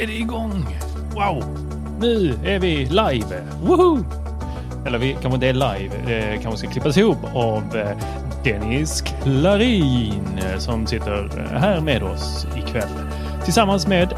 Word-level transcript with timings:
Är 0.00 0.06
det 0.06 0.12
igång? 0.12 0.66
Wow! 1.14 1.44
Nu 2.00 2.38
är 2.44 2.58
vi 2.58 2.84
live! 2.84 3.42
Woohoo! 3.62 4.04
Eller 4.86 4.98
vi 4.98 5.12
kanske 5.12 5.34
inte 5.34 5.46
är 5.48 5.52
live. 5.52 5.94
Det 6.06 6.42
kanske 6.42 6.58
ska 6.58 6.70
klippas 6.70 6.96
ihop 6.96 7.18
av 7.34 7.76
eh, 7.76 7.98
Dennis 8.44 9.00
Klarin 9.00 10.38
eh, 10.38 10.58
som 10.58 10.86
sitter 10.86 11.28
här 11.58 11.80
med 11.80 12.02
oss 12.02 12.46
ikväll. 12.56 12.88
Tillsammans 13.44 13.86
med 13.86 14.14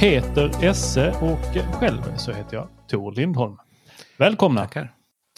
Peter 0.00 0.64
Esse 0.64 1.10
och 1.10 1.74
själv 1.74 2.16
så 2.16 2.32
heter 2.32 2.56
jag 2.56 2.68
Tor 2.88 3.12
Lindholm. 3.12 3.56
Välkomna! 4.16 4.60
Tackar. 4.60 4.92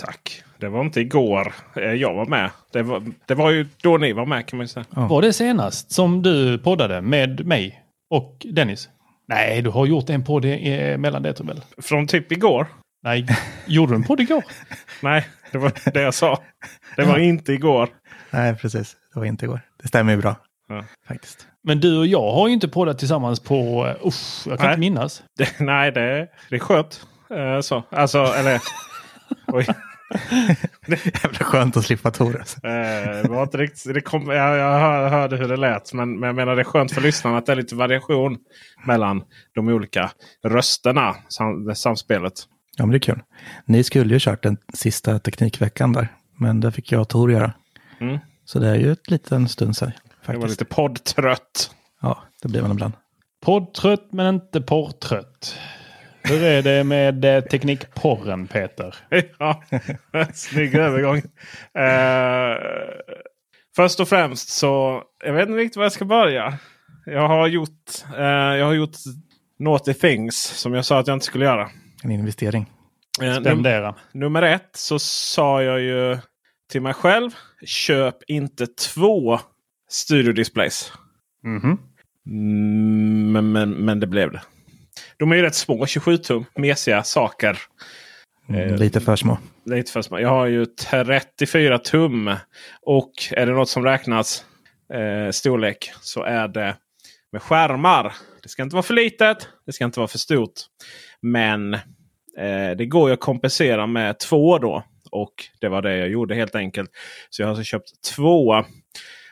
Tack. 0.05 0.43
Det 0.59 0.69
var 0.69 0.81
inte 0.81 1.01
igår 1.01 1.55
eh, 1.77 1.83
jag 1.83 2.15
var 2.15 2.27
med. 2.27 2.51
Det 2.73 2.83
var, 2.83 3.03
det 3.27 3.35
var 3.35 3.51
ju 3.51 3.67
då 3.83 3.97
ni 3.97 4.13
var 4.13 4.27
med 4.27 4.47
kan 4.47 4.57
man 4.57 4.69
säga. 4.69 4.85
Ja. 4.97 5.07
Var 5.07 5.23
det 5.23 5.33
senast 5.33 5.93
som 5.93 6.23
du 6.23 6.59
poddade 6.59 7.01
med 7.01 7.47
mig 7.47 7.83
och 8.11 8.47
Dennis? 8.53 8.89
Nej, 9.35 9.63
du 9.63 9.71
har 9.71 9.87
gjort 9.87 10.11
en 10.11 10.25
podd 10.25 10.45
mellan 10.99 11.23
det 11.23 11.41
väl? 11.41 11.61
Från 11.83 12.07
typ 12.07 12.33
igår? 12.33 12.67
Nej, 13.03 13.27
gjorde 13.67 13.93
du 13.93 13.97
en 13.97 14.05
podd 14.05 14.21
igår? 14.21 14.45
Nej, 15.01 15.27
det 15.51 15.59
var 15.59 15.73
det 15.93 16.03
jag 16.03 16.15
sa. 16.15 16.43
Det 16.97 17.05
var 17.05 17.19
inte 17.19 17.53
igår. 17.53 17.89
Nej, 18.31 18.55
precis. 18.57 18.97
Det 19.15 19.21
var 19.21 19.27
inte 19.27 19.45
igår. 19.45 19.61
Det 19.83 19.89
stämmer 19.89 20.13
ju 20.13 20.19
bra. 20.19 20.37
Ja. 20.69 20.85
Faktiskt. 21.09 21.47
Men 21.65 21.81
du 21.81 21.99
och 21.99 22.07
jag 22.07 22.33
har 22.33 22.49
ju 22.49 22.55
inte 22.55 22.69
poddat 22.69 22.99
tillsammans 22.99 23.41
på... 23.41 23.87
Usch, 24.05 24.47
jag 24.47 24.59
kan 24.59 24.67
nej. 24.67 24.75
inte 24.75 24.81
minnas. 24.81 25.23
Det, 25.39 25.61
nej, 25.61 25.93
det, 25.93 26.29
det 26.51 26.57
är 26.57 26.61
skönt. 26.61 27.07
Uh, 27.31 27.61
så. 27.61 27.83
Alltså, 27.91 28.19
eller... 28.19 28.61
oj. 29.47 29.67
Jävla 30.87 31.39
skönt 31.39 31.77
att 31.77 31.85
slippa 31.85 32.11
Tor. 32.11 32.39
Alltså. 32.39 32.61
det 32.63 33.29
var 33.29 33.43
inte 33.43 33.59
riktigt, 33.59 33.95
det 33.95 34.01
kom, 34.01 34.27
jag, 34.27 34.59
jag 34.59 35.11
hörde 35.11 35.37
hur 35.37 35.49
det 35.49 35.57
lät. 35.57 35.93
Men, 35.93 36.21
men 36.21 36.27
jag 36.27 36.37
menar 36.37 36.57
det 36.57 36.63
är 36.63 36.65
skönt 36.65 36.93
för 36.93 37.01
lyssnarna 37.01 37.39
att 37.39 37.47
det 37.47 37.53
är 37.53 37.57
lite 37.57 37.75
variation 37.75 38.39
mellan 38.87 39.23
de 39.55 39.69
olika 39.69 40.11
rösterna. 40.45 41.17
Sam, 41.29 41.75
samspelet. 41.75 42.33
Ja 42.77 42.87
men 42.87 42.91
det 42.91 42.97
är 42.97 43.15
kul. 43.15 43.21
Ni 43.65 43.85
skulle 43.85 44.15
ju 44.15 44.21
kört 44.21 44.43
den 44.43 44.57
sista 44.75 45.19
teknikveckan 45.19 45.93
där. 45.93 46.09
Men 46.39 46.61
det 46.61 46.73
fick 46.73 46.93
jag 46.93 47.01
och 47.01 47.09
Tor 47.09 47.33
göra. 47.33 47.53
Mm. 48.01 48.19
Så 48.45 48.59
det 48.59 48.69
är 48.69 48.75
ju 48.75 48.93
ett 48.93 49.11
liten 49.11 49.49
stund 49.49 49.77
sedan. 49.77 49.93
Faktiskt. 49.93 50.33
Jag 50.33 50.41
var 50.41 50.49
lite 50.49 50.65
poddtrött. 50.65 51.71
Ja, 52.01 52.23
det 52.43 52.49
blir 52.49 52.63
man 52.63 52.71
ibland. 52.71 52.93
Poddtrött 53.41 54.13
men 54.13 54.35
inte 54.35 54.61
porrtrött. 54.61 55.57
Hur 56.25 56.43
är 56.45 56.63
det 56.63 56.85
med 56.85 57.25
eh, 57.25 57.41
teknikporren 57.45 58.47
Peter? 58.47 58.95
ja, 59.39 59.63
snygg 60.35 60.75
övergång. 60.75 61.17
Uh, 61.17 61.23
först 63.77 64.01
och 64.01 64.09
främst 64.09 64.49
så, 64.49 65.03
jag 65.25 65.33
vet 65.33 65.49
inte 65.49 65.61
riktigt 65.61 65.77
var 65.77 65.85
jag 65.85 65.93
ska 65.93 66.05
börja. 66.05 66.59
Jag 67.07 67.29
har 67.29 67.47
gjort, 67.47 68.05
uh, 68.19 68.25
jag 68.25 68.67
har 68.67 68.73
gjort 68.73 68.97
naughty 69.59 69.95
things 69.95 70.37
som 70.37 70.75
jag 70.75 70.85
sa 70.85 70.99
att 70.99 71.07
jag 71.07 71.17
inte 71.17 71.27
skulle 71.27 71.45
göra. 71.45 71.71
En 72.03 72.11
investering. 72.11 72.71
Uh, 73.23 73.41
Spendera. 73.41 73.91
Num 73.91 73.97
nummer 74.13 74.43
ett 74.43 74.71
så 74.73 74.99
sa 74.99 75.63
jag 75.63 75.81
ju 75.81 76.19
till 76.71 76.83
mig 76.83 76.95
själv. 76.95 77.31
Köp 77.65 78.17
inte 78.27 78.67
två 78.67 79.41
Studio 79.91 80.33
Displays. 80.33 80.93
Mm 81.45 81.61
-hmm. 81.61 81.79
men, 83.33 83.53
men, 83.53 83.71
men 83.71 84.01
det 84.01 84.07
blev 84.07 84.33
det. 84.33 84.43
De 85.23 85.33
är 85.33 85.37
ju 85.37 85.43
rätt 85.43 85.55
små, 85.55 85.87
27 85.87 86.17
tum, 86.17 86.45
mesiga 86.55 87.03
saker. 87.03 87.59
Mm, 88.49 88.75
lite 88.75 89.01
för 89.01 89.17
små. 89.17 89.39
Lite 89.65 89.93
för 89.93 90.03
små. 90.03 90.21
Jag 90.21 90.29
har 90.29 90.47
ju 90.47 90.67
34 90.67 91.79
tum. 91.79 92.35
Och 92.83 93.13
är 93.31 93.47
det 93.47 93.53
något 93.53 93.69
som 93.69 93.85
räknas 93.85 94.45
eh, 94.95 95.31
storlek 95.31 95.93
så 96.01 96.23
är 96.23 96.49
det 96.49 96.77
med 97.33 97.43
skärmar. 97.43 98.15
Det 98.43 98.49
ska 98.49 98.63
inte 98.63 98.77
vara 98.77 98.83
för 98.83 98.95
litet. 98.95 99.49
Det 99.67 99.73
ska 99.73 99.85
inte 99.85 100.01
vara 100.01 100.09
för 100.09 100.19
stort. 100.19 100.53
Men 101.21 101.75
eh, 102.39 102.71
det 102.79 102.87
går 102.87 103.09
ju 103.09 103.15
att 103.15 103.21
kompensera 103.21 103.87
med 103.87 104.19
två 104.19 104.59
då. 104.59 104.85
Och 105.11 105.35
det 105.61 105.69
var 105.69 105.83
det 105.83 105.97
jag 105.97 106.09
gjorde 106.09 106.35
helt 106.35 106.55
enkelt. 106.55 106.91
Så 107.31 107.43
jag 107.43 107.47
har 107.47 107.51
alltså 107.51 107.65
köpt 107.65 108.03
två. 108.17 108.65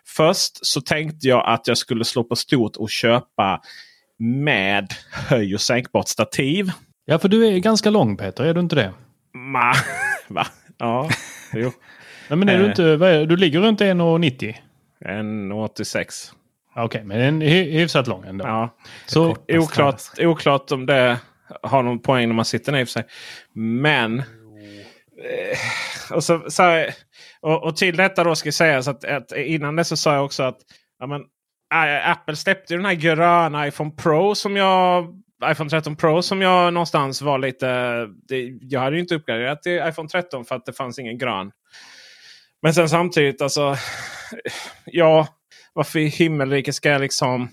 Först 0.06 0.66
så 0.66 0.80
tänkte 0.80 1.28
jag 1.28 1.46
att 1.46 1.66
jag 1.66 1.78
skulle 1.78 2.04
slå 2.04 2.24
på 2.24 2.36
stort 2.36 2.76
och 2.76 2.90
köpa 2.90 3.60
med 4.20 4.92
höj 5.12 5.54
och 5.54 5.60
sänkbart 5.60 6.08
stativ. 6.08 6.70
Ja, 7.04 7.18
för 7.18 7.28
du 7.28 7.46
är 7.46 7.58
ganska 7.58 7.90
lång 7.90 8.16
Peter, 8.16 8.44
är 8.44 8.54
du 8.54 8.60
inte 8.60 8.76
det? 8.76 8.92
Ma, 9.34 9.72
va? 10.28 10.46
Ja, 10.78 11.08
jo. 11.52 11.72
Nej, 12.28 12.36
men 12.36 12.48
är 12.48 12.58
du 12.58 12.66
inte, 12.66 12.96
vad 12.96 13.10
är, 13.10 13.26
du 13.26 13.36
ligger 13.36 13.60
runt 13.60 13.80
1,90? 13.80 14.54
1,86. 15.04 16.32
Okej, 16.70 16.84
okay, 16.84 17.04
men 17.04 17.20
en 17.20 17.40
hyfsat 17.40 18.06
lång 18.06 18.24
ändå. 18.24 18.44
Ja. 18.44 18.76
Så 19.06 19.36
oklart, 19.48 20.02
oklart 20.18 20.72
om 20.72 20.86
det 20.86 21.18
har 21.62 21.82
någon 21.82 21.98
poäng 21.98 22.28
när 22.28 22.34
man 22.34 22.44
sitter 22.44 22.72
ner 22.72 22.84
för 22.84 22.92
sig. 22.92 23.04
Men... 23.54 24.18
Eh, 24.18 26.14
och, 26.16 26.24
så, 26.24 26.42
så 26.48 26.62
här, 26.62 26.94
och, 27.40 27.64
och, 27.64 27.76
till 27.76 27.96
detta 27.96 28.24
då 28.24 28.34
ska 28.34 28.52
sägas 28.52 28.88
att, 28.88 29.04
att 29.04 29.32
innan 29.36 29.76
det 29.76 29.84
så 29.84 29.96
sa 29.96 30.14
jag 30.14 30.24
också 30.24 30.42
att 30.42 30.58
ja, 30.98 31.06
men, 31.06 31.20
Äh, 31.74 32.10
Apple 32.10 32.36
släppte 32.36 32.74
den 32.74 32.84
här 32.84 32.94
gröna 32.94 33.68
iPhone 33.68 33.90
Pro 33.90 34.34
som 34.34 34.56
jag 34.56 35.14
iPhone 35.50 35.70
13 35.70 35.96
Pro 35.96 36.22
som 36.22 36.42
jag 36.42 36.74
någonstans 36.74 37.22
var 37.22 37.38
lite... 37.38 37.66
Det, 38.28 38.58
jag 38.60 38.80
hade 38.80 38.96
ju 38.96 39.02
inte 39.02 39.14
uppgraderat 39.14 39.62
till 39.62 39.82
iPhone 39.88 40.08
13 40.08 40.44
för 40.44 40.54
att 40.54 40.66
det 40.66 40.72
fanns 40.72 40.98
ingen 40.98 41.18
grön. 41.18 41.50
Men 42.62 42.74
sen 42.74 42.88
samtidigt 42.88 43.42
alltså. 43.42 43.76
Ja, 44.84 45.26
varför 45.72 45.98
i 45.98 46.06
himmelriket 46.06 46.74
ska 46.74 46.88
jag 46.88 47.00
liksom 47.00 47.48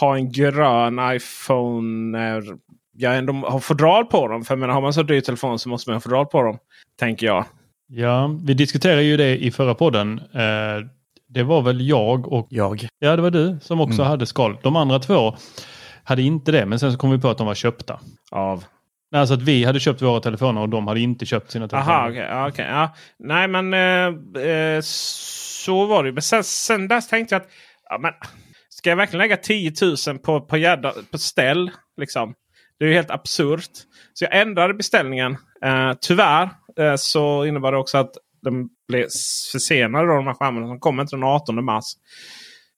ha 0.00 0.16
en 0.16 0.32
grön 0.32 1.00
iPhone 1.14 2.18
när 2.18 2.44
jag 2.96 3.18
ändå 3.18 3.32
har 3.32 3.60
fodral 3.60 4.06
på 4.06 4.28
dem? 4.28 4.44
För 4.44 4.54
jag 4.54 4.58
menar, 4.58 4.74
har 4.74 4.80
man 4.80 4.92
så 4.92 5.02
dyr 5.02 5.20
telefon 5.20 5.58
så 5.58 5.68
måste 5.68 5.90
man 5.90 5.94
ha 5.94 6.00
fodral 6.00 6.26
på 6.26 6.42
dem. 6.42 6.58
Tänker 6.98 7.26
jag. 7.26 7.44
Ja, 7.86 8.36
vi 8.44 8.54
diskuterade 8.54 9.02
ju 9.02 9.16
det 9.16 9.44
i 9.44 9.50
förra 9.50 9.74
podden. 9.74 10.18
Eh, 10.18 10.86
det 11.28 11.42
var 11.42 11.62
väl 11.62 11.88
jag 11.88 12.32
och... 12.32 12.46
Jag. 12.50 12.88
Ja, 12.98 13.16
det 13.16 13.22
var 13.22 13.30
du 13.30 13.58
som 13.62 13.80
också 13.80 14.00
mm. 14.00 14.06
hade 14.06 14.26
skal. 14.26 14.56
De 14.62 14.76
andra 14.76 14.98
två 14.98 15.36
hade 16.04 16.22
inte 16.22 16.52
det, 16.52 16.66
men 16.66 16.78
sen 16.78 16.92
så 16.92 16.98
kom 16.98 17.10
vi 17.10 17.18
på 17.18 17.28
att 17.28 17.38
de 17.38 17.46
var 17.46 17.54
köpta. 17.54 18.00
Av? 18.30 18.64
Alltså 19.14 19.34
att 19.34 19.42
vi 19.42 19.64
hade 19.64 19.80
köpt 19.80 20.02
våra 20.02 20.20
telefoner 20.20 20.60
och 20.60 20.68
de 20.68 20.86
hade 20.86 21.00
inte 21.00 21.26
köpt 21.26 21.50
sina 21.50 21.68
telefoner. 21.68 21.94
Aha. 21.94 22.10
Okay, 22.10 22.48
okay, 22.48 22.66
ja. 22.66 22.94
Nej, 23.18 23.48
men 23.48 23.74
eh, 23.74 24.42
eh, 24.44 24.80
så 24.82 25.86
var 25.86 26.04
det. 26.04 26.12
Men 26.12 26.22
sen, 26.22 26.44
sen 26.44 26.88
dess 26.88 27.08
tänkte 27.08 27.34
jag 27.34 27.42
att 27.42 27.48
ja, 27.88 27.98
men, 27.98 28.12
ska 28.68 28.90
jag 28.90 28.96
verkligen 28.96 29.18
lägga 29.18 29.36
10 29.36 29.72
000 30.08 30.18
på, 30.18 30.40
på, 30.40 30.56
jädra, 30.56 30.92
på 31.10 31.18
ställ? 31.18 31.70
Liksom? 31.96 32.34
Det 32.78 32.84
är 32.84 32.88
ju 32.88 32.94
helt 32.94 33.10
absurt. 33.10 33.70
Så 34.14 34.24
jag 34.24 34.40
ändrade 34.40 34.74
beställningen. 34.74 35.36
Eh, 35.64 35.92
tyvärr 36.00 36.50
eh, 36.78 36.94
så 36.96 37.44
innebar 37.44 37.72
det 37.72 37.78
också 37.78 37.98
att 37.98 38.12
de 38.42 38.70
blev 38.88 39.06
försenade 39.52 40.06
då, 40.06 40.14
de 40.14 40.26
här 40.26 40.34
skärmarna. 40.34 40.66
De 40.66 40.80
kommer 40.80 41.02
inte 41.02 41.16
den 41.16 41.24
18 41.24 41.64
mars. 41.64 41.84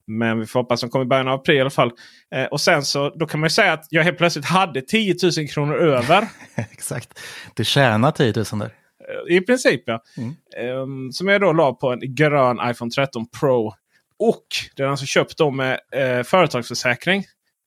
Men 0.07 0.41
vi 0.41 0.47
får 0.47 0.61
hoppas 0.61 0.85
att 0.85 0.91
de 0.91 0.93
kommer 0.93 1.05
i 1.05 1.09
början 1.09 1.29
av 1.29 1.35
april 1.35 1.57
i 1.57 1.61
alla 1.61 1.71
fall. 1.71 1.93
Eh, 2.35 2.45
och 2.45 2.61
sen 2.61 2.83
så 2.83 3.11
då 3.11 3.27
kan 3.27 3.41
man 3.41 3.47
ju 3.47 3.51
säga 3.51 3.73
att 3.73 3.87
jag 3.91 4.05
helt 4.05 4.19
plötsligt 4.19 4.45
hade 4.45 4.81
10 4.81 5.15
000 5.39 5.49
kronor 5.49 5.77
över. 5.77 6.29
Exakt. 6.55 7.21
Du 7.55 7.65
tjänar 7.65 8.11
10 8.11 8.33
000 8.37 8.45
där. 8.53 8.75
Eh, 9.29 9.37
I 9.37 9.41
princip 9.41 9.83
ja. 9.87 10.03
Mm. 10.17 10.31
Eh, 10.57 11.11
som 11.13 11.29
jag 11.29 11.41
då 11.41 11.53
la 11.53 11.75
på 11.75 11.93
en 11.93 12.15
grön 12.15 12.59
iPhone 12.71 12.91
13 12.91 13.27
Pro. 13.41 13.75
Och 14.19 14.47
den 14.77 14.87
är 14.87 14.91
alltså 14.91 15.07
köpt 15.07 15.39
då 15.39 15.51
med 15.51 15.81
eh, 15.93 16.23
företagsförsäkring. 16.23 17.25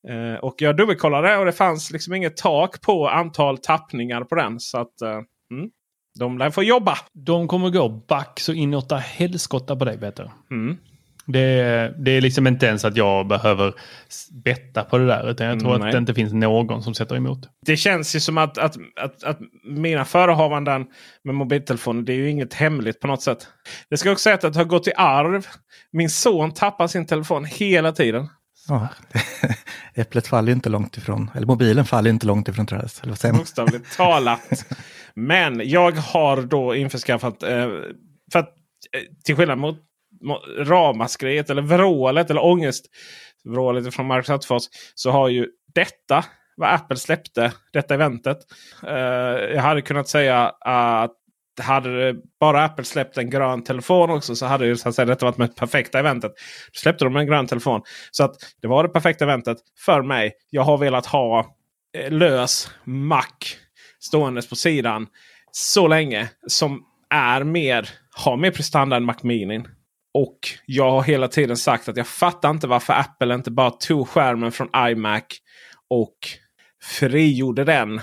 Eh, 0.09 0.39
och 0.39 0.55
jag 0.57 0.77
dubbelkollade 0.77 1.37
och 1.37 1.45
det 1.45 1.51
fanns 1.51 1.91
liksom 1.91 2.13
inget 2.13 2.37
tak 2.37 2.81
på 2.81 3.09
antal 3.09 3.57
tappningar 3.57 4.23
på 4.23 4.35
den. 4.35 4.59
Så 4.59 4.77
att 4.77 5.01
eh, 5.01 5.21
mm. 5.51 5.69
De 6.19 6.37
lär 6.37 6.49
få 6.49 6.63
jobba. 6.63 6.97
De 7.13 7.47
kommer 7.47 7.69
gå 7.69 7.89
back 7.89 8.39
så 8.39 8.53
inåt 8.53 8.91
helskotta 8.91 9.75
på 9.75 9.85
dig 9.85 9.97
Peter. 9.97 10.31
Mm. 10.51 10.77
Det, 11.25 11.93
det 11.97 12.11
är 12.11 12.21
liksom 12.21 12.47
inte 12.47 12.65
ens 12.65 12.85
att 12.85 12.97
jag 12.97 13.27
behöver 13.27 13.73
betta 14.31 14.83
på 14.83 14.97
det 14.97 15.07
där. 15.07 15.29
Utan 15.29 15.47
jag 15.47 15.59
tror 15.59 15.75
mm, 15.75 15.87
att 15.87 15.91
det 15.91 15.97
inte 15.97 16.13
finns 16.13 16.33
någon 16.33 16.83
som 16.83 16.93
sätter 16.93 17.15
emot. 17.15 17.39
Det 17.65 17.77
känns 17.77 18.15
ju 18.15 18.19
som 18.19 18.37
att, 18.37 18.57
att, 18.57 18.77
att, 18.95 19.23
att 19.23 19.39
mina 19.63 20.05
förehavanden 20.05 20.85
med 21.23 21.35
mobiltelefoner 21.35 22.01
det 22.01 22.13
är 22.13 22.17
ju 22.17 22.29
inget 22.29 22.53
hemligt 22.53 22.99
på 22.99 23.07
något 23.07 23.21
sätt. 23.21 23.47
Det 23.89 23.97
ska 23.97 24.11
också 24.11 24.23
säga 24.23 24.35
att 24.35 24.41
det 24.41 24.55
har 24.55 24.63
gått 24.63 24.87
i 24.87 24.91
arv. 24.97 25.47
Min 25.91 26.09
son 26.09 26.51
tappar 26.51 26.87
sin 26.87 27.05
telefon 27.05 27.45
hela 27.45 27.91
tiden. 27.91 28.27
Ja, 28.67 28.87
äpplet 29.95 30.27
faller 30.27 30.47
ju 30.47 30.53
inte 30.53 30.69
långt 30.69 30.97
ifrån, 30.97 31.31
eller 31.35 31.47
mobilen 31.47 31.85
faller 31.85 32.09
inte 32.09 32.25
långt 32.25 32.47
ifrån 32.47 32.65
trädet. 32.65 33.01
Bokstavligt 33.33 33.97
talat. 33.97 34.65
Men 35.15 35.69
jag 35.69 35.91
har 35.91 36.41
då 36.41 36.75
införskaffat, 36.75 37.43
eh, 37.43 37.67
för 38.31 38.39
att 38.39 38.49
eh, 38.91 39.01
till 39.25 39.35
skillnad 39.35 39.57
mot, 39.57 39.77
mot 40.21 40.41
ramaskriet 40.57 41.49
eller 41.49 41.61
vrålet 41.61 42.29
eller 42.29 42.45
ångestvrålet 42.45 43.95
från 43.95 44.07
Marcus 44.07 44.29
Attefors 44.29 44.63
så 44.95 45.11
har 45.11 45.29
ju 45.29 45.47
detta 45.73 46.25
vad 46.55 46.73
Apple 46.73 46.97
släppte, 46.97 47.53
detta 47.73 47.93
eventet. 47.93 48.37
Eh, 48.87 48.95
jag 49.53 49.61
hade 49.61 49.81
kunnat 49.81 50.07
säga 50.07 50.49
att 50.59 51.15
hade 51.59 52.15
bara 52.39 52.65
Apple 52.65 52.85
släppt 52.85 53.17
en 53.17 53.29
grön 53.29 53.63
telefon 53.63 54.09
också 54.09 54.35
så 54.35 54.45
hade 54.45 54.65
ju, 54.65 54.77
så 54.77 54.89
att 54.89 54.95
säga, 54.95 55.05
detta 55.05 55.25
varit 55.25 55.37
det 55.37 55.47
perfekta 55.47 55.99
eventet. 55.99 56.31
Då 56.73 56.79
släppte 56.79 57.05
de 57.05 57.15
en 57.15 57.27
grön 57.27 57.47
telefon. 57.47 57.81
Så 58.11 58.23
att 58.23 58.35
det 58.61 58.67
var 58.67 58.83
det 58.83 58.89
perfekta 58.89 59.25
eventet 59.25 59.57
för 59.85 60.01
mig. 60.01 60.31
Jag 60.49 60.63
har 60.63 60.77
velat 60.77 61.05
ha 61.05 61.55
eh, 61.97 62.11
lös 62.11 62.71
Mac 62.83 63.23
ståendes 63.99 64.49
på 64.49 64.55
sidan 64.55 65.07
så 65.51 65.87
länge. 65.87 66.29
Som 66.47 66.83
är 67.09 67.43
mer, 67.43 67.89
har 68.15 68.37
mer 68.37 68.51
prestanda 68.51 68.95
än 68.95 69.03
Mac 69.03 69.17
Mini. 69.21 69.63
Och 70.13 70.39
jag 70.65 70.91
har 70.91 71.03
hela 71.03 71.27
tiden 71.27 71.57
sagt 71.57 71.89
att 71.89 71.97
jag 71.97 72.07
fattar 72.07 72.49
inte 72.49 72.67
varför 72.67 72.93
Apple 72.93 73.35
inte 73.35 73.51
bara 73.51 73.71
tog 73.71 74.07
skärmen 74.07 74.51
från 74.51 74.69
iMac 74.77 75.23
och 75.89 76.17
frigjorde 76.83 77.63
den 77.63 78.01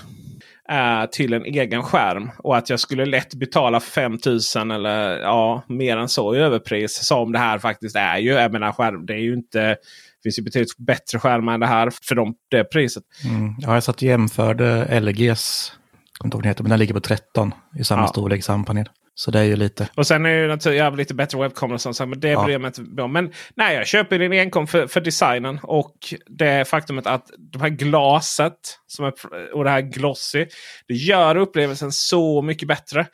eh, 0.71 1.05
till 1.11 1.33
en 1.33 1.45
egen 1.45 1.83
skärm. 1.83 2.31
Och 2.37 2.57
att 2.57 2.69
jag 2.69 2.79
skulle 2.79 3.05
lätt 3.05 3.33
betala 3.33 3.79
5000 3.79 4.71
eller 4.71 5.19
ja, 5.19 5.63
mer 5.67 5.97
än 5.97 6.09
så 6.09 6.35
i 6.35 6.39
överpris. 6.39 7.05
Som 7.05 7.31
det 7.31 7.39
här 7.39 7.59
faktiskt 7.59 7.95
är 7.95 8.17
ju. 8.17 8.31
Jag 8.31 8.51
menar, 8.51 8.71
skärm, 8.71 9.05
det 9.05 9.13
är 9.13 9.17
ju 9.17 9.33
inte 9.33 9.77
finns 10.23 10.39
ju 10.39 10.43
betydligt 10.43 10.77
bättre 10.77 11.19
skärmar 11.19 11.53
än 11.53 11.59
det 11.59 11.67
här 11.67 11.91
för 12.01 12.15
de, 12.15 12.35
det 12.49 12.63
priset. 12.63 13.03
Mm. 13.25 13.55
Ja, 13.59 13.73
jag 13.73 13.83
satt 13.83 13.95
och 13.95 14.03
jämförde 14.03 14.99
LGs, 14.99 15.73
jag 16.19 16.27
inte 16.27 16.47
heter, 16.47 16.63
men 16.63 16.69
den 16.69 16.79
ligger 16.79 16.93
på 16.93 16.99
13 16.99 17.53
i 17.79 17.83
samma 17.83 18.01
ja. 18.01 18.07
storlek, 18.07 18.43
samma 18.43 18.63
panel. 18.63 18.89
Så 19.21 19.31
det 19.31 19.39
är 19.39 19.43
ju 19.43 19.55
lite. 19.55 19.89
Och 19.95 20.07
sen 20.07 20.25
är 20.25 20.41
det 20.41 20.47
naturligtvis 20.47 20.97
lite 20.97 21.13
bättre 21.13 21.37
och 21.37 21.81
sånt. 21.81 21.99
Men 21.99 22.19
det 22.19 22.29
ja. 22.29 22.43
bryr 22.43 22.53
jag 22.53 22.61
mig 22.61 22.71
inte 22.77 23.01
om. 23.01 23.13
Men 23.13 23.31
nej, 23.55 23.75
jag 23.75 23.87
köper 23.87 24.19
den 24.19 24.33
enkom 24.33 24.67
för, 24.67 24.87
för 24.87 25.01
designen. 25.01 25.59
Och 25.63 25.95
det 26.27 26.67
faktumet 26.67 27.07
att 27.07 27.29
de 27.37 27.61
här 27.61 27.69
glaset 27.69 28.53
som 28.87 29.05
är, 29.05 29.13
och 29.53 29.63
det 29.63 29.69
här 29.69 29.81
glossy. 29.81 30.45
Det 30.87 30.93
gör 30.93 31.35
upplevelsen 31.35 31.91
så 31.91 32.41
mycket 32.41 32.67
bättre. 32.67 33.07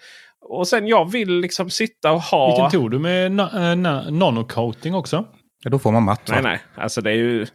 Och 0.49 0.67
sen 0.67 0.87
jag 0.87 1.11
vill 1.11 1.39
liksom 1.39 1.69
sitta 1.69 2.11
och 2.11 2.21
ha... 2.21 2.47
Vilken 2.47 2.81
tog 2.81 2.91
du 2.91 2.99
med 2.99 3.31
na, 3.31 3.75
na, 3.75 4.09
nanocoating 4.09 4.95
också? 4.95 5.25
Ja, 5.63 5.69
då 5.69 5.79
får 5.79 5.91
man 5.91 6.03
matt. 6.03 6.27
Nej, 6.27 6.41
nej. 6.41 6.59
Alltså 6.75 7.01
det 7.01 7.11
är 7.11 7.15
ju, 7.15 7.45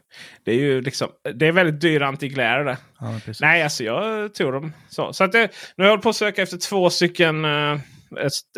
det 0.44 0.50
är 0.50 0.56
ju 0.56 0.80
liksom, 0.80 1.08
det 1.34 1.46
är 1.46 1.52
väldigt 1.52 1.80
dyr 1.80 2.02
antiglare 2.02 2.64
det. 2.64 2.76
Ja, 3.00 3.20
nej, 3.40 3.62
alltså 3.62 3.84
jag 3.84 4.34
tog 4.34 4.52
dem 4.52 4.72
så. 4.88 5.12
Så 5.12 5.24
att 5.24 5.32
det, 5.32 5.48
nu 5.76 5.84
har 5.84 5.84
jag 5.84 5.90
hållit 5.90 6.02
på 6.02 6.08
att 6.08 6.16
söka 6.16 6.42
efter 6.42 6.56
två 6.56 6.90
stycken 6.90 7.44
uh, 7.44 7.78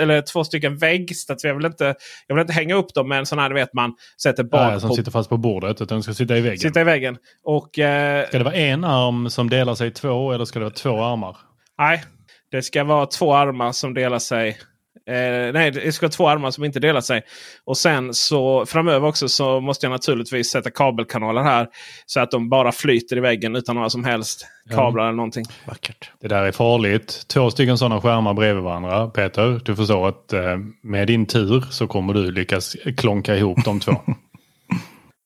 eller 0.01 0.23
två 0.23 0.45
stycken 0.45 0.77
väggstativ. 0.77 1.49
Jag 1.49 1.57
vill 1.57 1.67
inte, 1.67 1.95
jag 2.27 2.35
vill 2.35 2.43
inte 2.43 2.53
hänga 2.53 2.75
upp 2.75 2.95
dem 2.95 3.09
med 3.09 3.19
en 3.19 3.27
sån 3.27 3.39
här, 3.39 3.49
du 3.49 3.55
vet 3.55 3.75
man 3.75 3.95
sätter 4.23 4.45
bak 4.45 4.73
ja, 4.73 4.81
som 4.81 4.89
på... 4.89 4.95
sitter 4.95 5.11
fast 5.11 5.29
på 5.29 5.37
bordet. 5.37 5.81
Utan 5.81 5.99
de 5.99 6.03
ska 6.03 6.15
sitta 6.15 6.37
i 6.37 6.41
väggen. 6.41 6.59
Sitta 6.59 6.81
i 6.81 6.85
väggen. 6.85 7.17
Och, 7.45 7.79
eh... 7.79 8.29
Ska 8.29 8.39
det 8.39 8.45
vara 8.45 8.55
en 8.55 8.85
arm 8.85 9.31
som 9.31 9.51
delar 9.51 9.75
sig 9.75 9.89
i 9.89 9.91
två 9.91 10.33
eller 10.33 10.45
ska 10.45 10.59
det 10.59 10.65
vara 10.65 10.75
två 10.75 11.03
armar? 11.03 11.37
Nej, 11.79 12.05
det 12.51 12.63
ska 12.63 12.85
vara 12.85 13.07
två 13.07 13.35
armar 13.35 13.73
som 13.73 13.95
delar 13.95 14.19
sig 14.19 14.59
Eh, 15.07 15.53
nej, 15.53 15.71
det 15.71 15.93
ska 15.93 16.07
vara 16.07 16.13
två 16.13 16.29
armar 16.29 16.51
som 16.51 16.65
inte 16.65 16.81
delar 16.81 17.01
sig. 17.01 17.23
Och 17.65 17.77
sen 17.77 18.15
så 18.15 18.67
framöver 18.67 19.09
också 19.09 19.29
så 19.29 19.61
måste 19.61 19.87
jag 19.87 19.91
naturligtvis 19.91 20.51
sätta 20.51 20.71
kabelkanaler 20.71 21.43
här. 21.43 21.69
Så 22.07 22.21
att 22.21 22.31
de 22.31 22.49
bara 22.49 22.73
flyter 22.73 23.17
i 23.17 23.21
väggen 23.21 23.57
utan 23.57 23.77
några 23.77 23.91
som 23.91 24.05
helst 24.05 24.47
kablar 24.71 25.03
ja. 25.03 25.09
eller 25.09 25.17
någonting. 25.17 25.45
Vackert. 25.67 26.11
Det 26.21 26.29
där 26.29 26.43
är 26.43 26.53
farligt. 26.53 27.25
Två 27.27 27.51
stycken 27.51 27.79
sådana 27.79 28.01
skärmar 28.01 28.35
bredvid 28.35 28.65
varandra. 28.65 29.07
Peter, 29.09 29.61
du 29.65 29.77
förstår 29.77 30.09
att 30.09 30.33
eh, 30.33 30.59
med 30.83 31.07
din 31.07 31.27
tur 31.27 31.65
så 31.71 31.87
kommer 31.87 32.15
du 32.15 32.31
lyckas 32.31 32.77
klonka 32.97 33.37
ihop 33.37 33.65
de 33.65 33.81
två. 33.81 33.93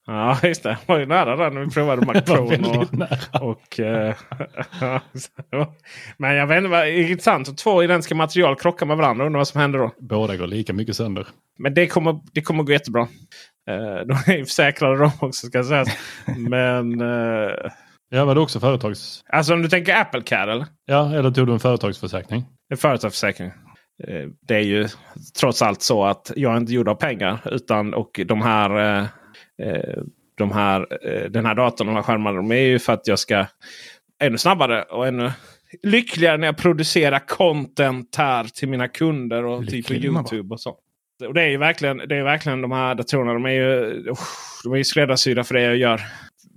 Ja, 0.08 0.38
just 0.42 0.62
det. 0.62 0.68
Det 0.68 0.92
var 0.92 0.98
ju 0.98 1.06
nära 1.06 1.36
där 1.36 1.50
när 1.50 1.60
vi 1.60 1.70
provade 1.70 2.06
Mac 2.06 2.20
Pro. 2.20 2.44
och, 2.44 3.50
och 3.50 3.80
eh, 3.80 4.14
men 6.16 6.34
jag 6.34 6.46
vet 6.46 6.56
inte, 6.56 6.68
vad 6.68 6.88
intressant. 6.88 7.58
Två 7.58 7.82
identiska 7.82 8.14
material 8.14 8.56
krockar 8.56 8.86
med 8.86 8.96
varandra. 8.96 9.26
Undrar 9.26 9.38
vad 9.38 9.48
som 9.48 9.60
händer 9.60 9.78
då. 9.78 9.92
Båda 9.98 10.36
går 10.36 10.46
lika 10.46 10.72
mycket 10.72 10.96
sönder. 10.96 11.26
Men 11.58 11.74
det 11.74 11.86
kommer, 11.86 12.20
det 12.32 12.40
kommer 12.40 12.62
gå 12.62 12.72
jättebra. 12.72 13.02
Uh, 13.02 14.06
de 14.06 14.12
är 14.32 14.44
försäkrade 14.44 14.98
de 14.98 15.10
också 15.20 15.46
ska 15.46 15.64
sägas. 15.64 15.88
men... 16.48 17.00
Uh, 17.02 17.70
ja, 18.10 18.24
var 18.24 18.34
det 18.34 18.40
också 18.40 18.60
företags... 18.60 19.24
Alltså 19.28 19.54
om 19.54 19.62
du 19.62 19.68
tänker 19.68 20.00
Apple 20.00 20.22
Care 20.22 20.52
eller? 20.52 20.66
Ja, 20.86 21.14
eller 21.14 21.30
tog 21.30 21.46
du 21.46 21.52
en 21.52 21.60
företagsförsäkring? 21.60 22.44
En 22.70 22.76
företagsförsäkring. 22.76 23.52
Det 24.48 24.54
är 24.54 24.60
ju 24.60 24.88
trots 25.40 25.62
allt 25.62 25.82
så 25.82 26.04
att 26.04 26.32
jag 26.36 26.52
är 26.52 26.56
inte 26.56 26.72
gjord 26.72 26.88
av 26.88 26.94
pengar. 26.94 27.40
Utan 27.44 27.94
och 27.94 28.20
de 28.26 28.42
här 28.42 29.00
Eh, 29.00 29.06
de 30.38 30.52
här, 30.52 30.86
eh, 31.08 31.30
den 31.30 31.46
här 31.46 31.54
datorn, 31.54 31.86
de 31.86 31.96
här 31.96 32.02
skärmarna, 32.02 32.36
de 32.36 32.52
är 32.52 32.56
ju 32.56 32.78
för 32.78 32.92
att 32.92 33.06
jag 33.06 33.18
ska 33.18 33.46
ännu 34.20 34.38
snabbare 34.38 34.82
och 34.82 35.06
ännu 35.06 35.32
lyckligare 35.82 36.36
när 36.36 36.46
jag 36.46 36.56
producerar 36.56 37.18
content 37.18 38.16
här 38.16 38.44
till 38.44 38.68
mina 38.68 38.88
kunder 38.88 39.44
och 39.44 39.66
typ 39.66 39.86
på 39.86 39.94
Youtube 39.94 40.54
och 40.54 40.60
så. 40.60 40.76
Och 41.26 41.34
det 41.34 41.42
är 41.42 41.48
ju 41.48 41.56
verkligen, 41.56 41.96
det 41.96 42.16
är 42.16 42.22
verkligen 42.22 42.60
de 42.60 42.72
här 42.72 42.94
datorerna. 42.94 43.32
De 43.32 43.44
är 43.44 43.50
ju, 43.50 44.02
de 44.64 44.72
är 44.72 44.76
ju 44.76 44.84
skräddarsydda 44.84 45.44
för 45.44 45.54
det 45.54 45.62
jag 45.62 45.76
gör. 45.76 46.00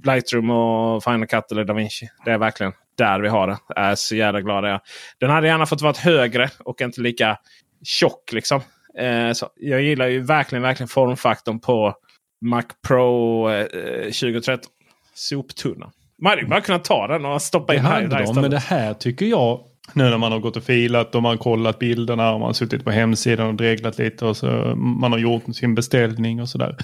Lightroom 0.04 0.50
och 0.50 1.04
Final 1.04 1.28
Cut 1.28 1.52
eller 1.52 1.64
DaVinci. 1.64 2.10
Det 2.26 2.32
är 2.32 2.38
verkligen 2.38 2.74
där 2.98 3.20
vi 3.20 3.28
har 3.28 3.48
det. 3.48 3.58
Jag 3.68 3.86
är 3.86 3.96
så 3.96 4.16
jävla 4.16 4.42
glad 4.42 4.70
jag 4.70 4.82
Den 5.20 5.30
hade 5.30 5.48
gärna 5.48 5.66
fått 5.66 5.82
vara 5.82 5.94
högre 5.98 6.50
och 6.60 6.82
inte 6.82 7.02
lika 7.02 7.38
tjock. 7.84 8.32
Liksom. 8.34 8.62
Eh, 8.98 9.34
jag 9.56 9.82
gillar 9.82 10.08
ju 10.08 10.20
verkligen, 10.20 10.62
verkligen 10.62 10.88
formfaktorn 10.88 11.60
på 11.60 11.96
Mac 12.42 12.64
Pro 12.88 13.50
eh, 13.50 13.66
2013. 14.04 14.72
Soptunna. 15.14 15.92
Man 16.22 16.30
hade 16.30 16.42
ju 16.42 16.48
bara 16.48 16.62
kunnat 16.62 16.84
ta 16.84 17.08
den 17.08 17.26
och 17.26 17.42
stoppa 17.42 17.76
in 17.76 17.82
här, 17.82 18.08
här 18.08 18.26
de, 18.26 18.42
Men 18.42 18.52
det 18.52 18.60
här 18.60 18.94
tycker 18.94 19.26
jag, 19.26 19.60
nu 19.94 20.04
när 20.04 20.18
man 20.18 20.32
har 20.32 20.40
gått 20.40 20.58
och 20.58 20.64
filat 20.64 21.16
och 21.16 21.22
man 21.24 21.30
har 21.30 21.38
kollat 21.38 21.80
bilderna 21.80 22.34
och 22.34 22.40
man 22.40 22.48
har 22.48 22.54
suttit 22.54 22.84
på 22.84 22.92
hemsidan 22.92 23.48
och 23.48 23.56
dreglat 23.56 23.98
lite 23.98 24.26
och 24.26 24.38
så 24.38 24.48
man 24.76 25.12
har 25.12 25.20
gjort 25.20 25.56
sin 25.56 25.76
beställning 25.76 26.42
och 26.42 26.50
sådär. 26.50 26.78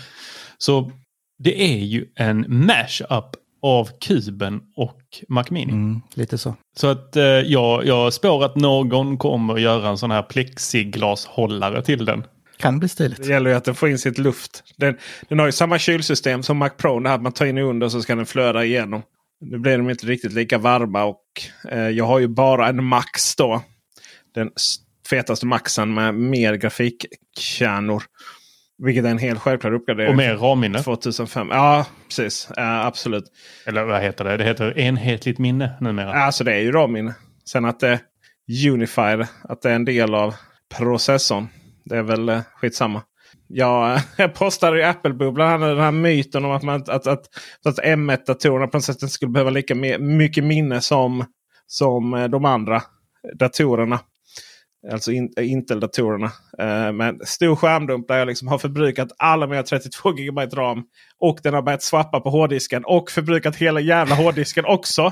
Så 0.58 0.92
det 1.44 1.62
är 1.62 1.86
ju 1.86 2.06
en 2.16 2.46
mashup 2.48 3.26
av 3.62 3.90
kuben 4.02 4.62
och 4.76 5.02
Mac 5.30 5.44
Mini. 5.50 5.72
Mm, 5.72 6.02
lite 6.14 6.38
så. 6.38 6.56
Så 6.78 6.88
att 6.88 7.16
eh, 7.16 7.24
jag, 7.24 7.86
jag 7.86 8.14
spår 8.14 8.46
att 8.46 8.56
någon 8.56 9.18
kommer 9.18 9.58
göra 9.58 9.90
en 9.90 9.98
sån 9.98 10.12
här 10.12 10.24
plexiglashållare 10.24 11.82
till 11.82 12.06
den. 12.06 12.24
Kan 12.58 12.80
bli 12.80 12.90
stiligt. 12.90 13.24
Det 13.24 13.30
gäller 13.30 13.50
ju 13.50 13.56
att 13.56 13.66
den 13.66 13.76
får 13.76 13.90
in 13.90 14.00
sitt 14.00 14.18
luft. 14.18 14.64
Den, 14.78 14.98
den 15.30 15.40
har 15.40 15.46
ju 15.46 15.52
samma 15.52 15.80
kylsystem 15.80 16.44
som 16.44 16.58
Mac 16.58 16.70
Pro. 16.70 17.00
Det 17.00 17.10
här 17.10 17.18
man 17.18 17.32
tar 17.32 17.46
in 17.46 17.58
i 17.58 17.62
under 17.62 17.90
så 17.90 18.02
ska 18.02 18.16
den 18.16 18.26
flöda 18.26 18.66
igenom. 18.66 19.02
Nu 19.42 19.60
blir 19.60 19.78
de 19.78 19.90
inte 19.90 20.06
riktigt 20.06 20.34
lika 20.34 20.58
varma 20.58 21.04
och 21.04 21.24
eh, 21.70 21.90
jag 21.90 22.06
har 22.06 22.20
ju 22.20 22.28
bara 22.28 22.68
en 22.68 22.84
Max 22.84 23.36
då. 23.36 23.64
Den 24.36 24.52
fetaste 25.10 25.46
Maxen 25.46 25.94
med 25.94 26.16
mer 26.16 26.54
grafikkärnor. 26.54 28.04
Vilket 28.84 29.06
är 29.06 29.10
en 29.10 29.18
helt 29.18 29.40
självklar 29.40 29.74
uppgradering. 29.74 30.10
Och 30.10 30.18
mer 30.18 30.36
RAM-minne. 30.36 30.84
2005. 30.84 31.48
Ja, 31.52 31.86
precis. 32.08 32.50
Uh, 32.58 32.86
absolut. 32.86 33.24
Eller 33.66 33.84
vad 33.84 34.02
heter 34.02 34.24
det? 34.26 34.38
Det 34.38 34.44
heter 34.44 34.80
enhetligt 34.80 35.40
minne 35.40 35.72
numera. 35.82 36.14
Alltså 36.14 36.44
det 36.44 36.54
är 36.54 36.60
ju 36.60 36.72
RAM-minne. 36.72 37.14
Sen 37.46 37.66
att 37.66 37.80
det 37.80 37.88
är 37.90 38.00
Unified. 38.70 39.28
Att 39.44 39.62
det 39.62 39.70
är 39.70 39.76
en 39.76 39.86
del 39.86 40.16
av 40.16 40.36
processorn. 40.78 41.48
Det 41.90 41.98
är 41.98 42.04
väl 42.04 42.30
eh, 42.30 42.42
skitsamma. 42.56 43.02
Ja, 43.48 44.02
jag 44.18 44.36
postade 44.36 44.80
i 44.80 44.84
Apple-bubblan 44.84 45.62
den 45.62 45.80
här 45.80 45.92
myten 45.92 46.46
om 46.46 46.52
att, 46.52 46.64
man, 46.64 46.76
att, 46.76 47.08
att, 47.08 47.30
att 47.66 47.80
M1-datorerna 47.80 48.68
på 48.68 48.78
något 48.78 48.84
sätt 48.84 49.12
skulle 49.12 49.32
behöva 49.32 49.50
lika 49.50 49.76
mycket 50.00 50.44
minne 50.44 50.82
som, 50.82 51.26
som 51.68 52.14
eh, 52.14 52.28
de 52.28 52.46
andra 52.46 52.82
datorerna. 53.40 54.00
Alltså 54.92 55.12
in, 55.12 55.34
Intel-datorerna. 55.40 56.32
Eh, 56.60 56.92
med 56.92 57.22
stor 57.24 57.56
skärmdump 57.56 58.08
där 58.08 58.18
jag 58.18 58.28
liksom 58.28 58.48
har 58.48 58.58
förbrukat 58.58 59.08
alla 59.18 59.48
mina 59.48 59.64
32 59.64 60.12
GB 60.12 60.42
ram. 60.42 60.84
Och 61.20 61.40
den 61.44 61.54
har 61.54 61.62
börjat 61.62 61.84
swappa 61.84 62.20
på 62.20 62.30
hårddisken 62.30 62.86
och 62.86 63.12
förbrukat 63.12 63.56
hela 63.56 63.80
jävla 63.80 64.16
hårddisken 64.16 64.66
också. 64.66 65.12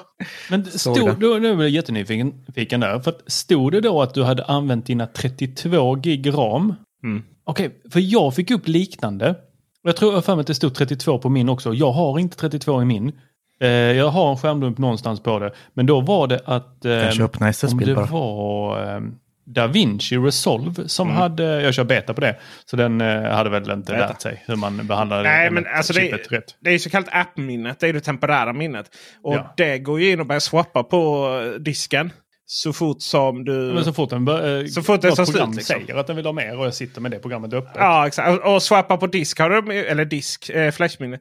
Men 0.50 0.66
stod, 0.66 1.20
då, 1.20 1.28
nu 1.28 1.52
är 1.52 1.58
jag 1.58 1.70
jättenyfiken 1.70 2.80
där. 2.80 3.00
För 3.00 3.14
stod 3.28 3.72
det 3.72 3.82
då 3.82 4.02
att 4.02 4.14
du 4.14 4.24
hade 4.24 4.46
använt 4.46 4.86
dina 4.86 5.08
32 5.08 5.96
gig 5.96 6.34
ram? 6.34 6.74
Mm. 7.04 7.24
Okej, 7.44 7.68
okay, 7.68 7.92
för 7.92 8.00
jag 8.00 8.36
fick 8.36 8.52
upp 8.52 8.68
liknande. 8.68 9.36
Jag 9.84 9.96
tror 9.96 10.22
för 10.22 10.36
mig 10.36 10.42
att 10.42 10.48
det 10.48 10.56
stod 10.56 10.76
32 10.76 11.20
på 11.20 11.30
min 11.30 11.50
också. 11.50 11.74
Jag 11.74 11.92
har 11.92 12.20
inte 12.20 12.38
32 12.38 12.82
i 12.82 12.86
min. 12.86 13.12
Eh, 13.60 13.70
jag 13.70 14.10
har 14.10 14.32
en 14.32 14.38
skärmdump 14.38 14.78
någonstans 14.78 15.20
på 15.20 15.40
det. 15.40 15.52
Men 15.74 15.86
då 15.86 16.02
var 16.02 16.28
det 16.28 16.42
att... 16.46 16.86
Eh, 16.86 17.02
Kanske 17.02 17.24
öppna 17.24 17.50
SS-bild 17.50 17.96
bara. 17.96 18.06
Var, 18.06 18.96
eh, 18.96 19.02
DaVinci 19.46 20.18
Resolve 20.18 20.88
som 20.90 21.08
Mm. 21.08 21.22
hade, 21.22 21.62
jag 21.62 21.74
kör 21.74 21.84
beta 21.84 22.14
på 22.14 22.22
det, 22.22 22.36
så 22.66 22.76
den 22.76 23.02
eh, 23.02 23.24
hade 23.32 23.50
väl 23.50 23.72
inte 23.72 23.92
Beta. 23.92 24.08
lärt 24.08 24.22
sig 24.22 24.44
hur 24.48 24.56
man 24.56 24.88
behandlar 24.88 25.24
Nej, 25.24 25.52
men 25.52 25.66
alltså 25.68 25.94
det, 25.94 26.00
chippet 26.02 26.32
rätt. 26.32 26.56
det 26.60 26.70
är 26.70 26.74
ju 26.74 26.80
så 26.80 26.90
kallat 26.90 27.10
app-minnet. 27.12 27.80
Det 27.80 27.88
är 27.88 27.94
det 27.94 28.00
temporära 28.02 28.54
minnet. 28.54 28.86
Och 29.24 29.34
Ja. 29.36 29.54
det 29.58 29.80
går 29.80 30.02
ju 30.02 30.12
in 30.12 30.20
och 30.20 30.26
börjar 30.26 30.40
swappa 30.40 30.84
på 30.84 31.30
disken. 31.60 32.12
Så 32.48 32.74
fort 32.74 33.02
som 33.02 33.46
du... 33.46 33.52
Men 33.52 33.84
så 33.86 33.94
fort 33.94 34.10
bör, 34.20 34.60
eh, 34.62 34.66
Så 34.68 34.82
fort 34.84 35.04
något 35.04 35.16
tar 35.16 35.26
slut, 35.26 35.36
program 35.36 35.52
liksom. 35.54 35.80
säger 35.82 35.96
att 36.00 36.08
den 36.08 36.16
vill 36.16 36.26
ha 36.26 36.34
mer 36.34 36.58
och 36.60 36.66
jag 36.66 36.74
sitter 36.74 37.02
med 37.02 37.12
det 37.12 37.20
programmet 37.20 37.54
öppet. 37.54 37.72
Ja, 37.76 38.08
exakt. 38.08 38.40
Och, 38.46 38.54
och 38.56 38.64
swappa 38.64 38.98
på 38.98 39.08
disk 39.08 39.40
har 39.40 39.50
du, 39.50 39.74
eller 39.86 40.06
disk, 40.06 40.50
eh, 40.50 40.72
flashminne. 40.72 41.20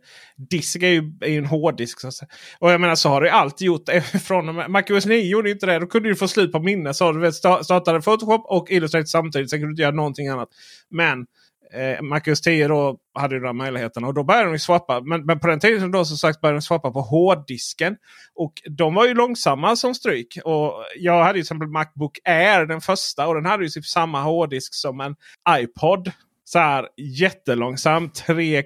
Disk 0.50 0.76
är 0.82 0.86
ju, 0.88 1.12
är 1.20 1.28
ju 1.30 1.38
en 1.38 1.46
hårddisk. 1.46 2.00
Så. 2.00 2.26
Och 2.58 2.72
jag 2.72 2.80
menar 2.80 2.94
så 2.94 3.08
har 3.08 3.20
du 3.20 3.28
alltid 3.28 3.66
gjort. 3.66 3.88
eh, 3.88 4.02
Från 4.24 4.72
MacOS 4.72 5.06
9 5.06 5.22
gjorde 5.30 5.50
inte 5.50 5.66
det. 5.66 5.78
Då 5.78 5.86
kunde 5.86 6.08
du 6.08 6.16
få 6.16 6.28
slut 6.28 6.52
på 6.52 6.58
minne. 6.58 6.94
Så 6.94 7.12
du 7.12 7.20
vet, 7.20 7.34
sta- 7.34 7.62
startade 7.62 8.00
Photoshop 8.00 8.44
och 8.46 8.70
Illustrator 8.70 9.06
samtidigt. 9.06 9.50
Sen 9.50 9.58
kunde 9.58 9.68
du 9.68 9.72
inte 9.72 9.82
göra 9.82 9.94
någonting 9.94 10.28
annat. 10.28 10.48
Men 10.90 11.26
eh, 11.74 12.02
MacOS 12.02 12.40
10 12.40 12.68
då 12.68 12.98
hade 13.14 13.34
ju 13.34 13.40
den 13.40 13.46
här 13.46 13.52
möjligheten. 13.52 14.04
Och 14.04 14.14
då 14.14 14.24
började 14.24 14.52
de 14.52 14.58
swappa. 14.58 15.00
Men, 15.00 15.26
men 15.26 15.40
på 15.40 15.46
den 15.46 15.60
tiden 15.60 15.90
då 15.90 16.04
som 16.04 16.16
sagt 16.16 16.40
började 16.40 16.58
de 16.58 16.62
swappa 16.62 16.90
på 16.90 17.00
hårddisken. 17.00 17.96
Och 18.34 18.52
de 18.70 18.94
var 18.94 19.06
ju 19.06 19.14
långsamma 19.14 19.76
som 19.76 19.94
stryk. 19.94 20.38
Och 20.44 20.72
jag 20.96 21.24
hade 21.24 21.38
ju 21.38 21.42
till 21.42 21.46
exempel 21.46 21.68
Macbook 21.68 22.18
Air 22.24 22.66
den 22.66 22.80
första. 22.80 23.26
Och 23.26 23.34
den 23.34 23.46
hade 23.46 23.64
ju 23.64 23.70
typ 23.70 23.86
samma 23.86 24.22
hårddisk 24.22 24.74
som 24.74 25.00
en 25.00 25.16
iPod. 25.48 26.10
Så 26.44 26.58
här 26.58 26.88
jättelångsam. 26.96 28.10
3, 28.10 28.62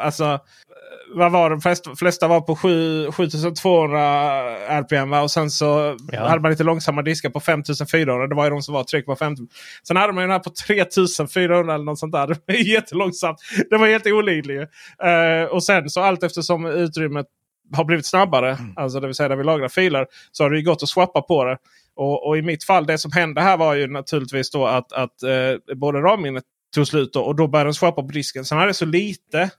alltså 0.00 0.38
vad 1.14 1.32
var 1.32 1.50
de 1.50 1.60
flesta, 1.60 1.96
flesta 1.96 2.28
var 2.28 2.40
på 2.40 2.56
7, 2.56 3.10
7200 3.12 4.00
RPM. 4.68 5.12
Och 5.12 5.30
sen 5.30 5.50
så 5.50 5.96
Ja. 6.12 6.28
hade 6.28 6.40
man 6.42 6.50
lite 6.50 6.64
långsamma 6.64 7.02
diskar 7.02 7.30
på 7.30 7.40
5400. 7.40 8.26
Det 8.26 8.34
var 8.34 8.44
ju 8.44 8.50
de 8.50 8.62
som 8.62 8.74
var 8.74 8.84
tryck 8.84 9.06
på 9.06 9.16
50. 9.16 9.42
Sen 9.88 9.96
hade 9.96 10.12
man 10.12 10.22
ju 10.22 10.26
den 10.26 10.32
här 10.32 10.38
på 10.38 10.50
3400 10.66 11.74
eller 11.74 11.84
något 11.84 11.98
sånt 11.98 12.12
där. 12.12 12.26
Det 12.28 12.40
var 12.46 12.54
ju 12.54 12.72
jättelångsamt. 12.72 13.38
Det 13.70 13.76
var 13.76 13.86
helt 13.86 14.06
olidlig. 14.06 14.58
Uh, 14.60 15.44
och 15.50 15.64
sen 15.64 15.90
så 15.90 16.00
allt 16.00 16.22
eftersom 16.22 16.66
utrymmet 16.66 17.26
har 17.72 17.84
blivit 17.84 18.06
snabbare, 18.06 18.58
alltså 18.76 19.00
det 19.00 19.06
vill 19.06 19.14
säga 19.16 19.28
där 19.28 19.36
vi 19.36 19.44
lagrar 19.44 19.68
filer, 19.68 20.06
så 20.32 20.42
har 20.42 20.50
det 20.50 20.58
ju 20.58 20.64
gått 20.64 20.82
att 20.82 20.88
swappa 20.88 21.22
på 21.22 21.44
det. 21.44 21.58
Och, 21.96 22.26
och 22.28 22.38
i 22.38 22.42
mitt 22.42 22.64
fall, 22.64 22.86
det 22.86 22.98
som 22.98 23.12
hände 23.12 23.40
här 23.40 23.56
var 23.56 23.74
ju 23.74 23.86
naturligtvis 23.86 24.50
då 24.50 24.66
att, 24.66 24.92
att 24.92 25.22
eh, 25.22 25.74
både 25.76 25.98
RAM-minnet 25.98 26.44
tog 26.74 26.86
slut 26.86 27.12
då, 27.12 27.20
och 27.20 27.36
då 27.36 27.48
började 27.48 27.68
den 27.68 27.74
swappa 27.74 28.02
på 28.02 28.08
disken. 28.08 28.44
Sen 28.44 28.58
hade 28.58 28.70
det 28.70 28.74
så 28.74 28.84
lite 28.84 29.50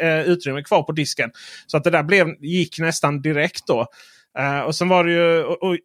eh, 0.00 0.20
utrymme 0.20 0.62
kvar 0.62 0.82
på 0.82 0.92
disken. 0.92 1.30
Så 1.66 1.76
att 1.76 1.84
det 1.84 1.90
där 1.90 2.02
blev, 2.02 2.28
gick 2.40 2.78
nästan 2.78 3.22
direkt 3.22 3.66
då. 3.66 3.86
Eh, 4.38 4.60
och 4.60 4.74
sen 4.74 4.88
var 4.88 5.04
det 5.04 5.12
ju... 5.12 5.42
Och, 5.44 5.62
och, 5.62 5.78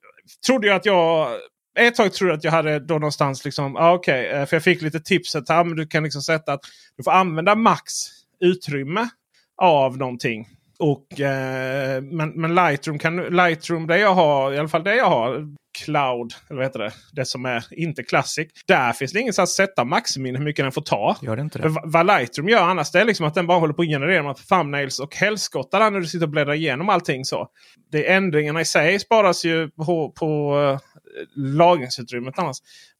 trodde 0.45 0.67
jag 0.67 0.75
att 0.75 0.85
jag... 0.85 1.29
Ett 1.79 1.95
tag 1.95 2.13
trodde 2.13 2.31
jag 2.31 2.37
att 2.37 2.43
jag 2.43 2.51
hade 2.51 2.79
då 2.79 2.93
någonstans 2.93 3.45
liksom... 3.45 3.75
Ah, 3.75 3.93
Okej, 3.93 4.29
okay, 4.29 4.45
för 4.45 4.55
jag 4.55 4.63
fick 4.63 4.81
lite 4.81 4.99
tipset 4.99 5.49
här. 5.49 5.59
Ah, 5.59 5.63
men 5.63 5.75
du 5.75 5.87
kan 5.87 6.03
liksom 6.03 6.21
sätta 6.21 6.53
att 6.53 6.61
du 6.97 7.03
får 7.03 7.11
använda 7.11 7.55
max 7.55 7.93
utrymme 8.39 9.09
av 9.61 9.97
någonting. 9.97 10.47
Och, 10.79 11.21
eh, 11.21 12.01
men, 12.01 12.29
men 12.29 12.55
Lightroom, 12.55 12.99
kan, 12.99 13.15
Lightroom, 13.15 13.87
det 13.87 13.99
jag 13.99 14.13
har, 14.13 14.53
i 14.53 14.57
alla 14.57 14.67
fall 14.67 14.83
det 14.83 14.95
jag 14.95 15.09
har, 15.09 15.55
Cloud, 15.83 16.33
eller 16.49 16.57
vad 16.57 16.65
heter 16.65 16.79
det? 16.79 16.91
Det 17.11 17.25
som 17.25 17.45
är 17.45 17.63
inte 17.71 18.03
Classic. 18.03 18.47
Där 18.67 18.93
finns 18.93 19.11
det 19.11 19.19
ingen 19.19 19.33
så 19.33 19.41
att 19.41 19.49
sätta 19.49 19.83
maxminne 19.83 20.37
hur 20.37 20.45
mycket 20.45 20.65
den 20.65 20.71
får 20.71 20.81
ta. 20.81 21.17
Gör 21.21 21.35
det 21.35 21.41
inte 21.41 21.59
För 21.59 21.69
det? 21.69 21.75
va- 21.75 21.81
vad 21.85 22.05
Lightroom 22.07 22.49
gör 22.49 22.61
annars 22.63 22.91
det 22.91 23.01
är 23.01 23.05
liksom 23.05 23.25
att 23.25 23.33
den 23.35 23.47
bara 23.47 23.59
håller 23.59 23.73
på 23.73 23.81
att 23.81 23.87
generera 23.87 24.23
massa 24.23 24.55
thumbnails 24.55 24.99
och 24.99 25.15
helskottar 25.15 25.79
där 25.79 25.91
när 25.91 25.99
du 25.99 26.05
sitter 26.05 26.25
och 26.25 26.31
bläddrar 26.31 26.53
igenom 26.53 26.89
allting. 26.89 27.25
så. 27.25 27.47
Det 27.91 28.11
Ändringarna 28.11 28.61
i 28.61 28.65
sig 28.65 28.99
sparas 28.99 29.45
ju 29.45 29.69
på, 29.69 30.11
på 30.11 30.59
eh, 30.59 30.79
lagringsutrymmet 31.35 32.39
annars. 32.39 32.57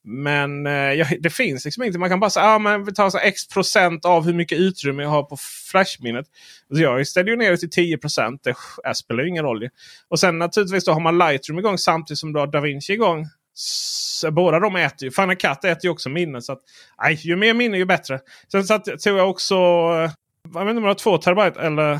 Men 0.09 0.67
eh, 0.67 0.73
ja, 0.73 1.05
det 1.19 1.29
finns 1.29 1.65
liksom 1.65 1.83
inte. 1.83 1.99
Man 1.99 2.09
kan 2.09 2.19
bara 2.19 2.29
säga 2.29 2.55
att 2.55 2.65
ah, 2.65 2.77
vi 2.77 2.93
tar 2.93 3.09
så 3.09 3.17
x 3.17 3.47
procent 3.47 4.05
av 4.05 4.25
hur 4.25 4.33
mycket 4.33 4.57
utrymme 4.57 5.03
jag 5.03 5.09
har 5.09 5.23
på 5.23 5.37
flashminnet. 5.71 6.25
Så 6.73 6.81
jag 6.81 7.07
ställer 7.07 7.29
ju 7.29 7.35
ner 7.35 7.51
det 7.51 7.57
till 7.57 7.69
10 7.69 7.97
procent. 7.97 8.43
Det 8.43 8.49
äh, 8.85 8.93
spelar 8.93 9.23
ju 9.23 9.29
ingen 9.29 9.43
roll. 9.43 9.69
Och 10.07 10.19
sen 10.19 10.39
naturligtvis 10.39 10.85
då 10.85 10.91
har 10.91 10.99
man 10.99 11.17
Lightroom 11.17 11.59
igång 11.59 11.77
samtidigt 11.77 12.19
som 12.19 12.33
du 12.33 12.39
har 12.39 12.47
DaVinci 12.47 12.93
igång. 12.93 13.25
Så 13.53 14.31
båda 14.31 14.59
de 14.59 14.75
äter 14.75 15.05
ju. 15.05 15.11
Final 15.11 15.35
Cut 15.35 15.63
äter 15.63 15.79
ju 15.83 15.89
också 15.89 16.09
minne. 16.09 16.41
Så 16.41 16.51
att, 16.51 16.59
nej, 17.01 17.13
ju 17.13 17.35
mer 17.35 17.53
minne 17.53 17.77
ju 17.77 17.85
bättre. 17.85 18.19
Sen 18.51 18.63
satt, 18.63 18.85
tog 18.85 19.17
jag 19.17 19.29
också, 19.29 19.55
eh, 19.55 20.11
jag 20.53 20.65
vet 20.65 20.69
inte 20.69 20.69
om 20.69 20.75
det 20.75 20.81
var 20.81 20.93
två 20.93 21.17
terabyte 21.17 21.61
eller 21.61 21.99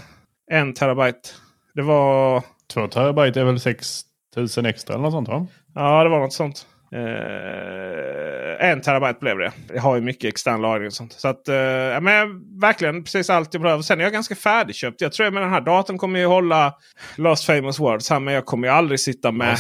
en 0.52 0.74
terabyte. 0.74 1.30
Det 1.74 1.82
var, 1.82 2.44
Två 2.74 2.88
terabyte 2.88 3.42
är 3.42 3.44
väl 3.44 3.60
6000 3.60 4.66
extra 4.66 4.94
eller 4.94 5.04
något 5.04 5.14
sånt 5.14 5.28
va? 5.28 5.48
ja 5.76 6.04
det 6.04 6.10
var 6.10 6.20
något 6.20 6.34
sånt. 6.34 6.66
Eh, 6.94 8.70
en 8.70 8.82
terabyte 8.82 9.18
blev 9.22 9.38
det. 9.38 9.52
Jag 9.74 9.82
har 9.82 9.96
ju 9.96 10.02
mycket 10.02 10.28
extern 10.28 10.62
lagring 10.62 10.88
och 10.88 10.94
sånt. 10.94 11.14
Så 11.14 11.28
att, 11.28 11.48
eh, 11.48 11.54
men 12.02 12.60
verkligen 12.60 13.04
precis 13.04 13.30
allt 13.30 13.54
jag 13.54 13.64
behöver. 13.64 13.84
Sen 13.84 14.00
är 14.00 14.04
jag 14.04 14.14
ganska 14.14 14.36
färdigköpt. 14.36 15.02
Jag 15.02 15.12
tror 15.12 15.28
att 15.28 15.34
den 15.34 15.50
här 15.50 15.62
datorn 15.62 15.98
kommer 15.98 16.20
jag 16.20 16.30
hålla 16.30 16.74
Last 17.16 17.46
famous 17.46 17.80
words 17.80 18.10
här. 18.10 18.20
Men 18.20 18.34
jag 18.34 18.46
kommer 18.46 18.68
ju 18.68 18.74
aldrig 18.74 19.00
sitta 19.00 19.32
med 19.32 19.58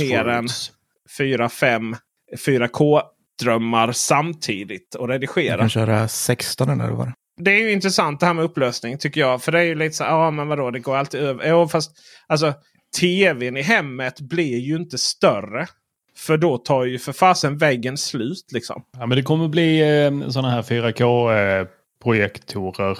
mer 0.00 0.28
än 0.28 0.42
words. 0.42 0.72
4-5 1.18 1.96
4K-drömmar 2.46 3.92
samtidigt 3.92 4.94
och 4.94 5.08
Du 5.08 5.14
redigera. 5.14 5.58
kan 5.58 5.68
köra 5.68 6.08
16 6.08 6.78
när 6.78 6.86
det 6.88 6.94
var. 6.94 7.12
Det 7.40 7.50
är 7.50 7.60
ju 7.60 7.72
intressant 7.72 8.20
det 8.20 8.26
här 8.26 8.34
med 8.34 8.44
upplösning 8.44 8.98
tycker 8.98 9.20
jag. 9.20 9.42
För 9.42 9.52
det 9.52 9.58
är 9.58 9.64
ju 9.64 9.74
lite 9.74 9.96
så 9.96 10.04
ja 10.04 10.30
men 10.30 10.48
vadå, 10.48 10.70
det 10.70 10.80
går 10.80 10.96
alltid 10.96 11.20
över. 11.20 11.48
Jo, 11.48 11.68
fast 11.68 11.92
alltså 12.26 12.54
tvn 13.00 13.56
i 13.56 13.62
hemmet 13.62 14.20
blir 14.20 14.58
ju 14.58 14.76
inte 14.76 14.98
större. 14.98 15.66
För 16.16 16.36
då 16.36 16.58
tar 16.58 16.84
ju 16.84 16.98
för 16.98 17.12
fasen 17.12 17.58
väggen 17.58 17.98
slut 17.98 18.52
liksom. 18.52 18.82
Ja, 18.98 19.06
men 19.06 19.16
det 19.16 19.22
kommer 19.22 19.48
bli 19.48 19.80
eh, 19.80 20.10
sådana 20.28 20.50
här 20.50 20.62
4K-projektorer 20.62 22.98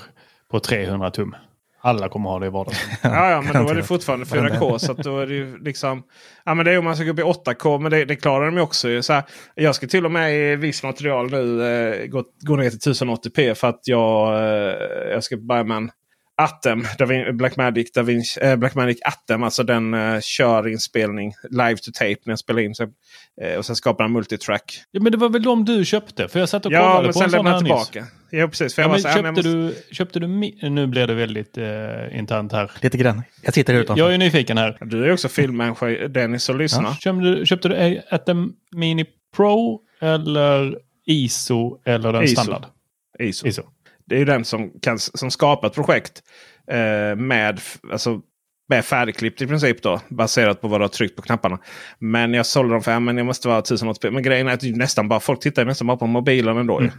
på 0.50 0.60
300 0.60 1.10
tum. 1.10 1.34
Alla 1.84 2.08
kommer 2.08 2.30
ha 2.30 2.38
det 2.38 2.46
i 2.46 2.50
vardagsrummet. 2.50 2.98
Ja, 3.02 3.30
ja 3.30 3.42
men 3.42 3.64
då 3.64 3.70
är 3.70 3.74
det 3.74 3.82
fortfarande 3.82 4.24
Varenda 4.24 4.60
4K. 4.60 4.78
så 4.78 4.92
att 4.92 4.98
då 4.98 5.18
är 5.18 5.26
det 5.26 5.34
ju 5.34 5.58
liksom... 5.58 6.02
Ja 6.44 6.54
men 6.54 6.64
det 6.64 6.72
är 6.72 6.78
om 6.78 6.84
man 6.84 6.96
ska 6.96 7.04
gå 7.04 7.10
upp 7.10 7.18
i 7.18 7.22
8K. 7.22 7.78
Men 7.78 7.90
det, 7.90 8.04
det 8.04 8.16
klarar 8.16 8.46
de 8.46 8.56
ju 8.56 8.62
också. 8.62 9.02
Så 9.02 9.12
här, 9.12 9.22
jag 9.54 9.74
ska 9.74 9.86
till 9.86 10.04
och 10.04 10.10
med 10.10 10.34
i 10.34 10.56
viss 10.56 10.82
material 10.82 11.30
nu 11.30 11.66
eh, 11.66 12.06
gå, 12.06 12.24
gå 12.40 12.56
ner 12.56 12.70
till 12.70 12.92
1080p. 12.92 13.54
För 13.54 13.68
att 13.68 13.80
jag, 13.84 14.34
eh, 14.34 14.74
jag 15.10 15.24
ska 15.24 15.36
börja 15.36 15.64
med 15.64 15.76
en 15.76 15.90
Atem, 16.36 16.84
Blackmagic, 17.32 17.96
eh, 18.36 18.56
Blackmagic 18.56 18.98
Atem. 19.04 19.42
Alltså 19.42 19.62
den 19.62 19.94
eh, 19.94 20.20
kör 20.20 20.68
inspelning 20.68 21.32
live 21.50 21.76
to 21.76 21.90
tape 21.94 22.16
när 22.24 22.32
jag 22.32 22.38
spelar 22.38 22.60
in. 22.62 22.74
Så, 22.74 22.82
eh, 23.42 23.58
och 23.58 23.64
sen 23.66 23.76
skapar 23.76 24.04
den 24.04 24.12
multitrack. 24.12 24.82
Ja, 24.90 25.00
men 25.02 25.12
det 25.12 25.18
var 25.18 25.28
väl 25.28 25.42
de 25.42 25.64
du 25.64 25.84
köpte? 25.84 26.28
För 26.28 26.40
jag 26.40 26.48
satt 26.48 26.66
och 26.66 26.72
Ja 26.72 26.80
kollade 26.80 27.02
men 27.02 27.12
på 27.12 27.18
sen 27.18 27.24
en 27.24 27.30
sån 27.30 27.46
här 27.46 27.52
nyss. 27.54 27.62
tillbaka. 27.62 28.06
Ja 28.30 28.48
precis. 28.48 28.74
För 28.74 28.82
Ja, 28.82 28.84
jag 28.84 28.90
men 28.90 28.92
var 28.92 28.98
så 29.02 29.08
här, 29.08 29.14
köpte, 29.14 29.26
jag 29.26 29.34
måste- 29.72 29.88
du, 29.90 29.94
köpte 29.94 30.20
du... 30.20 30.26
Nu 30.70 30.86
blir 30.86 31.06
det 31.06 31.14
väldigt 31.14 31.58
eh, 31.58 32.18
internt 32.18 32.52
här. 32.52 32.70
Lite 32.80 32.98
grann. 32.98 33.22
Jag 33.42 33.54
tittar 33.54 33.74
utanför. 33.74 34.04
Jag 34.04 34.14
är 34.14 34.18
nyfiken 34.18 34.58
här. 34.58 34.78
Du 34.80 35.04
är 35.04 35.12
också 35.12 35.28
filmmänniska 35.28 35.86
Dennis 36.08 36.48
och 36.48 36.56
lyssna. 36.56 36.94
Köpte 36.96 37.20
du, 37.20 37.46
köpte 37.46 37.68
du 37.68 38.02
Atom 38.10 38.52
Mini 38.70 39.04
Pro 39.36 39.80
eller 40.00 40.78
ISO 41.06 41.80
eller 41.84 42.12
den 42.12 42.22
ISO. 42.24 42.32
standard? 42.42 42.64
ISO. 43.18 43.46
ISO. 43.46 43.62
Det 44.12 44.16
är 44.16 44.18
ju 44.18 44.24
den 44.24 44.44
som, 44.44 44.70
kan, 44.80 44.98
som 44.98 45.30
skapar 45.30 45.68
ett 45.68 45.74
projekt 45.74 46.22
eh, 46.70 47.16
med, 47.16 47.60
alltså, 47.92 48.20
med 48.68 48.84
färdigklippt 48.84 49.42
i 49.42 49.46
princip. 49.46 49.82
då 49.82 50.00
Baserat 50.08 50.60
på 50.60 50.68
vad 50.68 50.80
du 50.80 50.84
har 50.84 50.88
tryckt 50.88 51.16
på 51.16 51.22
knapparna. 51.22 51.58
Men 51.98 52.34
jag 52.34 52.46
sålde 52.46 52.74
dem 52.74 52.82
för 52.82 52.92
att 52.92 53.16
det 53.16 53.24
måste 53.24 53.48
vara 53.48 53.60
1080p. 53.60 54.10
Men 54.10 54.22
grejen 54.22 54.48
är 54.48 54.52
att 54.52 54.60
det 54.60 54.68
är 54.68 54.76
nästan 54.76 55.08
bara, 55.08 55.20
folk 55.20 55.40
tittar 55.40 55.64
nästan 55.64 55.86
bara 55.86 55.96
på 55.96 56.06
mobilen 56.06 56.56
ändå. 56.56 56.78
är 56.78 56.92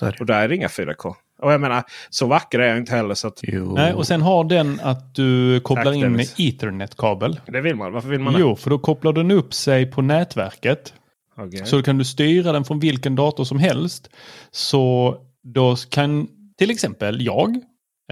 det. 0.00 0.20
Och 0.20 0.26
där 0.26 0.42
är 0.42 0.48
det 0.48 0.54
inga 0.54 0.68
4K. 0.68 1.14
Och 1.42 1.52
jag 1.52 1.60
menar, 1.60 1.82
så 2.10 2.26
vacker 2.26 2.58
är 2.58 2.68
jag 2.68 2.78
inte 2.78 2.92
heller. 2.96 3.14
Så 3.14 3.28
att, 3.28 3.40
Jo. 3.42 3.74
Nej, 3.74 3.92
och 3.94 4.06
sen 4.06 4.22
har 4.22 4.44
den 4.44 4.80
att 4.82 5.14
du 5.14 5.60
kopplar 5.60 5.84
Tack, 5.84 5.94
in 5.94 6.12
med. 6.12 6.26
Ethernet-kabel. 6.38 7.40
det 7.46 7.60
vill 7.60 7.76
man. 7.76 7.92
Varför 7.92 8.08
vill 8.08 8.20
man 8.20 8.32
det? 8.32 8.40
Jo, 8.40 8.56
för 8.56 8.70
då 8.70 8.78
kopplar 8.78 9.12
den 9.12 9.30
upp 9.30 9.54
sig 9.54 9.86
på 9.86 10.02
nätverket. 10.02 10.94
Okej. 11.36 11.66
Så 11.66 11.82
kan 11.82 11.98
du 11.98 12.04
styra 12.04 12.52
den 12.52 12.64
från 12.64 12.80
vilken 12.80 13.16
dator 13.16 13.44
som 13.44 13.58
helst. 13.58 14.10
Så 14.50 15.16
då 15.44 15.76
kan 15.76 16.28
till 16.58 16.70
exempel 16.70 17.22
jag 17.26 17.56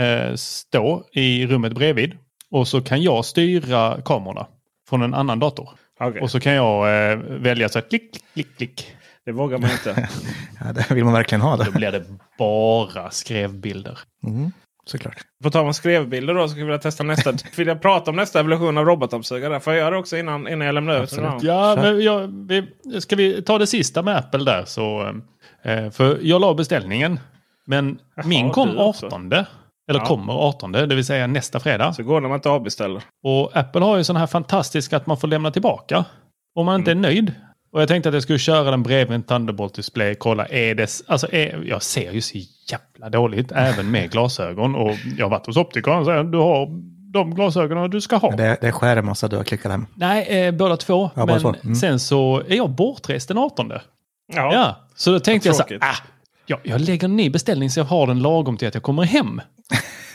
eh, 0.01 0.35
stå 0.35 1.05
i 1.13 1.47
rummet 1.47 1.73
bredvid. 1.73 2.13
Och 2.51 2.69
så 2.69 2.81
kan 2.81 3.03
jag 3.03 3.25
styra 3.25 4.03
kamerorna 4.05 4.47
från 4.89 5.03
en 5.03 5.15
annan 5.15 5.39
dator. 5.39 5.71
Okej. 6.01 6.21
Och 6.21 6.31
så 6.31 6.41
kan 6.41 6.53
jag 6.53 7.11
eh, 7.13 7.19
välja 7.19 7.69
så 7.69 7.79
här 7.79 7.89
klick, 7.89 8.25
klick, 8.35 8.57
klick. 8.57 8.95
Det 9.25 9.33
vågar 9.33 9.59
man 9.59 9.71
inte. 9.71 10.09
Ja, 10.65 10.73
det 10.73 10.91
vill 10.91 11.05
man 11.05 11.13
verkligen 11.13 11.43
ha 11.43 11.57
Då 11.57 11.65
det. 11.65 11.71
blir 11.71 11.93
det 11.93 12.05
bara 12.39 13.11
skrevbilder. 13.11 13.99
Mm, 14.27 14.53
såklart. 14.87 15.17
På 15.43 15.51
tal 15.51 15.67
om 15.67 15.75
skrevbilder 15.75 16.35
då 16.35 16.43
så 16.43 16.49
skulle 16.49 16.61
jag 16.61 16.67
vilja 16.67 16.79
testa 16.79 17.05
nästa. 17.05 17.33
vill 17.57 17.69
jag 17.69 17.83
prata 17.83 18.11
om 18.11 18.17
nästa 18.17 18.41
evolution 18.41 18.79
av 18.79 18.85
robotdammsugare. 18.85 19.61
Får 19.61 19.73
jag 19.73 19.81
göra 19.81 19.91
det 19.91 19.97
också 19.97 20.17
innan, 20.17 20.49
innan 20.49 20.67
jag 20.67 20.75
lämnar 20.75 20.95
över 20.95 21.19
annan? 21.19 21.41
Ja, 21.43 21.77
men 21.77 22.01
jag, 22.01 22.47
vi, 22.49 22.67
ska 23.01 23.17
vi 23.17 23.43
ta 23.43 23.59
det 23.59 23.67
sista 23.67 24.03
med 24.03 24.17
Apple 24.17 24.45
där 24.45 24.65
så... 24.65 25.15
Eh, 25.65 25.91
för 25.91 26.19
jag 26.23 26.41
la 26.41 26.55
beställningen. 26.55 27.21
Men 27.67 27.99
Jaha, 28.17 28.27
min 28.27 28.51
kom 28.51 28.69
du 28.69 28.77
också. 28.79 29.07
18. 29.07 29.33
Eller 29.91 30.01
Ja. 30.01 30.05
kommer 30.07 30.33
18, 30.33 30.73
det 30.73 30.87
vill 30.87 31.05
säga 31.05 31.27
nästa 31.27 31.61
fredag. 31.61 31.93
Så 31.93 32.03
går 32.03 32.15
det 32.15 32.21
när 32.21 32.29
man 32.29 32.37
inte 32.39 32.49
avbeställer. 32.51 33.03
Och 33.25 33.57
Apple 33.57 33.81
har 33.85 33.97
ju 33.97 34.05
sån 34.05 34.17
här 34.17 34.27
fantastisk 34.27 34.93
att 34.93 35.07
man 35.07 35.17
får 35.17 35.29
lämna 35.29 35.51
tillbaka. 35.51 36.05
Om 36.55 36.67
man 36.67 36.81
inte 36.81 36.91
Mm. 36.93 37.05
är 37.05 37.09
nöjd 37.09 37.35
Och 37.75 37.81
jag 37.81 37.89
tänkte 37.89 38.09
att 38.09 38.15
jag 38.15 38.23
skulle 38.23 38.39
köra 38.39 38.71
den 38.71 38.83
bredvid 38.83 39.15
en 39.15 39.23
Thunderbolt-display. 39.23 40.15
Kolla, 40.15 40.47
är 40.47 40.75
det... 40.75 41.03
Alltså, 41.07 41.33
är, 41.33 41.63
jag 41.67 41.83
ser 41.83 42.13
ju 42.13 42.21
så 42.21 42.39
jävla 42.71 43.11
dåligt 43.11 43.53
även 43.53 43.91
med 43.91 44.11
glasögon. 44.13 44.75
Och 44.75 44.91
jag 45.19 45.25
har 45.25 45.31
varit 45.31 45.47
hos 45.47 45.57
optikern 45.57 45.99
och 45.99 46.05
säger 46.05 46.25
du 46.25 46.39
har 46.39 46.67
de 47.13 47.35
glasögonen 47.35 47.91
du 47.91 48.01
ska 48.01 48.17
ha. 48.17 48.29
Men 48.29 48.37
det, 48.39 48.57
det 48.61 48.67
är 48.69 48.73
skärm 48.73 49.09
alltså 49.09 49.29
du 49.29 49.37
har 49.37 49.45
klickat 49.45 49.73
hem. 49.73 49.87
Nej, 49.95 50.27
eh, 50.47 50.53
båda 50.55 50.77
två. 50.77 51.11
Ja, 51.15 51.27
men 51.27 51.41
två. 51.41 51.55
Mm. 51.65 51.75
sen 51.75 52.01
så 52.01 52.43
är 52.49 52.55
jag 52.57 52.71
bortrest 52.71 53.29
den 53.29 53.39
18. 53.39 53.73
Ja. 54.35 54.55
Ja, 54.55 54.89
så 54.95 55.13
då 55.13 55.21
tänkte 55.21 55.49
jag 55.49 55.57
så 55.57 55.63
här, 55.69 55.79
ah, 55.81 55.97
jag, 56.47 56.61
jag 56.63 56.81
lägger 56.81 57.05
en 57.05 57.17
ny 57.17 57.31
beställning 57.31 57.71
så 57.71 57.81
jag 57.81 57.85
har 57.85 58.07
den 58.07 58.23
lagom 58.23 58.57
till 58.57 58.69
att 58.69 58.75
jag 58.75 58.83
kommer 58.83 59.03
hem. 59.03 59.41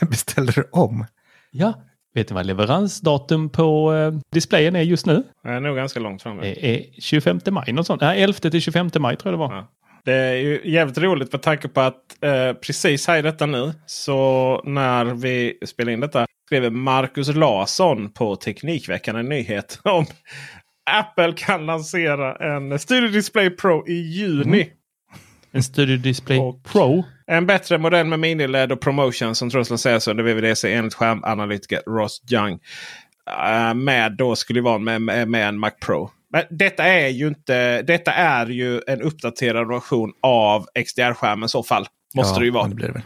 Beställer 0.10 0.52
du 0.52 0.68
om? 0.72 1.06
Ja, 1.50 1.72
vet 2.14 2.30
ni 2.30 2.34
vad 2.34 2.46
leveransdatum 2.46 3.50
på 3.50 3.94
eh, 3.94 4.12
displayen 4.32 4.76
är 4.76 4.82
just 4.82 5.06
nu? 5.06 5.22
Jag 5.44 5.54
är 5.54 5.60
nog 5.60 5.76
ganska 5.76 6.00
långt 6.00 6.22
framme. 6.22 6.42
Det 6.42 6.66
är 6.66 7.00
25 7.00 7.40
maj, 7.50 7.72
något 7.72 7.86
sånt. 7.86 8.00
Nej, 8.00 8.22
11 8.22 8.38
till 8.38 8.60
25 8.60 8.90
maj 8.98 9.16
tror 9.16 9.32
jag 9.32 9.40
det 9.40 9.48
var. 9.48 9.56
Ja. 9.56 9.68
Det 10.04 10.14
är 10.14 10.34
ju 10.34 10.60
jävligt 10.64 10.98
roligt 10.98 11.32
med 11.32 11.42
tanke 11.42 11.68
på 11.68 11.80
att 11.80 12.24
eh, 12.24 12.52
precis 12.52 13.06
här 13.06 13.18
i 13.18 13.22
detta 13.22 13.46
nu 13.46 13.72
så 13.86 14.62
när 14.64 15.04
vi 15.04 15.58
spelar 15.66 15.92
in 15.92 16.00
detta 16.00 16.26
skriver 16.46 16.70
Marcus 16.70 17.34
Larsson 17.34 18.12
på 18.12 18.36
Teknikveckan 18.36 19.16
en 19.16 19.28
nyhet 19.28 19.80
om 19.84 20.06
Apple 20.88 21.32
kan 21.36 21.66
lansera 21.66 22.56
en 22.56 22.78
Studio 22.78 23.08
Display 23.10 23.50
Pro 23.50 23.88
i 23.88 23.92
juni. 23.92 24.68
En 25.52 25.62
Studio 25.62 25.96
Display 25.96 26.38
Och- 26.38 26.64
Pro. 26.64 27.04
En 27.26 27.46
bättre 27.46 27.78
modell 27.78 28.06
med 28.06 28.18
mini-LED 28.18 28.72
och 28.72 28.80
promotion 28.80 29.34
som 29.34 29.50
tros 29.50 29.70
lanseras 29.70 30.08
under 30.08 30.24
VVDC 30.24 30.72
enligt 30.74 30.94
skärmanalytiker 30.94 31.80
Ross 31.86 32.22
Young. 32.32 32.58
Eh, 33.48 33.74
med 33.74 34.12
då 34.16 34.36
skulle 34.36 34.60
det 34.60 34.64
vara 34.64 34.78
med, 34.78 35.02
med, 35.02 35.28
med 35.28 35.48
en 35.48 35.58
Mac 35.58 35.70
Pro. 35.70 36.10
Men 36.32 36.42
detta 36.50 36.84
är 36.84 37.08
ju 37.08 37.28
inte. 37.28 37.82
Detta 37.82 38.12
är 38.12 38.46
ju 38.46 38.80
en 38.86 39.02
uppdaterad 39.02 39.68
version 39.68 40.12
av 40.22 40.66
XDR-skärmen 40.86 41.44
i 41.46 41.48
så 41.48 41.62
fall. 41.62 41.86
Måste 42.16 42.34
ja, 42.34 42.38
det 42.38 42.44
ju 42.44 42.50
vara. 42.50 42.68
Det 42.68 42.74
blir 42.74 42.86
det 42.86 42.92
väl. 42.92 43.02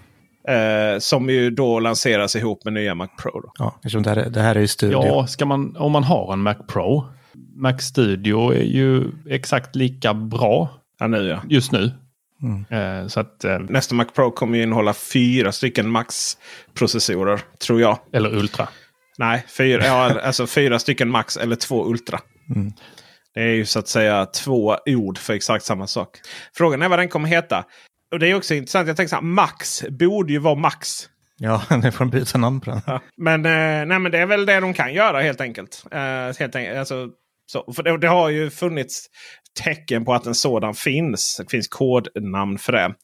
Eh, 0.48 0.98
som 0.98 1.30
ju 1.30 1.50
då 1.50 1.80
lanseras 1.80 2.36
ihop 2.36 2.64
med 2.64 2.72
nya 2.72 2.94
Mac 2.94 3.08
Pro. 3.22 3.40
Då. 3.40 3.52
Ja, 3.58 3.74
det 3.82 4.10
här, 4.10 4.16
är- 4.16 4.30
det 4.30 4.40
här 4.40 4.54
är 4.54 4.60
ju 4.60 4.68
studio. 4.68 5.06
Ja, 5.06 5.26
ska 5.26 5.44
man, 5.46 5.76
om 5.76 5.92
man 5.92 6.04
har 6.04 6.32
en 6.32 6.38
Mac 6.38 6.54
Pro. 6.54 7.04
Mac 7.56 7.78
Studio 7.78 8.52
är 8.54 8.62
ju 8.62 9.04
exakt 9.28 9.76
lika 9.76 10.14
bra 10.14 10.82
Ja, 10.98 11.06
nu 11.06 11.28
ja. 11.28 11.42
just 11.48 11.72
nu. 11.72 11.90
Mm. 12.42 12.64
Eh, 13.02 13.08
så 13.08 13.20
att, 13.20 13.44
eh, 13.44 13.58
Nästa 13.58 13.94
Mac 13.94 14.04
Pro 14.04 14.30
kommer 14.30 14.56
ju 14.56 14.62
innehålla 14.62 14.94
fyra 14.94 15.52
stycken 15.52 15.88
Max-processorer. 15.88 17.40
Tror 17.58 17.80
jag. 17.80 17.98
eller 18.12 18.34
Ultra. 18.36 18.68
Nej, 19.18 19.44
fyra, 19.48 19.86
ja, 19.86 20.20
alltså 20.22 20.46
fyra 20.46 20.78
stycken 20.78 21.08
Max 21.08 21.36
eller 21.36 21.56
två 21.56 21.86
Ultra. 21.86 22.20
Mm. 22.54 22.72
Det 23.34 23.40
är 23.40 23.54
ju 23.54 23.66
så 23.66 23.78
att 23.78 23.88
säga 23.88 24.26
två 24.26 24.76
ord 24.86 25.18
för 25.18 25.34
exakt 25.34 25.64
samma 25.64 25.86
sak. 25.86 26.18
Frågan 26.56 26.82
är 26.82 26.88
vad 26.88 26.98
den 26.98 27.08
kommer 27.08 27.28
heta. 27.28 27.64
Och 28.12 28.18
det 28.18 28.30
är 28.30 28.34
också 28.34 28.54
intressant. 28.54 28.88
Jag 28.88 28.96
tänker 28.96 29.08
så 29.08 29.16
här, 29.16 29.22
Max 29.22 29.84
borde 29.88 30.32
ju 30.32 30.38
vara 30.38 30.54
Max. 30.54 31.08
Ja, 31.38 31.62
det 31.82 31.92
får 31.92 32.04
de 32.04 32.10
byta 32.10 32.38
namn 32.38 32.60
på 32.60 32.70
den. 32.70 32.80
Ja. 32.86 33.00
Men, 33.16 33.46
eh, 33.46 33.86
nej, 33.86 33.98
men 33.98 34.12
det 34.12 34.18
är 34.18 34.26
väl 34.26 34.46
det 34.46 34.60
de 34.60 34.74
kan 34.74 34.94
göra 34.94 35.20
helt 35.20 35.40
enkelt. 35.40 35.84
Eh, 35.90 36.00
helt 36.38 36.56
enkelt 36.56 36.78
alltså, 36.78 37.08
så, 37.52 37.72
för 37.72 37.82
det, 37.82 37.98
det 37.98 38.08
har 38.08 38.28
ju 38.28 38.50
funnits 38.50 39.06
tecken 39.60 40.04
på 40.04 40.14
att 40.14 40.26
en 40.26 40.34
sådan 40.34 40.74
finns. 40.74 41.36
Det 41.36 41.50
finns 41.50 41.68
kodnamn 41.68 42.58
för 42.58 42.72
det. 42.72 42.94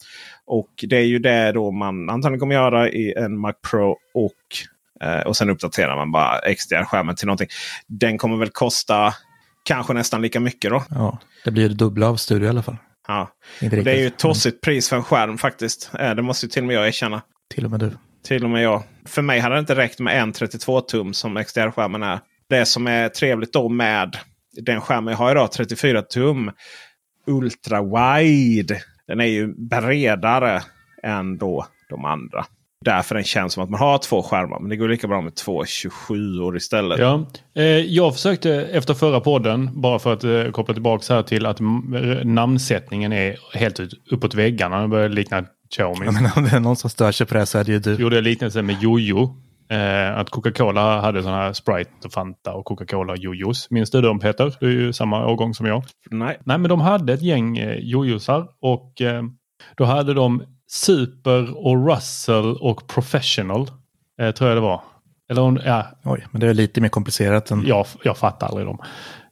Och 0.46 0.70
det 0.88 0.96
är 0.96 1.04
ju 1.04 1.18
det 1.18 1.52
då 1.52 1.70
man 1.70 2.10
antagligen 2.10 2.40
kommer 2.40 2.54
göra 2.54 2.88
i 2.88 3.14
en 3.16 3.38
Mac 3.38 3.52
Pro. 3.70 3.96
Och, 4.14 4.32
eh, 5.08 5.20
och 5.20 5.36
sen 5.36 5.50
uppdaterar 5.50 5.96
man 5.96 6.12
bara 6.12 6.40
XDR-skärmen 6.54 7.16
till 7.16 7.26
någonting. 7.26 7.48
Den 7.86 8.18
kommer 8.18 8.36
väl 8.36 8.48
kosta 8.50 9.14
kanske 9.64 9.92
nästan 9.92 10.22
lika 10.22 10.40
mycket 10.40 10.70
då. 10.70 10.84
Ja, 10.90 11.18
det 11.44 11.50
blir 11.50 11.62
ju 11.62 11.68
det 11.68 11.74
dubbla 11.74 12.08
av 12.08 12.16
studio 12.16 12.46
i 12.46 12.50
alla 12.50 12.62
fall. 12.62 12.76
Ja. 13.08 13.30
Det 13.60 13.66
är 13.66 13.70
ju 13.70 13.80
ett 13.80 13.86
riktigt. 13.86 14.00
Mm. 14.00 14.12
tossigt 14.16 14.60
pris 14.60 14.88
för 14.88 14.96
en 14.96 15.04
skärm 15.04 15.38
faktiskt. 15.38 15.90
Eh, 15.98 16.14
Det 16.14 16.22
måste 16.22 16.46
ju 16.46 16.50
till 16.50 16.62
och 16.62 16.66
med 16.66 16.76
jag 16.76 16.86
erkänna. 16.86 17.22
Till 17.54 17.64
och 17.64 17.70
med 17.70 17.80
du. 17.80 17.90
Till 18.26 18.44
och 18.44 18.50
med 18.50 18.62
jag. 18.62 18.82
För 19.06 19.22
mig 19.22 19.40
hade 19.40 19.54
det 19.54 19.58
inte 19.58 19.74
räckt 19.74 20.00
med 20.00 20.22
en 20.22 20.32
32 20.32 20.80
tum 20.80 21.14
som 21.14 21.36
XDR-skärmen 21.44 22.02
är. 22.02 22.20
Det 22.48 22.66
som 22.66 22.86
är 22.86 23.08
trevligt 23.08 23.52
då 23.52 23.68
med 23.68 24.16
den 24.52 24.80
skärmen 24.80 25.12
jag 25.12 25.18
har 25.18 25.30
idag, 25.30 25.52
34 25.52 26.02
tum 26.02 26.50
Ultra 27.26 27.82
Wide. 27.82 28.80
Den 29.06 29.20
är 29.20 29.24
ju 29.24 29.54
bredare 29.68 30.62
än 31.02 31.38
då 31.38 31.66
de 31.88 32.04
andra. 32.04 32.44
Därför 32.84 33.14
den 33.14 33.24
känns 33.24 33.52
som 33.52 33.62
att 33.62 33.70
man 33.70 33.80
har 33.80 33.98
två 33.98 34.22
skärmar. 34.22 34.60
Men 34.60 34.68
det 34.70 34.76
går 34.76 34.88
lika 34.88 35.08
bra 35.08 35.20
med 35.20 35.34
två 35.34 35.64
27 35.64 36.40
år 36.40 36.56
istället. 36.56 36.98
Ja. 36.98 37.26
Eh, 37.56 37.64
jag 37.64 38.14
försökte 38.14 38.54
efter 38.54 38.94
förra 38.94 39.20
podden, 39.20 39.80
bara 39.80 39.98
för 39.98 40.12
att 40.12 40.24
eh, 40.24 40.50
koppla 40.50 40.74
tillbaka 40.74 41.14
här 41.14 41.22
till 41.22 41.46
att 41.46 41.58
namnsättningen 42.24 43.12
är 43.12 43.36
helt 43.54 43.80
uppåt 44.10 44.34
väggarna. 44.34 44.82
Det 44.82 44.88
börjar 44.88 45.08
likna 45.08 45.44
Xiaomi. 45.70 46.04
Jag 46.04 46.14
menar, 46.14 46.32
om 46.36 46.44
det 46.44 46.56
är 46.56 46.60
någon 46.60 46.76
som 46.76 46.90
stör 46.90 47.12
sig 47.12 47.26
på 47.26 47.34
det 47.34 47.46
så 47.46 47.58
är 47.58 47.64
det 47.64 47.72
ju 47.72 47.78
du. 47.78 47.94
gjorde 47.94 48.16
jag 48.16 48.24
liknelse 48.24 48.62
med 48.62 48.82
Jojo. 48.82 49.36
Eh, 49.70 50.18
att 50.18 50.30
Coca-Cola 50.30 51.00
hade 51.00 51.22
sådana 51.22 51.42
här 51.42 51.52
Sprite 51.52 51.90
och 52.04 52.12
Fanta 52.12 52.52
och 52.52 52.64
Coca-Cola 52.64 53.16
Jojos. 53.16 53.70
Minns 53.70 53.90
du 53.90 54.00
dem 54.00 54.18
Peter? 54.18 54.54
Du 54.60 54.66
är 54.66 54.72
ju 54.72 54.92
samma 54.92 55.26
årgång 55.26 55.54
som 55.54 55.66
jag. 55.66 55.84
Nej. 56.10 56.38
Nej, 56.44 56.58
men 56.58 56.68
de 56.68 56.80
hade 56.80 57.12
ett 57.12 57.22
gäng 57.22 57.58
eh, 57.58 57.78
Jojosar 57.78 58.48
och 58.60 59.00
eh, 59.00 59.22
då 59.76 59.84
hade 59.84 60.14
de 60.14 60.42
Super 60.66 61.66
och 61.66 61.88
Russell 61.88 62.56
och 62.60 62.86
Professional. 62.86 63.70
Eh, 64.20 64.30
tror 64.30 64.50
jag 64.50 64.56
det 64.56 64.62
var. 64.62 64.80
Eller 65.30 65.42
om, 65.42 65.60
ja, 65.64 65.86
Oj, 66.04 66.26
men 66.30 66.40
det 66.40 66.46
är 66.46 66.54
lite 66.54 66.80
mer 66.80 66.88
komplicerat 66.88 67.50
än... 67.50 67.66
jag, 67.66 67.86
jag 68.02 68.16
fattar 68.16 68.46
aldrig 68.46 68.66
dem. 68.66 68.78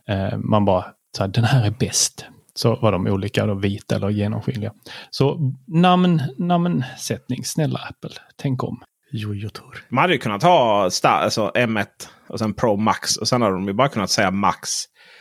Eh, 0.09 0.39
man 0.39 0.65
bara, 0.65 0.85
så 1.17 1.23
här, 1.23 1.29
den 1.29 1.45
här 1.45 1.67
är 1.67 1.71
bäst. 1.71 2.25
Så 2.55 2.77
var 2.77 2.93
de 2.93 3.07
olika, 3.07 3.47
då, 3.47 3.55
vita 3.55 3.97
eller 3.97 4.09
genomskinliga. 4.09 4.73
Så 5.11 5.53
namn, 5.67 6.23
namnsättning, 6.39 7.45
snälla 7.45 7.79
Apple, 7.79 8.17
tänk 8.37 8.65
om. 8.65 8.83
Jojo-tor. 9.13 9.85
Man 9.89 10.03
hade 10.03 10.13
ju 10.13 10.19
kunnat 10.19 10.43
ha 10.43 10.91
alltså 11.03 11.51
M1 11.55 11.87
och 12.29 12.39
sen 12.39 12.55
Pro 12.55 12.77
Max. 12.77 13.17
Och 13.17 13.29
sen 13.29 13.43
hade 13.43 13.55
de 13.55 13.67
ju 13.67 13.73
bara 13.73 13.89
kunnat 13.89 14.11
säga 14.11 14.31
Max 14.31 14.71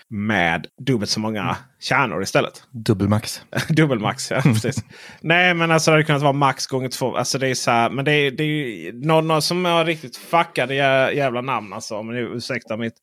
med 0.10 0.68
dubbelt 0.86 1.10
så 1.12 1.20
många 1.20 1.58
kärnor 1.80 2.24
istället. 2.24 2.64
Dubbelmax. 2.72 3.42
Dubbelmax, 3.70 4.32
ja 4.32 4.42
precis. 4.42 4.84
Nej 5.22 5.54
men 5.54 5.72
alltså 5.72 5.92
det 5.92 5.96
hade 5.96 6.04
kunnat 6.04 6.22
vara 6.22 6.34
max 6.34 6.68
gånger 6.68 6.90
två. 6.90 7.16
Alltså 7.18 7.38
det 7.38 7.48
är 7.48 7.56
så 7.56 7.72
här, 7.72 7.90
men 7.90 8.06
det 8.06 8.12
är, 8.12 8.32
det 8.32 8.44
är 8.44 8.48
ju 8.48 8.92
någon, 8.94 9.28
någon 9.28 9.42
som 9.42 9.66
har 9.66 9.86
riktigt 9.86 10.18
fuckade 10.18 10.74
jä- 10.74 11.12
jävla 11.12 11.42
namn 11.42 11.74
alltså. 11.74 11.96
Om 11.96 12.14
ni 12.14 12.20
ursäktar 12.20 12.78
mitt, 12.78 12.96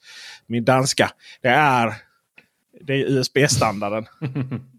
min 0.47 0.65
danska. 0.65 1.11
Det 1.43 1.49
är, 1.49 1.95
det 2.87 2.93
är 2.93 3.05
USB-standarden. 3.11 4.07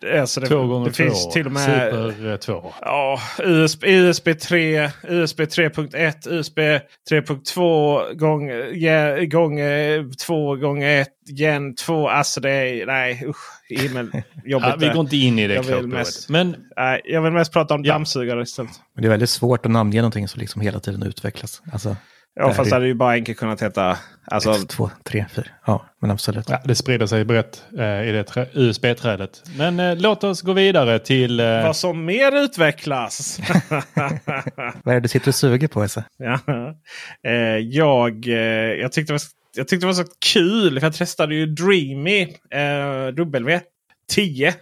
det, 0.00 0.20
alltså 0.20 0.40
det, 0.40 0.46
Två 0.46 0.66
gånger 0.66 0.86
det 0.86 0.92
två. 0.92 1.04
finns 1.04 1.28
till 1.32 1.46
och 1.46 1.52
med... 1.52 1.64
Super 1.64 2.30
eh, 2.32 2.36
två. 2.36 2.72
Ja, 2.80 3.18
USB, 3.38 3.84
USB 3.84 4.28
3, 4.40 4.90
USB 5.08 5.40
3.1, 5.40 6.28
USB 6.32 6.58
3.2 7.10 8.14
gång, 8.14 8.50
ja, 8.74 9.24
gång 9.24 9.58
2 10.26 10.56
gånger 10.56 11.00
1, 11.02 11.08
gen 11.28 11.74
2. 11.74 12.08
Alltså 12.08 12.40
det 12.40 12.50
är, 12.50 12.86
nej 12.86 13.24
usch, 13.26 13.36
himmel. 13.68 14.10
Jobbigt 14.44 14.68
Ja, 14.68 14.76
vi 14.78 14.88
går 14.88 15.00
inte 15.00 15.16
in 15.16 15.38
i 15.38 15.46
det 15.46 15.54
Jag 15.54 15.62
vill 15.62 15.74
klokt 15.74 15.88
mest- 15.94 16.28
Men 16.28 16.56
Nej, 16.76 17.00
jag 17.04 17.22
vill 17.22 17.32
mest 17.32 17.52
prata 17.52 17.74
om 17.74 17.84
Ja. 17.84 17.92
dammsugare 17.92 18.42
istället. 18.42 18.70
Men 18.94 19.02
det 19.02 19.08
är 19.08 19.10
väldigt 19.10 19.30
svårt 19.30 19.66
att 19.66 19.72
namnge 19.72 19.96
någonting 20.00 20.28
som 20.28 20.40
liksom 20.40 20.60
hela 20.62 20.80
tiden 20.80 21.02
utvecklas. 21.02 21.62
Alltså, 21.72 21.96
Ja, 22.36 22.52
fast 22.52 22.70
det- 22.70 22.76
hade 22.76 22.86
ju 22.86 22.94
bara 22.94 23.12
enkelt 23.12 23.38
kunnat 23.38 23.62
heta... 23.62 23.98
Alltså, 24.30 24.50
X, 24.50 24.64
två, 24.68 24.90
tre, 25.04 25.24
fyra. 25.34 25.46
Ja, 25.66 25.86
men 26.00 26.10
absolut. 26.10 26.48
ja, 26.48 26.60
det 26.64 26.74
sprider 26.74 27.06
sig 27.06 27.24
brett 27.24 27.62
eh, 27.78 28.08
i 28.08 28.12
det 28.12 28.22
trä- 28.28 28.46
USB-trädet. 28.54 29.42
Men 29.58 29.80
eh, 29.80 29.96
låt 29.96 30.24
oss 30.24 30.42
gå 30.42 30.52
vidare 30.52 30.98
till... 30.98 31.40
Eh, 31.40 31.46
vad 31.46 31.76
som 31.76 32.04
mer 32.04 32.36
utvecklas. 32.44 33.40
Vad 34.84 34.86
är 34.86 34.94
det 34.94 35.00
du 35.00 35.08
sitter 35.08 35.28
och 35.28 35.34
suger 35.34 35.68
på, 35.68 35.82
Esse? 35.82 36.04
ja. 36.18 36.38
eh, 37.30 37.32
jag, 37.58 38.28
eh, 38.28 38.34
jag, 38.80 38.92
tyckte 38.92 39.12
det 39.12 39.14
var, 39.14 39.22
jag 39.56 39.68
tyckte 39.68 39.84
det 39.86 39.92
var 39.92 40.04
så 40.04 40.10
kul. 40.32 40.80
För 40.80 40.86
jag 40.86 40.94
testade 40.94 41.34
ju 41.34 41.46
Dreamy 41.46 42.22
eh, 42.50 43.12
W10. 43.12 44.52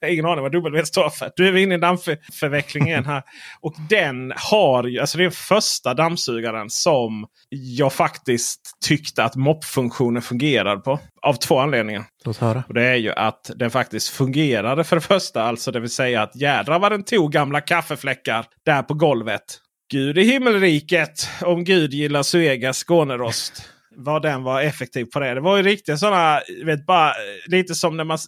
Jag 0.00 0.08
har 0.08 0.12
ingen 0.12 0.26
aning 0.26 0.42
vad 0.42 0.52
W 0.52 0.84
står 0.84 1.10
för. 1.10 1.30
Du 1.36 1.48
är 1.48 1.52
vi 1.52 1.62
inne 1.62 1.74
i 1.74 1.78
dammförvecklingen 1.78 3.04
här. 3.04 3.22
Och 3.60 3.74
den 3.90 4.32
har 4.36 4.84
ju, 4.84 5.00
alltså 5.00 5.18
det 5.18 5.22
är 5.22 5.26
den 5.26 5.32
första 5.32 5.94
dammsugaren 5.94 6.70
som 6.70 7.26
jag 7.48 7.92
faktiskt 7.92 8.60
tyckte 8.84 9.24
att 9.24 9.36
moppfunktionen 9.36 10.22
fungerade 10.22 10.80
på. 10.80 11.00
Av 11.22 11.34
två 11.34 11.58
anledningar. 11.58 12.04
Låt 12.24 12.36
höra. 12.36 12.64
Och 12.68 12.74
det 12.74 12.82
är 12.82 12.96
ju 12.96 13.12
att 13.12 13.50
den 13.56 13.70
faktiskt 13.70 14.08
fungerade 14.08 14.84
för 14.84 14.96
det 14.96 15.02
första. 15.02 15.42
Alltså 15.42 15.70
det 15.70 15.80
vill 15.80 15.90
säga 15.90 16.22
att 16.22 16.36
jädrar 16.36 16.78
vad 16.78 16.92
den 16.92 17.04
tog 17.04 17.32
gamla 17.32 17.60
kaffefläckar 17.60 18.46
där 18.64 18.82
på 18.82 18.94
golvet. 18.94 19.60
Gud 19.90 20.18
i 20.18 20.22
himmelriket 20.22 21.28
om 21.42 21.64
Gud 21.64 21.94
gillar 21.94 22.22
Suegas 22.22 22.78
Skånerost. 22.78 23.70
Vad 23.96 24.22
den 24.22 24.42
var 24.42 24.62
effektiv 24.62 25.04
på 25.04 25.20
det. 25.20 25.34
Det 25.34 25.40
var 25.40 25.56
ju 25.56 25.62
riktigt 25.62 25.98
sådana, 25.98 26.40
vet 26.64 26.86
bara 26.86 27.12
lite 27.46 27.74
som 27.74 27.96
när 27.96 28.04
man 28.04 28.18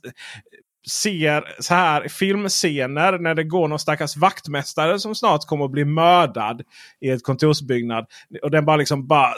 ser 0.91 1.63
så 1.63 1.75
här 1.75 2.09
filmscener 2.09 3.19
när 3.19 3.35
det 3.35 3.45
går 3.45 3.69
någon 3.69 3.79
stackars 3.79 4.17
vaktmästare 4.17 4.99
som 4.99 5.15
snart 5.15 5.47
kommer 5.47 5.65
att 5.65 5.71
bli 5.71 5.85
mördad 5.85 6.63
i 7.01 7.11
ett 7.11 7.25
kontorsbyggnad. 7.25 8.07
Och 8.43 8.51
den 8.51 8.65
bara 8.65 8.77
liksom 8.77 9.07
bara 9.07 9.35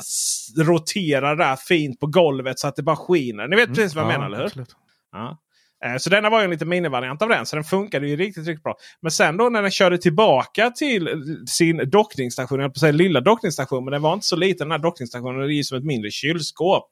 roterar 0.56 1.36
där 1.36 1.56
fint 1.56 2.00
på 2.00 2.06
golvet 2.06 2.58
så 2.58 2.68
att 2.68 2.76
det 2.76 2.82
bara 2.82 2.96
skiner. 2.96 3.48
Ni 3.48 3.56
vet 3.56 3.68
precis 3.68 3.94
vad 3.94 4.04
jag 4.04 4.08
menar, 4.08 4.26
eller 4.26 4.38
hur? 4.38 4.44
absolut. 4.44 4.76
Ja. 5.12 5.38
Eh, 5.84 5.96
så 5.96 6.10
denna 6.10 6.30
var 6.30 6.40
ju 6.40 6.44
en 6.44 6.50
liten 6.50 6.68
minivariant 6.68 7.22
av 7.22 7.28
den. 7.28 7.46
Så 7.46 7.56
den 7.56 7.64
funkade 7.64 8.08
ju 8.08 8.16
riktigt, 8.16 8.46
riktigt 8.46 8.62
bra. 8.62 8.76
Men 9.00 9.10
sen 9.10 9.36
då 9.36 9.48
när 9.48 9.62
den 9.62 9.70
körde 9.70 9.98
tillbaka 9.98 10.70
till 10.70 11.08
eh, 11.08 11.14
sin 11.46 11.90
dockningsstation. 11.90 12.60
Jag 12.60 12.74
på 12.74 12.80
säga 12.80 12.92
lilla 12.92 13.20
dockningsstation. 13.20 13.84
Men 13.84 13.92
den 13.92 14.02
var 14.02 14.14
inte 14.14 14.26
så 14.26 14.36
liten 14.36 14.68
den 14.68 14.72
här 14.72 14.78
dockningsstationen. 14.78 15.48
Det 15.48 15.54
är 15.54 15.62
som 15.62 15.78
ett 15.78 15.84
mindre 15.84 16.10
kylskåp. 16.10 16.88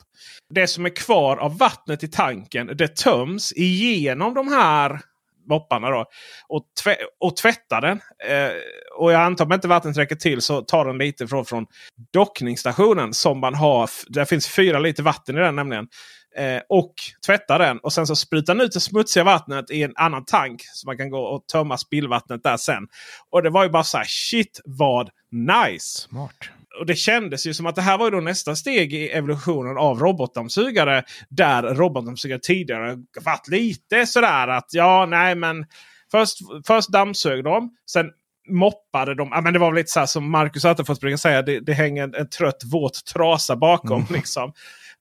Det 0.54 0.66
som 0.66 0.86
är 0.86 0.96
kvar 0.96 1.36
av 1.36 1.58
vattnet 1.58 2.02
i 2.02 2.08
tanken. 2.08 2.66
Det 2.66 2.96
töms 2.96 3.52
igenom 3.52 4.34
de 4.34 4.48
här 4.48 5.00
mopparna 5.48 5.90
då. 5.90 6.04
Och, 6.48 6.62
tvä 6.82 6.96
och 7.20 7.36
tvättar 7.36 7.80
den. 7.80 8.00
Eh, 8.28 8.52
och 8.96 9.12
jag 9.12 9.22
antar 9.22 9.46
att 9.46 9.54
inte 9.54 9.68
vattnet 9.68 9.96
räcker 9.96 10.16
till 10.16 10.42
så 10.42 10.62
tar 10.62 10.84
den 10.84 10.98
lite 10.98 11.28
från, 11.28 11.44
från 11.44 11.66
dockningsstationen. 12.12 13.14
Som 13.14 13.40
man 13.40 13.54
har. 13.54 13.90
Där 14.08 14.24
finns 14.24 14.48
fyra 14.48 14.78
liter 14.78 15.02
vatten 15.02 15.36
i 15.36 15.40
den 15.40 15.56
nämligen. 15.56 15.88
Eh, 16.36 16.62
och 16.68 16.94
tvättar 17.26 17.58
den. 17.58 17.78
Och 17.78 17.92
sen 17.92 18.06
så 18.06 18.16
sprutar 18.16 18.54
den 18.54 18.64
ut 18.66 18.72
det 18.72 18.80
smutsiga 18.80 19.24
vattnet 19.24 19.70
i 19.70 19.82
en 19.82 19.92
annan 19.96 20.24
tank. 20.24 20.62
Så 20.72 20.88
man 20.88 20.96
kan 20.96 21.10
gå 21.10 21.20
och 21.20 21.46
tömma 21.46 21.78
spillvattnet 21.78 22.42
där 22.42 22.56
sen. 22.56 22.88
Och 23.30 23.42
det 23.42 23.50
var 23.50 23.64
ju 23.64 23.70
bara 23.70 23.84
så 23.84 23.98
här 23.98 24.06
shit 24.08 24.60
vad 24.64 25.10
nice. 25.30 26.08
Smart 26.08 26.50
och 26.78 26.86
det 26.86 26.94
kändes 26.94 27.46
ju 27.46 27.54
som 27.54 27.66
att 27.66 27.74
det 27.74 27.82
här 27.82 27.98
var 27.98 28.10
då 28.10 28.20
nästa 28.20 28.56
steg 28.56 28.94
i 28.94 29.08
evolutionen 29.08 29.78
av 29.78 29.98
robotdammsugare. 29.98 31.04
Där 31.28 31.62
robotdammsugare 31.62 32.40
tidigare 32.42 32.96
varit 33.24 33.48
lite 33.48 34.06
sådär 34.06 34.48
att 34.48 34.68
ja, 34.72 35.06
nej 35.06 35.34
men 35.34 35.66
först, 36.10 36.38
först 36.66 36.88
dammsög 36.88 37.44
de. 37.44 37.70
Sen 37.90 38.10
moppade 38.48 39.14
de. 39.14 39.28
Ja, 39.32 39.40
men 39.40 39.52
det 39.52 39.58
var 39.58 39.70
väl 39.70 39.76
lite 39.76 39.90
så 39.90 40.06
som 40.06 40.30
Marcus 40.30 40.64
Attefors 40.64 41.00
brukar 41.00 41.16
säga. 41.16 41.42
Det, 41.42 41.60
det 41.60 41.72
hänger 41.72 42.04
en, 42.04 42.14
en 42.14 42.28
trött 42.28 42.62
våt 42.72 43.04
trasa 43.04 43.56
bakom. 43.56 44.00
Mm. 44.00 44.14
Liksom. 44.14 44.52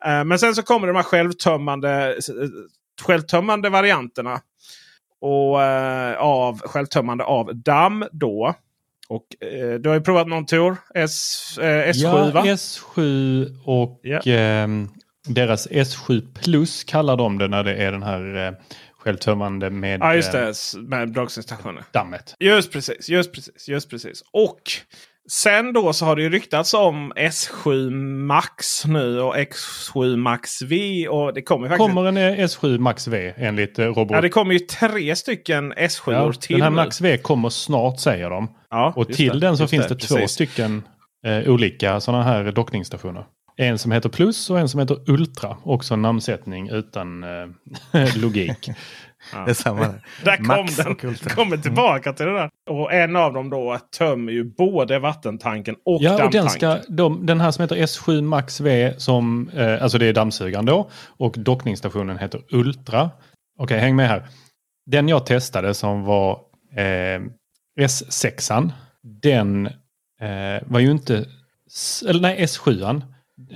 Uh, 0.07 0.23
men 0.23 0.39
sen 0.39 0.55
så 0.55 0.63
kommer 0.63 0.87
de 0.87 0.95
här 0.95 1.03
självtömmande, 1.03 2.17
självtömmande 3.01 3.69
varianterna. 3.69 4.41
Och 5.21 5.59
uh, 5.59 6.17
av 6.17 6.59
självtömmande 6.59 7.23
av 7.23 7.55
damm 7.55 8.05
då. 8.11 8.55
Och 9.07 9.43
eh, 9.45 9.73
du 9.79 9.89
har 9.89 9.95
ju 9.95 10.01
provat 10.01 10.27
någon 10.27 10.45
Tor? 10.45 10.77
S, 10.95 11.57
eh, 11.57 11.89
S7 11.89 11.93
ja, 11.93 12.31
va? 12.31 12.43
S7 12.43 13.45
och 13.65 14.27
eh, 14.27 14.67
deras 15.27 15.67
S7 15.67 16.33
Plus 16.33 16.83
kallar 16.83 17.17
de 17.17 17.37
det 17.37 17.47
när 17.47 17.63
det 17.63 17.75
är 17.75 17.91
den 17.91 18.03
här 18.03 18.47
eh, 18.47 18.53
självtömmande 18.97 19.69
med, 19.69 19.99
ja, 19.99 20.15
just 20.15 20.31
det, 20.31 20.47
eh, 20.47 20.81
med 20.81 21.09
dragstationen. 21.09 21.83
dammet. 21.91 22.35
Just 22.39 22.71
precis, 22.71 23.09
just 23.09 23.33
precis, 23.33 23.67
just 23.69 23.89
precis. 23.89 24.23
Och 24.31 24.61
Sen 25.31 25.73
då 25.73 25.93
så 25.93 26.05
har 26.05 26.15
det 26.15 26.21
ju 26.21 26.29
ryktats 26.29 26.73
om 26.73 27.13
S7 27.13 27.89
Max 28.25 28.85
nu 28.85 29.21
och 29.21 29.35
X7 29.35 30.15
Max 30.15 30.61
V. 30.61 31.07
Och 31.07 31.33
det 31.33 31.41
kommer, 31.41 31.67
faktiskt... 31.67 31.87
kommer 31.87 32.05
en 32.05 32.17
S7 32.17 32.77
Max 32.77 33.07
V 33.07 33.33
enligt 33.37 33.79
eh, 33.79 33.85
Robot? 33.85 34.11
Ja, 34.11 34.21
det 34.21 34.29
kommer 34.29 34.53
ju 34.53 34.59
tre 34.59 35.15
stycken 35.15 35.73
S7 35.73 36.13
ja, 36.13 36.33
till. 36.33 36.55
Den 36.55 36.63
här 36.63 36.69
Max 36.69 37.01
V 37.01 37.17
kommer 37.17 37.49
snart 37.49 37.99
säger 37.99 38.29
de. 38.29 38.49
Ja, 38.69 38.93
och 38.95 39.07
till 39.07 39.39
det, 39.39 39.47
den 39.47 39.57
så 39.57 39.67
finns 39.67 39.87
det, 39.87 39.95
det 39.95 40.07
två 40.07 40.27
stycken 40.27 40.83
eh, 41.25 41.51
olika 41.51 41.99
sådana 41.99 42.23
här 42.23 42.51
dockningsstationer. 42.51 43.25
En 43.57 43.77
som 43.77 43.91
heter 43.91 44.09
Plus 44.09 44.49
och 44.49 44.59
en 44.59 44.69
som 44.69 44.79
heter 44.79 45.09
Ultra. 45.09 45.57
Också 45.63 45.93
en 45.93 46.01
namnsättning 46.01 46.69
utan 46.69 47.23
eh, 47.23 48.15
logik. 48.15 48.69
Ja. 49.33 49.39
Det 49.45 49.51
är 49.51 49.53
samma 49.53 49.79
där. 50.23 50.37
kom 50.37 50.67
den. 50.77 51.15
Kommer 51.29 51.57
tillbaka 51.57 52.13
till 52.13 52.25
det 52.25 52.33
där. 52.33 52.49
Och 52.69 52.93
en 52.93 53.15
av 53.15 53.33
dem 53.33 53.49
då 53.49 53.79
tömmer 53.97 54.31
ju 54.31 54.43
både 54.43 54.99
vattentanken 54.99 55.75
och 55.85 56.01
ja, 56.01 56.09
dammtanken. 56.09 56.25
Och 56.25 56.31
den, 56.31 56.49
ska, 56.49 56.93
de, 56.93 57.25
den 57.25 57.41
här 57.41 57.51
som 57.51 57.61
heter 57.61 57.75
S7 57.75 58.21
Max 58.21 58.59
V, 58.59 58.93
som, 58.97 59.49
eh, 59.49 59.83
alltså 59.83 59.97
det 59.97 60.05
är 60.05 60.13
dammsugaren 60.13 60.65
då. 60.65 60.89
Och 61.17 61.35
dockningsstationen 61.37 62.17
heter 62.17 62.41
Ultra. 62.49 63.01
Okej, 63.03 63.63
okay, 63.63 63.77
häng 63.77 63.95
med 63.95 64.07
här. 64.07 64.27
Den 64.85 65.09
jag 65.09 65.25
testade 65.25 65.73
som 65.73 66.03
var 66.03 66.39
eh, 66.75 67.21
S6an. 67.79 68.71
Den 69.21 69.65
eh, 70.21 70.63
var 70.65 70.79
ju 70.79 70.91
inte... 70.91 71.25
Eller 72.07 72.21
nej, 72.21 72.45
S7an. 72.45 73.01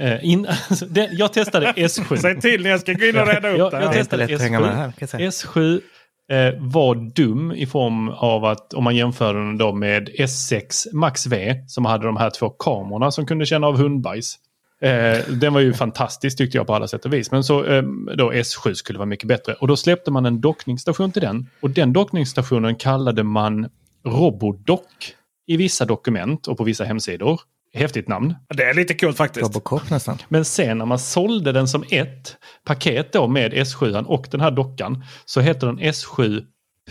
Uh, 0.02 0.26
in, 0.26 0.46
alltså, 0.70 0.86
det, 0.86 1.10
jag 1.12 1.34
testade 1.34 1.72
S7. 1.76 2.16
Säg 2.16 2.42
till 2.42 2.64
när 2.64 2.70
jag 2.70 2.80
ska 2.80 2.94
gå 2.94 3.06
in 3.06 3.18
och 3.18 3.28
reda 3.28 3.50
upp 3.50 3.58
jag, 3.58 3.72
det. 3.72 3.82
Jag 3.82 3.94
testade 3.94 4.28
S7. 4.28 4.92
S7 5.14 5.82
eh, 6.30 6.54
var 6.60 6.96
dum 6.96 7.52
i 7.52 7.66
form 7.66 8.10
av 8.10 8.46
att 8.46 8.74
om 8.74 8.84
man 8.84 8.96
jämför 8.96 9.34
den 9.34 9.58
då 9.58 9.74
med 9.74 10.10
S6 10.10 10.94
Max 10.94 11.28
V 11.28 11.56
som 11.68 11.86
hade 11.86 12.06
de 12.06 12.18
här 12.18 12.30
två 12.30 12.50
kamerorna 12.50 13.12
som 13.12 13.26
kunde 13.26 13.46
känna 13.46 13.68
av 13.68 13.78
hundbajs. 13.78 14.38
Eh, 14.82 15.28
den 15.28 15.54
var 15.54 15.62
ju 15.62 15.74
fantastisk 15.74 16.38
tyckte 16.38 16.58
jag 16.58 16.68
på 16.68 16.76
alla 16.76 16.88
sätt 16.88 17.06
och 17.06 17.14
vis. 17.14 17.32
Men 17.32 17.44
så 17.44 17.66
eh, 17.66 17.84
då 18.18 18.32
S7 18.32 18.74
skulle 18.74 19.00
vara 19.00 19.06
mycket 19.06 19.28
bättre. 19.28 19.54
Och 19.54 19.68
då 19.68 19.78
släppte 19.78 20.12
man 20.12 20.26
en 20.26 20.42
dockningsstation 20.42 21.12
till 21.12 21.22
den. 21.22 21.50
Och 21.62 21.70
den 21.70 21.94
dockningsstationen 21.94 22.76
kallade 22.76 23.24
man 23.24 23.70
Robodock 24.06 25.16
i 25.48 25.58
vissa 25.58 25.86
dokument 25.86 26.48
och 26.48 26.58
på 26.58 26.64
vissa 26.64 26.84
hemsidor. 26.84 27.42
Häftigt 27.74 28.08
namn. 28.08 28.36
Det 28.50 28.64
är 28.64 28.74
lite 28.74 28.94
kul 28.94 29.14
faktiskt. 29.14 29.44
Robocop 29.44 29.90
nästan. 29.90 30.18
Men 30.28 30.46
sen 30.46 30.78
när 30.78 30.86
man 30.86 31.00
sålde 31.00 31.52
den 31.52 31.68
som 31.68 31.84
ett 31.90 32.38
paket 32.66 33.14
då 33.14 33.28
med 33.28 33.54
S7 33.54 34.06
och 34.06 34.28
den 34.32 34.42
här 34.42 34.52
dockan 34.52 35.04
så 35.26 35.42
heter 35.42 35.68
den 35.68 35.80
S7 35.80 36.44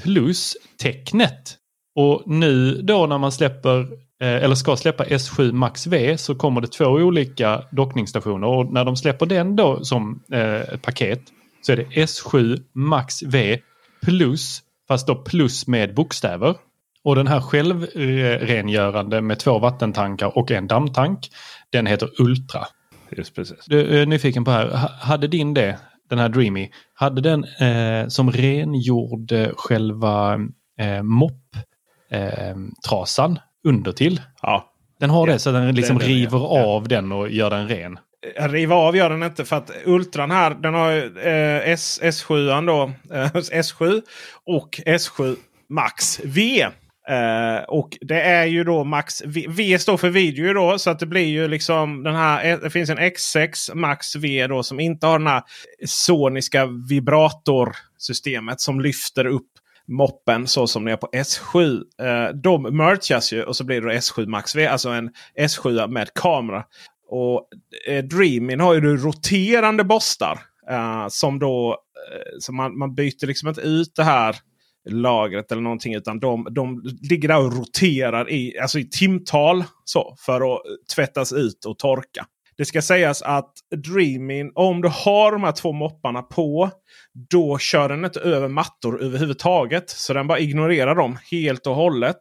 plus 0.02 0.56
tecknet. 0.82 1.56
Och 1.94 2.22
nu 2.26 2.82
då 2.82 3.06
när 3.06 3.18
man 3.18 3.32
släpper 3.32 3.80
eh, 4.22 4.44
eller 4.44 4.54
ska 4.54 4.76
släppa 4.76 5.04
S7 5.04 5.52
Max 5.52 5.86
V 5.86 6.18
så 6.18 6.34
kommer 6.34 6.60
det 6.60 6.68
två 6.68 6.84
olika 6.84 7.62
dockningsstationer 7.70 8.46
och 8.46 8.72
när 8.72 8.84
de 8.84 8.96
släpper 8.96 9.26
den 9.26 9.56
då 9.56 9.84
som 9.84 10.22
eh, 10.32 10.78
paket 10.78 11.20
så 11.62 11.72
är 11.72 11.76
det 11.76 11.84
S7 11.84 12.62
Max 12.72 13.22
V 13.22 13.58
plus 14.02 14.62
fast 14.88 15.06
då 15.06 15.14
plus 15.14 15.66
med 15.66 15.94
bokstäver. 15.94 16.54
Och 17.04 17.16
den 17.16 17.26
här 17.26 17.40
självrengörande 17.40 19.20
med 19.20 19.38
två 19.38 19.58
vattentankar 19.58 20.38
och 20.38 20.50
en 20.50 20.66
dammtank, 20.66 21.28
den 21.70 21.86
heter 21.86 22.08
Ultra. 22.18 22.66
Just 23.16 23.34
precis. 23.34 23.64
Du 23.66 24.00
är 24.00 24.06
nyfiken 24.06 24.44
på 24.44 24.50
här, 24.50 24.68
hade 25.00 25.28
din 25.28 25.54
det, 25.54 25.78
den 26.10 26.18
här 26.18 26.28
Dreamy, 26.28 26.70
hade 26.94 27.20
den 27.20 27.44
eh, 27.44 28.08
som 28.08 28.32
rengjorde 28.32 29.52
själva 29.56 30.34
eh, 30.80 31.02
mopptrasan 32.10 33.32
eh, 33.32 33.38
under 33.64 33.92
till? 33.92 34.20
Ja. 34.42 34.74
Den 35.00 35.10
har 35.10 35.26
ja. 35.26 35.32
det 35.32 35.38
så 35.38 35.52
den 35.52 35.74
liksom 35.74 35.98
den, 35.98 36.08
river 36.08 36.38
ja. 36.38 36.66
av 36.66 36.88
den 36.88 37.12
och 37.12 37.30
gör 37.30 37.50
den 37.50 37.68
ren? 37.68 37.98
Riva 38.36 38.74
av 38.74 38.96
gör 38.96 39.10
den 39.10 39.22
inte 39.22 39.44
för 39.44 39.56
att 39.56 39.70
Ultran 39.84 40.30
här 40.30 40.50
den 40.50 40.74
har 40.74 40.92
eh, 41.26 41.70
S, 41.70 42.00
S7 42.02 42.66
då. 42.66 42.92
Eh, 43.14 43.30
S7 43.32 44.02
och 44.46 44.80
S7 44.86 45.36
Max 45.68 46.20
V. 46.24 46.66
Uh, 47.10 47.64
och 47.68 47.98
det 48.00 48.20
är 48.20 48.44
ju 48.44 48.64
då 48.64 48.84
Max 48.84 49.22
v, 49.26 49.46
v 49.48 49.78
står 49.78 49.96
för 49.96 50.10
video 50.10 50.52
då. 50.52 50.78
Så 50.78 50.90
att 50.90 50.98
det 50.98 51.06
blir 51.06 51.26
ju 51.26 51.48
liksom 51.48 52.02
den 52.02 52.14
här. 52.14 52.50
Eh, 52.50 52.58
det 52.58 52.70
finns 52.70 52.90
en 52.90 52.98
X6 52.98 53.74
Max 53.74 54.16
V 54.16 54.46
då 54.46 54.62
som 54.62 54.80
inte 54.80 55.06
har 55.06 55.18
den 55.18 55.28
här 55.28 55.42
soniska 55.86 56.66
vibratorsystemet 56.88 58.60
som 58.60 58.80
lyfter 58.80 59.26
upp 59.26 59.50
moppen 59.86 60.46
så 60.46 60.66
som 60.66 60.84
det 60.84 60.92
är 60.92 60.96
på 60.96 61.08
S7. 61.12 61.80
Uh, 62.02 62.08
eh, 62.08 62.28
de 62.34 62.76
merchas 62.76 63.32
ju 63.32 63.42
och 63.42 63.56
så 63.56 63.64
blir 63.64 63.80
det 63.80 63.94
S7 63.94 64.26
Max 64.26 64.56
V. 64.56 64.66
Alltså 64.66 64.88
en 64.88 65.10
S7 65.40 65.88
med 65.88 66.14
kamera. 66.14 66.64
Och 67.08 67.48
uh, 67.90 67.98
Dreamin 67.98 68.60
har 68.60 68.74
ju 68.74 68.96
roterande 68.96 69.84
borstar. 69.84 70.38
Uh, 70.70 71.06
som 71.08 71.38
då 71.38 71.78
så 72.40 72.52
man, 72.52 72.78
man 72.78 72.94
byter 72.94 73.26
liksom 73.26 73.48
inte 73.48 73.60
ut 73.60 73.92
det 73.96 74.04
här 74.04 74.36
lagret 74.88 75.52
eller 75.52 75.62
någonting. 75.62 75.94
Utan 75.94 76.20
de, 76.20 76.46
de 76.50 76.82
ligger 77.10 77.28
där 77.28 77.44
och 77.44 77.56
roterar 77.56 78.30
i, 78.30 78.58
alltså 78.58 78.78
i 78.78 78.84
timtal 78.84 79.64
så, 79.84 80.14
för 80.18 80.54
att 80.54 80.60
tvättas 80.94 81.32
ut 81.32 81.64
och 81.64 81.78
torka. 81.78 82.26
Det 82.58 82.64
ska 82.64 82.82
sägas 82.82 83.22
att 83.22 83.52
Dreamin, 83.86 84.52
om 84.54 84.82
du 84.82 84.88
har 84.88 85.32
de 85.32 85.42
här 85.42 85.52
två 85.52 85.72
mopparna 85.72 86.22
på, 86.22 86.70
då 87.30 87.58
kör 87.58 87.88
den 87.88 88.04
inte 88.04 88.20
över 88.20 88.48
mattor 88.48 89.02
överhuvudtaget. 89.02 89.90
Så 89.90 90.12
den 90.12 90.26
bara 90.26 90.38
ignorerar 90.38 90.94
dem 90.94 91.18
helt 91.30 91.66
och 91.66 91.74
hållet. 91.74 92.16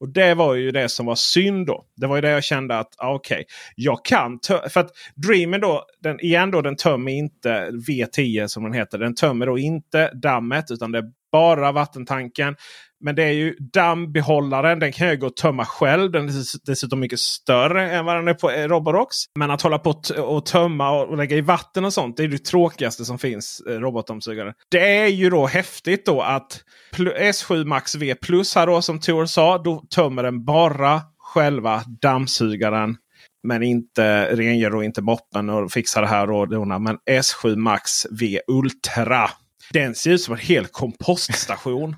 Och 0.00 0.08
det 0.08 0.34
var 0.34 0.54
ju 0.54 0.70
det 0.70 0.88
som 0.88 1.06
var 1.06 1.14
synd 1.14 1.66
då. 1.66 1.84
Det 1.96 2.06
var 2.06 2.16
ju 2.16 2.22
det 2.22 2.30
jag 2.30 2.44
kände 2.44 2.78
att 2.78 2.94
ah, 2.98 3.14
okej, 3.14 3.34
okay, 3.34 3.44
jag 3.76 4.04
kan. 4.04 4.38
För 4.70 4.80
att 4.80 4.90
Dreamin 5.14 5.60
då, 5.60 5.84
den, 6.02 6.20
igen 6.20 6.50
då, 6.50 6.62
den 6.62 6.76
tömmer 6.76 7.12
inte 7.12 7.70
V10 7.88 8.46
som 8.46 8.62
den 8.62 8.72
heter. 8.72 8.98
Den 8.98 9.14
tömmer 9.14 9.46
då 9.46 9.58
inte 9.58 10.10
dammet 10.14 10.70
utan 10.70 10.92
det 10.92 10.98
är 10.98 11.04
bara 11.32 11.72
vattentanken. 11.72 12.56
Men 13.00 13.14
det 13.14 13.24
är 13.24 13.32
ju 13.32 13.56
dammbehållaren. 13.58 14.78
Den 14.78 14.92
kan 14.92 15.06
jag 15.06 15.20
gå 15.20 15.26
och 15.26 15.36
tömma 15.36 15.64
själv. 15.64 16.12
Den 16.12 16.28
är 16.28 16.66
dessutom 16.66 17.00
mycket 17.00 17.20
större 17.20 17.90
än 17.90 18.04
vad 18.04 18.16
den 18.16 18.28
är 18.28 18.34
på 18.34 18.50
eh, 18.50 18.68
Roborox. 18.68 19.16
Men 19.38 19.50
att 19.50 19.62
hålla 19.62 19.78
på 19.78 20.00
och 20.18 20.46
tömma 20.46 20.90
och 20.90 21.16
lägga 21.16 21.36
i 21.36 21.40
vatten 21.40 21.84
och 21.84 21.92
sånt. 21.92 22.16
Det 22.16 22.24
är 22.24 22.28
det 22.28 22.44
tråkigaste 22.44 23.04
som 23.04 23.18
finns. 23.18 23.62
Eh, 23.68 23.72
Robotdammsugare. 23.72 24.54
Det 24.70 24.98
är 24.98 25.06
ju 25.06 25.30
då 25.30 25.46
häftigt 25.46 26.06
då 26.06 26.22
att 26.22 26.60
S7 26.96 27.64
Max 27.64 27.94
V 27.94 28.14
Plus 28.14 28.54
här 28.54 28.66
då 28.66 28.82
som 28.82 29.00
Tor 29.00 29.26
sa. 29.26 29.58
Då 29.58 29.84
tömmer 29.94 30.22
den 30.22 30.44
bara 30.44 31.00
själva 31.18 31.82
dammsugaren. 32.02 32.96
Men 33.42 33.62
inte 33.62 34.36
rengör 34.36 34.74
och 34.74 34.84
inte 34.84 35.02
moppen 35.02 35.50
och 35.50 35.72
fixar 35.72 36.02
det 36.02 36.08
här 36.08 36.30
och. 36.30 36.80
Men 36.80 36.98
S7 37.10 37.56
Max 37.56 38.06
V 38.10 38.40
Ultra 38.46 39.30
den 39.72 39.94
ser 39.94 40.10
ut 40.10 40.22
som 40.22 40.34
en 40.34 40.40
hel 40.40 40.66
kompoststation. 40.66 41.96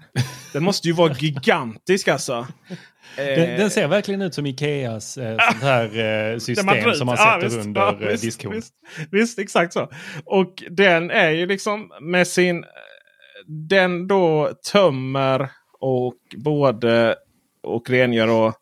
den 0.53 0.65
måste 0.65 0.89
ju 0.89 0.95
vara 0.95 1.13
gigantisk 1.13 2.09
alltså. 2.09 2.47
Den, 3.17 3.59
den, 3.59 3.71
ser 3.71 3.89
verkligen 3.89 4.23
ut 4.23 4.35
som 4.35 4.47
Ikeas 4.47 5.19
eh, 5.19 5.37
sånt 5.51 5.63
här 5.63 5.85
eh, 6.33 6.39
system 6.39 6.95
som 6.95 7.07
man 7.07 7.17
sätter 7.17 7.31
ja, 7.31 7.39
visst, 7.39 7.57
under 7.57 7.81
ja, 7.81 7.93
visst, 7.93 8.23
diskhon. 8.23 8.53
Visst, 8.53 8.75
visst, 9.11 9.39
exakt 9.39 9.73
så. 9.73 9.91
Och 10.25 10.63
den 10.71 11.11
är 11.11 11.31
ju 11.31 11.47
liksom 11.47 11.93
med 12.01 12.29
sin... 12.29 12.65
Den 13.47 14.09
då 14.09 14.53
tömmer 14.73 15.51
och 15.81 16.15
både 16.37 17.17
och 17.63 17.91
rengör 17.91 18.29
och, 18.29 18.55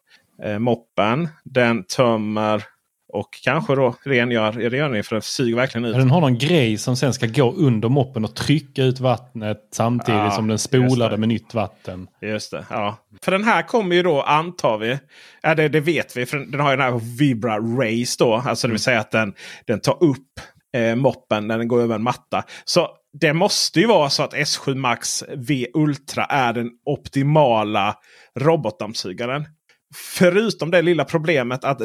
eh, 0.45 0.59
moppen. 0.59 1.29
Den 1.45 1.85
tömmer 1.85 2.65
och 3.09 3.29
kanske 3.43 3.75
då 3.75 3.95
rengör 4.05 4.53
rengöring 4.53 5.05
för 5.05 5.15
den 5.15 5.23
suger 5.23 5.57
verkligen 5.57 5.85
ut. 5.85 5.97
Den 5.97 6.11
har 6.11 6.21
någon 6.21 6.39
grej 6.39 6.79
som 6.79 6.97
sen 6.97 7.15
ska 7.15 7.27
gå 7.27 7.53
under 7.53 7.89
moppen 7.89 8.25
och 8.25 8.35
trycka 8.35 8.85
ut 8.85 9.01
vattnet 9.01 9.69
samtidigt 9.73 10.21
ja, 10.21 10.31
som 10.31 10.49
den 10.49 10.59
spolar 10.59 11.11
det 11.11 11.17
med 11.17 11.29
nytt 11.29 11.55
vatten. 11.55 12.09
Just 12.23 12.51
det. 12.51 12.67
ja. 12.71 12.97
För 13.23 13.33
den 13.33 13.45
här 13.45 13.63
kommer 13.63 13.97
ju 13.97 14.03
då 14.03 14.23
antar 14.23 14.79
vi. 14.79 14.99
Ja, 15.43 15.55
det, 15.55 15.69
det 15.69 15.81
vet 15.81 16.17
vi. 16.17 16.27
För 16.27 16.39
den 16.39 16.61
har 16.61 16.71
ju 16.71 16.77
den 16.77 16.93
här 16.93 17.01
Vibra 17.19 17.59
Race 17.59 18.17
då. 18.19 18.35
Alltså 18.35 18.67
det 18.67 18.71
vill 18.71 18.73
mm. 18.73 18.79
säga 18.79 19.01
att 19.01 19.11
den, 19.11 19.35
den 19.67 19.81
tar 19.81 20.05
upp 20.05 20.41
eh, 20.77 20.95
moppen 20.95 21.47
när 21.47 21.59
den 21.59 21.69
går 21.69 21.83
över 21.83 21.95
en 21.95 22.03
matta. 22.03 22.45
Så 22.65 22.89
det 23.21 23.33
måste 23.33 23.81
ju 23.81 23.87
vara 23.87 24.11
så 24.11 24.23
att 24.23 24.35
S7 24.35 24.75
Max 24.75 25.25
V 25.37 25.67
Ultra 25.75 26.25
är 26.25 26.53
den 26.53 26.71
optimala 26.85 27.97
robotdammsugaren. 28.35 29.47
Förutom 29.95 30.71
det 30.71 30.83
lilla 30.83 31.05
problemet 31.05 31.65
att 31.65 31.81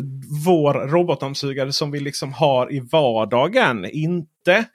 vår 0.46 0.74
robotdammsugare 0.74 1.74
som 1.74 1.92
vi 1.92 2.00
liksom 2.00 2.34
har 2.34 2.74
i 2.74 2.80
vardagen 2.80 3.86
inte 3.86 4.66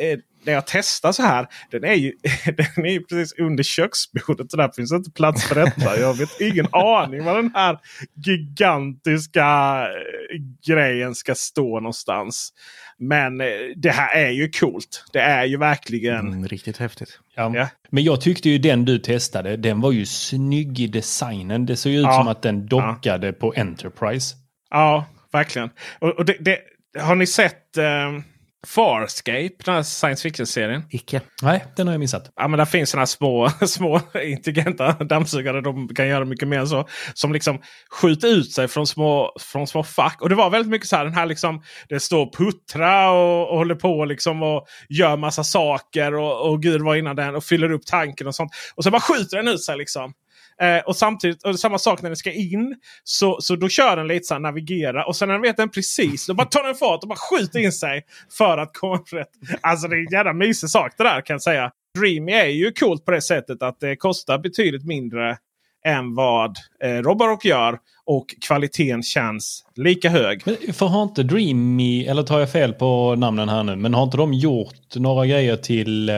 eh, 0.00 0.18
när 0.44 0.52
jag 0.52 0.66
testar 0.66 1.12
så 1.12 1.22
här. 1.22 1.46
Den 1.70 1.84
är 1.84 1.94
ju, 1.94 2.12
den 2.44 2.86
är 2.86 2.90
ju 2.90 3.04
precis 3.04 3.38
under 3.38 3.62
köksbordet. 3.62 4.50
Så 4.50 4.56
där 4.56 4.70
finns 4.76 4.92
inte 4.92 5.10
plats 5.10 5.44
för 5.44 5.54
detta. 5.54 6.00
Jag 6.00 6.14
vet 6.14 6.40
ingen 6.40 6.66
aning 6.72 7.24
var 7.24 7.36
den 7.36 7.50
här 7.54 7.78
gigantiska 8.26 9.80
eh, 9.82 10.40
grejen 10.66 11.14
ska 11.14 11.34
stå 11.34 11.80
någonstans. 11.80 12.52
Men 13.02 13.40
eh, 13.40 13.46
det 13.76 13.90
här 13.90 14.14
är 14.14 14.30
ju 14.30 14.50
coolt. 14.50 15.04
Det 15.12 15.20
är 15.20 15.44
ju 15.44 15.56
verkligen... 15.56 16.18
Mm, 16.18 16.48
riktigt 16.48 16.76
häftigt. 16.76 17.18
Ja. 17.34 17.52
ja. 17.54 17.68
Men 17.90 18.04
jag 18.04 18.20
tyckte 18.20 18.50
ju 18.50 18.58
den 18.58 18.84
du 18.84 18.98
testade, 18.98 19.56
den 19.56 19.80
var 19.80 19.92
ju 19.92 20.06
snygg 20.06 20.80
i 20.80 20.86
designen. 20.86 21.66
Det 21.66 21.76
såg 21.76 21.92
ut 21.92 22.04
ja. 22.04 22.12
som 22.12 22.28
att 22.28 22.42
den 22.42 22.66
dockade 22.66 23.26
ja. 23.26 23.32
på 23.32 23.52
Enterprise. 23.56 24.36
Ja, 24.70 25.06
verkligen. 25.32 25.70
Och, 25.98 26.08
och 26.08 26.24
det, 26.24 26.36
det, 26.40 26.58
har 27.00 27.14
ni 27.14 27.26
sett... 27.26 27.76
Eh, 27.76 27.84
Farscape, 28.66 29.50
den 29.64 29.74
här 29.74 29.82
science 29.82 30.22
fiction-serien. 30.22 30.82
Icke. 30.90 31.20
Nej, 31.42 31.64
den 31.76 31.86
har 31.86 31.94
jag 31.94 32.00
missat. 32.00 32.32
Ja, 32.36 32.48
men 32.48 32.58
där 32.58 32.64
finns 32.64 32.90
sådana 32.90 33.06
små, 33.06 33.50
små 33.66 34.00
intelligenta 34.24 34.92
dammsugare. 34.92 35.60
De 35.60 35.88
kan 35.88 36.08
göra 36.08 36.24
mycket 36.24 36.48
mer 36.48 36.58
än 36.58 36.68
så. 36.68 36.88
Som 37.14 37.32
liksom 37.32 37.60
skjuter 37.90 38.28
ut 38.28 38.52
sig 38.52 38.68
från 38.68 38.86
små, 38.86 39.32
från 39.40 39.66
små 39.66 39.82
fack. 39.82 40.22
Och 40.22 40.28
det 40.28 40.34
var 40.34 40.50
väldigt 40.50 40.70
mycket 40.70 40.88
så 40.88 40.96
här. 40.96 41.04
Den 41.04 41.14
här 41.14 41.26
liksom, 41.26 41.62
det 41.88 42.00
står 42.00 42.32
puttra 42.32 43.10
och, 43.10 43.50
och 43.50 43.58
håller 43.58 43.74
på 43.74 44.04
liksom 44.04 44.42
och 44.42 44.66
gör 44.88 45.16
massa 45.16 45.44
saker. 45.44 46.14
Och, 46.14 46.50
och 46.50 46.62
gud 46.62 46.82
var 46.82 46.96
innan 46.96 47.16
den. 47.16 47.34
Och 47.34 47.44
fyller 47.44 47.72
upp 47.72 47.86
tanken 47.86 48.26
och 48.26 48.34
sånt. 48.34 48.52
Och 48.74 48.84
så 48.84 48.90
bara 48.90 49.00
skjuter 49.00 49.36
den 49.36 49.48
ut 49.48 49.64
sig 49.64 49.76
liksom. 49.76 50.12
Eh, 50.62 50.78
och 50.78 50.96
samtidigt, 50.96 51.42
och 51.42 51.60
samma 51.60 51.78
sak 51.78 52.02
när 52.02 52.10
den 52.10 52.16
ska 52.16 52.32
in. 52.32 52.76
Så, 53.04 53.40
så 53.40 53.56
då 53.56 53.68
kör 53.68 53.96
den 53.96 54.06
lite 54.06 54.24
så 54.24 54.34
här, 54.34 54.40
navigera. 54.40 55.06
Och 55.06 55.16
sen 55.16 55.28
när 55.28 55.34
den 55.34 55.42
vet 55.42 55.56
den 55.56 55.68
precis, 55.68 56.26
då 56.26 56.34
bara 56.34 56.46
tar 56.46 56.62
den 56.62 56.74
fart 56.74 57.02
och 57.02 57.08
bara 57.08 57.18
skjuter 57.18 57.58
in 57.58 57.72
sig. 57.72 58.04
För 58.38 58.58
att 58.58 58.74
komma 58.74 59.02
rätt. 59.12 59.28
Alltså 59.60 59.88
det 59.88 59.96
är 59.96 59.98
en 59.98 60.12
jävla 60.12 60.32
mysig 60.32 60.70
sak 60.70 60.92
det 60.98 61.04
där 61.04 61.20
kan 61.20 61.34
jag 61.34 61.42
säga. 61.42 61.70
Dreamy 61.98 62.32
är 62.32 62.46
ju 62.46 62.72
coolt 62.72 63.04
på 63.04 63.10
det 63.10 63.22
sättet 63.22 63.62
att 63.62 63.80
det 63.80 63.96
kostar 63.96 64.38
betydligt 64.38 64.86
mindre 64.86 65.36
än 65.86 66.14
vad 66.14 66.56
eh, 66.84 66.88
Roborock 66.88 67.44
gör. 67.44 67.78
Och 68.04 68.26
kvaliteten 68.46 69.02
känns 69.02 69.64
lika 69.76 70.08
hög. 70.08 70.42
Men 70.44 70.74
för 70.74 70.86
har 70.86 71.02
inte 71.02 71.22
Dreamy, 71.22 72.06
eller 72.06 72.22
tar 72.22 72.40
jag 72.40 72.52
fel 72.52 72.72
på 72.72 73.14
namnen 73.16 73.48
här 73.48 73.62
nu, 73.62 73.76
men 73.76 73.94
har 73.94 74.02
inte 74.02 74.16
de 74.16 74.34
gjort 74.34 74.94
några 74.96 75.26
grejer 75.26 75.56
till 75.56 76.08
eh, 76.08 76.14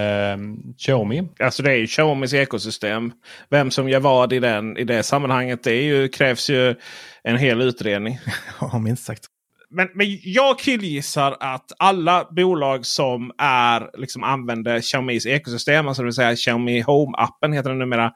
Xiaomi? 0.78 1.28
Alltså 1.38 1.62
det 1.62 1.70
är 1.70 1.76
ju 1.76 1.86
Xiaomis 1.86 2.34
ekosystem. 2.34 3.12
Vem 3.50 3.70
som 3.70 3.88
gör 3.88 4.00
vad 4.00 4.32
i, 4.32 4.38
den, 4.38 4.76
i 4.76 4.84
det 4.84 5.02
sammanhanget 5.02 5.64
det 5.64 5.72
är 5.72 5.82
ju, 5.82 6.08
krävs 6.08 6.50
ju 6.50 6.74
en 7.22 7.36
hel 7.36 7.60
utredning. 7.60 8.18
Ja, 8.60 8.78
minst 8.78 9.04
sagt 9.04 9.31
men, 9.72 9.88
men 9.94 10.06
jag 10.22 10.58
killgissar 10.58 11.36
att 11.40 11.72
alla 11.78 12.28
bolag 12.30 12.86
som 12.86 13.32
är, 13.38 13.90
liksom 13.98 14.22
använder 14.22 14.80
Xiaomis 14.80 15.26
ekosystem, 15.26 15.88
alltså 15.88 16.02
det 16.02 16.06
vill 16.06 16.14
säga 16.14 16.36
Xiaomi 16.36 16.82
Home-appen 16.82 17.54
heter 17.54 17.70
den 17.70 17.78
numera. 17.78 18.12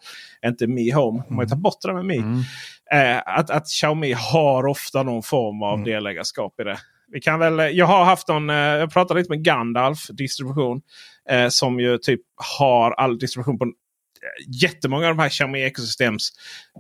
Inte 0.47 0.67
Mi 0.67 0.91
Home, 0.91 1.23
man 1.29 1.37
har 1.37 1.45
ju 1.45 1.49
tagit 1.49 1.63
bort 1.63 1.83
det 1.83 1.95
med 1.95 2.05
Mi. 2.05 2.17
Mm. 2.17 2.43
Eh, 2.93 3.23
att, 3.27 3.51
att 3.51 3.69
Xiaomi 3.69 4.13
har 4.13 4.67
ofta 4.67 5.03
någon 5.03 5.23
form 5.23 5.63
av 5.63 5.75
mm. 5.75 5.85
delägarskap 5.85 6.61
i 6.61 6.65
det. 6.65 6.79
Vi 7.13 7.21
kan 7.21 7.39
väl, 7.39 7.77
jag 7.77 7.87
har 7.87 8.05
haft 8.05 8.29
någon, 8.29 8.51
eh, 8.51 8.57
jag 8.57 8.93
pratade 8.93 9.21
lite 9.21 9.33
med 9.33 9.45
Gandalf 9.45 10.07
distribution. 10.09 10.81
Eh, 11.31 11.49
som 11.49 11.81
ju 11.81 11.99
typ 11.99 12.21
har 12.59 12.91
all 12.91 13.19
distribution 13.19 13.59
på 13.59 13.73
jättemånga 14.63 15.09
av 15.09 15.17
de 15.17 15.23
här 15.23 15.29
Xiaomi 15.29 15.63
Ecosystems 15.63 16.33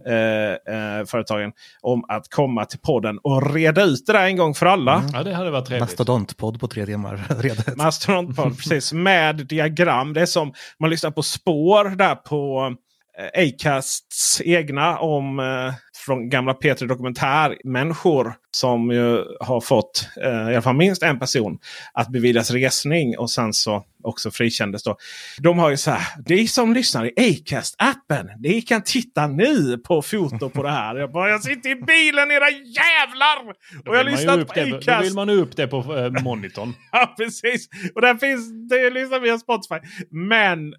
eh, 0.06 0.74
eh, 0.74 1.04
företagen 1.06 1.52
om 1.80 2.04
att 2.08 2.28
komma 2.30 2.64
till 2.64 2.78
podden 2.78 3.18
och 3.22 3.54
reda 3.54 3.82
ut 3.82 4.06
det 4.06 4.12
där 4.12 4.26
en 4.26 4.36
gång 4.36 4.54
för 4.54 4.66
alla. 4.66 4.94
Mm. 4.94 5.10
Ja, 5.12 5.22
det 5.22 5.34
hade 5.34 5.50
varit 5.50 5.66
trevligt. 5.66 5.88
Mastodontpodd 5.90 6.60
på 6.60 6.68
tre 6.68 6.86
timmar. 6.86 7.24
Mastodontpodd, 7.76 8.58
precis. 8.58 8.92
Med 8.92 9.36
diagram. 9.36 10.12
Det 10.12 10.20
är 10.20 10.26
som 10.26 10.52
man 10.80 10.90
lyssnar 10.90 11.10
på 11.10 11.22
spår 11.22 11.84
där 11.84 12.14
på 12.14 12.74
eh, 13.18 13.48
Acasts 13.48 14.42
egna 14.44 14.98
om 14.98 15.38
eh, 15.38 15.74
från 16.06 16.28
gamla 16.28 16.52
P3 16.52 16.86
Dokumentär-människor 16.86 18.34
som 18.50 18.90
ju 18.90 19.24
har 19.40 19.60
fått 19.60 20.08
eh, 20.22 20.30
i 20.30 20.54
alla 20.54 20.62
fall 20.62 20.76
minst 20.76 21.02
en 21.02 21.18
person 21.18 21.58
att 21.92 22.08
beviljas 22.08 22.50
resning 22.50 23.18
och 23.18 23.30
sen 23.30 23.52
så 23.52 23.84
också 24.02 24.30
frikändes. 24.30 24.82
Då. 24.82 24.96
De 25.38 25.58
har 25.58 25.70
ju 25.70 25.76
så 25.76 25.90
här. 25.90 26.22
Ni 26.28 26.48
som 26.48 26.74
lyssnar 26.74 27.06
i 27.06 27.12
Acast-appen. 27.16 28.28
Ni 28.38 28.62
kan 28.62 28.82
titta 28.82 29.26
nu 29.26 29.78
på 29.78 30.02
foto 30.02 30.50
på 30.50 30.62
det 30.62 30.70
här. 30.70 30.96
Jag, 30.96 31.12
bara, 31.12 31.30
jag 31.30 31.42
sitter 31.42 31.70
i 31.70 31.74
bilen 31.74 32.30
era 32.30 32.50
jävlar! 32.50 33.54
Och 33.86 33.96
jag 33.96 34.06
lyssnar 34.06 34.44
på 34.44 34.52
Acast. 34.52 34.86
Då 34.86 35.00
vill 35.02 35.14
man 35.14 35.30
upp 35.30 35.56
det 35.56 35.66
på 35.66 35.76
eh, 35.76 36.22
monitorn. 36.22 36.72
ja 36.92 37.14
precis. 37.18 37.68
Och 37.94 38.00
där 38.00 38.14
finns 38.14 38.68
det 38.70 38.90
lyssnar 38.90 39.20
via 39.20 39.38
Spotify. 39.38 39.76
Men 40.10 40.72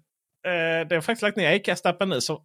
eh, 0.46 0.88
det 0.88 0.94
har 0.94 1.00
faktiskt 1.00 1.22
lagt 1.22 1.36
ner 1.36 1.58
Acast-appen 1.58 2.06
nu. 2.06 2.20
Så 2.20 2.42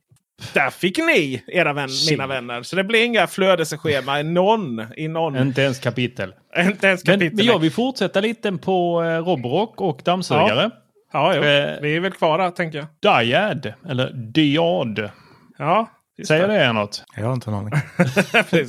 där 0.54 0.70
fick 0.70 0.98
ni, 0.98 1.44
era 1.48 1.74
vän, 1.74 1.90
mina 2.10 2.28
vänner. 2.28 2.64
Så 2.64 2.76
det 2.76 2.84
blir 2.84 3.06
inga 3.06 3.28
flödesschema 3.28 4.20
i 4.20 4.24
någon, 4.24 4.86
i 4.98 5.08
någon. 5.08 5.38
Inte 5.38 5.62
ens 5.62 5.80
kapitel. 5.80 6.34
Inte 6.58 6.88
ens 6.88 7.04
kapitel. 7.04 7.28
Men, 7.28 7.36
men 7.36 7.46
jag 7.46 7.60
vill 7.60 7.72
fortsätta 7.72 8.20
lite 8.20 8.52
på 8.52 9.04
eh, 9.04 9.26
Roborock 9.26 9.82
och 9.82 10.02
dammsugare. 10.04 10.72
Ja, 11.14 11.36
ja 11.36 11.46
eh, 11.46 11.82
vi 11.82 11.96
är 11.96 12.00
väl 12.00 12.12
kvar 12.12 12.38
där 12.38 12.52
tänker 12.52 12.78
jag. 12.78 12.88
Diad, 13.26 13.74
eller 13.90 14.14
Diad. 14.14 15.10
Ja, 15.58 15.90
Säger 16.28 16.48
det 16.48 16.56
er 16.56 16.74
något? 16.74 17.04
Jag 17.16 17.26
har 17.26 17.34
inte 17.34 17.50
en 17.50 17.54
aning. 17.54 17.74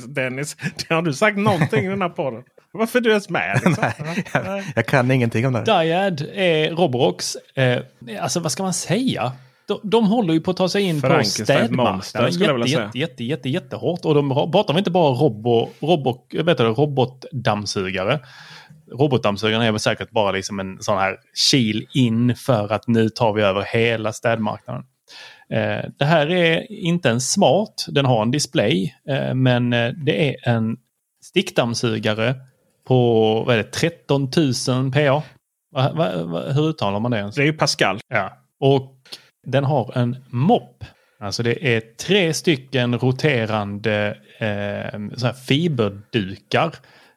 Dennis, 0.13 0.57
har 0.89 1.01
du 1.01 1.13
sagt 1.13 1.37
någonting 1.37 1.85
i 1.85 1.89
den 1.89 2.01
här 2.01 2.09
podden? 2.09 2.43
Varför 2.71 2.99
är 2.99 3.03
du 3.03 3.09
ens 3.09 3.29
med? 3.29 3.61
Liksom? 3.65 3.83
Nej, 3.99 4.25
jag, 4.33 4.63
jag, 4.75 4.85
kan 4.85 5.11
ingenting 5.11 5.47
om 5.47 5.53
det. 5.53 5.63
Diad 5.63 6.21
är 6.33 6.71
Roborocks, 6.71 7.35
eh, 7.55 7.81
alltså 8.21 8.39
vad 8.39 8.51
ska 8.51 8.63
man 8.63 8.73
säga? 8.73 9.31
De, 9.67 9.79
de 9.83 10.05
håller 10.05 10.33
ju 10.33 10.41
på 10.41 10.51
att 10.51 10.57
ta 10.57 10.69
sig 10.69 10.81
in 10.81 11.01
på 11.01 11.23
städmarknaden 11.23 12.31
jätte, 12.31 12.69
jätte, 12.69 12.97
jätte, 12.97 13.23
jätte, 13.23 13.49
jättehårt. 13.49 14.05
Och 14.05 14.15
de 14.15 14.29
pratar 14.51 14.77
inte 14.77 14.91
bara 14.91 15.13
robo, 15.13 15.69
robo, 15.79 16.27
vet 16.43 16.57
du, 16.57 16.63
robotdammsugare. 16.63 18.19
Robotdammsugaren 18.91 19.61
är 19.61 19.71
väl 19.71 19.79
säkert 19.79 20.11
bara 20.11 20.31
liksom 20.31 20.59
en 20.59 20.77
sån 20.81 20.97
här 20.97 21.17
kil 21.51 21.87
in 21.93 22.35
för 22.35 22.73
att 22.73 22.87
nu 22.87 23.09
tar 23.09 23.33
vi 23.33 23.41
över 23.41 23.61
hela 23.61 24.13
städmarknaden. 24.13 24.83
Eh, 25.49 25.89
det 25.97 26.05
här 26.05 26.31
är 26.31 26.71
inte 26.71 27.09
en 27.09 27.21
smart, 27.21 27.85
den 27.87 28.05
har 28.05 28.21
en 28.21 28.31
display, 28.31 28.95
eh, 29.09 29.33
men 29.33 29.73
eh, 29.73 29.91
det 30.05 30.29
är 30.29 30.49
en 30.49 30.77
stickdammsugare 31.23 32.35
på 32.87 33.43
vad 33.47 33.55
är 33.55 33.57
det, 33.57 33.71
13 33.71 34.29
000 34.67 34.91
PA. 34.91 35.23
Va, 35.71 35.91
va, 35.93 36.23
va, 36.23 36.41
hur 36.51 36.69
uttalar 36.69 36.99
man 36.99 37.11
det 37.11 37.17
ens? 37.17 37.35
Det 37.35 37.41
är 37.41 37.45
ju 37.45 37.53
Pascal. 37.53 37.99
Ja. 38.07 38.37
Och 38.59 38.94
den 39.45 39.63
har 39.63 39.97
en 39.97 40.15
mopp. 40.29 40.83
Alltså 41.19 41.43
det 41.43 41.75
är 41.75 41.81
tre 41.81 42.33
stycken 42.33 42.99
roterande 42.99 44.17
eh, 44.39 45.17
så 45.17 45.33
fiberdukar 45.33 46.75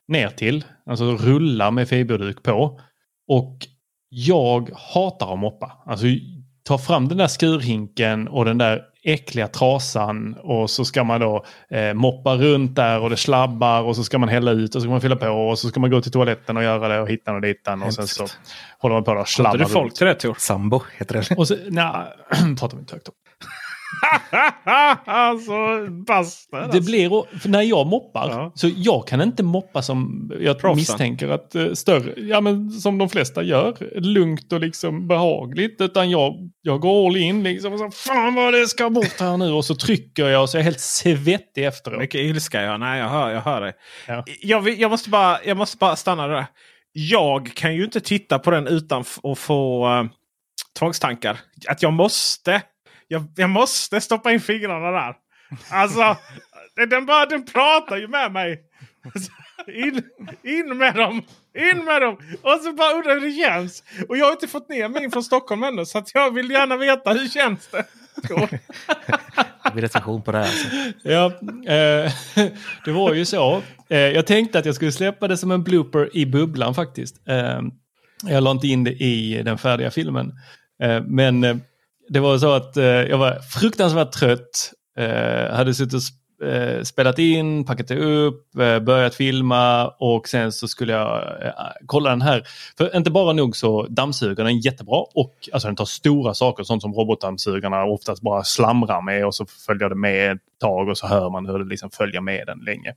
ner 0.09 0.29
till. 0.29 0.65
Alltså 0.87 1.17
rullar 1.17 1.71
med 1.71 1.89
fiberduk 1.89 2.43
på. 2.43 2.81
Och 3.29 3.57
jag 4.09 4.71
hatar 4.75 5.33
att 5.33 5.39
moppa. 5.39 5.83
Alltså 5.87 6.07
ta 6.65 6.79
fram 6.79 7.09
den 7.09 7.19
där 7.19 7.27
skurhinken 7.27 8.29
och 8.29 8.45
den 8.45 8.59
där 8.59 8.83
äckliga 9.13 9.49
trasan 9.49 10.37
och 10.43 10.71
så 10.71 10.85
ska 10.85 11.05
man 11.05 11.21
då 11.21 11.45
eh, 11.71 11.95
moppa 11.95 12.35
runt 12.37 12.77
där 12.77 13.01
och 13.01 13.11
det 13.11 13.17
slabbar 13.17 13.83
och 13.83 13.97
så 13.97 14.05
ska 14.05 14.19
man 14.19 14.29
hälla 14.29 14.51
ut 14.51 14.75
och 14.75 14.81
så 14.81 14.81
ska 14.81 14.91
man 14.91 15.01
fylla 15.01 15.17
på 15.17 15.29
och 15.29 15.59
så 15.59 15.69
ska 15.69 15.81
man 15.81 15.91
gå 15.91 16.01
till 16.01 16.13
toaletten 16.13 16.57
och 16.57 16.63
göra 16.63 16.89
det 16.89 17.01
och 17.01 17.09
hitta 17.09 17.33
och 17.33 17.41
ditan 17.41 17.83
och 17.83 17.95
sen 17.95 18.07
så 18.07 18.27
håller 18.79 18.95
man 18.95 19.05
på 19.05 19.13
och 19.13 19.29
slabbar. 19.29 19.59
du 19.59 19.67
folk 19.67 19.95
till 19.95 20.07
det 20.07 20.15
Tor? 20.15 20.37
Sambo 20.39 20.83
heter 20.99 21.15
det. 21.15 21.37
Och 21.37 21.49
så, 21.49 21.57
nej, 21.69 21.93
pratar 22.59 22.77
vi 22.77 22.81
inte 22.81 22.95
högt 22.95 23.09
om. 23.09 23.15
alltså, 25.05 25.55
basta. 26.07 26.67
Det 26.67 26.81
blir, 26.81 27.39
för 27.39 27.49
när 27.49 27.63
jag 27.63 27.87
moppar, 27.87 28.31
ja. 28.31 28.53
så 28.55 28.71
jag 28.77 29.09
kan 29.09 29.21
inte 29.21 29.43
moppa 29.43 29.83
som 29.83 30.31
jag 30.41 30.59
Proffsen. 30.59 30.77
misstänker 30.77 31.29
att 31.29 31.57
uh, 31.57 31.73
större, 31.73 32.15
ja 32.17 32.41
men 32.41 32.71
som 32.71 32.99
de 32.99 33.09
flesta 33.09 33.43
gör, 33.43 34.01
lugnt 34.01 34.53
och 34.53 34.61
liksom 34.61 35.09
behagligt. 35.09 35.81
Utan 35.81 36.11
jag, 36.11 36.35
jag 36.63 36.81
går 36.81 37.07
all 37.07 37.17
in 37.17 37.43
liksom 37.43 37.73
och 37.73 37.79
så, 37.79 37.91
fan 37.91 38.35
vad 38.35 38.53
det 38.53 38.69
ska 38.69 38.91
bort 38.91 39.21
här 39.21 39.37
nu. 39.37 39.53
Och 39.53 39.65
så 39.65 39.75
trycker 39.75 40.29
jag 40.29 40.43
och 40.43 40.51
så 40.51 40.57
är 40.57 40.59
jag 40.59 40.65
helt 40.65 40.81
svettig 40.81 41.67
efteråt. 41.67 42.01
Mycket 42.01 42.21
ilska 42.21 42.63
ja, 42.63 42.77
nej 42.77 43.01
jag 43.01 43.09
hör, 43.09 43.31
jag 43.31 43.41
hör 43.41 43.61
dig. 43.61 43.73
Ja. 44.07 44.25
Jag, 44.41 44.69
jag, 44.69 44.91
måste 44.91 45.11
bara, 45.11 45.39
jag 45.45 45.57
måste 45.57 45.77
bara 45.77 45.97
stanna 45.97 46.27
där. 46.27 46.47
Jag 46.93 47.51
kan 47.55 47.75
ju 47.75 47.85
inte 47.85 48.01
titta 48.01 48.39
på 48.39 48.51
den 48.51 48.67
utan 48.67 49.05
att 49.23 49.39
få 49.39 49.89
uh, 49.89 50.05
tvångstankar. 50.79 51.39
Att 51.69 51.83
jag 51.83 51.93
måste 51.93 52.63
jag, 53.09 53.33
jag 53.37 53.51
måste 53.51 54.01
stoppa 54.01 54.33
in 54.33 54.41
fingrarna 54.41 54.91
där. 54.91 55.15
Alltså, 55.71 56.17
den, 56.91 57.07
bara, 57.07 57.27
den 57.27 57.45
pratar 57.45 57.97
ju 57.97 58.09
med 58.09 58.33
mig. 58.33 58.63
In, 59.75 60.03
in 60.43 60.79
med 60.79 60.95
dem! 60.95 61.23
In 61.59 61.85
med 61.85 62.03
dem! 62.03 62.17
Och 62.43 62.61
så 62.63 62.73
bara 62.73 62.93
undrar 62.93 63.15
hur 63.21 63.27
det 63.27 63.33
känns. 63.33 63.83
Och 64.09 64.17
jag 64.17 64.25
har 64.25 64.33
inte 64.33 64.49
fått 64.49 64.69
ner 64.69 64.89
min 64.89 65.11
från 65.11 65.25
Stockholm 65.25 65.63
ännu. 65.63 65.87
Så 65.87 65.99
att 65.99 66.15
jag 66.15 66.35
vill 66.35 66.51
gärna 66.51 66.77
veta 66.77 67.13
hur 67.13 67.29
känns 67.29 67.69
det? 67.69 67.85
det 69.65 69.71
blir 69.73 69.83
recension 69.83 70.23
på 70.23 70.33
det 70.33 70.39
här. 70.39 70.45
Alltså. 70.45 70.69
Ja, 71.03 71.27
eh, 71.73 72.13
det 72.85 72.93
var 72.93 73.15
ju 73.15 73.25
så. 73.25 73.63
Eh, 73.89 73.99
jag 73.99 74.27
tänkte 74.27 74.59
att 74.59 74.67
jag 74.67 74.75
skulle 74.75 74.93
släppa 74.93 75.29
det 75.29 75.37
som 75.37 75.51
en 75.51 75.63
blooper 75.63 76.17
i 76.17 76.27
bubblan 76.27 76.75
faktiskt. 76.75 77.29
Eh, 77.29 77.61
jag 78.23 78.43
la 78.43 78.51
inte 78.51 78.67
in 78.67 78.85
det 78.85 78.93
i 78.93 79.43
den 79.43 79.59
färdiga 79.59 79.91
filmen. 79.91 80.33
Eh, 80.83 81.03
men 81.03 81.45
eh, 81.45 81.57
det 82.09 82.21
var 82.21 82.39
så 82.39 82.53
att 82.53 82.77
eh, 82.77 82.85
jag 82.85 83.19
var 83.19 83.41
fruktansvärt 83.41 84.13
trött. 84.13 84.73
Eh, 84.99 85.55
hade 85.57 85.75
suttit 85.75 85.95
och 85.95 86.03
eh, 86.43 86.83
spelat 86.83 87.19
in, 87.19 87.65
packat 87.65 87.91
upp, 87.91 88.57
eh, 88.59 88.79
börjat 88.79 89.15
filma 89.15 89.89
och 89.89 90.29
sen 90.29 90.53
så 90.53 90.69
skulle 90.69 90.93
jag 90.93 91.45
eh, 91.47 91.53
kolla 91.87 92.11
den 92.11 92.23
här. 92.23 92.43
För 92.79 92.97
inte 92.97 93.11
bara 93.11 93.33
nog 93.33 93.57
så 93.57 93.87
dammsugaren 93.87 94.51
är 94.51 94.67
jättebra 94.67 95.05
och 95.15 95.35
alltså 95.53 95.69
den 95.69 95.77
tar 95.77 95.85
stora 95.85 96.35
saker, 96.35 96.65
sånt 96.65 96.83
som 96.83 96.95
robotdammsugarna 96.95 97.85
oftast 97.85 98.23
bara 98.23 98.45
slamrar 98.45 99.03
med 99.03 99.27
och 99.27 99.35
så 99.35 99.47
följer 99.47 99.89
det 99.89 99.95
med 99.95 100.33
ett 100.33 100.39
tag 100.61 100.89
och 100.89 100.99
så 100.99 101.07
hör 101.07 101.31
man 101.31 101.47
hur 101.47 101.59
det 101.59 101.65
liksom 101.65 101.91
följer 101.91 102.21
med 102.21 102.47
den 102.47 102.59
länge. 102.59 102.95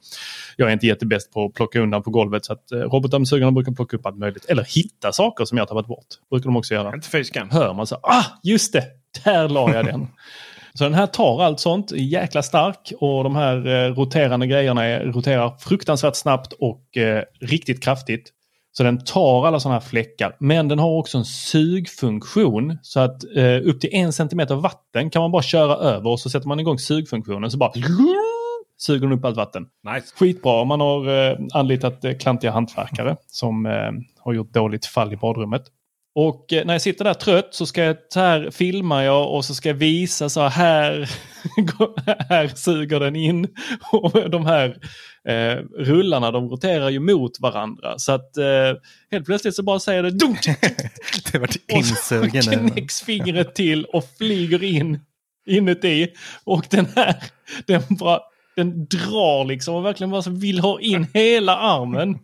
Jag 0.58 0.70
är 0.70 0.74
inte 0.74 0.88
jättebäst 0.88 1.34
på 1.34 1.46
att 1.46 1.54
plocka 1.54 1.80
undan 1.80 2.04
på 2.04 2.10
golvet 2.10 2.46
så 2.46 2.54
att 2.54 2.72
eh, 2.72 2.78
robotdammsugarna 2.78 3.52
brukar 3.52 3.72
plocka 3.72 3.98
upp 3.98 4.06
allt 4.06 4.18
möjligt. 4.18 4.46
Eller 4.46 4.64
hitta 4.64 5.12
saker 5.12 5.46
som 5.46 5.58
jag 5.58 5.68
tappat 5.68 5.88
bort. 5.88 6.08
Brukar 6.30 6.46
de 6.46 6.58
också 6.58 6.74
göra. 6.74 6.96
Inte. 6.96 7.48
Hör 7.52 7.74
man 7.74 7.88
så, 7.88 7.96
ah 7.96 8.26
just 8.44 8.74
det, 8.74 8.86
där 9.24 9.50
la 9.50 9.74
jag 9.74 9.86
den. 9.86 10.08
Så 10.74 10.84
den 10.84 10.94
här 10.94 11.08
tar 11.08 11.44
allt 11.44 11.60
sånt, 11.60 11.92
jäkla 11.92 12.44
stark 12.44 12.94
och 13.00 13.24
de 13.24 13.36
här 13.36 13.68
eh, 13.68 13.96
roterande 13.96 14.48
grejerna 14.48 14.86
är, 14.86 15.06
roterar 15.06 15.58
fruktansvärt 15.60 16.16
snabbt 16.16 16.54
och 16.54 16.98
eh, 16.98 17.24
riktigt 17.42 17.84
kraftigt. 17.84 18.32
Så 18.72 18.84
den 18.84 19.04
tar 19.04 19.48
alla 19.48 19.60
sådana 19.60 19.80
här 19.80 19.88
fläckar. 19.88 20.36
Men 20.40 20.68
den 20.68 20.80
har 20.80 20.98
också 20.98 21.18
en 21.18 21.26
sugfunktion. 21.26 22.78
Så 22.82 23.00
att 23.00 23.24
eh, 23.36 23.60
upp 23.64 23.82
till 23.82 23.90
en 23.94 24.14
centimeter 24.14 24.56
vatten 24.56 25.10
kan 25.10 25.22
man 25.22 25.32
bara 25.32 25.42
köra 25.42 25.76
över 25.76 26.10
och 26.10 26.20
så 26.20 26.30
sätter 26.30 26.48
man 26.48 26.60
igång 26.60 26.80
sugfunktionen 26.80 27.52
så 27.52 27.58
bara 27.58 27.72
suger 28.78 29.08
den 29.08 29.18
upp 29.18 29.26
allt 29.26 29.38
vatten. 29.38 29.66
Nice. 29.94 30.08
Skitbra 30.16 30.62
om 30.62 30.68
man 30.68 30.80
har 30.80 31.30
eh, 31.30 31.38
anlitat 31.54 32.06
eh, 32.06 32.18
klantiga 32.18 32.52
hantverkare 32.52 33.16
som 33.28 33.66
eh, 33.66 33.92
har 34.20 34.34
gjort 34.34 34.54
dåligt 34.54 34.86
fall 34.86 35.14
i 35.14 35.18
badrummet. 35.18 35.64
Och 36.16 36.54
eh, 36.54 36.66
när 36.66 36.74
jag 36.74 36.82
sitter 36.82 37.06
där 37.06 37.14
trött 37.14 37.48
så 37.52 37.66
ska 37.66 37.84
jag, 37.84 37.98
så 38.10 38.20
här 38.20 38.52
filmar 38.52 39.04
jag 39.04 39.34
och 39.34 39.46
så 39.46 39.56
ska 39.56 39.70
jag 39.70 39.76
visa 39.76 40.30
så 40.30 40.48
här, 40.48 41.10
här 42.30 42.48
suger 42.56 43.00
den 43.00 43.16
in. 43.16 43.48
Och 43.92 44.30
de 44.30 44.46
här 44.46 44.78
eh, 45.28 45.64
rullarna 45.78 46.32
de 46.32 46.50
roterar 46.50 46.90
ju 46.90 47.00
mot 47.00 47.40
varandra. 47.40 48.00
Så 48.00 48.12
att 48.12 48.38
eh, 48.38 48.74
helt 49.12 49.26
plötsligt 49.26 49.56
så 49.56 49.64
bara 49.64 49.80
säger 49.80 50.04
det 50.04 50.12
dunk! 50.12 50.46
det 51.32 51.40
var 51.40 51.50
insugen. 51.68 52.38
Och 52.38 52.44
så 52.44 52.52
knäcks 52.52 53.02
fingret 53.02 53.56
till 53.56 53.86
och 53.86 54.06
flyger 54.18 54.64
in 54.64 55.00
inuti. 55.48 56.08
Och 56.44 56.66
den 56.70 56.88
här, 56.96 57.16
den 57.68 57.82
bara 57.90 58.20
den 58.56 58.86
drar 58.86 59.46
liksom 59.46 59.76
och 59.76 59.86
verkligen 59.86 60.12
bara 60.12 60.32
vill 60.32 60.60
ha 60.60 60.80
in 60.80 61.08
hela 61.14 61.58
armen. 61.58 62.20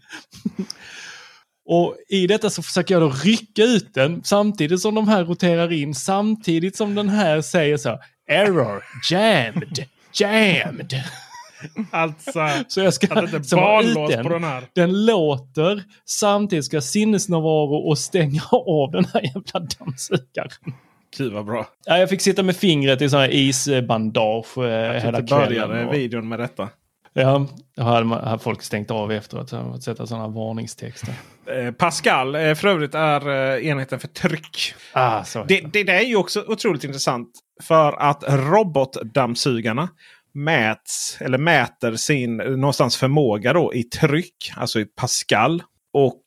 Och 1.70 1.96
i 2.10 2.28
detta 2.28 2.50
så 2.50 2.64
försöker 2.64 2.94
jag 2.96 3.02
då 3.02 3.10
rycka 3.10 3.64
ut 3.64 3.94
den 3.94 4.24
samtidigt 4.24 4.82
som 4.82 4.96
de 4.96 5.08
här 5.08 5.26
roterar 5.26 5.74
in, 5.74 5.96
samtidigt 5.96 6.76
som 6.76 6.96
den 6.96 7.10
här 7.10 7.42
säger 7.42 7.78
så 7.78 8.00
Error, 8.30 8.84
jammed, 9.12 9.86
jammed. 10.14 10.94
Alltså, 11.92 12.50
så 12.68 12.80
jag 12.80 12.94
ska 12.94 13.20
inte 13.20 13.56
barnlås 13.56 14.12
den. 14.12 14.24
på 14.24 14.30
den 14.30 14.44
här. 14.44 14.64
Den 14.74 15.06
låter, 15.06 15.84
samtidigt 16.06 16.66
ska 16.66 16.76
jag 16.76 16.84
sinnesnärvaro 16.84 17.76
och 17.76 17.98
stänga 17.98 18.42
av 18.52 18.92
den 18.92 19.06
här 19.06 19.22
jävla 19.22 19.60
dammsugaren. 19.60 20.74
Gud 21.18 21.34
vad 21.34 21.46
bra. 21.46 21.68
Ja, 21.86 21.98
jag 21.98 22.10
fick 22.10 22.22
sitta 22.22 22.44
med 22.44 22.56
fingret 22.56 23.02
i 23.02 23.10
sån 23.10 23.20
här 23.20 23.34
isbandage 23.34 24.58
eh, 24.58 24.64
hela 25.04 25.28
kvällen. 25.28 25.56
Jag 25.56 25.70
började 25.70 25.92
videon 25.92 26.28
med 26.28 26.40
detta. 26.40 26.70
Ja, 27.20 27.48
då 27.76 27.84
hade, 27.84 28.40
folk 28.40 28.62
stängt 28.62 28.92
av 28.92 29.12
efteråt 29.12 29.54
att 29.54 29.84
sätta 29.84 30.08
sådana 30.08 30.28
varningstexter. 30.28 31.14
Eh, 31.46 31.72
Pascal 31.72 32.36
eh, 32.36 32.54
för 32.54 32.68
övrigt 32.68 32.96
är 32.96 33.30
eh, 33.30 33.68
enheten 33.68 34.00
för 34.00 34.08
tryck. 34.08 34.74
Ah, 34.94 35.24
det, 35.48 35.62
det, 35.74 35.84
det, 35.84 35.92
är 35.92 36.02
ju 36.02 36.16
också 36.16 36.44
otroligt 36.48 36.84
intressant. 36.84 37.30
För 37.64 38.02
att 38.02 38.24
robotdammsugarna 38.28 39.90
mäts, 40.34 41.18
eller 41.20 41.38
mäter 41.38 41.96
sin 41.96 42.38
någonstans 42.38 42.98
förmåga 42.98 43.54
då 43.54 43.74
i 43.74 43.84
tryck, 43.84 44.54
alltså 44.56 44.80
i 44.80 44.86
Pascal. 44.86 45.64
Och 45.94 46.24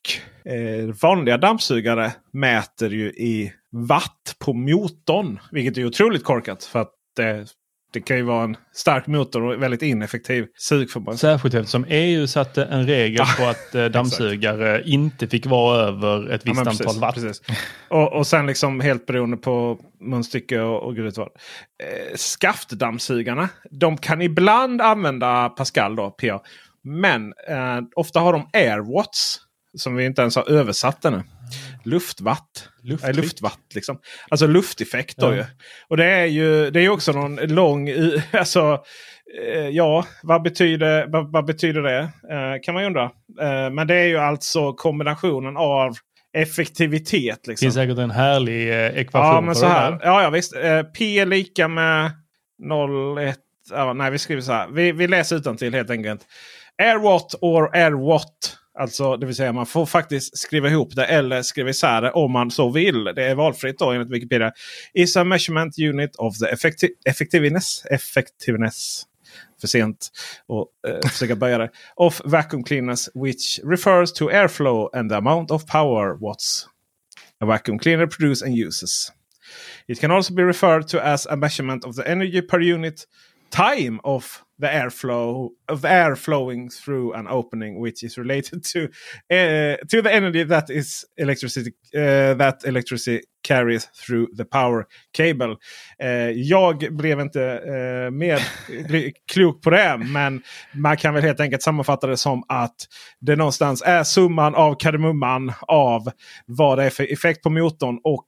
eh, 0.53 0.95
vanliga 1.03 1.39
dammsugare 1.39 2.13
mäter 2.33 2.91
ju 2.91 3.07
i 3.07 3.53
watt 3.73 4.37
på 4.39 4.53
motorn. 4.53 5.41
Vilket 5.51 5.79
är 5.79 5.85
otroligt 5.85 6.25
korkat. 6.25 6.65
För 6.65 6.79
att 6.79 6.93
det 7.17 7.47
det 7.93 8.01
kan 8.01 8.17
ju 8.17 8.23
vara 8.23 8.45
en 8.45 8.57
stark 8.73 9.07
motor 9.07 9.43
och 9.43 9.63
väldigt 9.63 9.83
ineffektiv 9.83 10.47
sugförmåga. 10.59 11.17
Särskilt 11.17 11.55
eftersom 11.55 11.85
EU 11.89 12.27
satte 12.27 12.65
en 12.65 12.87
regel 12.87 13.27
på 13.39 13.45
att 13.45 13.75
eh, 13.75 13.85
dammsugare 13.85 14.83
inte 14.85 15.27
fick 15.27 15.47
vara 15.47 15.81
över 15.81 16.31
ett 16.31 16.47
visst 16.47 16.61
ja, 16.65 16.71
antal 16.71 16.87
precis, 16.87 17.01
watt. 17.01 17.15
Precis. 17.15 17.43
Och, 17.89 18.13
och 18.13 18.27
sen 18.27 18.47
liksom 18.47 18.81
helt 18.81 19.07
beroende 19.07 19.37
på 19.37 19.79
munstycke 20.01 20.61
och, 20.61 20.83
och 20.83 20.95
gud 20.95 21.17
vad. 21.17 21.27
Eh, 21.27 22.17
skaftdammsugarna. 22.17 23.49
De 23.71 23.97
kan 23.97 24.23
ibland 24.23 24.81
använda 24.81 25.49
Pascal 25.49 25.97
då, 25.97 26.11
PA. 26.11 26.41
Men 26.83 27.33
eh, 27.49 27.81
ofta 27.97 28.21
har 28.21 28.33
de 28.33 28.49
airwatts. 28.53 29.41
Som 29.75 29.97
vi 29.97 30.05
inte 30.05 30.23
ens 30.23 30.37
har 30.37 30.51
översatt 30.51 31.05
ännu. 31.05 31.23
Luftvatt. 31.85 32.69
Nej, 32.83 33.13
luftvatt 33.13 33.75
liksom. 33.75 33.99
Alltså 34.29 34.47
lufteffekt 34.47 35.17
då 35.17 35.27
ja. 35.27 35.35
ju. 35.35 35.45
Och 35.89 35.97
det 35.97 36.05
är 36.05 36.27
ju 36.27 36.71
det 36.71 36.81
är 36.81 36.89
också 36.89 37.13
någon 37.13 37.37
lång... 37.37 37.91
Alltså, 38.33 38.85
eh, 39.43 39.69
ja, 39.69 40.07
vad 40.23 40.43
betyder, 40.43 41.07
vad, 41.09 41.33
vad 41.33 41.45
betyder 41.45 41.83
det? 41.83 42.01
Eh, 42.01 42.63
kan 42.63 42.75
man 42.75 42.83
ju 42.83 42.87
undra. 42.87 43.05
Eh, 43.41 43.71
men 43.71 43.87
det 43.87 43.95
är 43.95 44.07
ju 44.07 44.19
alltså 44.19 44.73
kombinationen 44.73 45.57
av 45.57 45.97
effektivitet. 46.33 47.47
Liksom. 47.47 47.53
Det 47.53 47.59
finns 47.59 47.75
säkert 47.75 47.99
en 47.99 48.11
härlig 48.11 48.71
eh, 48.71 48.99
ekvation 48.99 49.35
ja, 49.35 49.41
men 49.41 49.55
så 49.55 49.67
här. 49.67 50.01
Ja, 50.03 50.23
ja, 50.23 50.31
visst. 50.31 50.55
P 50.99 51.19
är 51.19 51.27
lika 51.27 51.69
med 51.69 52.11
0,1. 52.63 53.35
Ja, 53.71 53.93
nej, 53.93 54.11
vi 54.11 54.19
skriver 54.19 54.43
så 54.43 54.53
här. 54.53 54.69
Vi, 54.69 54.93
vi 54.93 55.09
läser 55.09 55.37
utan 55.37 55.57
till 55.57 55.75
helt 55.75 55.91
enkelt. 55.91 56.27
Airwatt 56.83 57.35
or 57.41 57.77
airwatt 57.77 58.57
Alltså 58.79 59.17
det 59.17 59.27
vill 59.27 59.37
säga 59.37 59.53
man 59.53 59.67
får 59.67 59.87
faktiskt 59.87 60.39
skriva 60.39 60.69
ihop 60.69 60.97
det 60.97 61.05
eller 61.05 61.43
skriva 61.43 61.71
isär 61.71 62.03
det 62.03 62.11
om 62.11 62.33
man 62.33 62.51
så 62.51 62.71
vill. 62.71 63.05
Det 63.05 63.25
är 63.25 63.35
valfritt 63.35 63.79
då 63.79 63.91
enligt 63.91 64.11
Wikipedia. 64.11 64.53
Is 64.95 65.17
a 65.17 65.25
measurement 65.25 65.79
unit 65.79 66.17
of 66.17 66.39
the 66.39 66.47
effecti 66.47 66.89
effectiveness. 67.05 67.85
Effectiveness. 67.91 69.03
För 69.61 69.69
sent 69.69 70.09
och 70.47 70.69
eh, 70.89 71.09
försöka 71.09 71.37
böja 71.37 71.59
det. 71.59 71.71
Of 71.97 72.21
vacuum 72.25 72.65
cleaners 72.65 73.09
which 73.15 73.61
refers 73.65 74.13
to 74.13 74.29
airflow 74.29 74.91
and 74.93 75.11
the 75.11 75.17
amount 75.17 75.51
of 75.51 75.67
power 75.67 76.19
watts 76.21 76.67
a 77.41 77.47
vacuum 77.47 77.79
cleaner 77.79 78.07
produces 78.07 78.43
and 78.43 78.55
uses. 78.67 79.13
It 79.89 80.01
can 80.01 80.11
also 80.11 80.35
be 80.35 80.45
referred 80.45 80.89
to 80.89 81.01
as 81.05 81.27
a 81.27 81.37
measurement 81.37 81.85
of 81.85 81.97
the 81.97 82.09
energy 82.09 82.43
per 82.43 82.61
unit 82.61 83.07
time 83.51 84.01
of 84.05 84.45
the 84.61 84.67
airflow 84.67 85.49
of 85.69 85.85
air 85.85 86.17
flowing 86.17 86.69
through 86.69 87.13
an 87.15 87.27
opening 87.27 87.81
which 87.81 88.05
is 88.05 88.19
related 88.19 88.63
to 88.63 88.85
uh, 89.33 89.77
to 89.89 90.03
the 90.03 90.13
energy 90.13 90.45
that 90.45 90.71
is 90.71 91.05
electricity 91.17 91.73
uh, 91.97 92.35
that 92.35 92.65
electricity 92.65 93.23
carries 93.43 93.89
through 94.07 94.27
the 94.37 94.45
power 94.45 94.87
cable. 95.13 95.57
Uh, 96.03 96.31
jag 96.31 96.97
blev 96.97 97.21
inte 97.21 97.41
uh, 97.41 98.11
mer 98.11 98.41
klok 99.33 99.63
på 99.63 99.71
det. 99.71 99.97
Men 99.99 100.43
man 100.73 100.97
kan 100.97 101.15
väl 101.15 101.23
helt 101.23 101.41
enkelt 101.41 101.63
sammanfatta 101.63 102.07
det 102.07 102.17
som 102.17 102.43
att 102.49 102.77
det 103.21 103.37
någonstans 103.37 103.83
är 103.87 104.05
summan 104.05 104.55
av 104.55 104.75
kardemumman 104.75 105.53
av 105.61 106.11
vad 106.47 106.79
det 106.79 106.85
är 106.85 106.91
för 106.91 107.13
effekt 107.13 107.43
på 107.43 107.51
motorn 107.51 108.01
och 108.05 108.25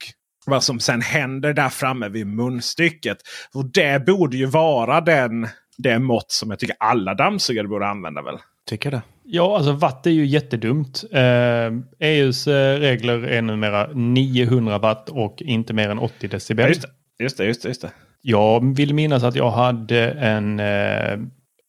vad 0.46 0.64
som 0.64 0.80
sen 0.80 1.00
händer 1.00 1.52
där 1.52 1.68
framme 1.68 2.08
vid 2.08 2.26
munstycket. 2.26 3.18
Och 3.54 3.72
det 3.72 4.06
borde 4.06 4.36
ju 4.36 4.46
vara 4.46 5.00
den, 5.00 5.48
det 5.78 5.98
mått 5.98 6.30
som 6.32 6.50
jag 6.50 6.58
tycker 6.58 6.76
alla 6.78 7.14
dammsugare 7.14 7.68
borde 7.68 7.86
använda 7.86 8.22
väl? 8.22 8.38
Tycker 8.66 8.90
det. 8.90 9.02
Ja, 9.24 9.56
alltså 9.56 9.72
watt 9.72 10.06
är 10.06 10.10
ju 10.10 10.26
jättedumt. 10.26 11.04
Eh, 11.12 11.72
EUs 12.00 12.46
eh, 12.46 12.80
regler 12.80 13.22
är 13.22 13.42
numera 13.42 13.88
900 13.94 14.78
watt 14.78 15.08
och 15.08 15.42
inte 15.42 15.74
mer 15.74 15.88
än 15.88 15.98
80 15.98 16.28
decibel. 16.28 16.68
just, 16.68 16.82
det, 16.82 17.24
just 17.24 17.38
det, 17.38 17.44
just 17.44 17.62
det. 17.62 17.68
Just 17.68 17.82
det. 17.82 17.90
Jag 18.20 18.76
vill 18.76 18.94
minnas 18.94 19.22
att 19.22 19.36
jag 19.36 19.50
hade 19.50 20.10
en 20.10 20.60
eh, 20.60 21.18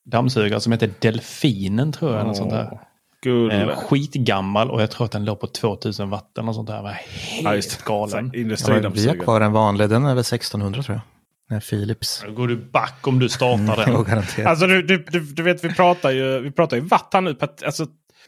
dammsugare 0.05 0.59
som 0.59 0.71
hette 0.71 0.89
Delfinen 0.99 1.91
tror 1.91 2.15
jag. 2.15 2.28
Oh. 2.28 2.34
sånt 2.34 2.51
där. 2.51 2.80
Eh, 3.26 3.76
skitgammal 3.76 4.71
och 4.71 4.82
jag 4.82 4.91
tror 4.91 5.05
att 5.05 5.11
den 5.11 5.26
låg 5.26 5.39
på 5.39 5.47
2000 5.47 6.09
watt 6.09 6.38
eller 6.38 6.53
sånt 6.53 6.67
där. 6.67 6.82
Var 6.82 6.91
helt 6.91 7.80
ja, 7.86 7.86
galen. 7.86 8.32
Ja, 8.34 8.89
vi 8.89 9.07
har 9.07 9.15
kvar 9.15 9.41
en 9.41 9.51
vanlig, 9.51 9.89
den 9.89 10.05
är 10.05 10.15
väl 10.15 10.19
1600 10.19 10.84
tror 10.84 10.95
jag. 10.95 11.01
Nej, 11.49 11.61
Philips. 11.61 12.24
Då 12.26 12.32
går 12.34 12.47
du 12.47 12.55
back 12.55 13.07
om 13.07 13.19
du 13.19 13.30
startar 13.30 13.89
mm, 13.89 14.03
den. 14.36 14.47
alltså 14.47 14.67
du, 14.67 14.82
du, 14.82 14.97
du, 14.97 15.19
du, 15.19 15.43
vet, 15.43 15.63
vi 15.63 15.74
pratar 15.74 16.11
ju, 16.11 16.39
vi 16.39 16.51
pratar 16.51 16.78
ju 16.78 16.84
watt 16.84 17.09
här 17.13 17.21
nu 17.21 17.36
per, 17.36 17.49
alltså, 17.65 17.86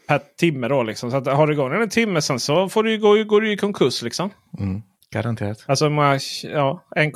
per 0.08 0.20
timme 0.38 0.68
då. 0.68 0.82
Liksom. 0.82 1.10
Så 1.10 1.16
att, 1.16 1.26
har 1.26 1.46
du 1.46 1.52
igång 1.52 1.72
en 1.72 1.88
timme 1.88 2.22
sen 2.22 2.40
så 2.40 2.68
får 2.68 2.82
du, 2.82 2.98
går, 2.98 3.24
går 3.24 3.40
du 3.40 3.52
i 3.52 3.56
konkurs 3.56 4.02
liksom. 4.02 4.30
Mm, 4.58 4.82
garanterat. 5.12 5.64
Alltså 5.66 5.86
ja, 6.42 6.84
1, 6.96 7.12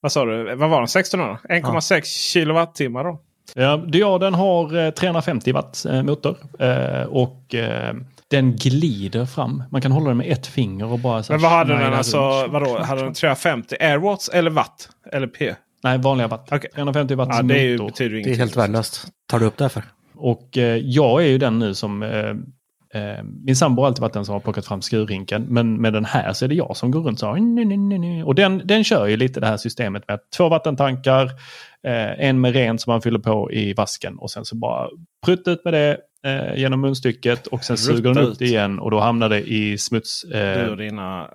vad 0.00 0.12
sa 0.12 0.24
du? 0.24 0.56
Vad 0.56 0.70
var 0.70 0.80
det? 0.80 0.84
1600? 0.84 1.38
1,6 1.48 1.94
ja. 1.94 2.00
kilowattimmar 2.04 3.04
då. 3.04 3.20
Ja, 3.54 3.76
Diaden 3.76 4.34
har 4.34 4.90
350 4.90 5.50
eh, 5.50 5.54
watt 5.54 5.84
eh, 5.84 6.02
motor. 6.02 6.36
Eh, 6.58 7.02
och 7.02 7.54
den 8.30 8.56
glider 8.56 9.26
fram. 9.26 9.62
Man 9.70 9.80
kan 9.80 9.92
hålla 9.92 10.08
den 10.08 10.16
med 10.16 10.32
ett 10.32 10.46
finger 10.46 10.92
och 10.92 10.98
bara... 10.98 11.22
Så 11.22 11.32
Men 11.32 11.42
vad 11.42 11.50
hade 11.50 11.78
den 11.78 11.94
alltså? 11.94 12.18
Vadå? 12.48 12.78
Hade 12.78 13.02
den 13.02 13.14
350 13.14 13.76
airwatts 13.80 14.28
eller 14.28 14.50
watt? 14.50 14.88
Eller 15.12 15.26
P? 15.26 15.54
Nej, 15.82 15.98
vanliga 15.98 16.28
watt. 16.28 16.52
Okay. 16.52 16.70
350 16.74 17.14
watt 17.14 17.28
ja, 17.32 17.42
det 17.42 17.58
är 17.58 17.64
ju, 17.64 17.78
betyder 17.78 18.16
Det 18.16 18.30
är 18.30 18.36
helt 18.36 18.56
värdelöst. 18.56 19.06
Tar 19.28 19.38
du 19.38 19.46
upp 19.46 19.56
det 19.56 19.68
för? 19.68 19.82
Och 20.16 20.58
eh, 20.58 20.76
jag 20.76 21.22
är 21.22 21.26
ju 21.26 21.38
den 21.38 21.58
nu 21.58 21.74
som... 21.74 22.02
Eh, 22.02 22.34
eh, 22.96 23.24
min 23.44 23.56
sambo 23.56 23.82
har 23.82 23.86
alltid 23.86 24.00
varit 24.00 24.12
den 24.12 24.24
som 24.24 24.32
har 24.32 24.40
plockat 24.40 24.66
fram 24.66 24.82
skurhinken. 24.82 25.42
Men 25.42 25.80
med 25.80 25.92
den 25.92 26.04
här 26.04 26.32
så 26.32 26.44
är 26.44 26.48
det 26.48 26.54
jag 26.54 26.76
som 26.76 26.90
går 26.90 27.00
runt 27.00 27.18
så 27.18 27.30
Och 28.24 28.34
den, 28.34 28.62
den 28.64 28.84
kör 28.84 29.06
ju 29.06 29.16
lite 29.16 29.40
det 29.40 29.46
här 29.46 29.56
systemet 29.56 30.08
med 30.08 30.20
två 30.36 30.48
vattentankar. 30.48 31.24
Eh, 31.86 32.28
en 32.28 32.40
med 32.40 32.52
ren 32.52 32.78
som 32.78 32.92
man 32.92 33.02
fyller 33.02 33.18
på 33.18 33.52
i 33.52 33.72
vasken 33.74 34.18
och 34.18 34.30
sen 34.30 34.44
så 34.44 34.56
bara 34.56 34.88
prutt 35.24 35.48
ut 35.48 35.64
med 35.64 35.74
det 35.74 35.98
eh, 36.24 36.60
genom 36.60 36.80
munstycket 36.80 37.46
och 37.46 37.64
sen 37.64 37.76
suger 37.76 38.14
den 38.14 38.18
upp 38.18 38.38
det 38.38 38.44
igen 38.44 38.78
och 38.78 38.90
då 38.90 39.00
hamnar 39.00 39.28
det 39.28 39.40
i 39.40 39.78
smuts. 39.78 40.24
Eh... 40.24 40.64
Du 40.64 40.70
och 40.70 40.76
dina 40.76 41.30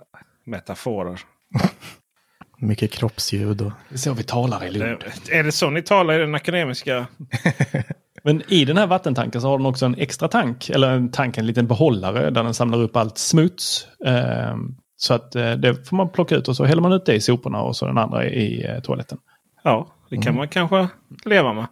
metaforer. 0.45 1.20
Mycket 2.57 2.91
kroppsljud. 2.91 3.62
Och... 3.62 3.72
Det 3.89 3.95
är 3.95 3.97
så 3.97 4.14
vi 4.14 4.24
talar 4.24 4.66
i 4.66 4.72
Lund. 4.72 5.03
Är 5.32 5.43
det 5.43 5.51
så 5.51 5.70
ni 5.70 5.82
talar 5.82 6.14
i 6.14 6.18
den 6.18 6.36
akademiska? 6.36 7.07
Men 8.24 8.41
i 8.47 8.65
den 8.65 8.78
här 8.78 8.88
vattentanken 8.88 9.41
så 9.41 9.47
har 9.47 9.57
den 9.57 9.67
också 9.67 9.86
en 9.86 9.95
extra 9.95 10.28
tank. 10.28 10.69
Eller 10.69 10.91
en 10.91 11.11
tank, 11.11 11.38
en 11.38 11.47
liten 11.47 11.67
behållare 11.67 12.30
där 12.30 12.43
den 12.43 12.53
samlar 12.53 12.82
upp 12.82 12.95
allt 12.95 13.17
smuts. 13.17 13.88
Eh, 14.05 14.55
så 14.95 15.13
att 15.13 15.36
eh, 15.36 15.51
det 15.51 15.88
får 15.88 15.97
man 15.97 16.09
plocka 16.09 16.36
ut 16.36 16.47
och 16.47 16.55
så 16.55 16.65
häller 16.65 16.82
man 16.82 16.93
ut 16.93 17.05
det 17.05 17.13
i 17.13 17.22
soporna 17.22 17.61
och 17.61 17.76
så 17.76 17.86
den 17.86 17.97
andra 17.97 18.26
i 18.26 18.65
eh, 18.65 18.80
toaletten. 18.80 19.17
Ja, 19.63 19.88
det 20.09 20.15
kan 20.15 20.28
mm. 20.28 20.36
man 20.36 20.47
kanske 20.47 20.88
leva 21.26 21.53
med. 21.53 21.67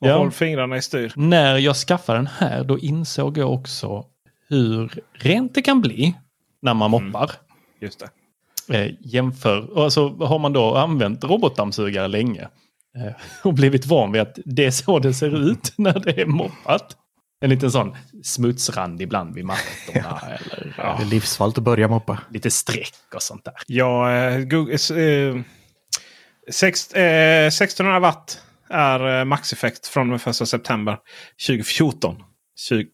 Och 0.00 0.08
ja. 0.08 0.18
håll 0.18 0.30
fingrarna 0.30 0.76
i 0.76 0.82
styr. 0.82 1.12
När 1.16 1.56
jag 1.56 1.76
skaffade 1.76 2.18
den 2.18 2.26
här 2.26 2.64
då 2.64 2.78
insåg 2.78 3.38
jag 3.38 3.52
också 3.52 4.04
hur 4.48 4.92
rent 5.12 5.54
det 5.54 5.62
kan 5.62 5.80
bli 5.80 6.14
när 6.62 6.74
man 6.74 6.94
mm. 6.94 7.04
moppar. 7.04 7.24
Mm. 7.24 7.36
Just 7.80 8.00
det. 8.00 8.08
Eh, 8.78 8.94
jämför, 9.00 9.82
alltså 9.84 10.08
har 10.08 10.38
man 10.38 10.52
då 10.52 10.74
använt 10.74 11.24
robotdammsugare 11.24 12.08
länge 12.08 12.48
och 13.44 13.54
blivit 13.54 13.86
van 13.86 14.12
vid 14.12 14.22
att 14.22 14.38
det 14.44 14.64
är 14.64 14.70
så 14.70 14.98
det 14.98 15.14
ser 15.14 15.50
ut 15.50 15.72
när 15.78 15.98
det 15.98 16.20
är 16.20 16.26
moppat. 16.26 16.96
En 17.42 17.50
liten 17.50 17.70
sån 17.70 17.96
smutsrand 18.22 19.02
ibland 19.02 19.34
vid 19.34 19.44
mattorna. 19.44 20.20
eller, 20.26 20.74
ja. 20.78 20.96
Det 20.98 21.04
är 21.04 21.10
livsfarligt 21.10 21.58
att 21.58 21.64
börja 21.64 21.88
moppa. 21.88 22.18
Lite 22.30 22.50
streck 22.50 22.94
och 23.14 23.22
sånt 23.22 23.44
där. 23.44 23.54
Ja, 23.66 24.12
eh, 24.12 24.38
Google, 24.38 24.72
eh, 24.72 25.42
sex, 26.50 26.92
eh, 26.92 27.46
1600 27.46 28.00
watt 28.00 28.42
är 28.70 29.18
eh, 29.20 29.24
maxeffekt 29.24 29.86
från 29.86 30.08
med 30.08 30.26
1 30.26 30.48
september 30.48 30.98
2014. 31.46 32.16
20, 32.68 32.86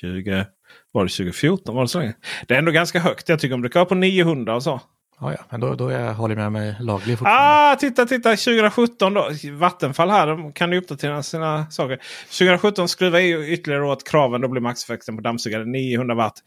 20, 0.00 0.46
var 0.92 1.04
det 1.04 1.10
2014? 1.10 1.74
Var 1.74 1.82
det 1.82 1.88
så 1.88 1.98
länge? 1.98 2.14
Det 2.46 2.54
är 2.54 2.58
ändå 2.58 2.72
ganska 2.72 3.00
högt. 3.00 3.28
Jag 3.28 3.40
tycker 3.40 3.54
om 3.54 3.62
kan 3.68 3.80
vara 3.80 3.88
på 3.88 3.94
900 3.94 4.54
och 4.54 4.62
så. 4.62 4.80
Ja, 5.20 5.32
ja. 5.32 5.38
men 5.50 5.60
då, 5.60 5.74
då 5.74 5.90
jag 5.90 6.14
håller 6.14 6.36
jag 6.36 6.52
med 6.52 6.62
mig 6.62 6.76
laglig 6.80 7.18
fortfarande. 7.18 7.72
Ah, 7.72 7.76
titta, 7.76 8.06
titta! 8.06 8.30
2017 8.30 9.14
då. 9.14 9.28
Vattenfall 9.52 10.10
här. 10.10 10.26
De 10.26 10.52
kan 10.52 10.72
ju 10.72 10.78
uppdatera 10.78 11.22
sina 11.22 11.70
saker. 11.70 11.98
2017 12.24 12.88
skruvar 12.88 13.18
EU 13.18 13.44
ytterligare 13.44 13.84
åt 13.84 14.08
kraven. 14.08 14.40
Då 14.40 14.48
blir 14.48 14.60
maxeffekten 14.60 15.16
på 15.16 15.22
dammsugare 15.22 15.64
900 15.64 16.14
watt. 16.14 16.38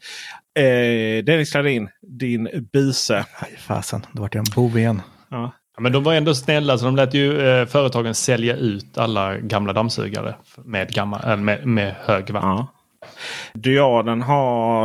Eh, 0.58 1.24
Dennis 1.24 1.50
Klarin, 1.50 1.88
din 2.02 2.68
buse. 2.72 3.24
Aj, 3.38 3.56
fasen, 3.58 4.06
då 4.12 4.22
vart 4.22 4.34
jag 4.34 4.48
en 4.48 4.54
bov 4.54 4.78
igen. 4.78 5.02
Ja. 5.30 5.52
Ja, 5.76 5.82
men 5.82 5.92
de 5.92 6.02
var 6.02 6.14
ändå 6.14 6.34
snälla 6.34 6.78
så 6.78 6.84
de 6.84 6.96
lät 6.96 7.14
ju 7.14 7.48
eh, 7.48 7.66
företagen 7.66 8.14
sälja 8.14 8.56
ut 8.56 8.98
alla 8.98 9.38
gamla 9.38 9.72
dammsugare 9.72 10.34
med, 10.64 10.92
gammal, 10.92 11.30
äh, 11.30 11.36
med, 11.36 11.66
med 11.66 11.94
hög 12.04 12.30
watt. 12.30 12.42
Ja. 12.42 12.66
Diaden 13.54 14.22
har 14.22 14.84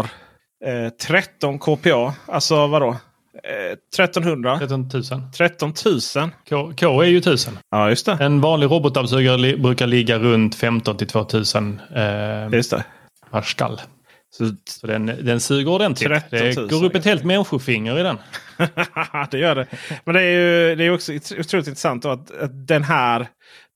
eh, 0.65 0.89
13 1.07 1.59
KPA. 1.59 2.13
Alltså 2.25 2.67
vadå? 2.67 2.95
Eh, 3.43 3.77
1300? 4.03 4.59
13 4.59 4.89
000. 4.93 5.03
13 5.37 5.73
000. 6.15 6.29
K, 6.49 6.73
K 6.79 7.01
är 7.01 7.07
ju 7.07 7.17
1000. 7.17 7.57
Ja, 7.71 7.89
just 7.89 8.05
det. 8.05 8.17
En 8.21 8.41
vanlig 8.41 8.67
robotdammsugare 8.67 9.37
li 9.37 9.57
brukar 9.57 9.87
ligga 9.87 10.19
runt 10.19 10.55
15 10.55 10.97
till 10.97 11.07
2000 11.07 11.81
eh, 11.95 12.49
just 12.51 12.71
det. 12.71 12.83
per 13.31 13.41
stall. 13.41 13.81
Så, 14.29 14.55
så 14.69 14.87
den, 14.87 15.05
den 15.05 15.39
suger 15.39 15.71
ordentligt. 15.71 16.11
Det 16.31 16.69
går 16.69 16.85
upp 16.85 16.95
ett 16.95 17.05
helt 17.05 17.23
människofinger 17.23 17.99
i 17.99 18.03
den. 18.03 18.17
det 19.31 19.37
gör 19.37 19.55
det. 19.55 19.67
Men 20.05 20.15
det 20.15 20.21
är 20.21 20.31
ju 20.31 20.75
det 20.75 20.83
är 20.83 20.93
också 20.93 21.13
otroligt 21.13 21.67
intressant 21.67 22.05
att, 22.05 22.31
att 22.31 22.67
den 22.67 22.83
här 22.83 23.27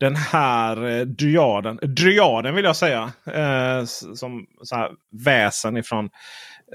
den 0.01 0.15
här 0.15 0.89
eh, 0.89 1.05
dryaden, 1.05 1.79
dryaden 1.81 2.55
vill 2.55 2.65
jag 2.65 2.75
säga, 2.75 3.11
eh, 3.25 3.85
som 4.15 4.45
så 4.63 4.75
här 4.75 4.91
väsen 5.25 5.77
ifrån 5.77 6.09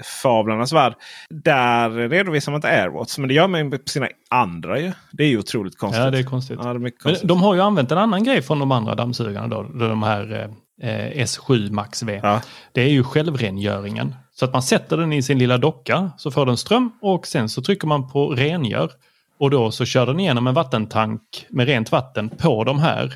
fablarnas 0.03 0.73
värld. 0.73 0.93
Där 1.29 1.89
redovisar 1.89 2.51
man 2.51 2.57
inte 2.57 2.67
Airwatch. 2.67 3.17
Men 3.17 3.27
det 3.27 3.33
gör 3.33 3.47
man 3.47 3.71
på 3.71 3.77
sina 3.85 4.07
andra 4.29 4.79
ju. 4.79 4.91
Det 5.11 5.23
är 5.23 5.27
ju 5.27 5.39
otroligt 5.39 5.77
konstigt. 5.77 6.03
Ja, 6.03 6.11
det 6.11 6.19
är 6.19 6.23
konstigt. 6.23 6.59
Ja, 6.63 6.73
det 6.73 6.87
är 6.87 6.89
konstigt. 6.89 7.21
Men 7.21 7.27
de 7.27 7.41
har 7.41 7.55
ju 7.55 7.61
använt 7.61 7.91
en 7.91 7.97
annan 7.97 8.23
grej 8.23 8.41
från 8.41 8.59
de 8.59 8.71
andra 8.71 8.95
dammsugarna. 8.95 9.47
Då, 9.47 9.63
de 9.63 10.03
här 10.03 10.49
eh, 10.81 10.89
eh, 10.89 11.25
S7 11.25 11.71
Max 11.71 12.03
V. 12.03 12.19
Ja. 12.23 12.41
Det 12.71 12.81
är 12.81 12.89
ju 12.89 13.03
självrengöringen. 13.03 14.15
Så 14.31 14.45
att 14.45 14.53
man 14.53 14.61
sätter 14.61 14.97
den 14.97 15.13
i 15.13 15.23
sin 15.23 15.39
lilla 15.39 15.57
docka 15.57 16.11
så 16.17 16.31
får 16.31 16.45
den 16.45 16.57
ström 16.57 16.91
och 17.01 17.27
sen 17.27 17.49
så 17.49 17.61
trycker 17.61 17.87
man 17.87 18.09
på 18.09 18.29
rengör. 18.29 18.91
Och 19.39 19.49
då 19.49 19.71
så 19.71 19.85
kör 19.85 20.05
den 20.05 20.19
igenom 20.19 20.47
en 20.47 20.53
vattentank 20.53 21.21
med 21.49 21.67
rent 21.67 21.91
vatten 21.91 22.29
på 22.29 22.63
de 22.63 22.79
här 22.79 23.13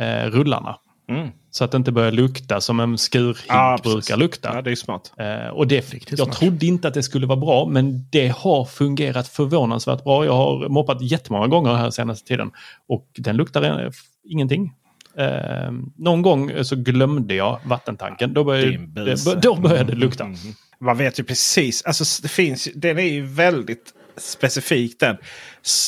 eh, 0.00 0.30
rullarna. 0.30 0.76
Mm. 1.08 1.28
Så 1.50 1.64
att 1.64 1.70
det 1.70 1.76
inte 1.76 1.92
börjar 1.92 2.12
lukta 2.12 2.60
som 2.60 2.80
en 2.80 2.98
skurhink 2.98 3.46
ja, 3.48 3.78
brukar 3.82 4.16
lukta. 4.16 4.54
Ja, 4.54 4.62
det 4.62 4.70
är 4.70 4.74
smart. 4.74 5.12
Eh, 5.18 5.48
och 5.48 5.66
det, 5.66 5.94
jag 6.08 6.18
smart. 6.18 6.32
trodde 6.32 6.66
inte 6.66 6.88
att 6.88 6.94
det 6.94 7.02
skulle 7.02 7.26
vara 7.26 7.40
bra, 7.40 7.66
men 7.66 8.06
det 8.10 8.28
har 8.28 8.64
fungerat 8.64 9.28
förvånansvärt 9.28 10.04
bra. 10.04 10.24
Jag 10.24 10.32
har 10.32 10.68
moppat 10.68 11.02
jättemånga 11.02 11.46
gånger 11.46 11.74
här 11.74 11.90
senaste 11.90 12.28
tiden 12.28 12.50
och 12.88 13.08
den 13.18 13.36
luktar 13.36 13.92
ingenting. 14.24 14.72
Eh, 15.16 15.72
någon 15.96 16.22
gång 16.22 16.64
så 16.64 16.76
glömde 16.76 17.34
jag 17.34 17.60
vattentanken. 17.64 18.34
Då 18.34 18.44
började, 18.44 19.04
det, 19.04 19.40
då 19.42 19.54
började 19.54 19.92
det 19.92 19.98
lukta. 19.98 20.24
Mm. 20.24 20.36
Man 20.80 20.96
vet 20.96 21.20
ju 21.20 21.24
precis. 21.24 21.82
Alltså, 21.82 22.22
det 22.22 22.28
finns, 22.28 22.68
den 22.74 22.98
är 22.98 23.02
ju 23.02 23.26
väldigt 23.26 23.94
specifik 24.16 25.00
den. 25.00 25.16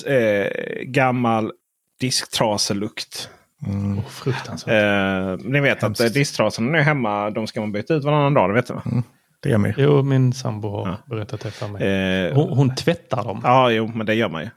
Eh, 0.07 0.49
gammal 0.83 1.53
disktraselukt. 2.01 3.29
Mm. 3.67 3.99
Oh, 3.99 4.05
fruktansvärt. 4.09 5.41
Eh, 5.41 5.47
ni 5.47 5.61
vet 5.61 5.83
Hemskt. 5.83 6.01
att 6.01 6.15
disktrasorna 6.15 6.79
är 6.79 6.83
hemma. 6.83 7.31
De 7.31 7.47
ska 7.47 7.61
man 7.61 7.73
byta 7.73 7.95
ut 7.95 8.05
varannan 8.05 8.35
dag. 8.35 8.51
Det 8.51 8.55
vet 8.55 8.67
du 8.67 8.75
mm. 8.75 9.03
Det 9.43 9.51
gör 9.51 9.59
man 9.59 9.71
ju. 9.71 9.75
Jo, 9.79 10.03
min 10.03 10.33
sambo 10.33 10.69
har 10.71 10.89
ja. 10.89 10.97
berättat 11.07 11.41
det 11.41 11.51
för 11.51 11.69
mig. 11.69 11.83
Eh, 11.83 12.35
hon, 12.35 12.59
hon 12.59 12.75
tvättar 12.75 13.25
dem. 13.25 13.41
Ja, 13.45 13.71
jo, 13.71 13.93
men 13.95 14.07
det 14.07 14.15
gör 14.15 14.29
man 14.29 14.43
ju. 14.43 14.49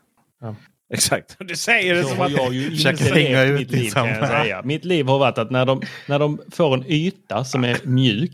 Ja. 0.41 0.55
Exakt. 0.93 1.36
Du 1.47 1.55
säger 1.55 1.95
det 1.95 2.03
som 2.03 2.22
att... 2.22 2.32
Jag 2.32 2.53
ju 2.53 2.89
inte 2.89 3.53
mitt 3.53 3.72
liv, 3.72 3.89
kan 3.89 4.08
jag 4.08 4.28
säga. 4.28 4.62
Mitt 4.64 4.86
liv 4.86 5.08
har 5.08 5.20
varit 5.20 5.38
att 5.38 5.51
när 5.51 5.66
de, 5.66 5.82
när 6.08 6.20
de 6.20 6.39
får 6.51 6.74
en 6.74 6.86
yta 6.88 7.43
som 7.43 7.64
är 7.64 7.78
mjuk. 7.84 8.32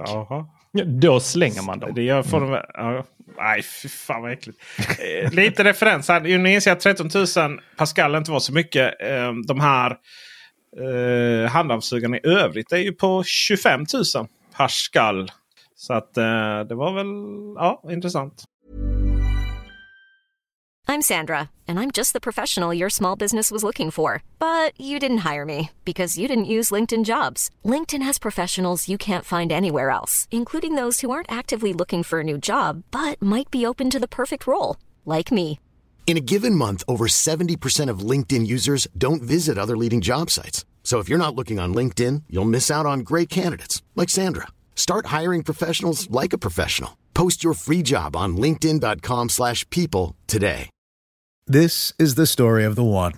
Då 0.86 1.20
slänger 1.20 1.62
man 1.62 1.80
dem. 1.80 1.92
Det 1.96 2.04
gör, 2.04 2.24
får 2.24 2.42
de, 2.42 2.62
ja, 2.74 3.04
Nej, 3.38 3.62
fy 3.62 3.90
fan 3.90 4.22
vad 4.22 4.32
äckligt. 4.32 4.60
Eh, 4.80 5.34
lite 5.34 5.64
referens 5.64 6.08
här. 6.08 6.20
Nu 6.20 6.54
inser 6.54 6.72
jag 6.72 6.76
att 6.76 6.84
13 6.84 7.10
000 7.38 7.60
Pascal 7.78 8.16
inte 8.16 8.32
var 8.32 8.40
så 8.40 8.54
mycket. 8.54 9.02
Eh, 9.02 9.34
de 9.48 9.60
här 9.60 9.98
eh, 10.78 11.50
handdammsugarna 11.50 12.18
i 12.18 12.22
övrigt 12.24 12.72
är 12.72 12.78
ju 12.78 12.92
på 12.92 13.24
25 13.24 13.86
000 14.16 14.28
Pascal. 14.56 15.32
Så 15.76 15.94
att 15.94 16.18
eh, 16.18 16.60
det 16.60 16.76
var 16.76 16.94
väl 16.94 17.08
ja, 17.56 17.84
intressant. 17.92 18.44
I'm 20.88 21.02
Sandra 21.02 21.50
and 21.68 21.80
I'm 21.80 21.92
just 21.92 22.14
the 22.14 22.20
professional 22.20 22.74
your 22.74 22.90
small 22.90 23.16
business 23.16 23.52
was 23.52 23.64
looking 23.64 23.90
for. 23.90 24.22
But 24.38 24.80
you 24.80 25.00
didn't 25.00 25.34
hire 25.34 25.46
me 25.46 25.70
because 25.86 26.20
you 26.20 26.28
didn't 26.28 26.54
use 26.58 26.76
LinkedIn 26.76 27.06
jobs. 27.06 27.50
LinkedIn 27.66 28.04
has 28.04 28.20
professionals 28.20 28.90
you 28.90 28.98
can't 28.98 29.26
find 29.26 29.52
anywhere 29.52 29.90
else, 29.90 30.28
including 30.30 30.76
those 30.76 31.02
who 31.02 31.10
aren't 31.10 31.32
actively 31.32 31.74
looking 31.74 32.04
for 32.04 32.20
a 32.20 32.24
new 32.24 32.38
job 32.38 32.84
but 32.92 33.22
might 33.22 33.50
be 33.50 33.66
open 33.66 33.90
to 33.90 34.00
the 34.00 34.08
perfect 34.08 34.46
role, 34.46 34.76
like 35.06 35.32
me. 35.32 35.60
In 36.06 36.16
a 36.18 36.22
given 36.22 36.54
month, 36.54 36.84
over 36.88 37.08
70% 37.08 37.90
of 37.90 38.08
LinkedIn 38.12 38.46
users 38.46 38.88
don't 38.96 39.24
visit 39.24 39.58
other 39.58 39.76
leading 39.76 40.00
job 40.00 40.30
sites. 40.30 40.64
So 40.84 41.00
if 41.00 41.10
you're 41.10 41.18
not 41.18 41.34
looking 41.34 41.60
on 41.60 41.74
LinkedIn, 41.74 42.24
you'll 42.30 42.46
miss 42.46 42.70
out 42.70 42.86
on 42.86 43.00
great 43.00 43.30
candidates 43.30 43.82
like 43.96 44.10
Sandra. 44.12 44.50
Start 44.76 45.08
hiring 45.08 45.42
professionals 45.44 46.08
like 46.12 46.34
a 46.34 46.38
professional. 46.38 47.00
Post 47.16 47.44
your 47.44 47.56
free 47.56 47.82
job 47.82 48.16
on 48.16 48.38
linkedin.com/people 48.38 50.16
today. 50.28 50.70
This 51.48 51.94
is 51.98 52.16
the 52.16 52.28
story 52.28 52.64
of 52.64 52.76
the 52.76 52.84
one. 52.84 53.14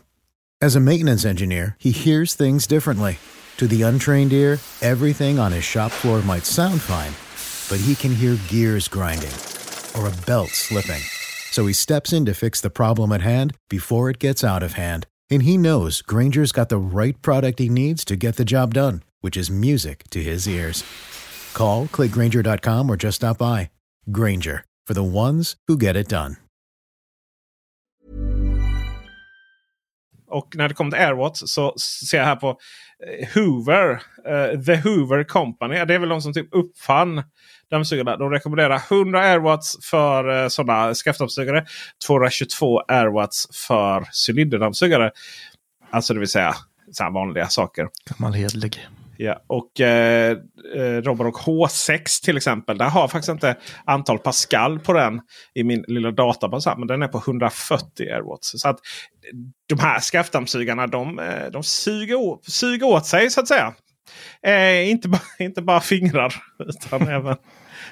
As 0.62 0.76
a 0.76 0.80
maintenance 0.80 1.26
engineer, 1.26 1.76
he 1.80 1.92
hears 1.92 2.34
things 2.34 2.68
differently. 2.68 3.18
To 3.58 3.68
the 3.68 3.84
untrained 3.84 4.34
ear, 4.34 4.60
everything 4.82 5.40
on 5.40 5.52
his 5.52 5.64
shop 5.64 5.92
floor 5.92 6.22
might 6.22 6.46
sound 6.46 6.82
fine, 6.82 7.14
but 7.70 7.84
he 7.86 7.96
can 7.96 8.14
hear 8.16 8.38
gears 8.48 8.88
grinding 8.88 9.34
or 9.96 10.08
a 10.08 10.26
belt 10.26 10.50
slipping. 10.50 11.02
So 11.56 11.68
he 11.68 11.74
steps 11.74 12.12
in 12.12 12.26
to 12.26 12.34
fix 12.34 12.60
the 12.60 12.70
problem 12.70 13.14
at 13.14 13.22
hand 13.22 13.54
before 13.70 14.10
it 14.10 14.20
gets 14.20 14.44
out 14.44 14.62
of 14.62 14.74
hand. 14.74 15.08
And 15.30 15.44
he 15.44 15.58
knows 15.58 16.02
Granger's 16.02 16.52
got 16.52 16.68
the 16.68 16.78
right 16.78 17.22
product 17.22 17.60
he 17.60 17.70
needs 17.70 18.04
to 18.06 18.18
get 18.18 18.36
the 18.36 18.44
job 18.44 18.74
done, 18.74 19.04
which 19.22 19.38
is 19.38 19.50
music 19.50 20.04
to 20.10 20.22
his 20.22 20.50
ears. 20.50 20.84
Call, 21.54 21.88
clickgranger.com, 21.88 22.90
or 22.90 22.98
just 22.98 23.16
stop 23.16 23.38
by. 23.38 23.70
Granger, 24.12 24.66
for 24.86 24.94
the 24.94 25.04
ones 25.04 25.56
who 25.70 25.78
get 25.78 25.96
it 25.96 26.10
done. 26.10 26.36
Och 30.28 30.56
när 30.56 30.68
det 30.68 30.74
kommer 30.74 30.92
till 30.92 31.00
AirWatch 31.00 31.44
så 31.46 31.74
ser 31.78 32.18
jag 32.18 32.26
här 32.26 32.36
på 32.36 32.50
eh, 32.50 33.28
Hoover. 33.34 34.02
eh, 34.26 34.60
The 34.62 34.76
Hoover 34.76 35.24
Company. 35.24 35.86
Det 35.86 35.94
är 35.94 36.00
väl 36.00 36.10
de 36.10 36.22
som 36.22 36.34
typ 36.34 36.48
uppfann 36.52 37.24
dammsugarna. 37.72 38.18
De 38.18 38.32
rekommenderar 38.32 38.82
100 38.92 39.20
AirWatts 39.20 39.78
för 39.82 40.44
uh, 40.44 40.48
sådana 40.48 40.96
skaftdammsugare. 40.96 41.66
222 42.08 42.82
AirWatts 42.88 43.48
för 43.68 44.06
cylinderdammsugare. 44.28 45.12
Alltså 45.90 46.14
det 46.14 46.20
vill 46.20 46.30
säga 46.30 46.56
så 46.92 47.10
vanliga 47.10 47.48
saker. 47.48 47.88
Gammal 48.10 48.34
hedlig. 48.34 48.88
Ja, 49.18 49.42
och 49.48 49.82
eh, 49.82 50.38
eh, 50.76 51.02
Roborock 51.02 51.42
H6 51.42 52.24
till 52.24 52.38
exempel. 52.38 52.78
Där 52.78 52.90
har 52.90 53.08
faktiskt 53.08 53.30
inte 53.30 53.56
antal 53.86 54.20
Pascal 54.20 54.80
på 54.80 54.94
den 54.94 55.22
i 55.54 55.64
min 55.64 55.86
lilla 55.88 56.12
databas. 56.12 56.66
Men 56.78 56.88
den 56.88 57.02
är 57.02 57.08
på 57.08 57.18
140 57.18 57.86
airwatts. 58.00 58.62
Så 58.62 58.70
att 58.70 58.80
de 59.70 59.80
här 59.80 60.00
skaftdammsugarna 60.00 60.88
de, 60.88 61.20
eh, 61.20 61.52
de 61.52 61.64
suger, 61.64 62.50
suger 62.52 62.86
åt 62.86 63.06
sig 63.06 63.30
så 63.30 63.42
att 63.42 63.48
säga. 63.48 63.74
Eh, 64.44 64.90
inte, 64.90 65.08
bara, 65.08 65.22
inte 65.40 65.62
bara 65.62 65.80
fingrar 65.80 66.36
utan 66.60 67.08
även, 67.08 67.38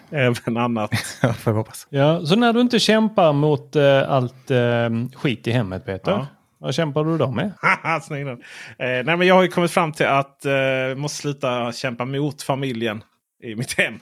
även 0.10 0.58
annat. 0.58 0.92
Ja, 1.22 1.34
får 1.34 1.52
hoppas. 1.52 1.88
Ja, 1.90 2.26
så 2.26 2.36
när 2.36 2.54
du 2.54 2.62
inte 2.62 2.80
kämpar 2.80 3.34
mot 3.34 3.76
eh, 3.76 4.12
allt 4.12 4.52
eh, 4.52 4.90
skit 5.16 5.48
i 5.48 5.52
hemmet 5.52 5.86
Peter. 5.86 6.12
Ja. 6.12 6.28
Vad 6.64 6.76
kämpar 6.76 7.04
du 7.04 7.18
då 7.18 7.32
med? 7.32 7.52
Snygg 8.04 8.28
eh, 8.28 8.36
nej, 8.78 9.04
men 9.04 9.22
jag 9.22 9.36
har 9.36 9.44
ju 9.44 9.48
kommit 9.48 9.72
fram 9.72 9.92
till 9.92 10.06
att 10.06 10.46
eh, 10.46 10.96
måste 10.96 11.22
sluta 11.22 11.72
kämpa 11.72 12.06
mot 12.06 12.42
familjen 12.42 13.04
i 13.44 13.56
mitt 13.56 13.78
hem. 13.78 13.94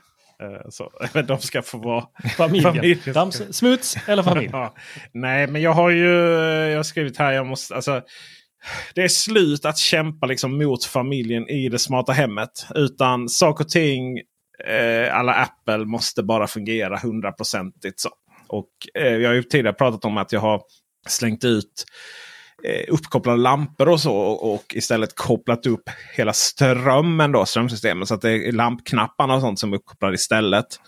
Eh, 0.41 0.69
så 0.69 0.91
även 1.01 1.25
de 1.25 1.39
ska 1.39 1.61
få 1.61 1.77
vara 1.77 2.05
Familjen. 2.37 2.73
Familjen. 2.73 3.13
Dams, 3.13 3.57
smuts 3.57 3.97
eller 4.07 4.23
familj? 4.23 4.49
Ja. 4.51 4.73
Nej, 5.13 5.47
men 5.47 5.61
jag 5.61 5.73
har 5.73 5.89
ju 5.89 6.09
jag 6.69 6.75
har 6.77 6.83
skrivit 6.83 7.17
här. 7.17 7.31
Jag 7.31 7.45
måste, 7.45 7.75
alltså, 7.75 8.01
det 8.95 9.03
är 9.03 9.07
slut 9.07 9.65
att 9.65 9.77
kämpa 9.77 10.25
liksom 10.25 10.57
mot 10.57 10.85
familjen 10.85 11.49
i 11.49 11.69
det 11.69 11.79
smarta 11.79 12.11
hemmet. 12.11 12.65
Utan 12.75 13.29
saker 13.29 13.63
och 13.63 13.69
ting 13.69 14.17
eh, 14.67 15.17
alla 15.17 15.33
Apple 15.33 15.85
måste 15.85 16.23
bara 16.23 16.47
fungera 16.47 16.97
hundraprocentigt. 16.97 17.99
så. 17.99 18.09
Och 18.47 18.69
eh, 18.93 19.15
jag 19.15 19.29
har 19.29 19.35
ju 19.35 19.43
tidigare 19.43 19.73
pratat 19.73 20.05
om 20.05 20.17
att 20.17 20.31
jag 20.31 20.39
har 20.39 20.61
slängt 21.07 21.43
ut 21.43 21.85
eh, 22.63 22.93
uppkopplade 22.93 23.37
lampor 23.37 23.89
och 23.89 24.01
så. 24.01 24.15
Och, 24.15 24.53
och 24.53 24.75
istället 24.75 25.15
kopplat 25.15 25.65
upp 25.65 25.89
hela 26.15 26.33
strömmen 26.33 27.31
då, 27.31 27.45
strömsystemet. 27.45 28.07
Så 28.07 28.13
att 28.13 28.21
det 28.21 28.31
är 28.31 28.51
lampknapparna 28.51 29.35
och 29.35 29.41
sånt 29.41 29.59
som 29.59 29.73
är 29.73 29.77
uppkopplade 29.77 30.15
istället. 30.15 30.79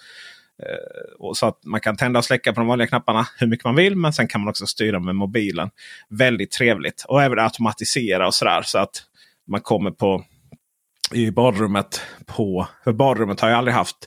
Eh, 0.70 1.14
och 1.20 1.38
så 1.38 1.46
att 1.46 1.60
man 1.66 1.80
kan 1.80 1.98
tända 1.98 2.20
och 2.20 2.26
släcka 2.26 2.54
på 2.54 2.60
de 2.60 2.68
vanliga 2.68 2.88
knapparna 2.88 3.28
hur 3.38 3.48
mycket 3.48 3.66
man 3.66 3.76
vill. 3.76 3.96
Men 3.96 4.14
sen 4.14 4.28
kan 4.28 4.42
man 4.42 4.50
också 4.50 4.68
styra 4.68 5.00
med 5.00 5.16
mobilen. 5.16 5.70
Väldigt 6.10 6.52
trevligt. 6.52 7.06
Och 7.08 7.24
även 7.24 7.40
automatisera 7.40 8.28
och 8.28 8.34
sådär. 8.34 8.62
Så 8.62 8.78
att 8.78 9.04
man 9.48 9.62
kommer 9.62 9.92
på 9.92 10.24
i 11.14 11.32
badrummet. 11.32 12.02
på 12.26 12.68
För 12.84 12.94
badrummet 12.94 13.40
har 13.40 13.50
jag 13.50 13.58
aldrig 13.58 13.76
haft 13.76 13.98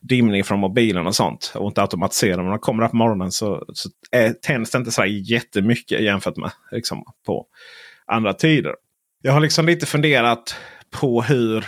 dimning 0.00 0.44
från 0.44 0.60
mobilen 0.60 1.06
och 1.06 1.14
sånt. 1.14 1.52
Och 1.54 1.66
inte 1.66 1.82
automatiserat. 1.82 2.36
Men 2.36 2.44
när 2.44 2.50
man 2.50 2.58
kommer 2.58 2.82
där 2.82 2.90
på 2.90 2.96
morgonen 2.96 3.32
så, 3.32 3.64
så 3.72 3.88
är, 4.10 4.32
tänds 4.32 4.70
det 4.70 4.78
inte 4.78 4.90
så 4.90 5.00
här 5.00 5.32
jättemycket 5.32 6.00
jämfört 6.00 6.36
med 6.36 6.50
liksom, 6.70 7.04
på 7.26 7.46
andra 8.06 8.34
tider. 8.34 8.74
Jag 9.22 9.32
har 9.32 9.40
liksom 9.40 9.66
lite 9.66 9.86
funderat 9.86 10.56
på 10.90 11.22
hur, 11.22 11.66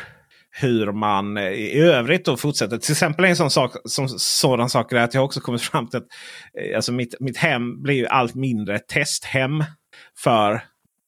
hur 0.62 0.92
man 0.92 1.36
eh, 1.36 1.44
i 1.48 1.80
övrigt 1.80 2.24
då 2.24 2.36
fortsätter. 2.36 2.78
Till 2.78 2.92
exempel 2.92 3.24
en 3.24 3.36
sån 3.36 3.50
sak, 3.50 3.72
som, 3.84 4.08
sådan 4.08 4.70
sak 4.70 4.92
är 4.92 4.96
att 4.96 5.14
jag 5.14 5.24
också 5.24 5.40
kommit 5.40 5.62
fram 5.62 5.88
till 5.88 5.98
att 5.98 6.06
eh, 6.60 6.76
alltså 6.76 6.92
mitt, 6.92 7.14
mitt 7.20 7.36
hem 7.36 7.82
blir 7.82 7.94
ju 7.94 8.06
allt 8.06 8.34
mindre 8.34 8.78
testhem 8.78 9.64
för 10.18 10.62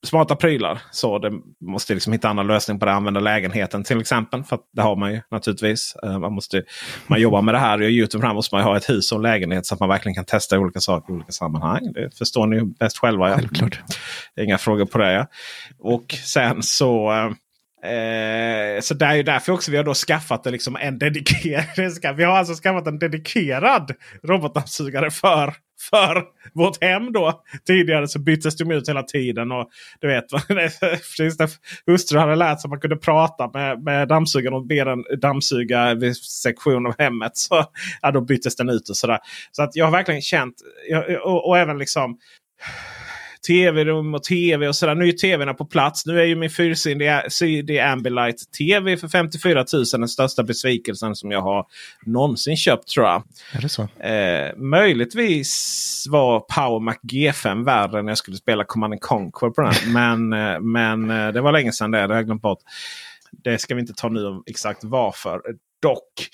smarta 0.06 0.36
prylar. 0.36 0.82
Så 0.90 1.18
det 1.18 1.32
måste 1.60 1.94
liksom 1.94 2.12
hitta 2.12 2.28
andra 2.28 2.42
lösning 2.44 2.78
på 2.78 2.86
det. 2.86 2.92
Använda 2.92 3.20
lägenheten 3.20 3.84
till 3.84 4.00
exempel. 4.00 4.44
För 4.44 4.56
att 4.56 4.62
det 4.72 4.82
har 4.82 4.96
man 4.96 5.12
ju 5.12 5.20
naturligtvis. 5.30 5.96
Eh, 6.02 6.18
Man, 6.18 6.32
måste, 6.32 6.62
man 7.06 7.20
jobbar 7.20 7.42
med 7.42 7.54
det 7.54 7.58
här 7.58 7.78
och 7.78 7.84
gör 7.84 7.90
Youtube. 7.90 8.26
Här 8.26 8.34
måste 8.34 8.54
man 8.54 8.62
ju 8.64 8.68
ha 8.68 8.76
ett 8.76 8.90
hus 8.90 9.12
och 9.12 9.16
en 9.18 9.22
lägenhet 9.22 9.66
så 9.66 9.74
att 9.74 9.80
man 9.80 9.88
verkligen 9.88 10.14
kan 10.14 10.24
testa 10.24 10.58
olika 10.58 10.80
saker 10.80 11.12
i 11.12 11.16
olika 11.16 11.32
sammanhang. 11.32 11.92
Det 11.92 12.18
förstår 12.18 12.46
ni 12.46 12.56
ju 12.56 12.64
bäst 12.64 12.98
själva. 12.98 13.30
Ja. 13.30 13.36
Självklart. 13.36 13.80
Inga 14.40 14.58
frågor 14.58 14.84
på 14.84 14.98
det. 14.98 15.12
Ja. 15.12 15.26
Och 15.78 16.14
sen 16.24 16.62
så 16.62 17.12
eh, 17.84 18.80
så 18.80 18.94
det 18.94 19.04
är 19.04 19.14
ju 19.14 19.22
därför 19.22 19.52
också 19.52 19.70
vi 19.70 19.76
har 19.76 19.84
då 19.84 19.94
skaffat 19.94 20.46
en, 20.46 20.52
liksom 20.52 20.76
en 20.76 20.98
dedikerad. 20.98 22.16
Vi 22.16 22.24
har 22.24 22.36
alltså 22.36 22.54
skaffat 22.54 22.86
en 22.86 22.98
dedikerad 22.98 23.92
robotdammsugare 24.22 25.10
för, 25.10 25.54
för 25.90 26.24
vårt 26.54 26.84
hem. 26.84 27.12
då. 27.12 27.42
Tidigare 27.66 28.08
så 28.08 28.18
byttes 28.18 28.56
de 28.56 28.70
ut 28.70 28.88
hela 28.88 29.02
tiden. 29.02 29.52
Och 29.52 29.68
du 30.00 30.06
vet, 30.06 30.24
precis 31.16 31.38
när 31.38 32.18
hade 32.18 32.36
lärt 32.36 32.60
sig 32.60 32.68
att 32.68 32.70
man 32.70 32.80
kunde 32.80 32.96
prata 32.96 33.50
med, 33.54 33.82
med 33.82 34.08
dammsugaren 34.08 34.54
och 34.54 34.66
be 34.66 34.84
den 34.84 35.04
dammsuga 35.20 35.94
vid 35.94 36.16
sektion 36.16 36.86
av 36.86 36.94
hemmet. 36.98 37.36
Så 37.36 37.64
ja, 38.02 38.10
då 38.10 38.20
byttes 38.20 38.56
den 38.56 38.68
ut 38.68 38.88
och 38.88 38.96
sådär. 38.96 39.18
Så 39.52 39.62
att 39.62 39.76
jag 39.76 39.84
har 39.84 39.92
verkligen 39.92 40.22
känt, 40.22 40.54
och, 41.24 41.48
och 41.48 41.58
även 41.58 41.78
liksom 41.78 42.18
tv-rum 43.46 44.14
och 44.14 44.22
tv 44.22 44.68
och 44.68 44.76
sådär. 44.76 44.94
Nu 44.94 45.08
är 45.08 45.12
tvn 45.12 45.56
på 45.56 45.64
plats. 45.64 46.06
Nu 46.06 46.20
är 46.20 46.24
ju 46.24 46.36
min 46.36 46.50
4 46.50 47.92
Ambilight 47.92 48.52
TV 48.58 48.96
för 48.96 49.08
54 49.08 49.64
000 49.72 49.84
den 49.92 50.08
största 50.08 50.42
besvikelsen 50.42 51.16
som 51.16 51.30
jag 51.30 51.40
har 51.40 51.66
någonsin 52.06 52.56
köpt 52.56 52.88
tror 52.88 53.06
jag. 53.06 53.22
Är 53.54 53.60
det 53.60 53.68
så? 53.68 53.82
Eh, 53.82 54.56
möjligtvis 54.56 56.06
var 56.10 56.40
Power 56.40 56.80
Mac 56.80 56.96
G5 57.02 57.64
värre 57.64 58.02
när 58.02 58.10
jag 58.10 58.18
skulle 58.18 58.36
spela 58.36 58.64
Command 58.64 59.00
Conquer 59.00 59.50
på 59.50 59.62
den. 59.62 59.74
Men, 59.92 60.32
eh, 60.32 60.60
men 60.60 61.10
eh, 61.10 61.32
det 61.32 61.40
var 61.40 61.52
länge 61.52 61.72
sedan 61.72 61.90
det. 61.90 61.98
Det 61.98 62.06
har 62.06 62.14
jag 62.14 62.26
glömt 62.26 62.42
bort. 62.42 62.58
Det 63.32 63.58
ska 63.58 63.74
vi 63.74 63.80
inte 63.80 63.92
ta 63.92 64.08
nu 64.08 64.26
om 64.26 64.42
exakt 64.46 64.84
varför. 64.84 65.40
Dock. 65.82 66.28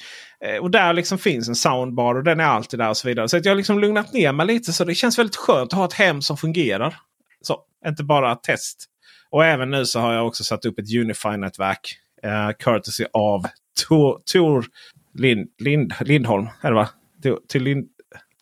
Eh, 0.45 0.57
och 0.57 0.71
där 0.71 0.93
liksom 0.93 1.19
finns 1.19 1.49
en 1.49 1.55
soundbar 1.55 2.15
och 2.15 2.25
den 2.25 2.41
är 2.41 2.45
alltid 2.45 2.81
där 2.81 2.89
och 2.89 2.97
så 2.97 3.09
vidare. 3.09 3.29
Så 3.29 3.37
jag 3.37 3.51
har 3.51 3.57
liksom 3.57 3.79
lugnat 3.79 4.13
ner 4.13 4.33
mig 4.33 4.47
lite. 4.47 4.73
Så 4.73 4.85
det 4.85 4.95
känns 4.95 5.19
väldigt 5.19 5.37
skönt 5.37 5.73
att 5.73 5.79
ha 5.79 5.85
ett 5.85 5.93
hem 5.93 6.23
som 6.23 6.37
fungerar. 6.37 6.97
Så, 7.43 7.61
inte 7.87 8.05
bara 8.05 8.37
test. 8.37 8.87
Och 9.31 9.45
även 9.45 9.71
nu 9.71 9.87
så 9.87 10.01
har 10.01 10.15
jag 10.15 10.27
också 10.27 10.45
satt 10.45 10.65
upp 10.65 10.79
ett 10.79 10.95
Unify-nätverk. 10.95 11.97
Eh, 12.23 12.51
courtesy 12.59 13.05
av 13.13 13.47
Tor, 13.89 14.21
Tor 14.33 14.67
Lind, 15.15 15.49
Lind, 15.59 15.95
Lindholm. 16.01 16.49
Är 16.63 16.69
det 16.69 16.75
va? 16.75 16.89
Tor, 17.23 17.39
till 17.49 17.63
Lind, 17.63 17.87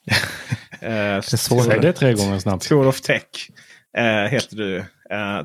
eh, 0.80 0.90
är 0.90 1.36
svårt. 1.36 1.64
Säg 1.64 1.80
det 1.80 1.92
tre 1.92 2.14
gånger 2.14 2.38
snabbt. 2.38 2.68
Tour 2.68 2.86
of 2.86 3.00
Tech. 3.00 3.22
Eh, 3.96 4.30
heter 4.30 4.56
du. 4.56 4.84
Eh, 5.10 5.42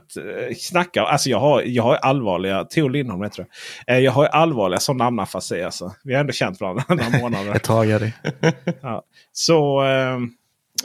snacka, 0.58 1.02
alltså 1.02 1.30
jag 1.30 1.40
har, 1.40 1.62
jag 1.62 1.84
har 1.84 1.96
allvarliga, 1.96 2.64
Theo 2.64 2.88
Lindholm 2.88 3.24
heter 3.24 3.46
det. 3.86 3.94
Eh, 3.94 4.00
jag 4.00 4.12
har 4.12 4.26
allvarliga 4.26 4.80
sån 4.80 4.98
namnafasi. 4.98 5.62
Alltså. 5.62 5.96
Vi 6.04 6.14
har 6.14 6.22
ändå 6.22 6.34
känt 6.34 6.62
varandra 6.62 6.84
några 6.88 7.10
månader. 7.22 7.56
Ett 7.56 7.64
tag 7.64 7.90
är 7.90 8.00
det. 8.00 8.14
ja. 8.82 9.04
Så 9.32 9.84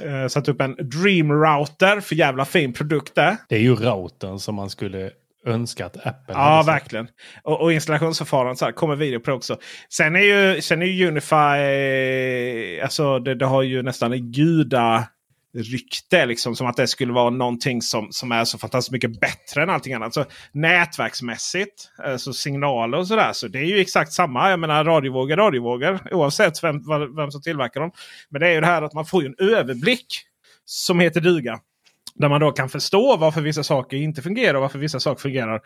eh, 0.02 0.28
satt 0.28 0.48
upp 0.48 0.60
en 0.60 0.74
Dream 0.74 1.32
Router. 1.32 2.00
För 2.00 2.14
jävla 2.14 2.44
fin 2.44 2.72
produkt 2.72 3.14
där. 3.14 3.36
Det 3.48 3.56
är 3.56 3.60
ju 3.60 3.74
routern 3.74 4.38
som 4.38 4.54
man 4.54 4.70
skulle 4.70 5.10
önska 5.46 5.86
att 5.86 5.96
Apple 5.96 6.34
Ja, 6.34 6.62
verkligen. 6.66 7.08
Och, 7.42 7.60
och 7.60 7.72
installationsförfarandet 7.72 8.58
så 8.58 8.64
här, 8.64 8.72
kommer 8.72 8.96
video 8.96 9.20
på 9.20 9.32
också. 9.32 9.58
Sen 9.88 10.16
är 10.16 10.20
ju, 10.20 10.60
sen 10.60 10.82
är 10.82 10.86
ju 10.86 11.08
Unify, 11.08 12.80
alltså 12.80 13.18
det, 13.18 13.34
det 13.34 13.46
har 13.46 13.62
ju 13.62 13.82
nästan 13.82 14.12
en 14.12 14.32
guda 14.32 15.04
rykte. 15.56 16.26
Liksom, 16.26 16.56
som 16.56 16.66
att 16.66 16.76
det 16.76 16.86
skulle 16.86 17.12
vara 17.12 17.30
någonting 17.30 17.82
som, 17.82 18.08
som 18.10 18.32
är 18.32 18.44
så 18.44 18.58
fantastiskt 18.58 18.92
mycket 18.92 19.20
bättre 19.20 19.62
än 19.62 19.70
allting 19.70 19.94
annat. 19.94 20.14
Så 20.14 20.24
nätverksmässigt, 20.52 21.90
alltså 22.04 22.32
signaler 22.32 22.98
och 22.98 23.06
sådär. 23.06 23.32
Så 23.32 23.48
det 23.48 23.58
är 23.58 23.64
ju 23.64 23.80
exakt 23.80 24.12
samma. 24.12 24.50
Jag 24.50 24.60
menar 24.60 24.84
radiovågor, 24.84 25.36
radiovågor. 25.36 26.00
Oavsett 26.14 26.64
vem, 26.64 26.82
vem 27.16 27.30
som 27.30 27.42
tillverkar 27.42 27.80
dem. 27.80 27.90
Men 28.28 28.40
det 28.40 28.48
är 28.48 28.52
ju 28.52 28.60
det 28.60 28.66
här 28.66 28.82
att 28.82 28.94
man 28.94 29.06
får 29.06 29.26
en 29.26 29.34
överblick 29.38 30.06
som 30.64 31.00
heter 31.00 31.20
duga. 31.20 31.60
Där 32.14 32.28
man 32.28 32.40
då 32.40 32.52
kan 32.52 32.68
förstå 32.68 33.16
varför 33.16 33.40
vissa 33.40 33.62
saker 33.62 33.96
inte 33.96 34.22
fungerar 34.22 34.54
och 34.54 34.62
varför 34.62 34.78
vissa 34.78 35.00
saker 35.00 35.20
fungerar. 35.20 35.60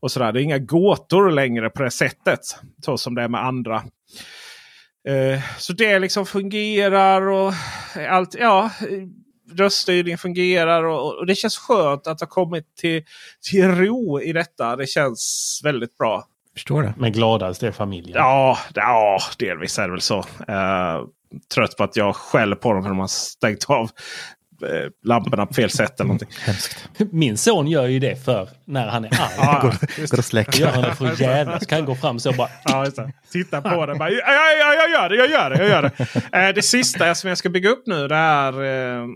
och 0.00 0.10
sådär. 0.10 0.32
Det 0.32 0.40
är 0.40 0.42
inga 0.42 0.58
gåtor 0.58 1.30
längre 1.30 1.70
på 1.70 1.82
det 1.82 1.90
sättet. 1.90 2.40
Så 2.84 2.98
som 2.98 3.14
det 3.14 3.22
är 3.22 3.28
med 3.28 3.44
andra. 3.44 3.82
Eh, 5.08 5.40
så 5.58 5.72
det 5.72 5.98
liksom 5.98 6.26
fungerar 6.26 7.22
och 7.22 7.52
allt. 8.08 8.34
Ja, 8.38 8.70
röststyrningen 9.56 10.18
fungerar 10.18 10.84
och, 10.84 11.18
och, 11.18 11.26
det 11.26 11.34
känns 11.34 11.58
skönt 11.58 12.06
att 12.06 12.20
ha 12.20 12.26
kommit 12.26 12.76
till, 12.76 13.02
till 13.50 13.68
ro 13.68 14.20
i 14.20 14.32
detta. 14.32 14.76
Det 14.76 14.86
känns 14.86 15.60
väldigt 15.64 15.98
bra. 15.98 16.24
Förstår 16.54 16.82
det. 16.82 16.94
Men 16.96 17.12
gladast 17.12 17.62
är 17.62 17.72
familjen. 17.72 18.16
Ja, 18.16 18.58
ja 18.74 19.18
delvis 19.38 19.78
är 19.78 19.82
det 19.82 19.90
väl 19.90 20.00
så. 20.00 20.18
Uh, 20.18 21.06
trött 21.54 21.76
på 21.76 21.84
att 21.84 21.96
jag 21.96 22.16
skäller 22.16 22.56
på 22.56 22.72
dem 22.72 22.82
för 22.82 22.88
de 22.88 22.98
har 22.98 23.06
stängt 23.06 23.64
av 23.70 23.90
eh, 24.62 24.90
lamporna 25.04 25.46
på 25.46 25.54
fel 25.54 25.70
sätt. 25.70 26.00
Eller 26.00 26.08
någonting. 26.08 26.28
Hemskt. 26.40 26.88
Min 27.10 27.36
son 27.36 27.66
gör 27.66 27.88
ju 27.88 27.98
det 27.98 28.24
för 28.24 28.48
när 28.64 28.86
han 28.86 29.04
är 29.04 29.10
arg. 29.38 29.60
går, 29.62 30.06
går 30.06 30.18
och 30.18 30.24
släcker. 30.24 30.60
Gör 30.60 30.68
han 30.68 30.82
det 30.82 30.94
för 30.94 31.22
jävlas 31.22 31.66
kan 31.66 31.76
han 31.76 31.86
gå 31.86 31.94
fram 31.94 32.18
så 32.18 32.30
och 32.30 32.36
bara... 32.36 32.48
Ja, 32.64 32.86
Titta 33.32 33.62
på 33.62 33.86
det. 33.86 33.94
Bara, 33.94 34.10
ja, 34.10 34.32
ja, 34.58 34.74
jag 34.74 34.90
gör 34.90 35.08
det, 35.08 35.16
jag 35.16 35.30
gör 35.30 35.50
det. 35.50 35.58
Jag 35.58 35.68
gör 35.68 35.82
det. 35.82 35.92
Eh, 36.32 36.54
det 36.54 36.62
sista 36.62 37.14
som 37.14 37.28
jag 37.28 37.38
ska 37.38 37.48
bygga 37.48 37.70
upp 37.70 37.86
nu 37.86 38.08
det 38.08 38.14
är 38.14 38.52
eh, 38.52 39.06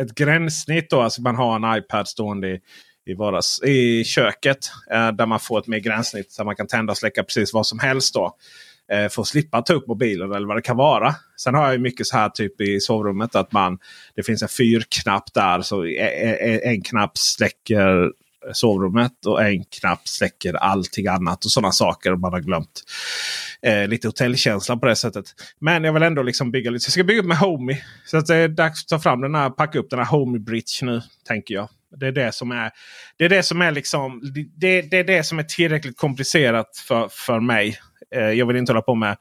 ett 0.00 0.14
gränssnitt. 0.14 0.90
Då. 0.90 1.00
Alltså 1.00 1.22
man 1.22 1.36
har 1.36 1.56
en 1.56 1.78
iPad 1.78 2.08
stående 2.08 2.48
i, 2.48 2.60
i, 3.06 3.14
vardags, 3.14 3.62
i 3.62 4.04
köket. 4.04 4.70
Eh, 4.90 5.12
där 5.12 5.26
man 5.26 5.40
får 5.40 5.58
ett 5.58 5.66
mer 5.66 5.78
gränssnitt. 5.78 6.32
Så 6.32 6.44
man 6.44 6.56
kan 6.56 6.66
tända 6.66 6.90
och 6.90 6.96
släcka 6.96 7.22
precis 7.22 7.54
vad 7.54 7.66
som 7.66 7.78
helst. 7.78 8.14
då. 8.14 8.36
Eh, 8.92 9.08
för 9.08 9.22
att 9.22 9.28
slippa 9.28 9.62
ta 9.62 9.72
upp 9.72 9.86
mobilen 9.86 10.32
eller 10.32 10.46
vad 10.46 10.56
det 10.56 10.62
kan 10.62 10.76
vara. 10.76 11.14
Sen 11.36 11.54
har 11.54 11.70
jag 11.70 11.80
mycket 11.80 12.06
så 12.06 12.16
här 12.16 12.28
typ 12.28 12.60
i 12.60 12.80
sovrummet 12.80 13.34
att 13.34 13.52
man 13.52 13.78
det 14.16 14.22
finns 14.22 14.42
en 14.42 14.48
fyrknapp 14.48 15.34
där. 15.34 15.60
Så 15.60 15.84
e, 15.84 15.90
e, 15.90 16.38
e, 16.40 16.60
en 16.68 16.82
knapp 16.82 17.18
släcker 17.18 18.12
sovrummet 18.52 19.26
och 19.26 19.42
en 19.42 19.64
knapp 19.64 20.08
släcker 20.08 20.54
allting 20.54 21.06
annat 21.06 21.44
och 21.44 21.50
sådana 21.50 21.72
saker 21.72 22.16
man 22.16 22.32
har 22.32 22.40
glömt. 22.40 22.82
Eh, 23.62 23.88
lite 23.88 24.08
hotellkänsla 24.08 24.76
på 24.76 24.86
det 24.86 24.96
sättet. 24.96 25.24
Men 25.60 25.84
jag 25.84 25.92
vill 25.92 26.02
ändå 26.02 26.22
liksom 26.22 26.50
bygga 26.50 26.70
lite. 26.70 26.84
Så 26.84 26.88
jag 26.88 26.92
ska 26.92 27.04
bygga 27.04 27.20
upp 27.20 27.26
med 27.26 27.38
Homey. 27.38 27.76
Så 28.06 28.16
att 28.16 28.26
det 28.26 28.36
är 28.36 28.48
dags 28.48 28.84
att 28.84 28.88
ta 28.88 28.98
fram 28.98 29.20
den 29.20 29.34
här, 29.34 29.50
packa 29.50 29.78
upp 29.78 29.90
den 29.90 29.98
här 29.98 30.06
Homey 30.06 30.40
Bridge 30.40 30.78
nu. 30.82 31.02
Tänker 31.28 31.54
jag. 31.54 31.68
Det 32.00 32.06
är 32.06 32.12
det 32.12 32.32
som 32.32 32.50
är, 32.50 32.70
det 33.16 33.24
är, 33.24 33.28
det 33.28 33.42
som 33.42 33.62
är, 33.62 33.70
liksom, 33.70 34.20
det, 34.56 34.82
det 34.82 34.98
är 34.98 35.04
det 35.04 35.24
som 35.24 35.38
är 35.38 35.42
tillräckligt 35.42 35.96
komplicerat 35.96 36.76
för, 36.88 37.08
för 37.10 37.40
mig. 37.40 37.78
Eh, 38.14 38.30
jag 38.30 38.46
vill 38.46 38.56
inte 38.56 38.72
hålla 38.72 38.82
på 38.82 38.94
med 38.94 39.16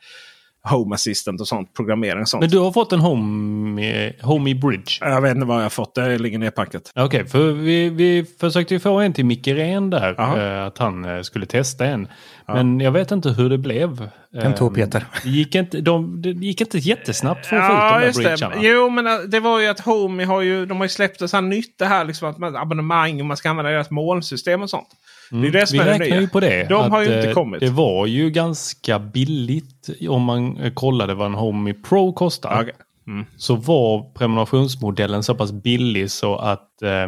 Home 0.70 0.96
Assistant 0.96 1.42
och 1.42 1.48
sånt. 1.48 1.74
Programmering 1.74 2.22
och 2.22 2.30
sånt. 2.30 2.42
Men 2.42 2.50
du 2.50 2.60
har 2.60 2.72
fått 2.72 2.94
en 2.94 3.00
Home, 3.00 4.14
home 4.22 4.56
Bridge? 4.56 4.92
Jag 5.00 5.22
vet 5.22 5.36
inte 5.36 5.48
vad 5.48 5.58
jag 5.58 5.64
har 5.64 5.70
fått. 5.70 5.96
Det 5.96 6.18
ligger 6.18 6.40
nedpackat. 6.40 6.92
Okej, 6.96 7.04
okay, 7.06 7.26
för 7.26 7.52
vi, 7.52 7.90
vi 7.90 8.26
försökte 8.40 8.74
ju 8.74 8.80
få 8.80 9.00
en 9.00 9.14
till 9.14 9.26
Micke 9.26 9.48
Ren 9.48 9.90
där. 9.90 10.16
Aha. 10.20 10.66
Att 10.68 10.78
han 10.78 11.06
eh, 11.06 11.22
skulle 11.22 11.46
testa 11.46 11.86
en. 11.86 12.08
Ja. 12.48 12.54
Men 12.54 12.80
jag 12.80 12.92
vet 12.92 13.12
inte 13.12 13.30
hur 13.30 13.50
det 13.50 13.58
blev. 13.58 14.10
Den 14.32 14.56
tog 14.56 14.76
Peter. 14.76 15.06
Det 15.24 15.30
gick 15.30 15.56
inte, 15.56 15.82
de, 15.82 16.22
det 16.22 16.30
gick 16.30 16.62
inte 16.62 16.78
jättesnabbt 16.78 17.46
för 17.46 17.56
att 17.56 17.64
ja, 17.64 18.00
få 18.02 18.08
ut 18.08 18.16
de 18.16 18.24
där 18.24 18.30
bridgarna. 18.30 18.56
Jo, 18.60 18.90
men 18.90 19.08
eh, 19.08 19.14
det 19.14 19.40
var 19.40 19.60
ju 19.60 19.68
att 19.68 19.80
Home 19.80 20.26
har 20.26 20.42
ju, 20.42 20.66
de 20.66 20.78
har 20.78 20.86
ju 20.86 20.90
släppt 20.90 21.22
ett 21.22 21.30
sånt 21.30 21.50
nytt 21.50 21.78
det 21.78 21.86
här 21.86 22.06
liksom 22.06 22.30
att 22.30 22.38
man, 22.38 22.56
abonnemang 22.56 23.20
och 23.20 23.26
man 23.26 23.38
ska 23.38 23.50
använda 23.50 23.72
deras 23.72 23.90
molnsystem 23.90 24.62
och 24.62 24.70
sånt. 24.70 24.88
Mm. 25.32 25.42
Det 25.42 25.48
är 25.48 25.62
det 25.62 25.68
som 25.68 25.80
Vi 25.80 25.86
räknar 25.86 26.22
ju 26.22 26.28
på 26.28 26.40
det. 26.40 26.70
De 26.70 26.92
har 26.92 27.02
ju 27.02 27.16
inte 27.16 27.28
eh, 27.28 27.34
kommit. 27.34 27.60
Det 27.60 27.70
var 27.70 28.06
ju 28.06 28.30
ganska 28.30 29.00
billigt 29.00 29.90
om 30.10 30.24
man 30.24 30.72
kollade 30.74 31.14
vad 31.14 31.26
en 31.26 31.34
Homey 31.34 31.74
Pro 31.74 32.14
kostar. 32.14 32.62
Okay. 32.62 32.74
Mm. 33.08 33.26
Så 33.38 33.56
var 33.56 34.14
prenumerationsmodellen 34.14 35.24
så 35.24 35.36
pass 35.36 35.52
billig 35.52 36.12
så 36.12 36.36
att 36.36 36.82
eh, 36.82 37.08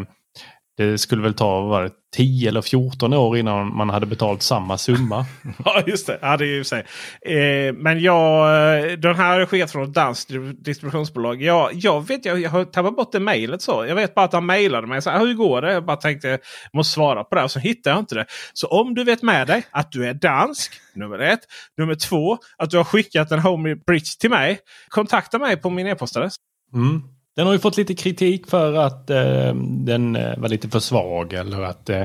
det 0.80 0.98
skulle 0.98 1.22
väl 1.22 1.34
ta 1.34 1.62
var 1.62 1.84
det, 1.84 1.92
10 2.16 2.50
eller 2.50 2.62
14 2.62 3.14
år 3.14 3.38
innan 3.38 3.76
man 3.76 3.90
hade 3.90 4.06
betalt 4.06 4.42
samma 4.42 4.78
summa. 4.78 5.26
ja, 5.66 5.84
just 5.88 6.08
det. 6.08 6.20
Ja, 6.22 6.38
det 6.38 6.46
är 6.46 6.56
ju 6.56 6.64
sig. 6.64 6.86
Eh, 7.22 7.74
men 7.74 8.00
jag, 8.00 9.00
den 9.00 9.16
här 9.16 9.40
är 9.40 9.46
skickat 9.46 9.72
från 9.72 9.84
ett 9.84 9.94
danskt 9.94 10.32
distributionsbolag. 10.66 11.42
Jag, 11.42 11.70
jag 11.74 12.08
vet, 12.08 12.26
jag, 12.26 12.40
jag 12.40 12.50
har 12.50 12.66
tappat 12.66 12.96
bort 12.96 13.12
det 13.12 13.20
mejlet. 13.20 13.68
Jag 13.68 13.96
vet 13.96 14.16
bara 14.16 14.26
att 14.26 14.34
han 14.34 14.46
mejlade 14.46 14.88
mig. 14.88 15.02
Så 15.02 15.10
här, 15.10 15.20
Hur 15.20 15.34
går 15.34 15.62
det? 15.62 15.74
Jag 15.74 15.86
bara 15.86 15.98
tänkte 15.98 16.28
jag 16.28 16.40
måste 16.74 16.94
svara 16.94 17.24
på 17.24 17.36
det. 17.36 17.44
Och 17.44 17.52
så 17.52 17.60
hittade 17.60 17.96
jag 17.96 18.02
inte 18.02 18.16
det. 18.16 18.26
Så 18.54 18.68
om 18.68 18.94
du 18.96 19.04
vet 19.04 19.22
med 19.22 19.48
dig 19.48 19.64
att 19.72 19.92
du 19.92 20.06
är 20.06 20.14
dansk, 20.14 20.72
nummer 20.96 21.20
ett. 21.20 21.42
Nummer 21.78 21.96
två, 21.96 22.38
att 22.58 22.70
du 22.70 22.78
har 22.78 22.84
skickat 22.84 23.32
en 23.32 23.40
Homey 23.40 23.76
Bridge 23.76 24.20
till 24.20 24.30
mig. 24.30 24.60
Kontakta 24.90 25.40
mig 25.40 25.58
på 25.58 25.70
min 25.70 25.88
e-postadress. 25.88 26.36
Mm. 26.74 27.19
Den 27.40 27.48
har 27.48 27.54
ju 27.54 27.60
fått 27.60 27.78
lite 27.78 27.96
kritik 27.96 28.48
för 28.48 28.74
att 28.74 29.10
eh, 29.10 29.54
den 29.64 30.16
eh, 30.16 30.38
var 30.38 30.50
lite 30.50 30.70
för 30.70 30.80
svag 30.80 31.34
eller 31.34 31.62
att 31.62 31.90
eh, 31.90 32.04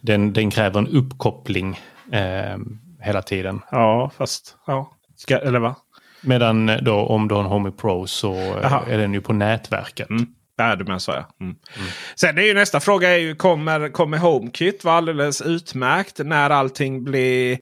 den, 0.00 0.32
den 0.32 0.50
kräver 0.50 0.78
en 0.78 0.88
uppkoppling 0.88 1.80
eh, 2.12 2.58
hela 3.00 3.22
tiden. 3.22 3.60
Ja, 3.70 4.10
fast 4.18 4.56
ja. 4.66 4.90
Ska, 5.16 5.38
eller 5.38 5.58
va? 5.58 5.76
Medan 6.20 6.68
eh, 6.68 6.76
då 6.76 6.94
om 6.94 7.28
du 7.28 7.34
har 7.34 7.42
en 7.42 7.48
Homey 7.48 7.72
Pro 7.72 8.06
så 8.06 8.34
eh, 8.34 8.66
Aha. 8.66 8.84
är 8.88 8.98
den 8.98 9.14
ju 9.14 9.20
på 9.20 9.32
nätverket. 9.32 10.10
Mm. 10.10 10.26
Ja, 10.56 10.76
du 10.76 10.84
menar 10.84 10.98
så 10.98 11.12
ja. 11.12 11.28
Mm. 11.40 11.56
Mm. 11.76 11.88
Sen 12.14 12.38
är 12.38 12.42
ju 12.42 12.54
nästa 12.54 12.80
fråga 12.80 13.10
är 13.10 13.18
ju 13.18 13.34
kommer, 13.34 13.88
kommer 13.88 14.18
HomeKit 14.18 14.84
vara 14.84 14.96
alldeles 14.96 15.42
utmärkt 15.42 16.18
när 16.18 16.50
allting 16.50 17.04
blir 17.04 17.58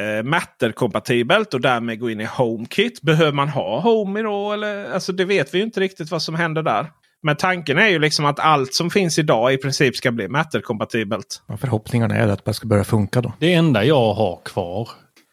eh, 0.00 0.22
Matter-kompatibelt 0.22 1.54
och 1.54 1.60
därmed 1.60 2.00
gå 2.00 2.10
in 2.10 2.20
i 2.20 2.24
HomeKit. 2.24 3.02
Behöver 3.02 3.32
man 3.32 3.48
ha 3.48 3.80
Home 3.80 4.22
då? 4.22 4.52
Eller? 4.52 4.92
Alltså, 4.92 5.12
det 5.12 5.24
vet 5.24 5.54
vi 5.54 5.58
ju 5.58 5.64
inte 5.64 5.80
riktigt 5.80 6.10
vad 6.10 6.22
som 6.22 6.34
händer 6.34 6.62
där. 6.62 6.90
Men 7.22 7.36
tanken 7.36 7.78
är 7.78 7.88
ju 7.88 7.98
liksom 7.98 8.24
att 8.24 8.40
allt 8.40 8.74
som 8.74 8.90
finns 8.90 9.18
idag 9.18 9.52
i 9.52 9.56
princip 9.56 9.96
ska 9.96 10.12
bli 10.12 10.28
Matter-kompatibelt. 10.28 11.42
Ja, 11.48 11.56
förhoppningarna 11.56 12.16
är 12.16 12.28
att 12.28 12.44
det 12.44 12.54
ska 12.54 12.66
börja 12.66 12.84
funka 12.84 13.20
då. 13.20 13.32
Det 13.38 13.54
enda 13.54 13.84
jag 13.84 14.14
har 14.14 14.40
kvar 14.44 14.88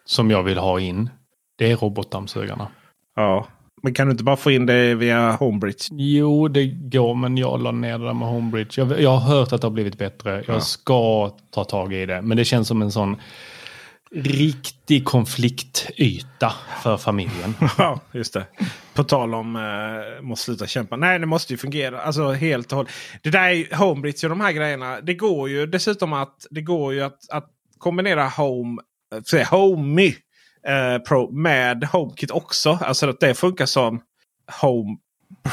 som 0.05 0.32
jag 0.32 0.43
vill 0.43 0.57
ha 0.57 0.80
in 0.80 1.10
det 1.57 1.72
är 1.72 1.76
robotdammsugarna. 1.76 2.68
Ja, 3.16 3.47
men 3.84 3.93
kan 3.93 4.07
du 4.07 4.12
inte 4.12 4.24
bara 4.24 4.38
få 4.38 4.51
in 4.51 4.66
det 4.66 4.95
via 4.95 5.32
Homebridge? 5.32 5.88
Jo, 5.91 6.47
det 6.47 6.66
går, 6.66 7.16
men 7.16 7.38
jag 7.38 7.62
la 7.62 7.72
ner 7.72 7.97
det 7.97 8.05
där 8.05 8.14
med 8.14 8.28
Homebridge. 8.28 8.82
Jag, 8.82 9.01
jag 9.01 9.10
har 9.10 9.36
hört 9.38 9.53
att 9.53 9.62
det 9.62 9.68
har 9.68 9.72
blivit 9.72 9.97
bättre. 9.97 10.43
Jag 10.47 10.55
ja. 10.55 10.60
ska 10.60 11.30
ta 11.51 11.64
tag 11.64 11.93
i 11.93 12.05
det. 12.05 12.22
Men 12.22 12.38
det 12.38 12.45
känns 12.45 12.68
som 12.68 12.82
en 12.82 12.91
sån 12.91 13.18
riktig 14.16 15.05
konfliktyta 15.05 16.53
för 16.84 16.97
familjen. 16.97 17.53
Ja, 17.78 17.99
just 18.12 18.34
det. 18.34 18.45
På 18.93 19.03
tal 19.03 19.34
om 19.34 19.55
eh, 19.55 20.22
måste 20.22 20.45
sluta 20.45 20.68
kämpa. 20.68 20.95
Nej, 20.95 21.20
det 21.20 21.26
måste 21.26 21.53
ju 21.53 21.57
fungera. 21.57 22.01
Alltså 22.01 22.32
helt 22.32 22.72
och 22.72 22.78
hållet. 22.78 22.91
Det 23.24 23.30
där 23.30 23.49
är 23.49 23.76
Homebridge 23.76 24.28
och 24.28 24.30
de 24.30 24.41
här 24.41 24.51
grejerna. 24.51 25.01
Det 25.01 25.14
går 25.14 25.49
ju 25.49 25.66
dessutom 25.66 26.14
att 26.14 26.47
det 26.49 26.62
går 26.62 26.93
ju 26.93 27.01
att, 27.01 27.30
att 27.30 27.49
kombinera 27.78 28.28
Home, 28.28 28.82
eh, 29.16 29.22
säga, 29.22 29.45
Homey 29.45 30.16
eh, 30.68 30.97
Pro 31.07 31.32
med 31.32 31.84
HomeKit 31.84 32.32
också. 32.32 32.80
Alltså 32.82 33.10
att 33.10 33.20
det 33.20 33.34
funkar 33.34 33.66
som 33.66 34.01
Home 34.62 34.97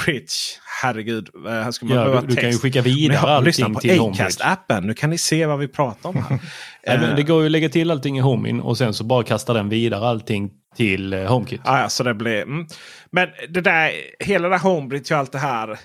Bridge. 0.05 0.32
Herregud. 0.82 1.28
Eh, 1.47 1.53
här 1.53 1.70
ska 1.70 1.86
man 1.86 1.97
ja, 1.97 2.20
du, 2.20 2.26
du 2.26 2.36
kan 2.36 2.51
ju 2.51 2.59
skicka 2.59 2.82
vidare 2.82 3.16
har, 3.16 3.28
allting 3.28 3.74
till 3.74 3.99
HomeKit. 3.99 4.40
Acast-appen. 4.40 4.80
Nu 4.80 4.94
kan 4.94 5.11
ni 5.11 5.18
se 5.18 5.47
vad 5.47 5.59
vi 5.59 5.68
pratar 5.68 6.09
om 6.09 6.16
här. 6.16 6.38
Nej, 6.99 7.12
det 7.16 7.22
går 7.22 7.40
ju 7.40 7.47
att 7.47 7.53
lägga 7.53 7.68
till 7.68 7.90
allting 7.90 8.18
i 8.18 8.20
HomeIn 8.20 8.61
och 8.61 8.78
sen 8.78 8.94
så 8.94 9.05
bara 9.05 9.22
kasta 9.22 9.53
den 9.53 9.68
vidare 9.68 10.09
allting 10.09 10.51
till 10.76 11.12
eh, 11.12 11.24
HomeKit. 11.24 11.61
Ja, 11.64 11.88
så 11.88 12.03
det 12.03 12.14
blir, 12.14 12.42
mm. 12.42 12.66
Men 13.11 13.28
det 13.49 13.61
där, 13.61 13.92
hela 14.20 14.49
det 14.49 14.55
där 14.55 14.59
HomeBridge 14.59 15.14
och 15.14 15.20
allt 15.20 15.32
det 15.32 15.38
här. 15.38 15.78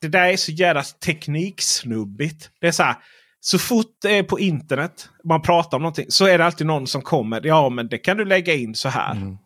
Det 0.00 0.08
där 0.08 0.28
är 0.28 0.36
så 0.36 0.52
jävla 0.52 0.82
tekniksnubbigt. 0.82 2.50
Det 2.60 2.66
är 2.66 2.72
så 2.72 2.82
här. 2.82 2.96
Så 3.40 3.58
fort 3.58 3.96
det 4.02 4.18
är 4.18 4.22
på 4.22 4.40
internet 4.40 5.08
man 5.24 5.42
pratar 5.42 5.76
om 5.76 5.82
någonting 5.82 6.06
så 6.08 6.26
är 6.26 6.38
det 6.38 6.44
alltid 6.44 6.66
någon 6.66 6.86
som 6.86 7.02
kommer. 7.02 7.46
Ja, 7.46 7.68
men 7.68 7.88
det 7.88 7.98
kan 7.98 8.16
du 8.16 8.24
lägga 8.24 8.54
in 8.54 8.74
så 8.74 8.88
här. 8.88 9.12
Mm. 9.12 9.38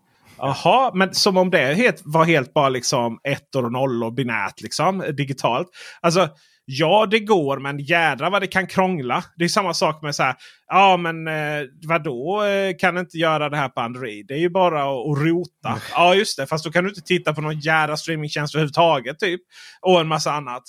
Jaha, 0.44 0.90
men 0.94 1.14
som 1.14 1.36
om 1.36 1.50
det 1.50 1.74
helt, 1.74 2.02
var 2.04 2.24
helt 2.24 2.54
bara 2.54 2.68
liksom 2.68 3.18
ettor 3.28 3.64
och 3.64 3.72
nollor 3.72 4.10
binärt 4.10 4.60
liksom 4.60 5.04
digitalt. 5.16 5.68
Alltså 6.00 6.28
Ja, 6.64 7.06
det 7.10 7.20
går, 7.20 7.58
men 7.58 7.78
jädra 7.78 8.30
vad 8.30 8.42
det 8.42 8.46
kan 8.46 8.66
krångla. 8.66 9.24
Det 9.36 9.44
är 9.44 9.48
samma 9.48 9.74
sak 9.74 10.02
med 10.02 10.14
så 10.14 10.22
här. 10.22 10.34
Ja, 10.66 10.96
men 10.96 11.28
eh, 11.28 11.66
vadå 11.88 12.44
eh, 12.44 12.76
kan 12.78 12.98
inte 12.98 13.18
göra 13.18 13.48
det 13.48 13.56
här 13.56 13.68
på 13.68 13.80
Android? 13.80 14.26
Det 14.26 14.34
är 14.34 14.38
ju 14.38 14.50
bara 14.50 14.82
att, 14.82 15.10
att 15.10 15.18
rota. 15.18 15.68
Mm. 15.68 15.80
Ja, 15.92 16.14
just 16.14 16.36
det. 16.36 16.46
Fast 16.46 16.64
då 16.64 16.70
kan 16.70 16.84
du 16.84 16.90
inte 16.90 17.00
titta 17.00 17.34
på 17.34 17.40
någon 17.40 17.60
jädra 17.60 17.96
streamingtjänst 17.96 18.54
överhuvudtaget. 18.54 19.18
Typ. 19.18 19.40
Och 19.80 20.00
en 20.00 20.08
massa 20.08 20.32
annat. 20.32 20.62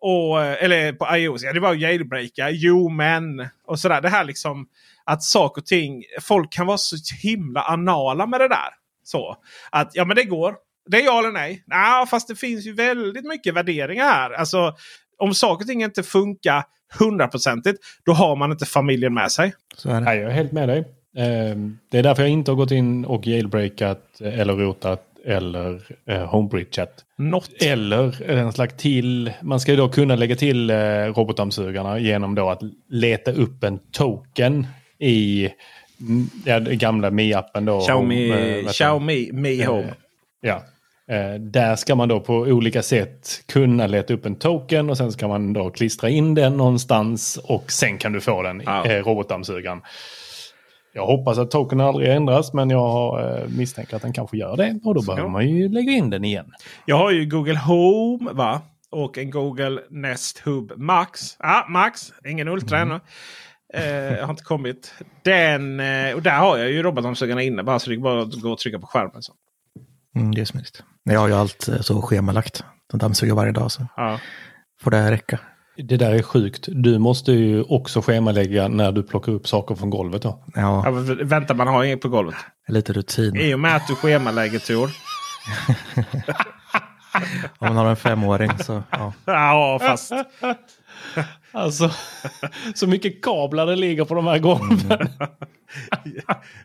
Och, 0.00 0.42
eh, 0.42 0.64
eller 0.64 0.92
på 0.92 1.16
iOS. 1.16 1.42
Ja, 1.42 1.52
det 1.52 1.60
var 1.60 1.74
jailbreaka. 1.74 2.50
Jo, 2.50 2.88
men. 2.88 3.48
Och 3.66 3.78
sådär. 3.78 4.00
Det 4.00 4.08
här 4.08 4.24
liksom 4.24 4.66
att 5.04 5.22
saker 5.22 5.62
och 5.62 5.66
ting. 5.66 6.02
Folk 6.22 6.52
kan 6.52 6.66
vara 6.66 6.78
så 6.78 6.96
himla 7.22 7.62
anala 7.62 8.26
med 8.26 8.40
det 8.40 8.48
där. 8.48 8.85
Så 9.06 9.36
att 9.70 9.90
ja, 9.94 10.04
men 10.04 10.16
det 10.16 10.24
går. 10.24 10.54
Det 10.90 10.96
är 10.96 11.04
ja 11.04 11.18
eller 11.18 11.32
nej? 11.32 11.62
Nej, 11.66 12.06
fast 12.06 12.28
det 12.28 12.36
finns 12.36 12.66
ju 12.66 12.72
väldigt 12.72 13.24
mycket 13.24 13.54
värderingar 13.54 14.04
här. 14.04 14.30
Alltså, 14.30 14.74
om 15.18 15.34
saker 15.34 15.64
och 15.64 15.68
ting 15.68 15.82
inte 15.82 16.02
funkar 16.02 16.64
hundraprocentigt, 16.98 17.78
då 18.04 18.12
har 18.12 18.36
man 18.36 18.52
inte 18.52 18.66
familjen 18.66 19.14
med 19.14 19.32
sig. 19.32 19.54
Så 19.76 19.88
är 19.90 19.94
det. 19.94 20.00
Nej, 20.00 20.18
jag 20.18 20.30
är 20.30 20.34
helt 20.34 20.52
med 20.52 20.68
dig. 20.68 20.84
Ehm, 21.16 21.78
det 21.90 21.98
är 21.98 22.02
därför 22.02 22.22
jag 22.22 22.30
inte 22.30 22.50
har 22.50 22.56
gått 22.56 22.70
in 22.70 23.04
och 23.04 23.26
jailbreakat 23.26 24.20
eller 24.20 24.54
rotat 24.54 25.02
eller 25.24 25.82
eh, 26.06 26.24
homebridgeat. 26.24 27.04
Eller 27.62 28.30
en 28.30 28.52
slags 28.52 28.74
till. 28.76 29.32
Man 29.42 29.60
ska 29.60 29.70
ju 29.72 29.76
då 29.76 29.88
kunna 29.88 30.16
lägga 30.16 30.36
till 30.36 30.70
eh, 30.70 30.76
robotdammsugarna 30.76 31.98
genom 31.98 32.34
då 32.34 32.50
att 32.50 32.62
leta 32.88 33.32
upp 33.32 33.64
en 33.64 33.78
token 33.92 34.66
i 34.98 35.50
ja, 36.44 36.58
gamla 36.58 37.10
Mi-appen. 37.10 37.64
Då, 37.64 37.80
Xiaomi, 37.80 38.30
eh, 38.30 38.68
Xiaomi 38.68 39.30
Mi 39.32 39.64
Home. 39.64 39.82
Eh, 39.82 39.94
ja, 40.40 40.62
Eh, 41.10 41.40
där 41.40 41.76
ska 41.76 41.94
man 41.94 42.08
då 42.08 42.20
på 42.20 42.34
olika 42.34 42.82
sätt 42.82 43.42
kunna 43.48 43.86
leta 43.86 44.14
upp 44.14 44.26
en 44.26 44.34
token 44.34 44.90
och 44.90 44.96
sen 44.96 45.12
ska 45.12 45.28
man 45.28 45.52
då 45.52 45.70
klistra 45.70 46.08
in 46.08 46.34
den 46.34 46.56
någonstans 46.56 47.36
och 47.44 47.72
sen 47.72 47.98
kan 47.98 48.12
du 48.12 48.20
få 48.20 48.42
den 48.42 48.62
ja. 48.66 48.86
eh, 48.86 49.04
robotdammsugaren. 49.04 49.80
Jag 50.92 51.06
hoppas 51.06 51.38
att 51.38 51.50
token 51.50 51.80
aldrig 51.80 52.10
ändras 52.10 52.52
men 52.52 52.70
jag 52.70 53.20
misstänker 53.50 53.96
att 53.96 54.02
den 54.02 54.12
kanske 54.12 54.36
gör 54.36 54.56
det 54.56 54.80
och 54.84 54.94
då 54.94 55.02
Så. 55.02 55.12
behöver 55.12 55.30
man 55.30 55.48
ju 55.48 55.68
lägga 55.68 55.92
in 55.92 56.10
den 56.10 56.24
igen. 56.24 56.52
Jag 56.84 56.96
har 56.96 57.10
ju 57.10 57.26
Google 57.26 57.58
Home 57.58 58.32
va? 58.32 58.62
och 58.90 59.18
en 59.18 59.30
Google 59.30 59.80
Nest 59.90 60.38
Hub 60.38 60.72
Max. 60.76 61.36
Ah, 61.38 61.68
Max, 61.68 62.12
ingen 62.26 62.48
Ultra 62.48 62.78
mm. 62.78 62.90
ännu. 62.90 63.00
Eh, 63.76 64.24
har 64.24 64.30
inte 64.30 64.42
kommit. 64.42 64.94
Den, 65.22 65.80
eh, 65.80 66.14
och 66.14 66.22
där 66.22 66.38
har 66.38 66.58
jag 66.58 66.70
ju 66.70 66.82
robotdammsugarna 66.82 67.42
inne 67.42 67.62
bara 67.62 67.78
så 67.78 67.90
det 67.90 67.96
är 67.96 68.00
bara 68.00 68.22
att 68.22 68.40
gå 68.40 68.52
och 68.52 68.58
trycka 68.58 68.78
på 68.78 68.86
skärmen. 68.86 69.22
Så. 69.22 69.32
Mm, 70.16 70.34
det 70.34 70.40
är 70.40 70.44
smidigt. 70.44 70.82
Jag 71.04 71.20
har 71.20 71.28
ju 71.28 71.34
allt 71.34 71.68
eh, 71.68 71.80
så 71.80 72.02
schemalagt. 72.02 72.64
Den 72.90 72.98
dammsuger 72.98 73.34
varje 73.34 73.52
dag 73.52 73.72
så 73.72 73.86
ja. 73.96 74.20
får 74.80 74.90
det 74.90 75.10
räcka. 75.10 75.38
Det 75.76 75.96
där 75.96 76.14
är 76.14 76.22
sjukt. 76.22 76.68
Du 76.68 76.98
måste 76.98 77.32
ju 77.32 77.62
också 77.62 78.02
schemalägga 78.02 78.68
när 78.68 78.92
du 78.92 79.02
plockar 79.02 79.32
upp 79.32 79.48
saker 79.48 79.74
från 79.74 79.90
golvet 79.90 80.22
då. 80.22 80.44
Ja. 80.54 80.82
ja 80.84 80.90
vänta, 81.22 81.54
man 81.54 81.68
har 81.68 81.84
inget 81.84 82.00
på 82.00 82.08
golvet. 82.08 82.36
Lite 82.68 82.92
rutin. 82.92 83.36
I 83.36 83.54
och 83.54 83.60
med 83.60 83.76
att 83.76 83.86
du 83.88 83.94
schemalägger 83.94 84.58
Tor. 84.58 84.90
Om 87.58 87.74
man 87.74 87.76
har 87.76 87.86
en 87.86 87.96
femåring 87.96 88.50
så 88.58 88.82
ja. 88.90 89.12
Ja, 89.24 89.78
fast 89.82 90.12
Alltså, 91.52 91.90
så 92.74 92.86
mycket 92.86 93.22
kablar 93.22 93.66
det 93.66 93.76
ligger 93.76 94.04
på 94.04 94.14
de 94.14 94.26
här 94.26 94.38
golven. 94.38 94.78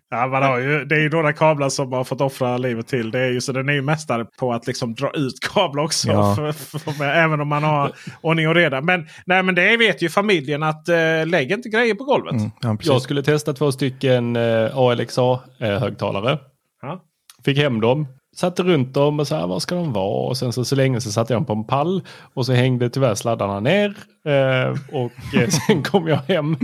ja, 0.10 0.28
man 0.28 0.44
har 0.44 0.58
ju, 0.58 0.86
det 0.86 0.96
är 0.96 1.00
ju 1.00 1.10
några 1.10 1.34
kablar 1.34 1.70
som 1.70 1.94
har 1.94 2.04
fått 2.04 2.22
offra 2.22 2.58
livet 2.58 2.88
till. 2.88 3.12
Det 3.12 3.20
är 3.20 3.30
ju, 3.30 3.42
så 3.42 3.52
den 3.52 3.70
är 3.70 3.74
ju 3.74 3.82
mästare 3.82 4.26
på 4.40 4.54
att 4.54 4.68
liksom 4.68 4.94
dra 4.94 5.12
ut 5.14 5.40
kablar 5.54 5.84
också. 5.84 6.08
Ja. 6.08 6.36
För, 6.36 6.52
för, 6.52 6.80
för, 6.80 7.04
även 7.06 7.42
om 7.42 7.48
man 7.48 7.64
har 7.64 7.92
ordning 8.22 8.48
och 8.48 8.56
reda. 8.56 8.82
Men, 8.82 9.08
nej, 9.26 9.44
men 9.44 9.56
det 9.56 9.78
vet 9.78 10.02
ju 10.02 10.10
familjen 10.10 10.64
att 10.64 10.90
äh, 10.90 11.26
lägg 11.26 11.52
inte 11.52 11.70
grejer 11.70 11.96
på 11.96 12.04
golvet. 12.04 12.34
Mm, 12.34 12.52
ja, 12.62 12.78
jag 12.82 13.02
skulle 13.02 13.24
testa 13.24 13.54
två 13.54 13.72
stycken 13.72 14.36
äh, 14.36 14.44
eh, 14.44 14.78
ALXA-högtalare. 14.78 16.38
Ja. 16.82 17.04
Fick 17.46 17.58
hem 17.58 17.82
dem 17.82 18.08
satte 18.36 18.64
runt 18.64 18.94
dem 18.94 19.20
och 19.20 19.28
så 19.28 19.36
här, 19.36 19.48
var 19.48 19.60
ska 19.60 19.76
de 19.76 19.94
vara? 19.94 20.30
Och 20.30 20.38
sen 20.38 20.54
så, 20.54 20.66
så 20.66 20.76
länge 20.76 21.02
så 21.02 21.12
satte 21.12 21.34
jag 21.34 21.38
dem 21.38 21.46
på 21.46 21.54
en 21.54 21.64
pall 21.64 22.02
och 22.34 22.46
så 22.46 22.54
hängde 22.54 22.90
tyvärr 22.90 23.16
sladdarna 23.16 23.60
ner. 23.60 23.96
Eh, 24.26 24.76
och 24.92 25.36
eh, 25.36 25.50
sen 25.68 25.84
kom 25.84 26.08
jag 26.08 26.18
hem 26.18 26.58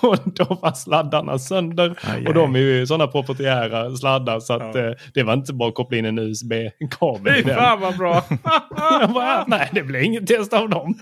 och 0.00 0.16
då 0.24 0.58
var 0.62 0.72
sladdarna 0.72 1.38
sönder. 1.38 1.98
Aj, 2.02 2.26
och 2.26 2.34
de 2.34 2.54
är 2.54 2.58
ju 2.58 2.86
sådana 2.86 3.06
proprietära 3.06 3.96
sladdar 3.96 4.40
så 4.40 4.52
att 4.52 4.74
ja. 4.74 4.88
eh, 4.88 4.92
det 5.14 5.22
var 5.22 5.32
inte 5.32 5.52
bara 5.52 5.68
att 5.68 5.74
koppla 5.74 5.98
in 5.98 6.04
en 6.04 6.18
USB-kabel. 6.18 7.34
Fy 7.34 7.50
fan 7.50 7.80
vad 7.80 7.96
bra! 7.96 8.24
bara, 9.14 9.44
nej, 9.46 9.68
det 9.72 9.82
blir 9.82 10.00
inget 10.00 10.26
test 10.26 10.52
av 10.52 10.68
dem. 10.68 10.94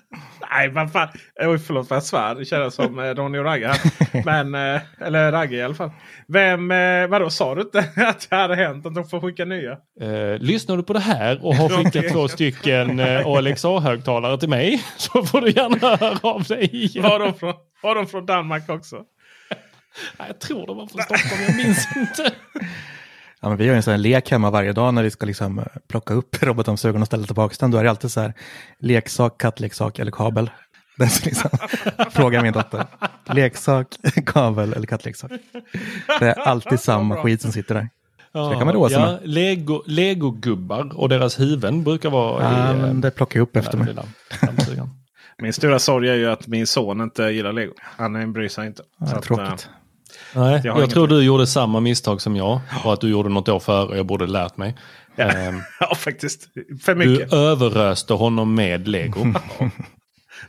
Nej, 0.50 0.68
vad 0.68 0.92
fan. 0.92 1.08
Oj, 1.40 1.58
förlåt 1.58 1.88
för 1.88 1.94
jag 1.96 2.02
svär. 2.02 2.34
Det 2.34 2.44
känns 2.44 2.74
som 2.74 2.98
eh, 2.98 3.14
Ronny 3.14 3.38
och 3.38 3.44
Ragge. 3.44 3.72
Men, 4.24 4.54
eh, 4.54 4.80
eller 5.00 5.32
Ragge 5.32 5.56
i 5.56 5.62
alla 5.62 5.74
fall. 5.74 5.90
Vem, 6.28 6.68
vadå, 7.10 7.30
sa 7.30 7.54
du 7.54 7.60
inte 7.60 7.78
att 7.96 8.26
det 8.30 8.36
hade 8.36 8.56
hänt? 8.56 8.86
Att 8.86 8.94
de 8.94 9.04
får 9.04 9.20
skicka 9.20 9.44
nya? 9.44 9.76
Eh, 10.08 10.38
lyssnar 10.38 10.76
du 10.76 10.82
på 10.82 10.92
det 10.92 11.00
här 11.00 11.44
och 11.44 11.54
har 11.54 11.68
skickat 11.68 12.12
två 12.12 12.28
stycken 12.28 13.00
eh, 13.00 13.26
ALXA-högtalare 13.26 14.38
till 14.38 14.48
mig 14.48 14.84
så 14.96 15.22
får 15.22 15.40
du 15.40 15.50
gärna 15.50 15.96
höra 15.96 16.18
av 16.22 16.42
dig 16.42 16.76
igen. 16.76 17.02
Var 17.02 17.18
de 17.18 17.34
från, 17.34 17.54
var 17.82 17.94
de 17.94 18.06
från 18.06 18.26
Danmark 18.26 18.68
också? 18.68 19.02
jag 20.18 20.40
tror 20.40 20.66
de 20.66 20.76
var 20.76 20.86
från 20.86 21.02
Stockholm, 21.02 21.42
jag 21.46 21.56
minns 21.56 21.88
inte. 21.96 22.32
Ja, 23.40 23.48
men 23.48 23.58
vi 23.58 23.68
har 23.68 23.76
en 23.76 23.82
sån 23.82 23.90
här 23.90 23.98
lek 23.98 24.30
hemma 24.30 24.50
varje 24.50 24.72
dag 24.72 24.94
när 24.94 25.02
vi 25.02 25.10
ska 25.10 25.26
liksom 25.26 25.58
eh, 25.58 25.64
plocka 25.88 26.14
upp 26.14 26.36
robotdammsugaren 26.42 27.02
och 27.02 27.06
ställa 27.06 27.26
tillbaka 27.26 27.54
den. 27.60 27.70
Då 27.70 27.78
är 27.78 27.84
det 27.84 27.90
alltid 27.90 28.10
så 28.10 28.20
här 28.20 28.34
leksak, 28.78 29.40
kattleksak 29.40 29.98
eller 29.98 30.10
kabel. 30.10 30.50
Den 30.96 31.10
ska 31.10 31.24
liksom 31.24 31.50
fråga 32.10 32.42
min 32.42 32.52
dotter. 32.52 32.86
Leksak, 33.24 33.86
kabel 34.26 34.72
eller 34.72 34.86
kattleksak. 34.86 35.30
Det 36.20 36.26
är 36.26 36.38
alltid 36.38 36.80
samma 36.80 37.22
skit 37.22 37.42
som 37.42 37.52
sitter 37.52 37.74
där. 37.74 37.88
Så 38.32 38.50
det 38.50 38.56
kan 38.56 38.66
man 38.66 38.74
roa 38.74 38.88
sig 38.88 38.98
ja, 38.98 39.06
med. 39.06 39.20
Lego, 39.22 39.82
Lego-gubbar 39.86 40.92
och 40.94 41.08
deras 41.08 41.40
huvuden 41.40 41.84
brukar 41.84 42.10
vara... 42.10 42.42
Ja, 42.42 42.74
i, 42.74 42.76
men 42.76 43.00
det 43.00 43.10
plockar 43.10 43.40
jag 43.40 43.42
upp 43.42 43.56
efter 43.56 43.78
mig. 43.78 43.94
min 45.42 45.52
stora 45.52 45.78
sorg 45.78 46.08
är 46.08 46.14
ju 46.14 46.30
att 46.30 46.46
min 46.46 46.66
son 46.66 47.00
inte 47.00 47.22
gillar 47.22 47.52
Lego. 47.52 47.72
Han 47.80 48.32
bryr 48.32 48.48
sig 48.48 48.66
inte. 48.66 48.82
Ja, 49.00 49.06
så 49.06 49.20
tråkigt. 49.20 49.46
Att, 49.46 49.68
Nej, 50.34 50.60
jag, 50.64 50.80
jag 50.80 50.90
tror 50.90 51.08
du 51.08 51.22
gjorde 51.22 51.46
samma 51.46 51.80
misstag 51.80 52.20
som 52.20 52.36
jag. 52.36 52.60
Och 52.84 52.92
att 52.92 53.00
du 53.00 53.08
gjorde 53.08 53.28
något 53.28 53.48
år 53.48 53.60
före. 53.60 53.96
Jag 53.96 54.06
borde 54.06 54.26
lärt 54.26 54.56
mig. 54.56 54.76
Ja, 55.16 55.48
um, 55.48 55.62
ja 55.80 55.94
faktiskt. 55.94 56.48
För 56.82 56.94
mycket. 56.94 57.30
Du 57.30 57.36
överöste 57.36 58.14
honom 58.14 58.54
med 58.54 58.88
lego. 58.88 59.26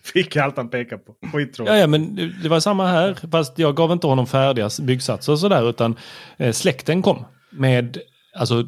Fick 0.03 0.35
allt 0.35 0.57
han 0.57 0.69
pekade 0.69 1.01
på. 1.03 1.15
Skittråkigt. 1.33 1.73
Ja, 1.73 1.77
ja, 1.77 1.87
men 1.87 2.15
det 2.43 2.49
var 2.49 2.59
samma 2.59 2.87
här. 2.87 3.17
Fast 3.31 3.59
jag 3.59 3.75
gav 3.75 3.91
inte 3.91 4.07
honom 4.07 4.27
färdiga 4.27 4.69
byggsatser 4.81 5.31
och 5.31 5.39
sådär. 5.39 5.69
Utan 5.69 5.95
eh, 6.37 6.51
släkten 6.51 7.01
kom 7.01 7.25
med 7.51 7.97
alltså 8.35 8.63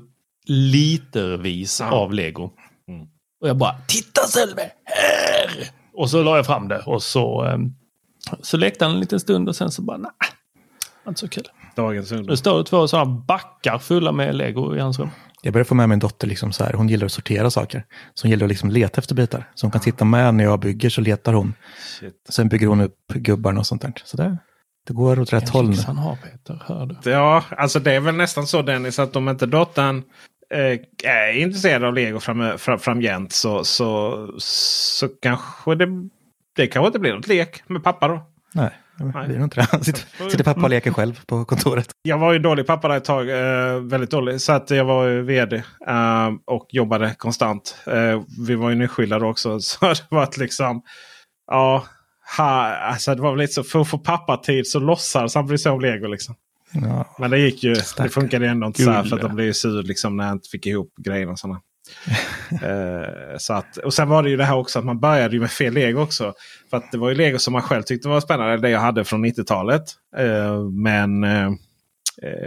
litervis 0.47 1.79
ja. 1.79 1.91
av 1.91 2.13
lego. 2.13 2.51
Mm. 2.87 3.07
Och 3.41 3.49
jag 3.49 3.57
bara, 3.57 3.75
titta 3.87 4.21
Sölve! 4.21 4.71
Här! 4.83 5.69
Och 5.93 6.09
så 6.09 6.23
la 6.23 6.35
jag 6.35 6.45
fram 6.45 6.67
det 6.67 6.79
och 6.79 7.03
så, 7.03 7.45
eh, 7.45 7.57
så 8.41 8.57
lekte 8.57 8.85
han 8.85 8.93
en 8.93 8.99
liten 8.99 9.19
stund 9.19 9.49
och 9.49 9.55
sen 9.55 9.71
så 9.71 9.81
bara, 9.81 9.97
nej. 9.97 10.11
Inte 11.07 11.19
så 11.19 11.27
kul. 11.27 11.47
Dagens 11.75 12.11
ungdom. 12.11 12.27
Det 12.27 12.37
står 12.37 12.63
två 12.63 12.87
sådana 12.87 13.11
backar 13.27 13.77
fulla 13.79 14.11
med 14.11 14.35
lego 14.35 14.75
i 14.75 14.79
hans 14.79 14.99
rum. 14.99 15.09
Jag 15.43 15.53
börjar 15.53 15.65
få 15.65 15.75
med 15.75 15.89
min 15.89 15.99
dotter, 15.99 16.27
liksom 16.27 16.51
så 16.51 16.63
här, 16.63 16.73
hon 16.73 16.89
gillar 16.89 17.05
att 17.05 17.11
sortera 17.11 17.51
saker. 17.51 17.85
Så 18.13 18.25
hon 18.25 18.31
gillar 18.31 18.45
att 18.45 18.49
liksom 18.49 18.69
leta 18.69 19.01
efter 19.01 19.15
bitar. 19.15 19.49
Så 19.55 19.65
hon 19.65 19.71
kan 19.71 19.81
sitta 19.81 20.05
med 20.05 20.35
när 20.35 20.43
jag 20.43 20.59
bygger 20.59 20.89
så 20.89 21.01
letar 21.01 21.33
hon. 21.33 21.53
Shit. 21.99 22.13
Sen 22.29 22.49
bygger 22.49 22.67
hon 22.67 22.81
upp 22.81 23.07
gubbarna 23.07 23.59
och 23.59 23.67
sånt 23.67 23.81
där. 23.81 23.93
Så 24.03 24.17
det, 24.17 24.37
det 24.91 24.95
går 24.95 25.19
åt 25.19 25.33
rätt 25.33 25.49
håll. 25.49 25.73
han 25.87 25.97
har 25.97 26.15
Peter, 26.15 26.63
hör 26.65 26.85
du. 26.85 27.11
Ja, 27.11 27.43
alltså 27.57 27.79
det 27.79 27.91
är 27.91 27.99
väl 27.99 28.15
nästan 28.15 28.47
så 28.47 28.61
Dennis 28.61 28.99
att 28.99 29.15
om 29.15 29.29
inte 29.29 29.45
dottern 29.45 30.03
eh, 30.53 30.79
är 31.11 31.31
intresserad 31.31 31.83
av 31.83 31.93
lego 31.93 32.19
fram, 32.19 32.57
fram, 32.57 32.79
framgent 32.79 33.31
så, 33.31 33.63
så, 33.63 34.27
så 34.37 35.07
kanske 35.07 35.75
det, 35.75 35.87
det 36.55 36.67
kanske 36.67 36.87
inte 36.87 36.99
blir 36.99 37.13
något 37.13 37.27
lek 37.27 37.63
med 37.67 37.83
pappa 37.83 38.07
då. 38.07 38.21
Nej. 38.53 38.71
Nej. 38.99 39.27
Det 39.27 39.35
är 39.35 39.43
inte 39.43 39.67
det. 39.71 39.83
Sitter, 39.83 40.29
sitter 40.29 40.43
pappa 40.43 40.61
och 40.61 40.69
leker 40.69 40.91
själv 40.91 41.25
på 41.25 41.45
kontoret. 41.45 41.89
Jag 42.01 42.17
var 42.17 42.33
ju 42.33 42.39
dålig 42.39 42.67
pappa 42.67 42.87
där 42.87 42.97
ett 42.97 43.05
tag. 43.05 43.29
Eh, 43.29 43.79
väldigt 43.79 44.11
dålig. 44.11 44.41
Så 44.41 44.51
att 44.51 44.69
jag 44.69 44.85
var 44.85 45.07
ju 45.07 45.21
vd 45.21 45.55
eh, 45.87 46.29
och 46.45 46.67
jobbade 46.69 47.15
konstant. 47.17 47.77
Eh, 47.87 48.21
vi 48.47 48.55
var 48.55 48.69
ju 48.69 48.75
nyskilda 48.75 49.25
också. 49.25 49.59
Så 49.59 49.85
det 49.85 50.05
var 50.09 50.39
liksom... 50.39 50.81
Ja, 51.47 51.85
ha, 52.37 52.75
alltså 52.75 53.15
det 53.15 53.21
var 53.21 53.31
väl 53.31 53.39
lite 53.39 53.53
så. 53.53 53.63
För 53.63 53.81
att 53.81 53.87
få 53.87 53.97
pappatid 53.97 54.67
så 54.67 54.79
låtsades 54.79 55.35
han 55.35 55.45
bry 55.45 55.57
sig 55.57 55.71
om 55.71 55.81
lego. 55.81 56.07
Liksom. 56.07 56.35
Ja, 56.71 57.15
Men 57.19 57.31
det 57.31 57.39
gick 57.39 57.63
ju. 57.63 57.75
Stack. 57.75 58.05
Det 58.05 58.09
funkade 58.09 58.47
ändå 58.47 58.67
inte 58.67 58.83
så 58.83 58.91
här. 58.91 59.03
För 59.03 59.15
att 59.15 59.21
de 59.21 59.35
blev 59.35 59.47
ju 59.47 59.53
sur 59.53 59.83
liksom, 59.83 60.17
när 60.17 60.25
jag 60.25 60.33
inte 60.33 60.49
fick 60.49 60.65
ihop 60.65 60.93
grejerna. 60.97 61.31
Och 61.31 61.39
sådana. 61.39 61.61
eh, 62.51 63.37
så 63.37 63.53
att, 63.53 63.77
och 63.77 63.93
sen 63.93 64.09
var 64.09 64.23
det 64.23 64.29
ju 64.29 64.37
det 64.37 64.45
här 64.45 64.55
också 64.55 64.79
att 64.79 64.85
man 64.85 64.99
började 64.99 65.39
med 65.39 65.51
fel 65.51 65.73
lego 65.73 66.01
också. 66.01 66.33
För 66.69 66.77
att 66.77 66.91
det 66.91 66.97
var 66.97 67.09
ju 67.09 67.15
lego 67.15 67.39
som 67.39 67.53
man 67.53 67.61
själv 67.61 67.83
tyckte 67.83 68.07
var 68.07 68.21
spännande. 68.21 68.57
Det 68.57 68.69
jag 68.69 68.79
hade 68.79 69.03
från 69.03 69.25
90-talet. 69.25 69.83
Eh, 70.17 70.61
men 70.63 71.23
eh, 71.23 71.51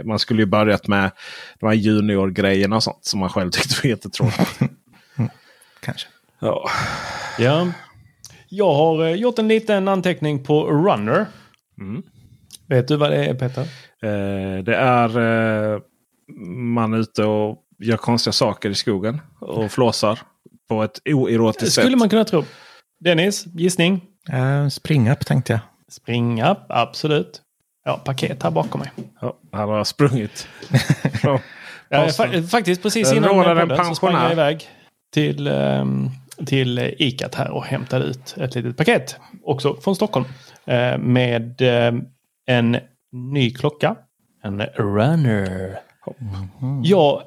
man 0.05 0.19
skulle 0.19 0.41
ju 0.41 0.45
börjat 0.45 0.87
med 0.87 1.11
de 1.59 1.65
här 1.67 1.73
junior-grejerna 1.73 2.75
och 2.75 2.83
sånt 2.83 3.05
som 3.05 3.19
man 3.19 3.29
själv 3.29 3.51
tyckte 3.51 3.75
var 3.83 3.89
jättetråkigt. 3.89 4.59
Kanske. 5.79 6.07
Ja. 6.39 6.69
ja. 7.39 7.67
Jag 8.49 8.73
har 8.73 9.05
eh, 9.05 9.15
gjort 9.15 9.39
en 9.39 9.47
liten 9.47 9.87
anteckning 9.87 10.43
på 10.43 10.63
Runner. 10.65 11.25
Mm. 11.79 12.03
Vet 12.67 12.87
du 12.87 12.95
vad 12.95 13.11
det 13.11 13.25
är 13.25 13.33
Peter? 13.33 13.61
Eh, 14.01 14.63
det 14.63 14.75
är 14.75 15.09
eh, 15.73 15.79
man 16.47 16.93
är 16.93 16.97
ute 16.97 17.23
och 17.23 17.57
gör 17.79 17.97
konstiga 17.97 18.31
saker 18.31 18.69
i 18.69 18.75
skogen 18.75 19.21
och 19.39 19.71
flåsar 19.71 20.19
på 20.69 20.83
ett 20.83 20.99
oerotiskt 21.05 21.75
sätt. 21.75 21.83
Skulle 21.83 21.97
man 21.97 22.09
kunna 22.09 22.25
tro. 22.25 22.43
Dennis, 22.99 23.45
gissning? 23.45 24.01
Uh, 24.33 24.67
Spring-up 24.69 25.25
tänkte 25.25 25.53
jag. 25.53 25.59
Springa, 25.89 26.55
absolut. 26.69 27.41
Ja, 27.85 28.01
paket 28.05 28.43
här 28.43 28.51
bakom 28.51 28.79
mig. 28.79 28.91
Ja, 29.21 29.37
han 29.51 29.69
har 29.69 29.83
sprungit. 29.83 30.47
Ja, 31.89 32.09
fa 32.09 32.43
faktiskt 32.49 32.83
precis 32.83 33.09
Den 33.09 33.17
innan 33.17 33.29
rånar 33.29 33.55
en 33.55 33.69
podden 33.69 33.85
så 33.85 33.95
sprang 33.95 34.13
jag 34.13 34.21
pensionär. 34.21 34.31
iväg 34.31 34.69
till, 35.13 35.47
ehm, 35.47 36.09
till 36.45 36.79
Icat 36.97 37.35
här 37.35 37.51
och 37.51 37.65
hämtade 37.65 38.05
ut 38.05 38.35
ett 38.37 38.55
litet 38.55 38.77
paket. 38.77 39.15
Också 39.43 39.75
från 39.75 39.95
Stockholm. 39.95 40.25
Eh, 40.65 40.97
med 40.97 41.61
ehm, 41.61 42.05
en 42.45 42.77
ny 43.11 43.53
klocka. 43.53 43.95
En 44.43 44.61
Runner. 44.61 45.79
Jag, 46.83 47.21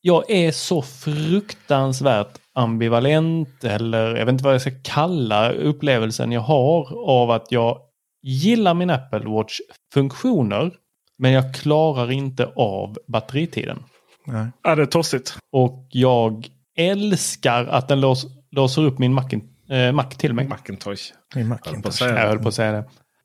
jag 0.00 0.30
är 0.30 0.52
så 0.52 0.82
fruktansvärt 0.82 2.38
ambivalent 2.54 3.64
eller 3.64 4.16
jag 4.16 4.26
vet 4.26 4.32
inte 4.32 4.44
vad 4.44 4.54
jag 4.54 4.60
ska 4.60 4.70
kalla 4.82 5.52
upplevelsen 5.52 6.32
jag 6.32 6.40
har 6.40 7.08
av 7.10 7.30
att 7.30 7.52
jag 7.52 7.78
gillar 8.22 8.74
min 8.74 8.90
Apple 8.90 9.28
Watch 9.30 9.60
funktioner 9.94 10.72
men 11.18 11.32
jag 11.32 11.54
klarar 11.54 12.10
inte 12.10 12.52
av 12.56 12.98
batteritiden. 13.08 13.82
Nej. 14.26 14.46
Ja, 14.62 14.74
det 14.74 14.82
är 14.82 14.86
tossigt. 14.86 15.38
Och 15.52 15.86
jag 15.90 16.48
älskar 16.78 17.66
att 17.66 17.88
den 17.88 18.00
lås, 18.00 18.26
låser 18.56 18.82
upp 18.84 18.98
min 18.98 19.12
Mac, 19.14 19.24
eh, 19.70 19.92
Mac 19.92 20.10
till 20.10 20.34
mig. 20.34 20.48
Macintosh. 20.48 21.02
Det 21.34 21.40
är 21.40 21.44
höll 21.44 21.48
Macintosh. 21.48 22.02
Jag 22.02 22.28
höll 22.28 22.38
på 22.38 22.48
att 22.48 22.54
säga 22.54 22.72
det. 22.72 22.84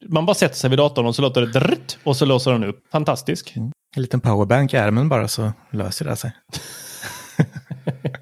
Man 0.09 0.25
bara 0.25 0.33
sätter 0.33 0.55
sig 0.55 0.69
vid 0.69 0.79
datorn 0.79 1.05
och 1.05 1.15
så 1.15 1.21
låter 1.21 1.41
det 1.41 1.47
drrt 1.59 1.97
och 2.03 2.17
så 2.17 2.25
låser 2.25 2.51
den 2.51 2.63
upp. 2.63 2.83
Fantastisk. 2.91 3.53
En 3.95 4.01
liten 4.01 4.19
powerbank 4.21 4.73
i 4.73 4.77
ärmen 4.77 5.09
bara 5.09 5.27
så 5.27 5.51
löser 5.71 6.05
det 6.05 6.15
sig. 6.15 6.31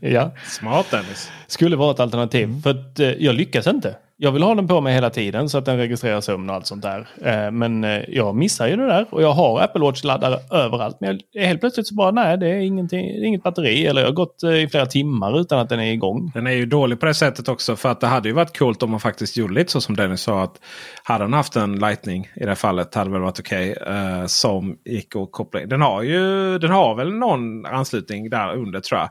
Ja, 0.02 0.32
Smart 0.48 0.86
Dennis. 0.92 1.32
skulle 1.48 1.76
vara 1.76 1.92
ett 1.92 2.00
alternativ. 2.00 2.62
För 2.62 2.70
att 2.70 3.00
eh, 3.00 3.08
jag 3.10 3.36
lyckas 3.36 3.68
inte. 3.68 3.96
Jag 4.22 4.32
vill 4.32 4.44
ha 4.44 4.56
den 4.56 4.68
på 4.68 4.82
mig 4.82 4.94
hela 4.94 5.10
tiden 5.10 5.50
så 5.50 5.58
att 5.58 5.66
den 5.66 5.78
registrerar 5.78 6.22
sömn 6.22 6.50
och 6.50 6.56
allt 6.56 6.68
sånt 6.68 6.82
där. 6.82 7.08
Eh, 7.22 7.52
men 7.52 7.84
eh, 7.84 8.02
jag 8.08 8.36
missar 8.36 8.68
ju 8.68 8.76
det 8.76 8.86
där 8.88 9.06
och 9.10 9.22
jag 9.22 9.34
har 9.34 9.62
Apple 9.62 9.82
Watch-laddare 9.82 10.38
överallt. 10.52 10.98
Men 11.00 11.20
jag, 11.32 11.46
helt 11.46 11.60
plötsligt 11.60 11.88
så 11.88 11.96
bara, 11.96 12.12
nej 12.12 12.38
det 12.38 12.48
är 12.48 12.60
ingenting, 12.60 13.06
det 13.08 13.22
är 13.22 13.26
inget 13.26 13.44
batteri. 13.44 13.86
Eller 13.86 14.02
jag 14.02 14.08
har 14.08 14.14
gått 14.14 14.44
eh, 14.44 14.64
i 14.64 14.68
flera 14.68 14.86
timmar 14.86 15.40
utan 15.40 15.60
att 15.60 15.70
den 15.70 15.80
är 15.80 15.92
igång. 15.92 16.32
Den 16.34 16.48
är 16.48 16.52
ju 16.52 16.66
dålig 16.66 17.00
på 17.00 17.06
det 17.06 17.14
sättet 17.14 17.48
också. 17.48 17.76
För 17.76 17.90
att 17.90 18.02
det 18.02 18.08
hade 18.08 18.30
ju 18.30 18.36
varit 18.36 18.58
coolt 18.58 18.84
om 18.84 18.92
man 18.92 19.00
faktiskt 19.00 19.38
gjorde 19.38 19.54
lite 19.54 19.72
så 19.72 19.82
som 19.82 19.96
Dennis 19.96 20.22
sa. 20.22 20.44
att 20.44 20.56
Hade 21.04 21.24
han 21.24 21.34
haft 21.34 21.56
en 21.56 21.80
Lightning 21.80 22.30
i 22.36 22.40
det 22.40 22.48
här 22.48 22.56
fallet 22.56 22.96
hade 22.96 23.12
väl 23.12 23.22
varit 23.22 23.40
okej. 23.40 23.72
Okay, 23.72 24.28
som 24.28 24.78
gick 24.86 25.16
att 25.16 25.32
koppla 25.32 25.62
in. 25.62 25.70
Den 25.70 25.82
har 25.82 26.02
ju 26.02 26.58
den 26.60 26.72
har 26.72 26.96
väl 26.96 27.14
någon 27.14 27.66
anslutning 27.66 28.30
där 28.30 28.54
under 28.54 28.80
tror 28.80 29.00
jag. 29.00 29.10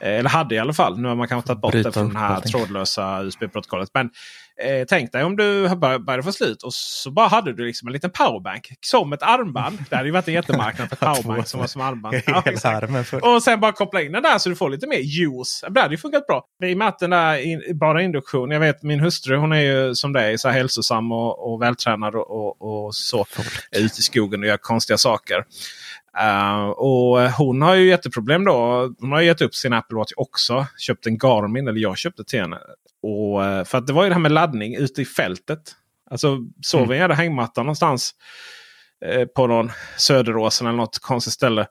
Eh, 0.00 0.18
eller 0.18 0.30
hade 0.30 0.54
i 0.54 0.58
alla 0.58 0.72
fall. 0.72 0.98
Nu 0.98 1.08
har 1.08 1.14
man 1.14 1.28
kanske 1.28 1.46
tagit 1.46 1.60
bort 1.60 1.72
det 1.72 1.76
Bryta 1.82 1.92
från 1.92 2.12
det 2.12 2.18
här 2.18 2.40
trådlösa 2.40 3.22
USB-protokollet. 3.22 3.88
Men 3.94 4.10
eh, 4.62 4.86
tänk 4.88 5.12
dig 5.12 5.24
om 5.24 5.36
du 5.36 5.68
bör- 5.68 5.98
började 5.98 6.22
få 6.22 6.32
slut 6.32 6.62
och 6.62 6.74
så 6.74 7.10
bara 7.10 7.28
hade 7.28 7.52
du 7.52 7.66
liksom 7.66 7.88
en 7.88 7.92
liten 7.92 8.10
powerbank. 8.10 8.68
Som 8.80 9.12
ett 9.12 9.22
armband. 9.22 9.78
Det 9.90 9.96
hade 9.96 10.08
ju 10.08 10.12
varit 10.12 10.28
en 10.28 10.34
jättemarknad 10.34 10.88
för 10.88 10.96
powerbank 11.14 11.46
som 11.48 11.60
var 11.60 11.66
som 11.66 11.80
armband. 11.80 12.14
Ja. 12.26 12.42
Och 13.22 13.42
sen 13.42 13.60
bara 13.60 13.72
koppla 13.72 14.02
in 14.02 14.12
den 14.12 14.22
där 14.22 14.38
så 14.38 14.48
du 14.48 14.56
får 14.56 14.70
lite 14.70 14.86
mer 14.86 14.98
juice. 14.98 15.64
Det 15.70 15.80
hade 15.80 15.94
ju 15.94 15.98
funkat 15.98 16.26
bra. 16.26 16.44
I 16.64 16.74
och 16.74 16.78
med 16.78 16.88
att 16.88 16.98
den 16.98 17.10
där 17.10 17.36
in, 17.36 17.62
bara 17.78 18.02
induktion. 18.02 18.50
Jag 18.50 18.60
vet 18.60 18.82
min 18.82 19.00
hustru 19.00 19.36
hon 19.36 19.52
är 19.52 19.60
ju 19.60 19.94
som 19.94 20.12
dig 20.12 20.38
så 20.38 20.48
här 20.48 20.54
hälsosam 20.58 21.12
och, 21.12 21.52
och 21.52 21.62
vältränad 21.62 22.14
och, 22.14 22.30
och, 22.30 22.86
och 22.86 22.94
så. 22.94 23.26
Ute 23.72 23.98
i 24.00 24.02
skogen 24.02 24.40
och 24.40 24.46
gör 24.46 24.56
konstiga 24.56 24.98
saker. 24.98 25.44
Uh, 26.22 26.68
och 26.68 27.30
hon 27.30 27.62
har 27.62 27.74
ju 27.74 27.88
jätteproblem 27.88 28.44
då. 28.44 28.54
Hon 29.00 29.12
har 29.12 29.20
gett 29.20 29.42
upp 29.42 29.54
sin 29.54 29.72
Apple 29.72 29.96
Watch 29.96 30.12
också. 30.16 30.66
Köpt 30.78 31.06
en 31.06 31.18
Garmin, 31.18 31.68
eller 31.68 31.80
jag 31.80 31.98
köpte 31.98 32.24
till 32.24 32.40
henne. 32.40 32.58
Och, 33.02 33.44
eh, 33.44 33.64
för 33.64 33.78
att 33.78 33.86
det 33.86 33.92
var 33.92 34.02
ju 34.02 34.08
det 34.08 34.14
här 34.14 34.20
med 34.20 34.32
laddning 34.32 34.76
ute 34.76 35.02
i 35.02 35.04
fältet. 35.04 35.60
Alltså 36.10 36.38
sov 36.62 36.82
Mm. 36.82 36.92
i 36.92 36.98
en 36.98 37.10
hängmatta 37.10 37.62
någonstans. 37.62 38.14
Eh, 39.04 39.24
på 39.24 39.46
någon 39.46 39.70
Söderåsen 39.96 40.66
eller 40.66 40.76
något 40.76 40.98
konstigt 40.98 41.32
ställe. 41.32 41.66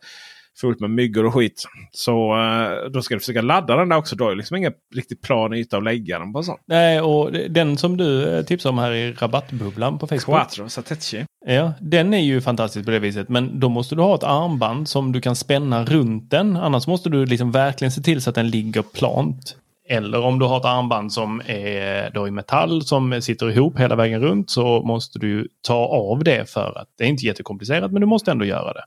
Fullt 0.61 0.79
med 0.79 0.89
myggor 0.89 1.25
och 1.25 1.33
skit. 1.33 1.63
Så 1.91 2.37
eh, 2.37 2.89
då 2.91 3.01
ska 3.01 3.15
du 3.15 3.19
försöka 3.19 3.41
ladda 3.41 3.75
den 3.75 3.89
där 3.89 3.97
också. 3.97 4.15
Då 4.15 4.25
är 4.25 4.29
det 4.29 4.35
liksom 4.35 4.57
ingen 4.57 4.73
riktigt 4.95 5.21
plan 5.21 5.53
yta 5.53 5.77
att 5.77 5.83
lägga 5.83 6.19
den 6.19 6.33
på. 6.33 6.43
Sånt. 6.43 6.59
Nej, 6.65 7.01
och 7.01 7.31
den 7.31 7.77
som 7.77 7.97
du 7.97 8.37
eh, 8.37 8.43
tipsade 8.45 8.73
om 8.73 8.77
här 8.77 8.91
i 8.91 9.13
rabattbubblan 9.13 9.99
på 9.99 10.07
Facebook. 10.07 10.37
Quattro 10.37 10.69
Satechi. 10.69 11.25
Ja, 11.45 11.73
den 11.81 12.13
är 12.13 12.21
ju 12.21 12.41
fantastisk 12.41 12.85
på 12.85 12.91
det 12.91 12.99
viset. 12.99 13.29
Men 13.29 13.59
då 13.59 13.69
måste 13.69 13.95
du 13.95 14.01
ha 14.01 14.15
ett 14.15 14.23
armband 14.23 14.89
som 14.89 15.11
du 15.11 15.21
kan 15.21 15.35
spänna 15.35 15.85
runt 15.85 16.31
den. 16.31 16.57
Annars 16.57 16.87
måste 16.87 17.09
du 17.09 17.25
liksom 17.25 17.51
verkligen 17.51 17.91
se 17.91 18.01
till 18.01 18.21
så 18.21 18.29
att 18.29 18.35
den 18.35 18.49
ligger 18.49 18.81
plant. 18.81 19.55
Eller 19.89 20.21
om 20.21 20.39
du 20.39 20.45
har 20.45 20.57
ett 20.57 20.65
armband 20.65 21.13
som 21.13 21.41
är 21.45 22.09
då 22.13 22.27
i 22.27 22.31
metall 22.31 22.81
som 22.81 23.21
sitter 23.21 23.51
ihop 23.51 23.79
hela 23.79 23.95
vägen 23.95 24.21
runt 24.21 24.49
så 24.49 24.81
måste 24.81 25.19
du 25.19 25.47
ta 25.61 25.85
av 25.85 26.23
det 26.23 26.49
för 26.49 26.77
att 26.77 26.87
det 26.97 27.03
är 27.03 27.07
inte 27.07 27.25
jättekomplicerat 27.25 27.91
men 27.91 28.01
du 28.01 28.07
måste 28.07 28.31
ändå 28.31 28.45
göra 28.45 28.73
det. 28.73 28.83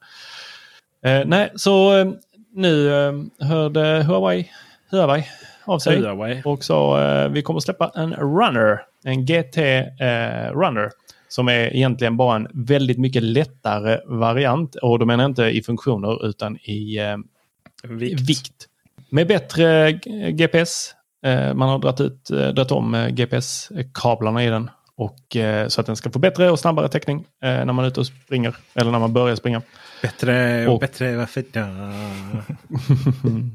Eh, 1.05 1.22
nej, 1.26 1.53
så 1.55 1.98
eh, 1.98 2.12
nu 2.55 2.94
eh, 2.94 3.12
hörde 3.46 4.03
Huawei, 4.03 4.51
Huawei 4.90 5.24
av 5.64 5.78
sig 5.78 6.01
Huawei. 6.01 6.42
och 6.44 6.64
sa 6.64 7.03
eh, 7.03 7.28
vi 7.28 7.42
kommer 7.42 7.61
släppa 7.61 7.92
en 7.94 8.14
runner, 8.14 8.80
en 9.05 9.26
GT 9.26 9.59
eh, 9.59 10.53
runner. 10.53 10.90
Som 11.28 11.48
är 11.48 11.76
egentligen 11.76 12.16
bara 12.16 12.36
en 12.36 12.48
väldigt 12.53 12.98
mycket 12.98 13.22
lättare 13.22 13.98
variant. 14.07 14.74
Och 14.74 14.98
då 14.98 15.07
menar 15.07 15.24
jag 15.24 15.30
inte 15.30 15.42
i 15.44 15.62
funktioner 15.62 16.26
utan 16.26 16.57
i 16.57 16.98
eh, 16.98 17.16
Vikt. 17.90 18.20
vikt. 18.20 18.66
Med 19.11 19.26
bättre 19.28 19.92
GPS. 20.32 20.94
Man 21.55 21.68
har 21.68 21.78
dragit, 21.78 22.01
ut, 22.01 22.24
dragit 22.24 22.72
om 22.72 23.09
GPS-kablarna 23.11 24.44
i 24.44 24.46
den. 24.46 24.70
Och, 25.01 25.36
eh, 25.36 25.68
så 25.68 25.80
att 25.80 25.86
den 25.86 25.96
ska 25.96 26.11
få 26.11 26.18
bättre 26.18 26.51
och 26.51 26.59
snabbare 26.59 26.88
täckning 26.88 27.24
eh, 27.42 27.51
när 27.64 27.72
man 27.72 27.84
är 27.84 27.88
ute 27.88 28.01
och 28.01 28.07
springer. 28.07 28.57
Eller 28.74 28.90
när 28.90 28.98
man 28.98 29.12
börjar 29.12 29.36
springa. 29.36 29.62
Bättre 30.03 30.66
och 30.68 30.74
Och- 30.74 30.80
bättre. 30.80 31.16
Varför 31.16 31.44
då? 31.53 31.61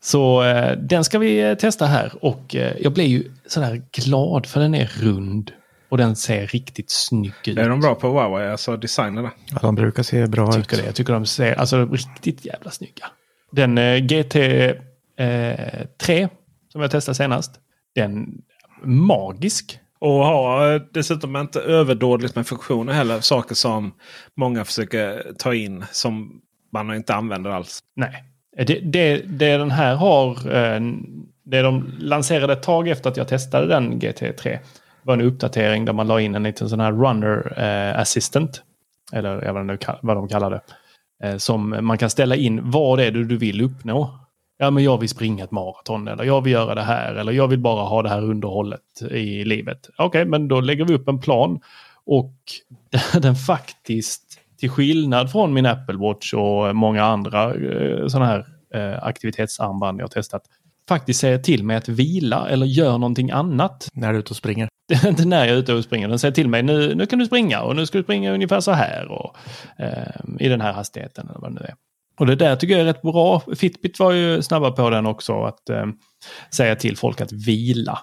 Så 0.00 0.42
eh, 0.44 0.76
den 0.78 1.04
ska 1.04 1.18
vi 1.18 1.40
eh, 1.40 1.54
testa 1.54 1.86
här. 1.86 2.12
Och 2.24 2.54
eh, 2.54 2.76
jag 2.80 2.92
blir 2.92 3.04
ju 3.06 3.30
sådär 3.46 3.82
glad 3.92 4.46
för 4.46 4.60
den 4.60 4.74
är 4.74 4.86
rund. 5.00 5.52
Och 5.88 5.98
den 5.98 6.16
ser 6.16 6.46
riktigt 6.46 6.90
snygg 6.90 7.32
ut. 7.46 7.58
Är 7.58 7.68
de 7.68 7.80
bra 7.80 7.94
på 7.94 8.08
Huawei? 8.08 8.48
Alltså 8.50 8.76
designerna? 8.76 9.30
Ja, 9.52 9.58
de 9.62 9.74
brukar 9.74 10.02
se 10.02 10.26
bra 10.26 10.42
Jag 10.46 10.58
ut. 10.58 10.64
tycker 10.68 10.76
det. 10.82 10.86
Jag 10.86 10.94
tycker 10.94 11.12
de 11.12 11.26
ser 11.26 11.54
alltså, 11.54 11.86
riktigt 11.86 12.44
jävla 12.44 12.70
snygga. 12.70 13.06
Den 13.52 13.78
eh, 13.78 13.82
GT3 13.82 14.68
eh, 15.16 15.86
3, 16.00 16.28
som 16.72 16.80
jag 16.80 16.90
testade 16.90 17.14
senast. 17.14 17.52
Den 17.94 18.42
magisk. 18.84 19.78
Och 20.00 20.24
har 20.24 20.74
eh, 20.74 20.80
dessutom 20.92 21.36
inte 21.36 21.60
överdådigt 21.60 22.36
med 22.36 22.46
funktioner 22.46 22.92
heller. 22.92 23.20
Saker 23.20 23.54
som 23.54 23.94
många 24.36 24.64
försöker 24.64 25.32
ta 25.38 25.54
in 25.54 25.84
som 25.92 26.40
man 26.72 26.94
inte 26.94 27.14
använder 27.14 27.50
alls. 27.50 27.78
Nej. 27.96 28.24
Det, 28.56 28.80
det, 28.80 29.16
det 29.16 29.56
den 29.56 29.70
här 29.70 29.94
har, 29.94 30.30
eh, 30.30 30.80
det 31.44 31.62
de 31.62 31.94
lanserade 31.98 32.52
ett 32.52 32.62
tag 32.62 32.88
efter 32.88 33.10
att 33.10 33.16
jag 33.16 33.28
testade 33.28 33.66
den 33.66 34.00
GT3 34.00 34.58
var 35.02 35.14
en 35.14 35.20
uppdatering 35.20 35.84
där 35.84 35.92
man 35.92 36.06
la 36.06 36.20
in 36.20 36.34
en 36.34 36.42
liten 36.42 36.68
sån 36.68 36.80
här 36.80 36.92
runner 36.92 37.52
eh, 37.56 38.00
assistant. 38.00 38.62
Eller 39.12 39.42
jag 39.42 39.54
vet 39.54 39.72
inte 39.72 39.98
vad 40.02 40.16
de 40.16 40.28
kallar 40.28 40.50
det. 40.50 40.60
Som 41.38 41.78
man 41.80 41.98
kan 41.98 42.10
ställa 42.10 42.36
in 42.36 42.70
vad 42.70 42.98
det 42.98 43.04
är 43.04 43.10
du 43.10 43.36
vill 43.36 43.60
uppnå. 43.60 44.20
Ja, 44.62 44.70
men 44.70 44.84
jag 44.84 44.98
vill 44.98 45.08
springa 45.08 45.44
ett 45.44 45.50
maraton 45.50 46.08
eller 46.08 46.24
jag 46.24 46.40
vill 46.40 46.52
göra 46.52 46.74
det 46.74 46.82
här 46.82 47.14
eller 47.14 47.32
jag 47.32 47.48
vill 47.48 47.58
bara 47.58 47.84
ha 47.84 48.02
det 48.02 48.08
här 48.08 48.22
underhållet 48.22 49.02
i 49.10 49.44
livet. 49.44 49.88
Okej, 49.98 50.24
men 50.24 50.48
då 50.48 50.60
lägger 50.60 50.84
vi 50.84 50.94
upp 50.94 51.08
en 51.08 51.20
plan 51.20 51.60
och 52.06 52.34
den 53.22 53.34
faktiskt, 53.34 54.40
till 54.58 54.70
skillnad 54.70 55.32
från 55.32 55.52
min 55.52 55.66
Apple 55.66 55.96
Watch 55.96 56.34
och 56.34 56.76
många 56.76 57.04
andra 57.04 57.54
eh, 57.54 58.06
sådana 58.06 58.26
här 58.26 58.46
eh, 58.74 59.04
aktivitetsarmband 59.04 60.00
jag 60.00 60.04
har 60.04 60.08
testat, 60.08 60.42
faktiskt 60.88 61.20
säger 61.20 61.38
till 61.38 61.64
mig 61.64 61.76
att 61.76 61.88
vila 61.88 62.48
eller 62.48 62.66
gör 62.66 62.92
någonting 62.92 63.30
annat. 63.30 63.88
När 63.92 64.08
du 64.08 64.14
är 64.14 64.20
ute 64.20 64.30
och 64.30 64.36
springer. 64.36 64.68
inte 65.06 65.24
när 65.24 65.46
jag 65.46 65.54
är 65.54 65.58
ute 65.58 65.74
och 65.74 65.84
springer. 65.84 66.08
Den 66.08 66.18
säger 66.18 66.34
till 66.34 66.48
mig 66.48 66.62
nu, 66.62 66.94
nu 66.94 67.06
kan 67.06 67.18
du 67.18 67.26
springa 67.26 67.62
och 67.62 67.76
nu 67.76 67.86
ska 67.86 67.98
du 67.98 68.04
springa 68.04 68.32
ungefär 68.32 68.60
så 68.60 68.72
här 68.72 69.08
och 69.08 69.36
eh, 69.78 70.36
i 70.38 70.48
den 70.48 70.60
här 70.60 70.72
hastigheten 70.72 71.28
eller 71.28 71.40
vad 71.40 71.50
det 71.50 71.60
nu 71.60 71.66
är. 71.66 71.74
Och 72.20 72.26
det 72.26 72.34
där 72.34 72.56
tycker 72.56 72.74
jag 72.74 72.80
är 72.80 72.84
rätt 72.84 73.02
bra. 73.02 73.42
Fitbit 73.56 73.98
var 73.98 74.12
ju 74.12 74.42
snabba 74.42 74.70
på 74.70 74.90
den 74.90 75.06
också 75.06 75.42
att 75.42 75.68
eh, 75.68 75.86
säga 76.54 76.76
till 76.76 76.96
folk 76.96 77.20
att 77.20 77.32
vila. 77.32 77.98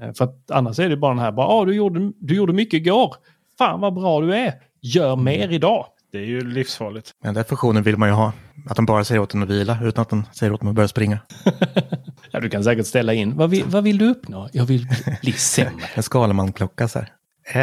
Eh, 0.00 0.12
för 0.12 0.24
att 0.24 0.50
annars 0.50 0.78
är 0.78 0.88
det 0.88 0.96
bara 0.96 1.14
den 1.14 1.24
här, 1.24 1.32
bara, 1.32 1.46
ah, 1.46 1.64
du, 1.64 1.74
gjorde, 1.74 2.12
du 2.20 2.34
gjorde 2.34 2.52
mycket 2.52 2.74
igår. 2.74 3.14
Fan 3.58 3.80
vad 3.80 3.94
bra 3.94 4.20
du 4.20 4.34
är. 4.34 4.54
Gör 4.80 5.16
mer 5.16 5.48
idag. 5.48 5.86
Det 6.12 6.18
är 6.18 6.24
ju 6.24 6.40
livsfarligt. 6.40 7.10
Men 7.22 7.34
den 7.34 7.44
funktionen 7.44 7.82
vill 7.82 7.96
man 7.96 8.08
ju 8.08 8.14
ha. 8.14 8.32
Att 8.66 8.76
de 8.76 8.86
bara 8.86 9.04
säger 9.04 9.20
åt 9.20 9.34
en 9.34 9.42
att 9.42 9.48
vila 9.48 9.78
utan 9.82 10.02
att 10.02 10.08
de 10.08 10.24
säger 10.32 10.52
åt 10.52 10.62
en 10.62 10.68
att 10.68 10.74
börja 10.74 10.88
springa. 10.88 11.18
Ja, 12.34 12.40
du 12.40 12.48
kan 12.48 12.64
säkert 12.64 12.86
ställa 12.86 13.14
in. 13.14 13.36
Vad 13.36 13.50
vill, 13.50 13.64
vad 13.66 13.84
vill 13.84 13.98
du 13.98 14.10
uppnå? 14.10 14.48
Jag 14.52 14.64
vill 14.64 14.88
bli 15.22 15.32
sämre. 15.32 15.84
En 15.94 16.02
Skaleman-klocka 16.02 16.88
så 16.88 16.98
här. 16.98 17.12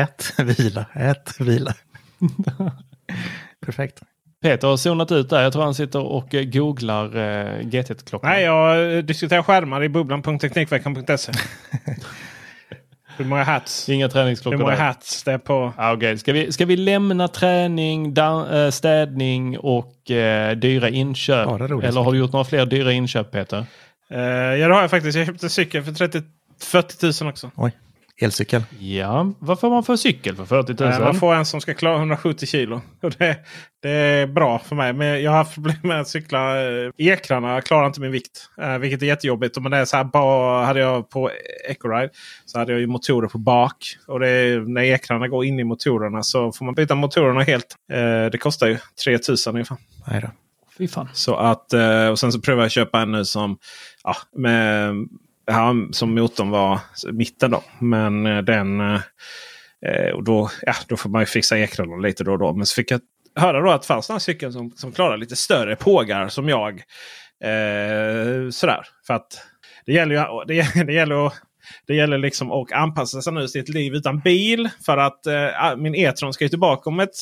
Ät, 0.03 0.33
vila, 0.39 0.85
ät, 0.93 1.39
vila. 1.39 1.73
Perfekt. 3.65 4.01
Peter 4.41 4.67
har 4.67 4.77
zonat 4.77 5.11
ut 5.11 5.29
där. 5.29 5.43
Jag 5.43 5.53
tror 5.53 5.63
han 5.63 5.75
sitter 5.75 5.99
och 5.99 6.35
eh, 6.35 6.43
googlar 6.43 7.17
eh, 7.17 7.61
GT-klockan. 7.61 8.29
Nej, 8.29 8.43
jag 8.43 8.97
eh, 8.97 9.03
diskuterar 9.03 9.43
skärmar 9.43 9.83
i 9.83 9.89
bubblan.teknikveckan.se. 9.89 11.31
Hur 13.17 13.25
många 13.25 13.43
hats? 13.43 13.89
Inga 13.89 14.05
Hur 14.05 14.11
träningsklockor 14.11 14.57
många 14.57 14.71
där. 14.71 14.77
hats 14.77 15.23
det 15.23 15.31
är 15.31 15.37
på? 15.37 15.73
Ah, 15.77 15.93
okay. 15.93 16.17
ska, 16.17 16.33
vi, 16.33 16.51
ska 16.51 16.65
vi 16.65 16.75
lämna 16.75 17.27
träning, 17.27 18.13
da, 18.13 18.59
eh, 18.63 18.71
städning 18.71 19.59
och 19.59 20.11
eh, 20.11 20.55
dyra 20.55 20.89
inköp? 20.89 21.47
Roliga 21.47 21.89
Eller 21.89 22.01
har 22.01 22.11
du 22.11 22.17
gjort 22.19 22.31
några 22.31 22.45
fler 22.45 22.65
dyra 22.65 22.91
inköp 22.91 23.31
Peter? 23.31 23.65
Eh, 24.09 24.19
ja, 24.19 24.67
det 24.67 24.73
har 24.73 24.81
jag 24.81 24.89
faktiskt. 24.89 25.17
Jag 25.17 25.27
köpte 25.27 25.45
en 25.45 25.49
cykel 25.49 25.83
för 25.83 25.91
30, 25.91 26.21
40 26.61 27.23
000 27.23 27.31
också. 27.31 27.51
Oj, 27.55 27.71
elcykel. 28.21 28.63
Ja, 28.79 29.33
vad 29.39 29.59
får 29.59 29.69
man 29.69 29.83
för 29.83 29.95
cykel 29.95 30.35
för 30.35 30.45
40 30.45 30.83
000? 30.83 30.93
Eh, 30.93 30.99
man 30.99 31.15
får 31.15 31.33
en 31.33 31.45
som 31.45 31.61
ska 31.61 31.73
klara 31.73 31.95
170 31.97 32.45
kilo. 32.45 32.81
Och 33.01 33.11
det, 33.17 33.37
det 33.81 33.89
är 33.89 34.27
bra 34.27 34.59
för 34.59 34.75
mig. 34.75 34.93
Men 34.93 35.23
jag 35.23 35.31
har 35.31 35.37
haft 35.37 35.55
problem 35.55 35.77
med 35.83 36.01
att 36.01 36.07
cykla. 36.07 36.61
eh, 36.61 36.91
Ekrarna 36.97 37.61
klarar 37.61 37.87
inte 37.87 38.01
min 38.01 38.11
vikt. 38.11 38.49
Eh, 38.61 38.77
vilket 38.77 39.01
är 39.01 39.05
jättejobbigt. 39.05 39.61
Men 39.61 39.71
det 39.71 39.77
är 39.77 39.85
så 39.85 39.97
här, 39.97 40.03
bara, 40.03 40.65
hade 40.65 40.79
jag 40.79 41.09
på 41.09 41.31
Ecoride 41.69 42.09
så 42.45 42.59
hade 42.59 42.71
jag 42.71 42.81
ju 42.81 42.87
motorer 42.87 43.27
på 43.27 43.37
bak. 43.37 43.75
Och 44.07 44.19
det 44.19 44.27
är, 44.29 44.59
när 44.59 44.81
ekrarna 44.81 45.27
går 45.27 45.45
in 45.45 45.59
i 45.59 45.63
motorerna 45.63 46.23
så 46.23 46.51
får 46.51 46.65
man 46.65 46.73
byta 46.73 46.95
motorerna 46.95 47.41
helt. 47.43 47.75
Det 48.31 48.37
kostar 48.39 48.67
ju 48.67 48.77
3000 49.05 49.53
ungefär. 49.53 49.77
Nej 50.07 50.21
då. 50.21 50.27
Fy 50.77 50.87
fan. 50.87 51.09
Så 51.13 51.35
att, 51.35 51.73
och 52.11 52.19
sen 52.19 52.31
så 52.31 52.41
prövade 52.41 52.63
jag 52.63 52.71
köpa 52.71 53.01
en 53.01 53.11
nu 53.11 53.25
som, 53.25 53.57
ja, 54.03 54.15
med, 54.35 54.93
ja, 55.49 55.75
som 55.91 56.15
motorn 56.15 56.49
var 56.49 56.79
mitten 57.11 57.51
då. 57.51 57.63
Men 57.79 58.25
eh, 58.25 58.37
den, 58.41 58.79
eh, 59.85 60.11
och 60.13 60.23
då, 60.23 60.49
ja, 60.61 60.73
då 60.87 60.97
får 60.97 61.09
man 61.09 61.21
ju 61.21 61.25
fixa 61.25 61.59
ekrarna 61.59 61.95
lite 61.95 62.23
då 62.23 62.31
och 62.31 62.39
då. 62.39 62.53
Men 62.53 62.65
så 62.65 62.75
fick 62.75 62.91
jag 62.91 63.01
höra 63.35 63.61
då 63.61 63.71
att 63.71 63.81
det 63.81 63.87
fanns 63.87 64.09
några 64.09 64.19
cykeln 64.19 64.53
som, 64.53 64.71
som 64.71 64.91
klarar 64.91 65.17
lite 65.17 65.35
större 65.35 65.75
pågar 65.75 66.27
som 66.27 66.49
jag. 66.49 66.73
Eh, 67.43 68.49
sådär. 68.49 68.87
För 69.07 69.13
att 69.13 69.41
det 69.85 69.93
gäller 69.93 70.15
ju 70.15 70.45
det, 70.47 70.83
det 70.85 70.93
gäller 70.93 71.27
att 71.27 71.33
det 71.87 71.95
gäller 71.95 72.17
liksom 72.17 72.51
att 72.51 72.71
anpassa 72.71 73.21
sig 73.21 73.33
nu 73.33 73.47
till 73.47 73.61
ett 73.61 73.69
liv 73.69 73.95
utan 73.95 74.19
bil. 74.19 74.69
För 74.85 74.97
att 74.97 75.25
eh, 75.25 75.75
min 75.77 75.95
E-tron 75.95 76.33
ska 76.33 76.45
ju 76.45 76.49
tillbaka 76.49 76.89
om, 76.89 76.99
ett, 76.99 77.15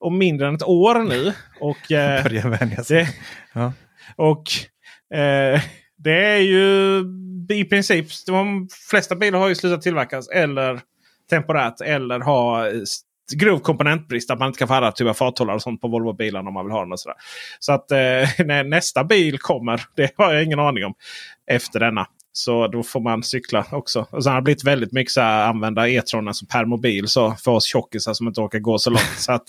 om 0.00 0.18
mindre 0.18 0.48
än 0.48 0.54
ett 0.54 0.62
år 0.62 0.94
nu. 0.94 1.32
Och, 1.60 1.92
eh, 1.92 2.22
Börja 2.24 2.48
vänja 2.48 2.84
sig. 2.84 3.04
det, 3.04 3.08
Ja. 3.52 3.72
och 4.16 4.42
eh, 5.18 5.60
det 5.98 6.24
är 6.24 6.38
ju 6.38 7.04
i 7.48 7.64
princip 7.64 8.06
de 8.26 8.68
flesta 8.90 9.16
bilar 9.16 9.38
har 9.38 9.48
ju 9.48 9.54
slutat 9.54 9.82
tillverkas 9.82 10.28
eller 10.28 10.80
temporärt 11.30 11.80
eller 11.80 12.20
ha 12.20 12.66
grov 13.36 13.58
komponentbrist. 13.58 14.30
Att 14.30 14.38
man 14.38 14.48
inte 14.48 14.58
kan 14.58 14.68
få 14.68 14.74
alla 14.74 14.92
typer 14.92 15.10
av 15.10 15.14
farthållare 15.14 15.56
och 15.56 15.62
sånt 15.62 15.80
på 15.80 15.88
Volvo-bilarna 15.88 16.48
om 16.48 16.54
man 16.54 16.66
vill 16.66 16.72
ha 16.72 16.80
den. 16.80 16.92
Och 16.92 17.00
sådär. 17.00 17.16
Så 17.58 17.72
att 17.72 17.90
eh, 17.90 17.98
när 18.46 18.64
nästa 18.64 19.04
bil 19.04 19.38
kommer, 19.38 19.82
det 19.96 20.12
har 20.16 20.32
jag 20.32 20.44
ingen 20.44 20.60
aning 20.60 20.84
om. 20.84 20.94
Efter 21.50 21.80
denna. 21.80 22.06
Så 22.32 22.66
då 22.66 22.82
får 22.82 23.00
man 23.00 23.22
cykla 23.22 23.66
också. 23.72 24.06
Och 24.10 24.24
sen 24.24 24.32
har 24.32 24.40
det 24.40 24.44
blivit 24.44 24.64
väldigt 24.64 24.92
mycket 24.92 25.12
så 25.12 25.20
här, 25.20 25.48
använda 25.48 25.88
e-tronen 25.88 26.34
som 26.34 26.48
per 26.48 26.64
mobil. 26.64 27.08
Så 27.08 27.32
för 27.32 27.50
oss 27.50 27.64
tjockisar 27.64 28.14
som 28.14 28.28
inte 28.28 28.40
orkar 28.40 28.58
gå 28.58 28.78
så 28.78 28.90
långt. 28.90 29.14
så 29.16 29.32
att 29.32 29.44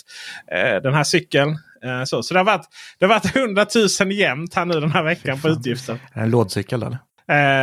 eh, 0.52 0.82
den 0.82 0.94
här 0.94 1.04
cykeln. 1.04 1.58
Eh, 1.84 2.04
så 2.04 2.24
så 2.24 2.34
det, 2.34 2.40
har 2.40 2.46
varit, 2.46 2.68
det 3.00 3.06
har 3.06 3.10
varit 3.14 3.36
100 3.36 3.66
000 4.02 4.12
jämnt 4.12 4.54
här 4.54 4.66
nu 4.66 4.80
den 4.80 4.92
här 4.92 5.04
veckan 5.04 5.42
på 5.42 5.48
utgifter. 5.50 5.94
Är 5.94 6.00
det 6.20 6.22
en 6.22 6.30
lådcykel 6.32 6.84
eller? 6.84 6.98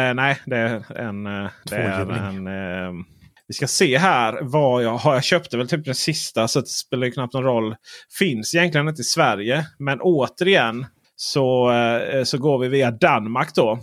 Eh, 0.09 0.15
nej, 0.15 0.39
det 0.47 0.57
är 0.57 0.99
en... 0.99 1.27
eh, 1.27 1.51
Det 1.71 1.77
är 1.77 2.01
en 2.11 2.47
eh, 2.47 3.05
vi 3.49 3.55
ska 3.55 3.67
se 3.67 3.99
här 3.99 4.39
vad 4.43 4.83
jag 4.83 4.97
har. 4.97 5.15
Jag 5.15 5.25
köpte 5.25 5.57
väl 5.57 5.69
typ 5.69 5.85
den 5.85 5.95
sista 5.95 6.49
så 6.49 6.61
det 6.61 6.67
spelar 6.67 7.07
ju 7.07 7.13
knappt 7.13 7.35
någon 7.35 7.43
roll. 7.45 7.77
Finns 8.19 8.55
egentligen 8.55 8.89
inte 8.89 9.01
i 9.01 9.05
Sverige. 9.05 9.67
Men 9.79 10.01
återigen 10.01 10.87
så, 11.17 11.73
eh, 11.73 12.25
så 12.25 12.39
går 12.39 12.59
vi 12.59 12.69
via 12.69 12.91
Danmark 12.91 13.55
då. 13.55 13.79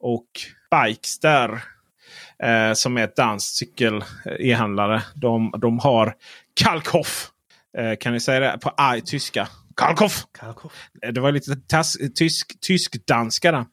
Och 0.00 0.26
Bikester 0.70 1.50
eh, 2.42 2.72
som 2.74 2.96
är 2.96 3.04
ett 3.04 3.16
danskt 3.16 3.54
cykel 3.56 4.04
e-handlare. 4.38 5.02
De, 5.14 5.54
de 5.58 5.78
har 5.78 6.14
Kalkhoff. 6.60 7.30
Kan 8.00 8.12
ni 8.12 8.20
säga 8.20 8.40
det 8.40 8.58
på 8.58 8.72
aj, 8.76 9.00
tyska? 9.00 9.48
Kalkhoff! 9.78 10.24
Eh, 11.02 11.12
Det 11.12 11.20
var 11.20 11.32
lite 11.32 11.56
tas, 11.56 11.96
tysk, 12.14 12.60
tysk-danska 12.60 13.52
där. 13.52 13.64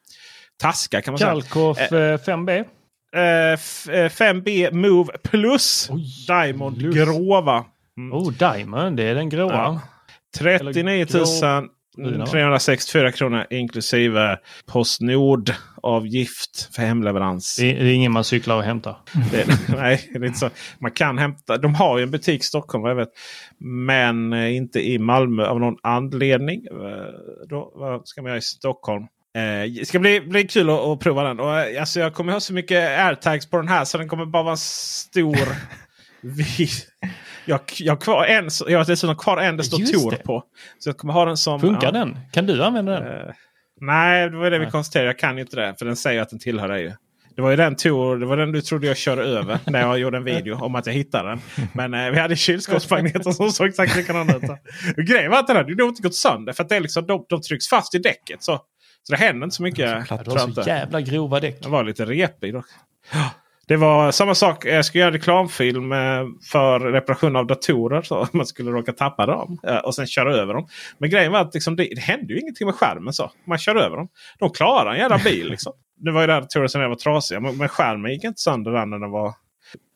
Taska 0.58 1.02
kan 1.02 1.12
man 1.12 1.18
säga. 1.18 1.30
Kalkoff 1.30 1.78
eh, 1.92 2.18
5B. 2.18 2.64
Eh, 3.16 3.52
f- 3.52 3.88
eh, 3.88 4.08
5B 4.10 4.72
Move 4.72 5.12
Plus. 5.22 5.88
Oj, 5.90 6.04
Diamond 6.28 6.78
plus. 6.78 6.94
gråva. 6.94 7.64
Oh, 8.12 8.32
Diamond, 8.32 8.96
det 8.96 9.02
är 9.02 9.14
den 9.14 9.28
gråa. 9.28 9.52
Ja. 9.52 9.80
39 10.38 11.06
364 12.30 13.12
kronor 13.12 13.46
inklusive 13.50 14.38
Postnord-avgift 14.66 16.74
för 16.74 16.82
hemleverans. 16.82 17.56
Det 17.56 17.70
är, 17.70 17.84
det 17.84 17.90
är 17.90 17.94
ingen 17.94 18.12
man 18.12 18.24
cyklar 18.24 18.56
och 18.56 18.62
hämtar. 18.62 18.96
Det, 19.30 19.46
nej, 19.76 20.08
det 20.12 20.18
är 20.18 20.24
inte 20.24 20.38
så. 20.38 20.50
Man 20.78 20.90
kan 20.90 21.18
hämta. 21.18 21.56
De 21.58 21.74
har 21.74 21.98
ju 21.98 22.02
en 22.02 22.10
butik 22.10 22.40
i 22.40 22.44
Stockholm 22.44 22.82
vad 22.82 22.90
jag 22.90 22.96
vet. 22.96 23.08
Men 23.58 24.32
eh, 24.32 24.56
inte 24.56 24.88
i 24.88 24.98
Malmö 24.98 25.46
av 25.46 25.60
någon 25.60 25.76
anledning. 25.82 26.64
Eh, 26.70 27.46
Då, 27.48 27.72
vad 27.74 28.08
ska 28.08 28.22
man 28.22 28.28
göra 28.28 28.38
i 28.38 28.42
Stockholm? 28.42 29.02
Eh, 29.36 29.72
Det 29.78 29.88
ska 29.88 29.98
bli, 29.98 30.20
bli 30.20 30.44
kul 30.48 30.70
att, 30.70 30.80
att 30.80 31.00
prova 31.00 31.22
den. 31.22 31.40
Och, 31.40 31.54
alltså, 31.80 32.00
jag 32.00 32.14
kommer 32.14 32.32
ha 32.32 32.40
så 32.40 32.52
mycket 32.52 32.98
airtags 32.98 33.50
på 33.50 33.56
den 33.56 33.68
här 33.68 33.84
så 33.84 33.98
den 33.98 34.08
kommer 34.08 34.26
bara 34.26 34.42
vara 34.42 34.56
stor... 34.56 35.38
vi- 37.46 37.52
jag, 37.52 37.60
jag, 37.78 37.92
har 37.92 38.00
kvar 38.00 38.24
en, 38.24 38.48
jag 38.66 38.78
har 38.78 38.84
dessutom 38.84 39.16
kvar 39.16 39.36
en 39.36 39.56
det 39.56 39.64
står 39.64 39.78
Tor 39.78 40.10
det. 40.10 40.16
på. 40.16 40.42
Så 40.78 40.88
jag 40.88 40.96
kommer 40.96 41.12
ha 41.12 41.24
den 41.24 41.36
som... 41.36 41.60
Funkar 41.60 41.86
ja. 41.86 41.90
den? 41.90 42.18
Kan 42.32 42.46
du 42.46 42.64
använda 42.64 42.92
den? 43.00 43.26
Eh, 43.28 43.34
nej, 43.80 44.30
det 44.30 44.36
var 44.36 44.50
det 44.50 44.58
vi 44.58 44.64
Nej. 44.64 44.72
konstaterade. 44.72 45.08
Jag 45.08 45.18
kan 45.18 45.38
inte 45.38 45.56
det. 45.56 45.74
För 45.78 45.86
den 45.86 45.96
säger 45.96 46.22
att 46.22 46.30
den 46.30 46.38
tillhör 46.38 46.68
dig. 46.68 46.82
ju. 46.82 46.92
Det 47.36 47.42
var 47.42 47.50
ju 47.50 47.56
den 47.56 47.76
Tor, 47.76 48.16
det 48.16 48.26
var 48.26 48.36
den 48.36 48.52
du 48.52 48.60
trodde 48.60 48.86
jag 48.86 48.96
körde 48.96 49.22
över 49.22 49.58
när 49.66 49.80
jag 49.80 49.98
gjorde 49.98 50.16
en 50.16 50.24
video 50.24 50.64
om 50.64 50.74
att 50.74 50.86
jag 50.86 50.92
hittade 50.94 51.28
den. 51.28 51.40
Men 51.72 51.94
eh, 51.94 52.10
vi 52.10 52.18
hade 52.18 52.36
kylskåpsmagneter 52.36 53.32
som 53.32 53.50
såg 53.50 53.66
exakt 53.68 53.96
likadana 53.96 54.36
ut. 54.36 54.42
Grejen 55.08 55.30
var 55.30 55.38
att 55.38 55.46
den 55.46 55.56
hade 55.56 55.68
ju 55.70 55.76
nog 55.76 55.88
inte 55.88 56.02
gått 56.02 56.14
sönder. 56.14 56.52
För 56.52 56.62
att 56.62 56.68
det 56.68 56.76
är 56.76 56.80
liksom, 56.80 57.06
de, 57.06 57.26
de 57.28 57.42
trycks 57.42 57.68
fast 57.68 57.94
i 57.94 57.98
däcket. 57.98 58.42
Så, 58.42 58.60
så 59.02 59.12
det 59.12 59.16
händer 59.16 59.44
inte 59.44 59.56
så 59.56 59.62
mycket. 59.62 60.06
Ja, 60.10 60.20
du 60.24 60.30
har 60.30 60.38
så 60.38 60.62
jävla 60.66 61.00
grova 61.00 61.40
däck. 61.40 61.62
Den 61.62 61.70
var 61.70 61.84
lite 61.84 62.04
repig 62.04 62.54
dock. 62.54 62.66
Det 63.68 63.76
var 63.76 64.10
samma 64.12 64.34
sak. 64.34 64.64
Jag 64.64 64.84
skulle 64.84 65.04
göra 65.04 65.14
reklamfilm 65.14 65.92
eh, 65.92 65.98
för 66.50 66.80
reparation 66.80 67.36
av 67.36 67.46
datorer. 67.46 68.02
Så 68.02 68.28
man 68.32 68.46
skulle 68.46 68.70
råka 68.70 68.92
tappa 68.92 69.26
dem 69.26 69.58
eh, 69.66 69.76
och 69.76 69.94
sen 69.94 70.06
köra 70.06 70.34
över 70.34 70.54
dem. 70.54 70.68
Men 70.98 71.10
grejen 71.10 71.32
var 71.32 71.40
att 71.40 71.54
liksom, 71.54 71.76
det, 71.76 71.88
det 71.94 72.00
hände 72.00 72.32
ju 72.34 72.40
ingenting 72.40 72.66
med 72.66 72.74
skärmen. 72.74 73.12
så 73.12 73.30
Man 73.46 73.58
kör 73.58 73.76
över 73.76 73.96
dem. 73.96 74.08
De 74.38 74.50
klarar 74.50 74.92
en 74.92 74.98
jävla 74.98 75.18
bil. 75.18 75.50
Liksom. 75.50 75.72
Det 75.98 76.12
var 76.12 76.20
ju 76.20 76.26
där 76.26 76.40
datorer 76.40 76.66
som 76.66 76.80
var 76.80 76.94
trasiga. 76.94 77.40
Men, 77.40 77.56
men 77.56 77.68
skärmen 77.68 78.12
gick 78.12 78.24
inte 78.24 78.40
sönder 78.40 78.70
där 78.70 78.86
när 78.86 78.98
den 78.98 79.10
var 79.10 79.34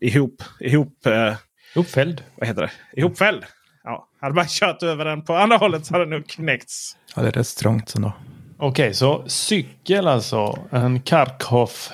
ihop, 0.01 0.43
ihop 0.61 1.07
eh, 1.07 1.35
Uppfälld. 1.75 2.25
vad 2.37 2.49
heter 2.49 2.63
det? 2.63 3.01
ihopfälld. 3.01 3.45
Ja, 3.85 4.09
hade 4.21 4.35
man 4.35 4.45
kört 4.49 4.83
över 4.83 5.05
den 5.05 5.25
på 5.25 5.35
andra 5.35 5.57
hållet 5.57 5.87
så 5.87 5.95
hade 5.95 6.05
den 6.05 6.11
nog 6.11 6.27
knäckts. 6.27 6.97
Ja, 7.17 7.23
det 7.23 7.29
är 7.29 7.33
rätt 7.33 7.47
strångt 7.47 7.95
ändå. 7.95 8.13
Okej, 8.59 8.95
så 8.95 9.25
cykel 9.27 10.09
alltså. 10.09 10.59
En 10.71 11.01
Karkhoff. 11.01 11.93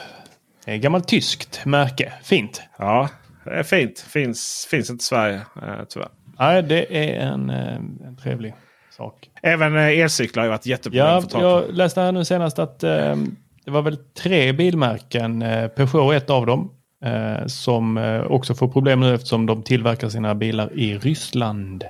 Eh, 0.66 0.76
Gammalt 0.76 1.08
tyskt 1.08 1.64
märke. 1.64 2.12
Fint. 2.22 2.62
Ja, 2.78 3.08
det 3.44 3.50
är 3.50 3.62
fint. 3.62 3.98
Finns, 3.98 4.66
finns 4.70 4.90
inte 4.90 5.02
i 5.02 5.04
Sverige 5.04 5.36
eh, 5.36 5.84
tyvärr. 5.88 6.08
Nej, 6.38 6.62
det 6.62 6.96
är 6.98 7.20
en, 7.20 7.50
eh, 7.50 7.74
en 7.76 8.16
trevlig 8.22 8.54
sak. 8.96 9.30
Även 9.42 9.76
elcyklar 9.76 10.40
har 10.40 10.46
ju 10.46 10.50
varit 10.50 10.66
jätteproblem 10.66 11.06
Ja, 11.06 11.22
tag 11.22 11.42
jag 11.42 11.74
läste 11.74 12.00
här 12.00 12.12
nu 12.12 12.24
senast 12.24 12.58
att 12.58 12.82
eh, 12.82 13.16
det 13.64 13.70
var 13.70 13.82
väl 13.82 13.96
tre 13.96 14.52
bilmärken, 14.52 15.42
eh, 15.42 15.68
Peugeot 15.68 16.14
ett 16.14 16.30
av 16.30 16.46
dem, 16.46 16.70
eh, 17.04 17.46
som 17.46 17.98
också 18.28 18.54
får 18.54 18.68
problem 18.68 19.00
nu 19.00 19.14
eftersom 19.14 19.46
de 19.46 19.62
tillverkar 19.62 20.08
sina 20.08 20.34
bilar 20.34 20.72
i 20.78 20.98
Ryssland. 20.98 21.84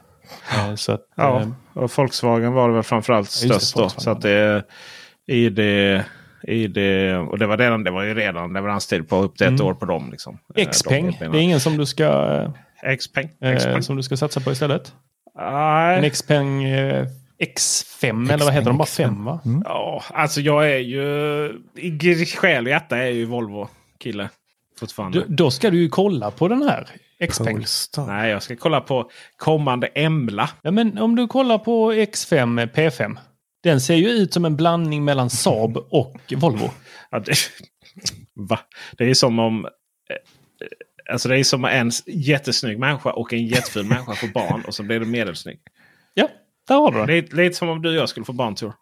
Så 0.76 0.92
att, 0.92 1.00
Ja, 1.16 1.40
eh, 1.40 1.48
och 1.74 1.90
Volkswagen 1.96 2.52
var 2.52 2.68
det 2.68 2.74
väl 2.74 2.82
framförallt 2.82 3.30
störst 3.30 3.76
då. 3.76 3.88
Så 3.88 4.10
att 4.10 4.22
det 4.22 4.30
är 4.30 4.64
i 5.26 5.48
det, 5.48 6.04
i 6.46 6.66
det, 6.66 7.16
och 7.16 7.38
det 7.38 7.46
var, 7.46 7.56
redan, 7.58 7.84
det 7.84 7.90
var 7.90 8.02
ju 8.02 8.14
redan 8.14 8.52
leveranstid 8.52 9.08
på 9.08 9.16
upp 9.16 9.36
till 9.36 9.46
ett 9.46 9.50
Mm. 9.52 9.66
år 9.66 9.74
på 9.74 9.86
dem. 9.86 10.08
Liksom, 10.10 10.38
Eh, 10.56 10.62
X-peng, 10.62 11.16
de 11.20 11.28
det 11.28 11.38
är 11.38 11.42
ingen 11.42 11.60
som 11.60 11.76
du 11.76 11.86
ska, 11.86 12.52
X-peng. 12.82 13.28
eh, 13.40 13.50
X-peng. 13.50 13.82
som 13.82 13.96
du 13.96 14.02
ska 14.02 14.16
satsa 14.16 14.40
på 14.40 14.52
istället? 14.52 14.92
En 15.38 15.44
Nej. 16.00 16.06
X-peng 16.06 16.64
eh, 16.64 17.06
X5 17.56 18.32
eller 18.32 18.44
vad 18.44 18.54
heter 18.54 18.66
de? 18.66 18.78
Bara 18.78 18.86
5 18.86 19.24
va? 19.24 19.40
Mm. 19.44 19.62
Ja, 19.64 20.02
alltså 20.10 20.40
jag 20.40 20.70
är 20.70 20.78
ju 20.78 21.04
i 21.76 22.26
själ 22.26 22.64
och 22.64 22.70
hjärta 22.70 22.96
är 22.96 23.02
jag 23.02 23.12
ju 23.12 23.24
Volvo-kille. 23.24 24.28
Fortfarande. 24.80 25.18
Då, 25.18 25.24
då 25.28 25.50
ska 25.50 25.70
du 25.70 25.78
ju 25.78 25.88
kolla 25.88 26.30
på 26.30 26.48
den 26.48 26.62
här 26.62 26.86
X-Peng. 27.20 27.54
Polestar. 27.54 28.06
Nej, 28.06 28.30
jag 28.30 28.42
ska 28.42 28.56
kolla 28.56 28.80
på 28.80 29.10
kommande 29.36 29.86
Embla. 29.86 30.50
Ja, 30.62 30.70
men 30.70 30.98
om 30.98 31.16
du 31.16 31.26
kollar 31.26 31.58
på 31.58 31.92
X5 31.92 32.68
P5. 32.74 33.16
Den 33.66 33.80
ser 33.80 33.94
ju 33.94 34.08
ut 34.08 34.32
som 34.32 34.44
en 34.44 34.56
blandning 34.56 35.04
mellan 35.04 35.30
Saab 35.30 35.76
och 35.76 36.32
Volvo. 36.36 36.70
Ja, 37.10 37.18
det, 37.18 37.34
va? 38.34 38.58
det 38.98 39.04
är 39.10 39.14
som 39.14 39.38
om... 39.38 39.64
eh, 39.64 39.70
Alltså 41.12 41.28
det 41.28 41.38
är 41.38 41.44
som 41.44 41.64
en 41.64 41.90
jättesnygg 42.06 42.78
människa 42.78 43.12
och 43.12 43.32
en 43.32 43.46
jätteful 43.46 43.84
människa 43.86 44.14
får 44.14 44.28
barn 44.28 44.62
och 44.66 44.74
så 44.74 44.82
blir 44.82 45.00
det 45.00 45.06
medelsnygg. 45.06 45.58
Ja, 46.14 46.28
där 46.68 46.74
har 46.74 46.92
du 46.92 47.06
det. 47.06 47.06
Lite, 47.22 47.36
lite 47.36 47.56
som 47.56 47.68
om 47.68 47.82
du 47.82 47.88
och 47.88 47.94
jag 47.94 48.08
skulle 48.08 48.24
få 48.26 48.32
barn 48.32 48.54
Tor. 48.54 48.74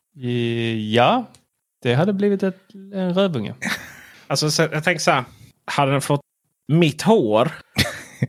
Ja, 0.92 1.24
det 1.82 1.94
hade 1.94 2.12
blivit 2.12 2.42
ett, 2.42 2.74
en 2.94 3.14
rövunge. 3.14 3.54
Alltså 4.26 4.50
så, 4.50 4.62
jag 4.62 4.84
tänker 4.84 5.00
så 5.00 5.10
här. 5.10 5.24
Hade 5.66 5.92
den 5.92 6.00
fått 6.00 6.20
mitt 6.68 7.02
hår 7.02 7.52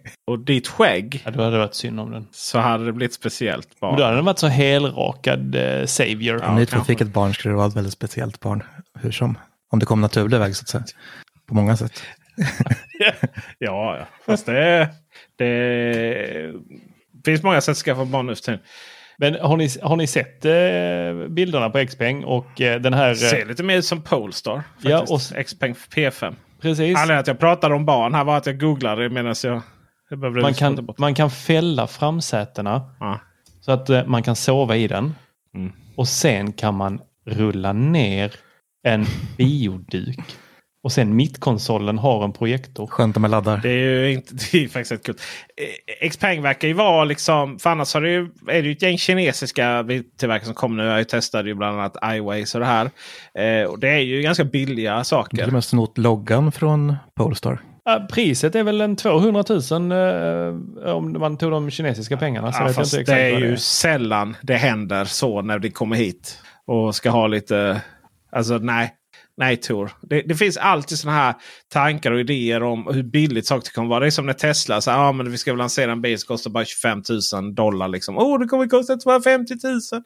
och 0.27 0.39
ditt 0.39 0.67
skägg 0.67 1.21
Ja, 1.25 1.31
då 1.31 1.43
hade 1.43 1.55
det 1.55 1.59
varit 1.59 1.73
synd 1.75 1.99
om 1.99 2.11
den. 2.11 2.27
så 2.31 2.59
hade 2.59 2.85
det 2.85 2.93
blivit 2.93 3.13
speciellt 3.13 3.67
Men 3.81 3.89
barn. 3.89 3.97
då 3.99 4.03
hade 4.03 4.15
den 4.15 4.25
varit 4.25 4.39
så 4.39 4.47
helrakad 4.47 5.55
eh, 5.55 5.85
Savior. 5.85 6.39
Ja, 6.43 6.49
Om 6.49 6.55
ni 6.55 6.65
två 6.65 6.79
fick 6.83 7.01
ett 7.01 7.07
barn 7.13 7.33
skulle 7.33 7.51
det 7.53 7.57
vara 7.57 7.67
ett 7.67 7.75
väldigt 7.75 7.93
speciellt 7.93 8.39
barn. 8.39 8.63
Hur 8.99 9.11
som. 9.11 9.37
Om 9.71 9.79
det 9.79 9.85
kom 9.85 10.01
naturlig 10.01 10.39
väg 10.39 10.55
så 10.55 10.61
att 10.63 10.69
säga. 10.69 10.83
På 11.47 11.55
många 11.55 11.77
sätt. 11.77 12.03
ja, 13.59 13.97
ja. 13.97 14.05
Fast 14.25 14.45
det, 14.45 14.89
det 15.37 16.53
finns 17.25 17.43
många 17.43 17.61
sätt 17.61 17.71
att 17.71 17.77
skaffa 17.77 18.05
barn 18.05 18.25
nu 18.25 18.35
för 18.35 18.41
tiden. 18.43 18.59
Men 19.17 19.35
har 19.35 19.57
ni, 19.57 19.69
har 19.81 19.95
ni 19.95 20.07
sett 20.07 20.45
eh, 20.45 21.27
bilderna 21.29 21.69
på 21.69 21.85
Xpeng 21.85 22.23
och 22.23 22.61
eh, 22.61 22.81
den 22.81 22.93
här... 22.93 23.09
Eh, 23.09 23.15
Ser 23.15 23.45
lite 23.45 23.63
mer 23.63 23.77
ut 23.77 23.85
som 23.85 24.01
Polestar. 24.01 24.63
Ja, 24.81 24.97
Faktiskt. 24.99 25.31
och- 25.35 25.45
Xpeng 25.45 25.73
P5. 25.73 26.35
precis. 26.61 26.97
Anledningen 26.97 27.19
att 27.19 27.27
jag 27.27 27.39
pratade 27.39 27.75
om 27.75 27.85
barn 27.85 28.13
här 28.13 28.23
var 28.23 28.37
att 28.37 28.45
jag 28.45 28.59
googlade 28.59 29.09
medan 29.09 29.35
jag... 29.43 29.61
jag 30.09 30.41
Man 30.41 30.53
kan, 30.53 30.87
man 30.97 31.15
kan 31.15 31.31
fälla 31.31 31.87
framsätena 31.87 32.91
Ja. 32.99 33.19
så 33.61 33.71
att 33.71 33.89
eh, 33.89 34.05
man 34.05 34.23
kan 34.23 34.35
sova 34.35 34.75
i 34.75 34.87
den. 34.87 35.15
Mm. 35.55 35.71
Och 35.95 36.07
sen 36.07 36.53
kan 36.53 36.75
man 36.75 36.99
rulla 37.25 37.73
ner 37.73 38.33
en 38.87 39.05
bioduk. 39.37 40.19
Och 40.83 40.91
sen 40.91 41.15
mittkonsolen 41.15 41.97
har 41.97 42.23
en 42.23 42.33
projektor. 42.33 42.87
Skönt 42.87 43.15
om 43.15 43.21
man 43.21 43.31
laddar. 43.31 43.57
Det 43.57 43.69
är 43.69 44.03
ju 44.03 44.11
inte, 44.13 44.33
det 44.51 44.63
är 44.63 44.67
faktiskt 44.67 45.05
kul. 45.05 45.15
Eh, 46.01 46.09
Xpeng 46.09 46.41
verkar 46.41 46.67
ju 46.67 46.73
vara 46.73 47.03
liksom, 47.03 47.59
för 47.59 47.69
annars 47.69 47.93
har 47.93 48.01
det 48.01 48.11
ju, 48.11 48.21
är 48.47 48.61
det 48.61 48.67
ju 48.67 48.71
ett 48.71 48.81
gäng 48.81 48.97
kinesiska 48.97 49.83
biltillverkare 49.83 50.45
som 50.45 50.53
kommer 50.53 50.83
nu. 50.83 50.89
Jag 50.89 51.09
testade 51.09 51.49
ju 51.49 51.55
bland 51.55 51.79
annat 51.79 51.97
iWays 52.15 52.55
och 52.55 52.61
det 52.61 52.67
här. 52.67 52.85
Eh, 53.33 53.67
och 53.67 53.79
det 53.79 53.89
är 53.89 53.99
ju 53.99 54.21
ganska 54.21 54.43
billiga 54.43 55.03
saker. 55.03 55.51
med 55.51 55.63
snott 55.63 55.97
loggan 55.97 56.51
från 56.51 56.95
Polestar. 57.15 57.59
Priset 58.09 58.55
är 58.55 58.63
väl 58.63 58.81
en 58.81 58.95
200 58.95 59.43
000 59.49 59.91
eh, 59.91 60.95
om 60.95 61.15
man 61.19 61.38
tog 61.38 61.51
de 61.51 61.69
kinesiska 61.69 62.17
pengarna. 62.17 62.51
Så 62.51 62.61
Ja, 62.61 62.67
vet 62.67 62.77
jag 62.77 62.86
inte 62.86 62.99
exakt 62.99 63.17
det 63.17 63.21
är 63.21 63.39
ju 63.39 63.57
sällan 63.57 64.38
det 64.41 64.55
händer 64.55 65.05
så 65.05 65.41
när 65.41 65.59
det 65.59 65.71
kommer 65.71 65.95
hit. 65.95 66.41
Och 66.65 66.95
ska 66.95 67.09
ha 67.09 67.27
lite... 67.27 67.81
Alltså 68.31 68.57
nej. 68.57 68.93
Nej 69.38 69.57
Tor. 69.57 69.91
Det, 70.01 70.21
det 70.21 70.36
finns 70.36 70.57
alltid 70.57 70.97
sådana 70.99 71.17
här 71.17 71.36
tankar 71.69 72.11
och 72.11 72.19
idéer 72.19 72.63
om 72.63 72.88
hur 72.93 73.03
billigt 73.03 73.47
saker 73.47 73.71
kan 73.71 73.88
vara. 73.88 73.99
Det 73.99 74.05
är 74.05 74.11
som 74.11 74.25
när 74.25 74.33
Tesla 74.33 74.81
sa 74.81 74.95
ah, 74.95 75.11
men 75.11 75.31
vi 75.31 75.38
ska 75.38 75.53
lansera 75.53 75.91
en 75.91 76.01
bil 76.01 76.19
som 76.19 76.27
kostar 76.27 76.51
bara 76.51 76.65
25 76.65 77.03
000 77.33 77.55
dollar. 77.55 77.88
Liksom. 77.88 78.17
Oh, 78.17 78.39
det 78.39 78.45
kommer 78.45 78.67
kosta 78.67 78.97
250 78.97 79.53
000. 79.63 80.03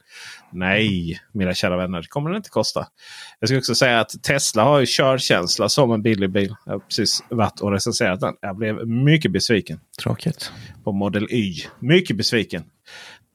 Nej, 0.51 1.19
mina 1.33 1.53
kära 1.53 1.77
vänner. 1.77 2.01
Det 2.01 2.07
kommer 2.07 2.29
det 2.29 2.37
inte 2.37 2.49
kosta. 2.49 2.87
Jag 3.39 3.49
ska 3.49 3.57
också 3.57 3.75
säga 3.75 3.99
att 3.99 4.23
Tesla 4.23 4.63
har 4.63 4.79
ju 4.79 4.85
körkänsla 4.85 5.69
som 5.69 5.91
en 5.91 6.01
billig 6.01 6.31
bil. 6.31 6.55
Jag 6.65 6.73
har 6.73 6.79
precis 6.79 7.23
varit 7.29 7.59
och 7.59 7.71
recenserat 7.71 8.19
den. 8.19 8.33
Jag 8.41 8.57
blev 8.57 8.87
mycket 8.87 9.31
besviken 9.31 9.79
Tråkigt. 10.03 10.51
på 10.83 10.91
Model 10.91 11.27
Y. 11.31 11.53
Mycket 11.79 12.17
besviken. 12.17 12.63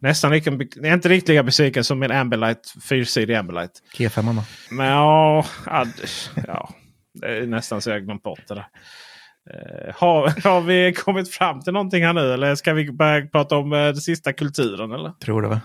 Nästan 0.04 0.30
lika, 0.30 0.50
inte 0.84 1.08
riktigt 1.08 1.28
lika 1.28 1.42
besviken 1.42 1.84
som 1.84 1.98
min 1.98 2.10
Ambilight, 2.12 2.74
fyrsidig 2.88 3.34
Ambilight. 3.34 3.70
G5 3.96 4.34
då. 4.36 4.44
Men 4.74 4.86
ja, 4.86 5.44
ja, 5.66 5.84
det- 5.84 6.42
ja, 6.46 6.70
det 7.20 7.26
är 7.36 7.46
nästan 7.46 7.80
så 7.80 7.90
jag 7.90 8.04
glömt 8.04 8.22
bort 8.22 8.40
det 8.48 8.54
där. 8.54 8.66
Eh, 9.50 9.94
har, 9.96 10.48
har 10.48 10.60
vi 10.60 10.92
kommit 10.92 11.30
fram 11.30 11.60
till 11.60 11.72
någonting 11.72 12.04
här 12.04 12.12
nu 12.12 12.32
eller 12.32 12.54
ska 12.54 12.72
vi 12.74 12.92
börja 12.92 13.26
prata 13.26 13.56
om 13.56 13.72
eh, 13.72 13.78
den 13.78 13.96
sista 13.96 14.32
kulturen? 14.32 14.92
Eller? 14.92 15.10
Tror 15.10 15.42
det 15.42 15.48
va? 15.48 15.60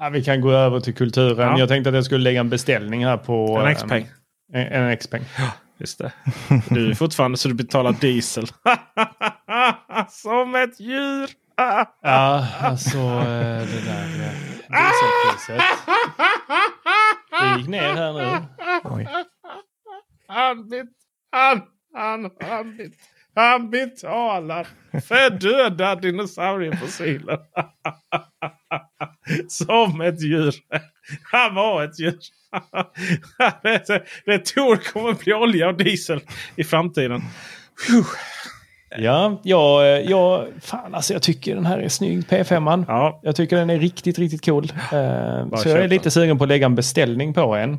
Ja, 0.00 0.08
vi 0.08 0.24
kan 0.24 0.40
gå 0.40 0.52
över 0.52 0.80
till 0.80 0.94
kulturen. 0.94 1.48
Ja. 1.48 1.58
Jag 1.58 1.68
tänkte 1.68 1.88
att 1.90 1.94
jag 1.96 2.04
skulle 2.04 2.24
lägga 2.24 2.40
en 2.40 2.50
beställning 2.50 3.04
här 3.06 3.16
på... 3.16 3.58
En 3.58 3.64
eh, 3.66 3.70
X-peng. 3.72 4.08
En, 4.52 4.66
en 4.66 4.88
X-peng. 4.88 5.22
Just 5.78 5.98
det. 5.98 6.12
Du 6.70 6.90
är 6.90 6.94
fortfarande 6.94 7.38
så 7.38 7.48
du 7.48 7.54
betalar 7.54 7.92
diesel. 8.00 8.46
som 10.08 10.54
ett 10.54 10.80
djur. 10.80 11.28
Ja, 12.02 12.46
alltså 12.60 12.98
eh, 12.98 13.58
det 13.58 13.80
där 13.86 14.08
dieselpriset. 14.68 15.62
Det 17.30 17.58
gick 17.58 17.68
ner 17.68 17.94
här 17.94 18.12
nu. 18.12 18.46
Oj. 18.84 19.08
Han, 20.28 20.68
bet, 20.68 20.86
han, 21.32 21.62
han, 21.94 22.30
han, 22.40 22.76
bet, 22.76 22.92
han 23.34 23.70
betalar 23.70 24.66
för 24.92 25.30
döda 25.30 25.94
dinosauriefossiler. 25.94 27.38
Som 29.48 30.00
ett 30.00 30.22
djur. 30.22 30.54
Han 31.32 31.54
var 31.54 31.84
ett 31.84 32.00
djur. 32.00 32.18
det, 33.62 34.04
det 34.24 34.38
Tor 34.38 34.76
kommer 34.76 35.12
bli 35.12 35.34
olja 35.34 35.68
och 35.68 35.74
diesel 35.74 36.20
i 36.56 36.64
framtiden. 36.64 37.22
Ja, 38.98 39.40
jag, 39.42 39.82
eh, 39.82 40.10
jag, 40.10 40.46
fan 40.60 40.94
alltså 40.94 41.12
jag 41.12 41.22
tycker 41.22 41.54
den 41.54 41.66
här 41.66 41.78
är 41.78 41.88
snygg, 41.88 42.24
P5. 42.28 42.84
Ja, 42.88 43.20
Jag 43.22 43.36
tycker 43.36 43.56
den 43.56 43.70
är 43.70 43.78
riktigt, 43.78 44.18
riktigt 44.18 44.44
cool. 44.44 44.64
Eh, 44.74 45.56
så 45.56 45.68
jag 45.68 45.78
är 45.78 45.88
lite 45.88 46.10
sugen 46.10 46.38
på 46.38 46.44
att 46.44 46.48
lägga 46.48 46.66
en 46.66 46.74
beställning 46.74 47.34
på 47.34 47.54
en. 47.54 47.72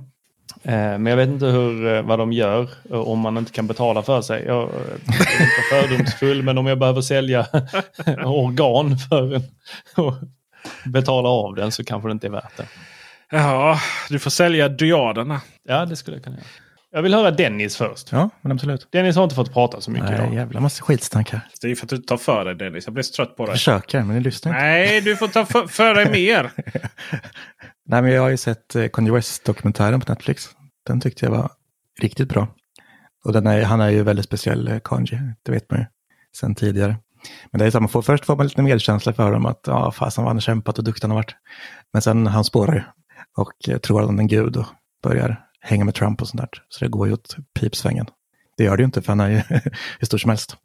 Eh, 0.63 0.73
men 0.73 1.05
jag 1.05 1.17
vet 1.17 1.29
inte 1.29 1.45
hur, 1.45 2.01
vad 2.01 2.19
de 2.19 2.33
gör 2.33 2.69
om 2.89 3.19
man 3.19 3.37
inte 3.37 3.51
kan 3.51 3.67
betala 3.67 4.01
för 4.01 4.21
sig. 4.21 4.43
Jag 4.45 4.61
är 4.63 4.93
inte 5.41 5.61
fördomsfull, 5.87 6.43
men 6.43 6.57
om 6.57 6.67
jag 6.67 6.79
behöver 6.79 7.01
sälja 7.01 7.45
organ 8.25 8.97
för 8.97 9.35
en 9.35 9.43
och 9.95 10.13
betala 10.85 11.29
av 11.29 11.55
den 11.55 11.71
så 11.71 11.83
kanske 11.83 12.09
det 12.09 12.11
inte 12.11 12.27
är 12.27 12.31
värt 12.31 12.57
det. 12.57 12.67
ja, 13.31 13.79
du 14.09 14.19
får 14.19 14.29
sälja 14.29 14.69
dyaderna. 14.69 15.41
Ja, 15.63 15.85
det 15.85 15.95
skulle 15.95 16.17
jag 16.17 16.23
kunna 16.23 16.35
göra. 16.35 16.45
Jag 16.95 17.01
vill 17.01 17.13
höra 17.13 17.31
Dennis 17.31 17.77
först. 17.77 18.11
Ja, 18.11 18.29
men 18.41 18.51
absolut. 18.51 18.87
Dennis 18.91 19.15
har 19.15 19.23
inte 19.23 19.35
fått 19.35 19.53
prata 19.53 19.81
så 19.81 19.91
mycket 19.91 20.09
Nej, 20.09 20.19
idag. 20.19 20.33
jävla 20.33 20.59
massa 20.59 20.83
skitsnack 20.83 21.31
här. 21.31 21.41
Det 21.61 21.71
är 21.71 21.75
för 21.75 21.85
att 21.85 21.89
du 21.89 21.97
tar 21.97 22.17
för 22.17 22.45
dig 22.45 22.55
Dennis. 22.55 22.85
Jag 22.87 22.93
blir 22.93 23.03
så 23.03 23.13
trött 23.13 23.35
på 23.37 23.43
Jag 23.43 23.49
dig. 23.49 23.55
försöker, 23.55 24.03
men 24.03 24.15
ni 24.15 24.21
lyssnar 24.21 24.51
inte. 24.51 24.61
Nej, 24.63 25.01
du 25.01 25.15
får 25.15 25.27
ta 25.27 25.45
för, 25.45 25.67
för 25.67 25.93
dig 25.95 26.11
mer. 26.11 26.51
Nej, 27.87 28.01
men 28.01 28.11
jag 28.11 28.21
har 28.21 28.29
ju 28.29 28.37
sett 28.37 28.75
eh, 28.75 28.87
Kanye 28.87 29.11
West-dokumentären 29.11 30.01
på 30.01 30.11
Netflix. 30.11 30.49
Den 30.87 31.01
tyckte 31.01 31.25
jag 31.25 31.31
var 31.31 31.51
riktigt 32.01 32.29
bra. 32.29 32.47
Och 33.25 33.33
den 33.33 33.47
är, 33.47 33.61
han 33.63 33.81
är 33.81 33.89
ju 33.89 34.03
väldigt 34.03 34.25
speciell, 34.25 34.67
eh, 34.67 34.79
Kanye, 34.83 35.33
det 35.43 35.51
vet 35.51 35.71
man 35.71 35.79
ju 35.79 35.85
sen 36.37 36.55
tidigare. 36.55 36.97
Men 37.51 37.59
det 37.59 37.65
är 37.65 37.71
så, 37.71 37.79
man 37.79 37.89
får, 37.89 38.01
först 38.01 38.25
får 38.25 38.35
man 38.35 38.47
lite 38.47 38.61
medkänsla 38.61 39.13
för 39.13 39.23
honom, 39.23 39.45
att 39.45 39.61
ja, 39.67 39.91
fasen 39.91 40.23
vad 40.23 40.29
han 40.29 40.35
har 40.37 40.41
kämpat 40.41 40.77
och 40.77 40.83
duktig 40.83 41.03
han 41.03 41.11
har 41.11 41.17
varit. 41.17 41.35
Men 41.93 42.01
sen 42.01 42.27
han 42.27 42.43
spårar 42.43 42.73
ju 42.73 42.81
och 43.37 43.69
eh, 43.69 43.77
tror 43.77 44.01
att 44.01 44.05
han 44.07 44.17
är 44.17 44.21
en 44.21 44.27
gud 44.27 44.57
och 44.57 44.65
börjar 45.03 45.44
hänga 45.65 45.85
med 45.85 45.95
Trump 45.95 46.21
och 46.21 46.27
sånt 46.27 46.41
där. 46.41 46.49
Så 46.69 46.85
det 46.85 46.91
går 46.91 47.07
ju 47.07 47.13
åt 47.13 47.35
pipsvängen. 47.59 48.05
Det 48.57 48.63
gör 48.63 48.77
det 48.77 48.81
ju 48.81 48.85
inte, 48.85 49.01
för 49.01 49.11
han 49.11 49.19
är 49.19 49.29
ju 49.29 49.35
hur 49.99 50.05
stor 50.05 50.17
som 50.17 50.29
helst. 50.29 50.57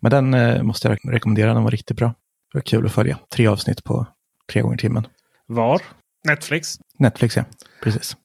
Men 0.00 0.10
den 0.10 0.34
eh, 0.34 0.62
måste 0.62 0.88
jag 0.88 1.14
rekommendera, 1.14 1.54
den 1.54 1.62
var 1.62 1.70
riktigt 1.70 1.96
bra. 1.96 2.14
Det 2.52 2.58
var 2.58 2.62
kul 2.62 2.86
att 2.86 2.92
följa. 2.92 3.18
Tre 3.34 3.46
avsnitt 3.46 3.84
på 3.84 4.06
tre 4.52 4.62
gånger 4.62 4.76
timmen. 4.76 5.06
Var? 5.46 5.82
Netflix? 6.28 6.78
Netflix, 6.98 7.36
ja. 7.36 7.44
Precis. 7.82 8.16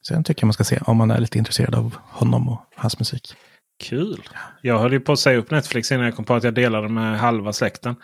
Så 0.00 0.14
den 0.14 0.24
tycker 0.24 0.42
jag 0.42 0.46
man 0.46 0.52
ska 0.52 0.64
se 0.64 0.78
om 0.86 0.96
man 0.96 1.10
är 1.10 1.20
lite 1.20 1.38
intresserad 1.38 1.74
av 1.74 1.96
honom 1.96 2.48
och 2.48 2.60
hans 2.74 2.98
musik. 2.98 3.34
Kul. 3.84 4.28
Jag 4.62 4.78
höll 4.78 4.92
ju 4.92 5.00
på 5.00 5.12
att 5.12 5.18
säga 5.18 5.38
upp 5.38 5.50
Netflix 5.50 5.92
innan 5.92 6.04
jag 6.04 6.16
kom 6.16 6.24
på 6.24 6.34
att 6.34 6.44
jag 6.44 6.54
delade 6.54 6.88
med 6.88 7.18
halva 7.18 7.52
släkten. 7.52 7.96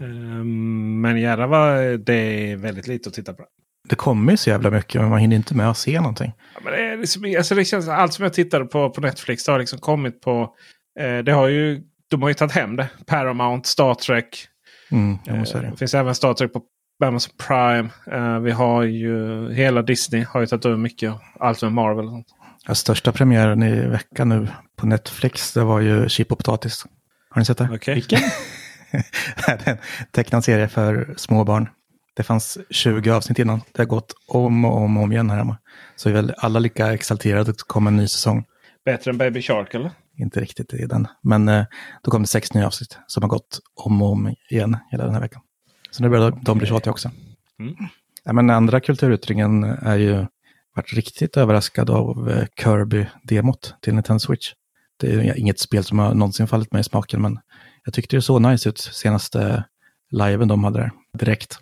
Ehm, 0.00 1.00
Men 1.00 1.20
jävlar 1.20 1.46
vad 1.46 2.00
det 2.00 2.14
är 2.52 2.56
väldigt 2.56 2.86
lite 2.86 3.08
att 3.08 3.14
titta 3.14 3.32
på. 3.32 3.44
Det 3.88 3.94
kommer 3.94 4.32
ju 4.32 4.36
så 4.36 4.50
jävla 4.50 4.70
mycket, 4.70 5.00
men 5.00 5.10
man 5.10 5.18
hinner 5.18 5.36
inte 5.36 5.54
med 5.54 5.70
att 5.70 5.78
se 5.78 6.00
någonting. 6.00 6.32
Ja, 6.54 6.60
men 6.64 6.72
det, 6.72 6.78
är 6.78 6.96
liksom, 6.96 7.34
alltså 7.38 7.54
det 7.54 7.64
känns, 7.64 7.88
allt 7.88 8.12
som 8.12 8.22
jag 8.22 8.32
tittade 8.32 8.64
på 8.64 8.90
på 8.90 9.00
Netflix 9.00 9.44
det 9.44 9.52
har 9.52 9.58
liksom 9.58 9.78
kommit 9.78 10.20
på. 10.20 10.54
Eh, 11.00 11.18
det 11.18 11.32
har 11.32 11.48
ju, 11.48 11.82
de 12.10 12.22
har 12.22 12.28
ju 12.28 12.34
tagit 12.34 12.52
hem 12.52 12.76
det. 12.76 12.88
Paramount, 13.06 13.68
Star 13.68 13.94
Trek. 13.94 14.46
Mm, 14.90 15.18
Eh, 15.26 15.42
det 15.42 15.76
finns 15.78 15.94
även 15.94 16.14
Star 16.14 16.34
Trek 16.34 16.52
på 16.52 16.62
Amazon 17.04 17.32
Prime. 17.46 17.88
Eh, 18.12 18.40
vi 18.40 18.50
har 18.50 18.82
ju 18.82 19.48
hela 19.52 19.82
Disney 19.82 20.24
har 20.28 20.40
ju 20.40 20.46
tagit 20.46 20.64
över 20.64 20.76
mycket. 20.76 21.14
Allt 21.40 21.62
med 21.62 21.72
Marvel 21.72 22.04
och 22.04 22.10
sånt. 22.10 22.26
Ja, 22.66 22.74
största 22.74 23.12
premiären 23.12 23.62
i 23.62 23.86
veckan 23.86 24.28
nu 24.28 24.48
på 24.76 24.86
Netflix, 24.86 25.52
det 25.52 25.64
var 25.64 25.80
ju 25.80 26.08
Chip 26.08 26.32
och 26.32 26.38
potatis. 26.38 26.86
Har 27.30 27.40
ni 27.40 27.44
sett 27.44 27.58
det? 27.58 27.68
Okej. 27.72 27.94
Vilken? 27.94 28.20
en 29.64 29.76
tecknad 30.10 30.44
serie 30.44 30.68
för 30.68 31.14
små 31.16 31.44
barn. 31.44 31.68
Det 32.14 32.22
fanns 32.22 32.58
20 32.70 33.10
avsnitt 33.10 33.38
innan. 33.38 33.60
Det 33.72 33.82
har 33.82 33.86
gått 33.86 34.14
om 34.28 34.64
och 34.64 34.76
om 34.76 34.96
och 34.96 35.02
om 35.02 35.12
igen 35.12 35.30
här 35.30 35.36
hemma. 35.36 35.56
Så 35.96 36.08
är 36.08 36.12
väl 36.12 36.34
alla 36.36 36.58
lika 36.58 36.92
exalterade 36.92 37.50
att 37.50 37.58
det 37.58 37.64
kommer 37.66 37.90
en 37.90 37.96
ny 37.96 38.08
säsong. 38.08 38.44
Bättre 38.84 39.10
än 39.10 39.18
Baby 39.18 39.42
Shark 39.42 39.74
eller? 39.74 39.90
inte 40.18 40.40
riktigt 40.40 40.74
i 40.74 40.86
den. 40.86 41.08
Men 41.22 41.48
eh, 41.48 41.64
då 42.02 42.10
kom 42.10 42.22
det 42.22 42.28
sex 42.28 42.54
nya 42.54 42.66
avsnitt 42.66 42.98
som 43.06 43.22
har 43.22 43.30
gått 43.30 43.60
om 43.74 44.02
och 44.02 44.12
om 44.12 44.34
igen 44.50 44.76
hela 44.90 45.04
den 45.04 45.14
här 45.14 45.20
veckan. 45.20 45.42
Så 45.90 46.02
nu 46.02 46.08
börjar 46.08 46.38
de 46.42 46.58
bli 46.58 46.66
tjatiga 46.66 46.90
också. 46.90 47.10
Mm. 47.60 47.74
Ja, 48.24 48.32
men 48.32 48.50
andra 48.50 48.80
kulturyttringen 48.80 49.64
är 49.64 49.96
ju 49.96 50.26
varit 50.76 50.92
riktigt 50.92 51.36
överraskad 51.36 51.90
av 51.90 52.30
eh, 52.30 52.46
Kirby-demot 52.62 53.74
till 53.82 53.94
Nintendo 53.94 54.18
Switch. 54.18 54.52
Det 54.96 55.12
är 55.12 55.38
inget 55.38 55.58
spel 55.58 55.84
som 55.84 55.98
har 55.98 56.14
någonsin 56.14 56.46
fallit 56.46 56.72
mig 56.72 56.80
i 56.80 56.84
smaken, 56.84 57.22
men 57.22 57.38
jag 57.84 57.94
tyckte 57.94 58.16
det 58.16 58.22
såg 58.22 58.42
nice 58.42 58.68
ut 58.68 58.78
senaste 58.78 59.64
liven 60.10 60.48
de 60.48 60.64
hade 60.64 60.78
där 60.78 60.90
direkt. 61.18 61.58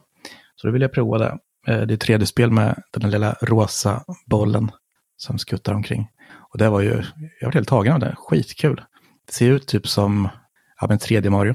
Så 0.62 0.68
då 0.68 0.72
vill 0.72 0.82
jag 0.82 0.92
prova 0.92 1.18
det. 1.18 1.38
Eh, 1.66 1.80
det 1.80 1.94
är 1.94 2.18
3D-spel 2.18 2.50
med 2.50 2.82
den 2.90 3.10
lilla 3.10 3.36
rosa 3.42 4.04
bollen 4.26 4.70
som 5.16 5.38
skuttar 5.38 5.74
omkring. 5.74 6.08
Och 6.52 6.58
det 6.58 6.68
var 6.68 6.80
ju, 6.80 7.02
jag 7.40 7.48
var 7.48 7.52
helt 7.52 7.68
tagen 7.68 7.92
av 7.92 8.00
det, 8.00 8.14
skitkul. 8.18 8.82
Det 9.26 9.32
ser 9.32 9.50
ut 9.50 9.66
typ 9.66 9.88
som 9.88 10.28
ja, 10.80 10.88
en 10.90 10.98
3D 10.98 11.30
Mario. 11.30 11.54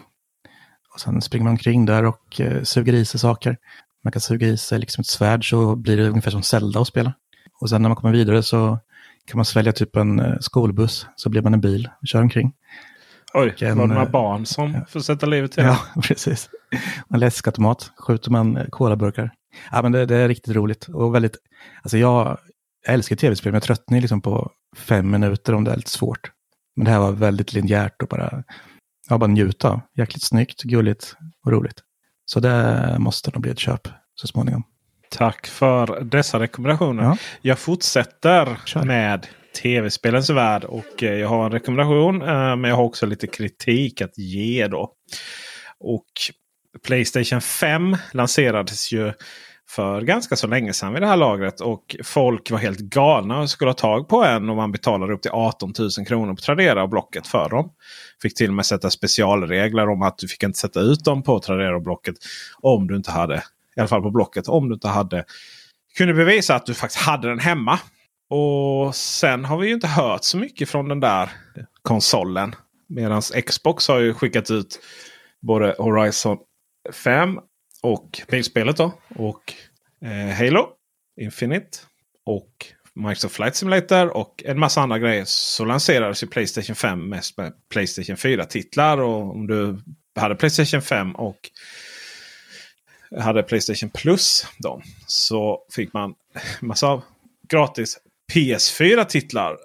Och 0.94 1.00
sen 1.00 1.22
springer 1.22 1.44
man 1.44 1.52
omkring 1.52 1.86
där 1.86 2.06
och 2.06 2.42
eh, 2.42 2.64
suger 2.64 2.94
i 2.94 3.06
sig 3.06 3.20
saker. 3.20 3.58
Man 4.04 4.12
kan 4.12 4.22
suga 4.22 4.48
i 4.48 4.58
sig 4.58 4.80
liksom 4.80 5.02
ett 5.02 5.08
svärd 5.08 5.50
så 5.50 5.76
blir 5.76 5.98
det 5.98 6.10
ungefär 6.10 6.32
som 6.32 6.44
Zelda 6.44 6.80
att 6.80 6.88
spela. 6.88 7.14
Och 7.62 7.70
sen 7.70 7.82
när 7.82 7.90
man 7.90 7.96
kommer 7.96 8.14
vidare 8.14 8.44
så 8.44 8.80
kan 9.26 9.38
man 9.38 9.46
svälja 9.46 9.72
typ 9.72 9.96
en 9.96 10.20
eh, 10.20 10.36
skolbuss 10.40 11.08
så 11.16 11.30
blir 11.30 11.42
man 11.42 11.54
en 11.54 11.62
bil 11.62 11.90
och 12.02 12.08
kör 12.08 12.22
omkring. 12.22 12.54
Oj, 13.34 13.50
och 13.50 13.64
en, 13.64 13.78
var 13.78 13.88
det 13.88 13.94
några 13.94 14.06
eh, 14.06 14.12
barn 14.12 14.46
som 14.46 14.86
får 14.90 15.00
sätta 15.00 15.26
livet 15.26 15.52
till? 15.52 15.64
Ja, 15.64 15.80
precis. 16.04 16.50
En 17.10 17.20
läskautomat, 17.20 17.92
skjuter 17.98 18.32
man 18.32 18.66
kolaburkar. 18.70 19.32
Ja, 19.72 19.82
men 19.82 19.92
det, 19.92 20.06
det, 20.06 20.16
är 20.16 20.28
riktigt 20.28 20.56
roligt 20.56 20.88
och 20.88 21.16
väldigt, 21.16 21.38
alltså 21.82 21.98
jag, 21.98 22.38
jag 22.86 22.94
älskar 22.94 23.16
tv-spel, 23.16 23.52
men 23.52 23.56
jag 23.56 23.64
tröttnar 23.64 24.02
liksom 24.02 24.22
på 24.22 24.52
fem 24.78 25.12
minuter 25.12 25.54
om 25.54 25.64
det 25.64 25.72
är 25.72 25.76
lite 25.76 25.92
svårt. 25.92 26.32
Men 26.76 26.86
det 26.86 26.92
här 26.92 27.00
var 27.00 27.12
väldigt 27.12 27.54
linjärt 27.54 28.02
och 28.02 28.08
bara, 28.08 28.44
ja, 29.10 29.18
bara 29.18 29.28
njuta. 29.28 29.82
Jäkligt 29.96 30.24
snyggt, 30.24 30.64
gulligt 30.64 31.16
och 31.46 31.52
roligt. 31.52 31.84
Så 32.26 32.40
det 32.40 32.96
måste 33.00 33.32
nog 33.32 33.42
bli 33.42 33.52
ett 33.52 33.60
köp 33.60 33.88
så 34.16 34.28
småningom. 34.28 34.64
Tack 35.10 35.48
för 35.48 36.02
dessa 36.02 36.40
rekommendationer. 36.40 37.04
Ja. 37.04 37.18
Jag 37.42 37.60
fortsätter 37.60 38.60
Kör. 38.66 38.84
med 38.84 39.28
tv-spelens 39.62 40.30
värld 40.30 40.64
och 40.64 41.04
eh, 41.04 41.14
jag 41.14 41.28
har 41.28 41.46
en 41.46 41.52
rekommendation. 41.52 42.22
Eh, 42.22 42.56
men 42.56 42.64
jag 42.64 42.76
har 42.76 42.84
också 42.84 43.06
lite 43.06 43.28
kritik 43.28 44.02
att 44.02 44.18
ge 44.18 44.68
då. 44.68 44.94
Och 45.80 46.06
Playstation 46.84 47.42
5 47.42 47.98
lanserades 48.12 48.92
ju 48.92 49.14
för 49.70 50.02
ganska 50.02 50.36
så 50.36 50.48
länge 50.48 50.74
sedan 50.74 50.94
vid 50.94 51.02
det 51.02 51.08
här 51.08 51.18
lagret. 51.18 51.62
Och 51.62 51.96
folk 52.04 52.52
var 52.52 52.58
helt 52.58 52.80
galna 52.80 53.40
och 53.40 53.50
skulle 53.50 53.70
ha 53.70 53.76
tag 53.76 54.10
på 54.10 54.24
en. 54.24 54.50
Och 54.50 54.56
man 54.56 54.72
betalade 54.72 55.14
upp 55.14 55.22
till 55.22 55.32
18 55.32 55.74
000 55.80 55.90
kronor 56.08 56.34
på 56.34 56.42
Tradera 56.42 56.84
och 56.84 56.90
Blocket 56.90 57.28
för 57.28 57.50
dem. 57.50 57.72
Fick 58.22 58.36
till 58.36 58.48
och 58.48 58.54
med 58.54 58.66
sätta 58.66 58.90
specialregler 58.90 59.90
om 59.90 60.02
att 60.02 60.18
du 60.18 60.28
fick 60.28 60.44
inte 60.44 60.60
sätta 60.60 60.80
ut 60.80 61.04
dem 61.04 61.24
på 61.24 61.40
Tradera 61.40 61.76
och 61.76 61.82
Blocket. 61.82 62.16
Om 62.62 62.88
du 62.88 62.96
inte 62.96 63.12
hade, 63.12 63.36
i 63.76 63.80
alla 63.80 63.88
fall 63.88 64.02
på 64.02 64.12
Blocket, 64.12 64.48
om 64.48 64.70
du 64.70 64.74
inte 64.74 64.88
hade 64.88 65.26
kunde 65.98 66.14
bevisa 66.14 66.56
att 66.56 66.66
du 66.66 66.74
faktiskt 66.74 67.04
hade 67.04 67.30
den 67.30 67.40
hemma. 67.40 67.80
Och 68.30 68.96
sen 68.96 69.46
har 69.46 69.58
vi 69.58 69.68
ju 69.68 69.74
inte 69.74 69.88
hört 69.88 70.24
så 70.24 70.38
mycket 70.38 70.70
från 70.70 70.90
den 70.90 71.00
där 71.00 71.30
konsolen. 71.82 72.56
Medan 72.90 73.22
Xbox 73.22 73.88
har 73.88 74.00
ju 74.00 74.14
skickat 74.14 74.52
ut 74.52 74.80
både 75.42 75.76
Horizon 75.78 76.38
5 76.92 77.40
och 77.82 78.22
bilspelet 78.28 78.78
då. 78.78 78.94
Och 79.16 79.54
eh, 80.02 80.36
Halo 80.36 80.70
Infinite. 81.22 81.78
Och 82.26 82.66
Microsoft 82.94 83.36
Flight 83.36 83.56
Simulator 83.56 84.18
och 84.18 84.44
en 84.46 84.60
massa 84.60 84.82
andra 84.82 85.00
grejer. 85.00 85.24
Så 85.26 85.66
lanserades 85.66 86.24
ju 86.24 86.28
Playstation 86.28 86.76
5 86.76 87.10
mest 87.10 87.38
med 87.38 87.54
Playstation 87.70 88.16
4-titlar. 88.16 88.98
Och 88.98 89.36
om 89.36 89.48
du 89.48 89.80
hade 90.16 90.36
Playstation 90.36 90.82
5 90.82 91.16
och 91.16 91.50
hade 93.20 93.44
Playstation 93.44 93.90
Plus 93.90 94.48
då, 94.58 94.82
så 95.08 95.66
fick 95.76 95.94
man 95.94 96.16
massa 96.62 96.88
av 96.88 97.04
gratis 97.50 98.00
PS4-titlar. 98.34 99.58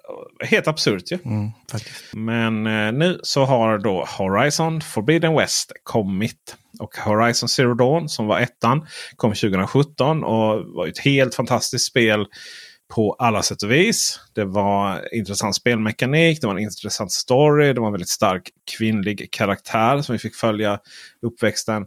Helt 0.45 0.67
absurt 0.67 1.11
ju. 1.11 1.17
Mm, 1.25 1.51
Men 2.13 2.67
eh, 2.67 2.93
nu 2.93 3.19
så 3.23 3.45
har 3.45 3.77
då 3.77 4.05
Horizon 4.17 4.81
Forbidden 4.81 5.35
West 5.35 5.71
kommit. 5.83 6.55
Och 6.79 6.97
Horizon 6.97 7.49
Zero 7.49 7.73
Dawn 7.73 8.09
som 8.09 8.27
var 8.27 8.39
ettan 8.39 8.87
kom 9.15 9.31
2017 9.31 10.23
och 10.23 10.65
var 10.65 10.87
ett 10.87 10.99
helt 10.99 11.35
fantastiskt 11.35 11.85
spel 11.85 12.25
på 12.95 13.13
alla 13.13 13.41
sätt 13.41 13.63
och 13.63 13.71
vis. 13.71 14.19
Det 14.33 14.45
var 14.45 15.15
intressant 15.15 15.55
spelmekanik, 15.55 16.41
det 16.41 16.47
var 16.47 16.53
en 16.53 16.63
intressant 16.63 17.11
story, 17.11 17.73
det 17.73 17.79
var 17.79 17.87
en 17.87 17.93
väldigt 17.93 18.09
stark 18.09 18.49
kvinnlig 18.77 19.31
karaktär 19.31 20.01
som 20.01 20.13
vi 20.13 20.19
fick 20.19 20.35
följa 20.35 20.79
uppväxten. 21.21 21.85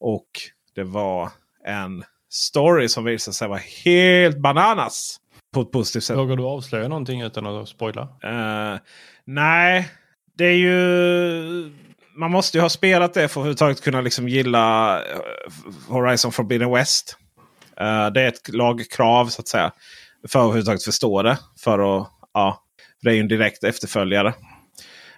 Och 0.00 0.28
det 0.74 0.84
var 0.84 1.30
en 1.66 2.04
story 2.30 2.88
som 2.88 3.04
visade 3.04 3.34
sig 3.34 3.48
vara 3.48 3.60
helt 3.84 4.38
bananas. 4.38 5.16
På 5.54 5.60
ett 5.60 5.72
positivt 5.72 6.04
sätt. 6.04 6.16
Vågar 6.16 6.36
du 6.36 6.42
avslöja 6.42 6.88
någonting 6.88 7.20
utan 7.20 7.46
att 7.46 7.68
spoila? 7.68 8.02
Uh, 8.02 8.78
nej, 9.24 9.88
det 10.38 10.44
är 10.44 10.56
ju... 10.56 11.72
Man 12.16 12.30
måste 12.30 12.58
ju 12.58 12.62
ha 12.62 12.68
spelat 12.68 13.14
det 13.14 13.20
för 13.20 13.24
att 13.24 13.36
överhuvudtaget 13.36 13.82
kunna 13.82 14.00
liksom 14.00 14.28
gilla 14.28 14.98
eh, 14.98 15.18
Horizon 15.88 16.32
Forbidden 16.32 16.72
West. 16.72 17.16
Uh, 17.80 18.06
det 18.06 18.22
är 18.22 18.28
ett 18.28 18.48
lagkrav 18.48 19.26
så 19.26 19.40
att 19.40 19.48
säga. 19.48 19.72
För 20.28 20.38
att 20.38 20.42
överhuvudtaget 20.42 20.84
förstå 20.84 21.22
det. 21.22 21.38
För 21.60 22.00
att, 22.00 22.08
ja, 22.34 22.64
det 23.02 23.10
är 23.10 23.14
ju 23.14 23.20
en 23.20 23.28
direkt 23.28 23.64
efterföljare. 23.64 24.34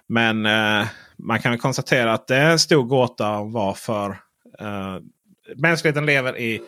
Men 0.07 0.45
uh, 0.45 0.85
man 1.17 1.41
kan 1.41 1.57
konstatera 1.57 2.13
att 2.13 2.27
det 2.27 2.35
är 2.35 2.51
en 2.51 2.59
stor 2.59 2.83
gåta 2.83 3.43
varför 3.43 4.09
uh, 4.61 4.97
mänskligheten 5.55 6.05
lever 6.05 6.37
i 6.37 6.61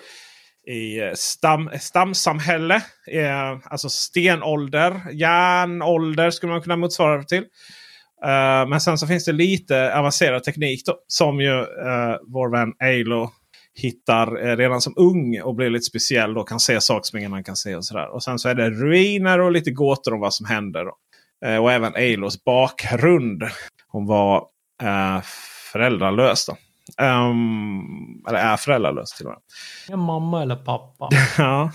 i 0.68 0.99
eh, 0.99 1.11
stam, 1.14 1.69
stamsamhälle. 1.80 2.76
Eh, 3.11 3.57
alltså 3.65 3.90
stenålder, 3.90 5.02
järnålder 5.11 6.31
skulle 6.31 6.52
man 6.52 6.61
kunna 6.61 6.76
motsvara 6.76 7.18
det 7.18 7.27
till. 7.27 7.44
Eh, 8.26 8.68
men 8.68 8.81
sen 8.81 8.98
så 8.98 9.07
finns 9.07 9.26
det 9.26 9.31
lite 9.31 9.98
avancerad 9.98 10.44
teknik 10.44 10.85
då, 10.85 10.98
som 11.07 11.41
ju 11.41 11.60
eh, 11.60 12.18
vår 12.27 12.52
vän 12.52 12.73
Eilo 12.84 13.31
hittar 13.76 14.48
eh, 14.48 14.57
redan 14.57 14.81
som 14.81 14.94
ung 14.98 15.41
och 15.41 15.56
blir 15.56 15.69
lite 15.69 15.85
speciell. 15.85 16.38
och 16.38 16.49
kan 16.49 16.60
se 16.60 16.81
saker 16.81 17.03
som 17.03 17.19
ingen 17.19 17.31
annan 17.31 17.44
kan 17.44 17.56
se. 17.56 17.76
Och, 17.76 17.85
sådär. 17.85 18.14
och 18.14 18.23
sen 18.23 18.40
så 18.40 18.49
är 18.49 18.56
det 18.56 18.69
ruiner 18.69 19.40
och 19.40 19.52
lite 19.52 19.72
gåtor 19.72 20.14
om 20.14 20.19
vad 20.19 20.34
som 20.34 20.45
händer. 20.45 20.85
Eh, 21.45 21.57
och 21.57 21.72
även 21.72 21.95
Eilos 21.95 22.44
bakgrund. 22.44 23.44
Hon 23.88 24.06
var 24.06 24.38
eh, 24.84 25.22
föräldralös. 25.72 26.45
Då. 26.45 26.57
Um, 27.01 28.23
eller 28.27 28.39
är 28.39 28.57
föräldralös 28.57 29.11
till 29.11 29.25
och 29.25 29.31
med. 29.31 29.39
Ja, 29.89 29.97
mamma 29.97 30.41
eller 30.41 30.55
pappa. 30.55 31.09
ja, 31.37 31.71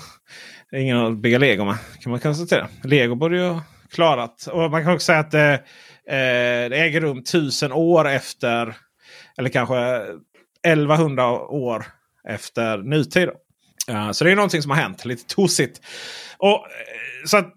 ingen 0.72 0.96
att 0.96 1.16
bygga 1.18 1.38
lego 1.38 1.64
med 1.64 1.76
kan 2.00 2.10
man 2.10 2.20
konstatera. 2.20 2.68
Lego 2.84 3.14
borde 3.14 3.36
ju 3.36 3.60
klarat. 3.90 4.46
Och 4.52 4.70
man 4.70 4.84
kan 4.84 4.92
också 4.94 5.04
säga 5.04 5.18
att 5.18 5.30
det, 5.30 5.52
eh, 6.08 6.70
det 6.70 6.76
äger 6.76 7.00
rum 7.00 7.24
tusen 7.24 7.72
år 7.72 8.08
efter. 8.08 8.76
Eller 9.38 9.48
kanske 9.48 9.76
1100 10.66 11.30
år 11.40 11.86
efter 12.28 12.78
nutid. 12.78 13.28
Uh, 13.90 14.12
så 14.12 14.24
det 14.24 14.32
är 14.32 14.36
någonting 14.36 14.62
som 14.62 14.70
har 14.70 14.78
hänt. 14.78 15.04
Lite 15.04 15.34
tossigt. 15.34 15.80
Och, 16.38 16.48
eh, 16.48 17.26
så 17.26 17.36
att, 17.36 17.54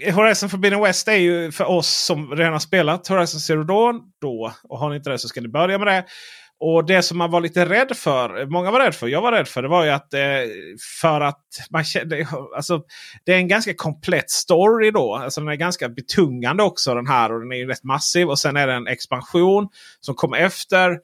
eh, 0.00 0.14
Horizon 0.14 0.48
Forbidden 0.48 0.82
West 0.82 1.08
är 1.08 1.16
ju 1.16 1.52
för 1.52 1.64
oss 1.64 1.88
som 1.88 2.36
redan 2.36 2.52
har 2.52 2.60
spelat 2.60 3.08
Horizon 3.08 3.40
Zero 3.40 3.64
Dawn. 3.64 4.00
Då, 4.20 4.52
och 4.62 4.78
har 4.78 4.90
ni 4.90 4.96
inte 4.96 5.10
det 5.10 5.18
så 5.18 5.28
ska 5.28 5.40
ni 5.40 5.48
börja 5.48 5.78
med 5.78 5.86
det. 5.86 6.04
Och 6.60 6.86
det 6.86 7.02
som 7.02 7.18
man 7.18 7.30
var 7.30 7.40
lite 7.40 7.64
rädd 7.64 7.96
för, 7.96 8.46
många 8.46 8.70
var 8.70 8.80
rädd 8.80 8.94
för, 8.94 9.08
jag 9.08 9.22
var 9.22 9.32
rädd 9.32 9.48
för, 9.48 9.62
det 9.62 9.68
var 9.68 9.84
ju 9.84 9.90
att 9.90 10.14
eh, 10.14 10.20
för 11.00 11.20
att 11.20 11.44
man 11.70 11.84
kände, 11.84 12.28
alltså, 12.56 12.82
det 13.24 13.32
är 13.32 13.36
en 13.36 13.48
ganska 13.48 13.74
komplett 13.74 14.30
story 14.30 14.90
då. 14.90 15.14
Alltså 15.14 15.40
den 15.40 15.50
är 15.50 15.54
ganska 15.54 15.88
betungande 15.88 16.62
också 16.62 16.94
den 16.94 17.06
här 17.06 17.32
och 17.32 17.40
den 17.40 17.52
är 17.52 17.56
ju 17.56 17.66
rätt 17.66 17.84
massiv. 17.84 18.28
Och 18.28 18.38
sen 18.38 18.56
är 18.56 18.66
det 18.66 18.72
en 18.72 18.86
expansion 18.86 19.68
som 20.00 20.14
kommer 20.14 20.36
efter 20.36 20.98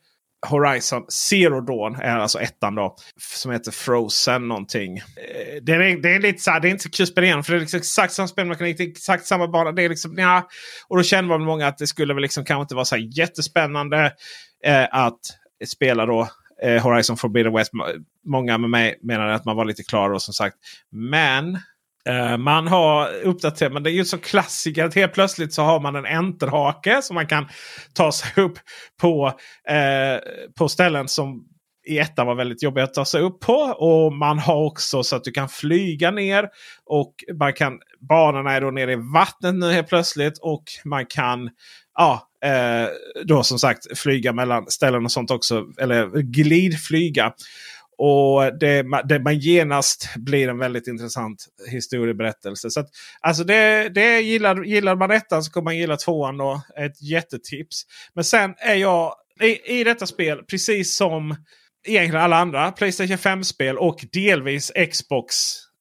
Horizon 0.46 1.04
Zero 1.08 1.60
Dawn 1.60 1.94
är 1.94 2.18
alltså 2.18 2.40
ettan 2.40 2.74
då. 2.74 2.96
Som 3.16 3.52
heter 3.52 3.70
Frozen 3.70 4.48
någonting. 4.48 4.96
Eh, 4.98 5.62
det 5.62 5.72
är, 5.72 6.02
det 6.02 6.14
är 6.14 6.20
lite 6.20 6.42
så 6.42 6.50
här, 6.50 6.60
det 6.60 6.68
är 6.68 6.70
inte 6.70 6.82
så 6.82 6.90
kul 6.90 7.04
att 7.04 7.08
spela 7.08 7.24
igenom 7.24 7.44
för 7.44 7.52
det 7.52 7.58
är 7.58 7.60
liksom 7.60 7.78
exakt 7.78 8.12
samma 8.12 8.28
spelmekanik. 8.28 8.78
Det 8.78 8.84
är 8.84 8.88
exakt 8.88 9.26
samma 9.26 9.48
bana. 9.48 9.72
Det 9.72 9.82
är 9.82 9.88
liksom, 9.88 10.14
ja. 10.18 10.48
Och 10.88 10.96
då 10.96 11.02
kände 11.02 11.28
man 11.28 11.42
många 11.42 11.66
att 11.66 11.78
det 11.78 11.86
skulle 11.86 12.14
väl 12.14 12.22
liksom 12.22 12.44
kanske 12.44 12.62
inte 12.62 12.74
vara 12.74 12.84
så 12.84 12.96
jättespännande 12.96 14.12
eh, 14.64 14.86
att 14.90 15.20
spela 15.66 16.06
då 16.06 16.28
eh, 16.62 16.82
Horizon 16.82 17.16
Forbidden 17.16 17.54
West. 17.54 17.70
Många 18.26 18.58
med 18.58 18.70
mig 18.70 18.98
menade 19.02 19.34
att 19.34 19.44
man 19.44 19.56
var 19.56 19.64
lite 19.64 19.82
klar 19.82 20.10
och 20.10 20.22
som 20.22 20.34
sagt. 20.34 20.56
Men 20.90 21.58
eh, 22.08 22.36
man 22.36 22.68
har 22.68 23.12
uppdaterat. 23.22 23.72
Men 23.72 23.82
det 23.82 23.90
är 23.90 23.94
ju 23.94 24.04
så 24.04 24.18
klassiker 24.18 24.84
att 24.84 24.94
helt 24.94 25.12
plötsligt 25.12 25.54
så 25.54 25.62
har 25.62 25.80
man 25.80 25.96
en 25.96 26.06
enterhake 26.06 27.02
som 27.02 27.14
man 27.14 27.26
kan 27.26 27.48
ta 27.94 28.12
sig 28.12 28.44
upp 28.44 28.58
på, 29.00 29.26
eh, 29.68 30.20
på 30.58 30.68
ställen 30.68 31.08
som 31.08 31.48
i 31.86 31.98
ettan 31.98 32.26
var 32.26 32.34
väldigt 32.34 32.62
jobbiga 32.62 32.84
att 32.84 32.94
ta 32.94 33.04
sig 33.04 33.22
upp 33.22 33.40
på. 33.40 33.54
Och 33.54 34.12
man 34.12 34.38
har 34.38 34.64
också 34.64 35.02
så 35.02 35.16
att 35.16 35.24
du 35.24 35.30
kan 35.30 35.48
flyga 35.48 36.10
ner. 36.10 36.48
Och 36.86 37.14
man 37.38 37.52
kan, 37.52 37.78
banorna 38.08 38.52
är 38.52 38.60
då 38.60 38.70
nere 38.70 38.92
i 38.92 38.98
vattnet 39.14 39.54
nu 39.54 39.72
helt 39.72 39.88
plötsligt. 39.88 40.38
Och 40.38 40.64
man 40.84 41.06
kan 41.06 41.50
ja, 41.94 42.28
eh, 42.44 42.88
då 43.24 43.42
som 43.42 43.58
sagt 43.58 43.98
flyga 43.98 44.32
mellan 44.32 44.66
ställen 44.70 45.04
och 45.04 45.12
sånt 45.12 45.30
också. 45.30 45.66
Eller 45.78 46.22
glidflyga. 46.22 47.32
Och 47.98 48.58
det, 48.58 48.84
det 49.04 49.18
man 49.18 49.38
genast 49.38 50.08
blir 50.16 50.48
en 50.48 50.58
väldigt 50.58 50.86
intressant 50.86 51.46
historieberättelse. 51.70 52.70
Så 52.70 52.80
att, 52.80 52.88
alltså 53.20 53.44
det, 53.44 53.88
det 53.88 54.20
gillar, 54.20 54.64
gillar 54.64 54.96
man 54.96 55.10
ettan 55.10 55.44
så 55.44 55.52
kommer 55.52 55.64
man 55.64 55.76
gilla 55.76 55.96
tvåan. 55.96 56.36
Då. 56.36 56.62
Ett 56.78 57.02
jättetips. 57.02 57.82
Men 58.14 58.24
sen 58.24 58.54
är 58.58 58.74
jag 58.74 59.14
i, 59.40 59.80
i 59.80 59.84
detta 59.84 60.06
spel, 60.06 60.42
precis 60.50 60.96
som 60.96 61.36
egentligen 61.86 62.24
alla 62.24 62.36
andra 62.36 62.72
Playstation 62.72 63.16
5-spel 63.16 63.78
och 63.78 64.04
delvis 64.12 64.72
Xbox 64.90 65.34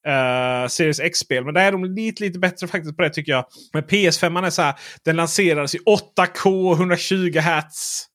uh, 0.08 0.68
Series 0.68 1.00
X-spel. 1.00 1.44
Men 1.44 1.54
där 1.54 1.64
är 1.64 1.72
de 1.72 1.84
lite, 1.84 2.22
lite 2.22 2.38
bättre 2.38 2.66
faktiskt 2.66 2.96
på 2.96 3.02
det 3.02 3.10
tycker 3.10 3.32
jag. 3.32 3.44
Men 3.72 3.82
PS5 3.82 4.46
är 4.46 4.50
så 4.50 4.62
här, 4.62 4.74
den 5.04 5.16
lanserades 5.16 5.74
i 5.74 5.78
8K 5.78 6.72
120 6.72 7.38
Hz. 7.38 8.06